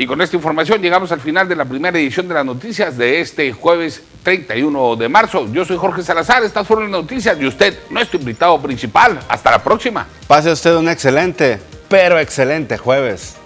Y 0.00 0.06
con 0.06 0.18
esta 0.22 0.34
información 0.34 0.80
llegamos 0.80 1.12
al 1.12 1.20
final 1.20 1.46
de 1.46 1.54
la 1.54 1.66
primera 1.66 1.98
edición 1.98 2.26
de 2.26 2.32
las 2.32 2.46
noticias 2.46 2.96
de 2.96 3.20
este 3.20 3.52
jueves 3.52 4.02
31 4.22 4.96
de 4.96 5.10
marzo. 5.10 5.46
Yo 5.52 5.62
soy 5.66 5.76
Jorge 5.76 6.02
Salazar, 6.02 6.42
estas 6.42 6.66
fueron 6.66 6.90
las 6.90 7.02
noticias 7.02 7.38
y 7.38 7.46
usted, 7.46 7.78
nuestro 7.90 8.18
invitado 8.18 8.58
principal. 8.62 9.20
Hasta 9.28 9.50
la 9.50 9.62
próxima. 9.62 10.06
Pase 10.26 10.50
usted 10.52 10.74
un 10.74 10.88
excelente, 10.88 11.60
pero 11.90 12.18
excelente 12.18 12.78
jueves. 12.78 13.36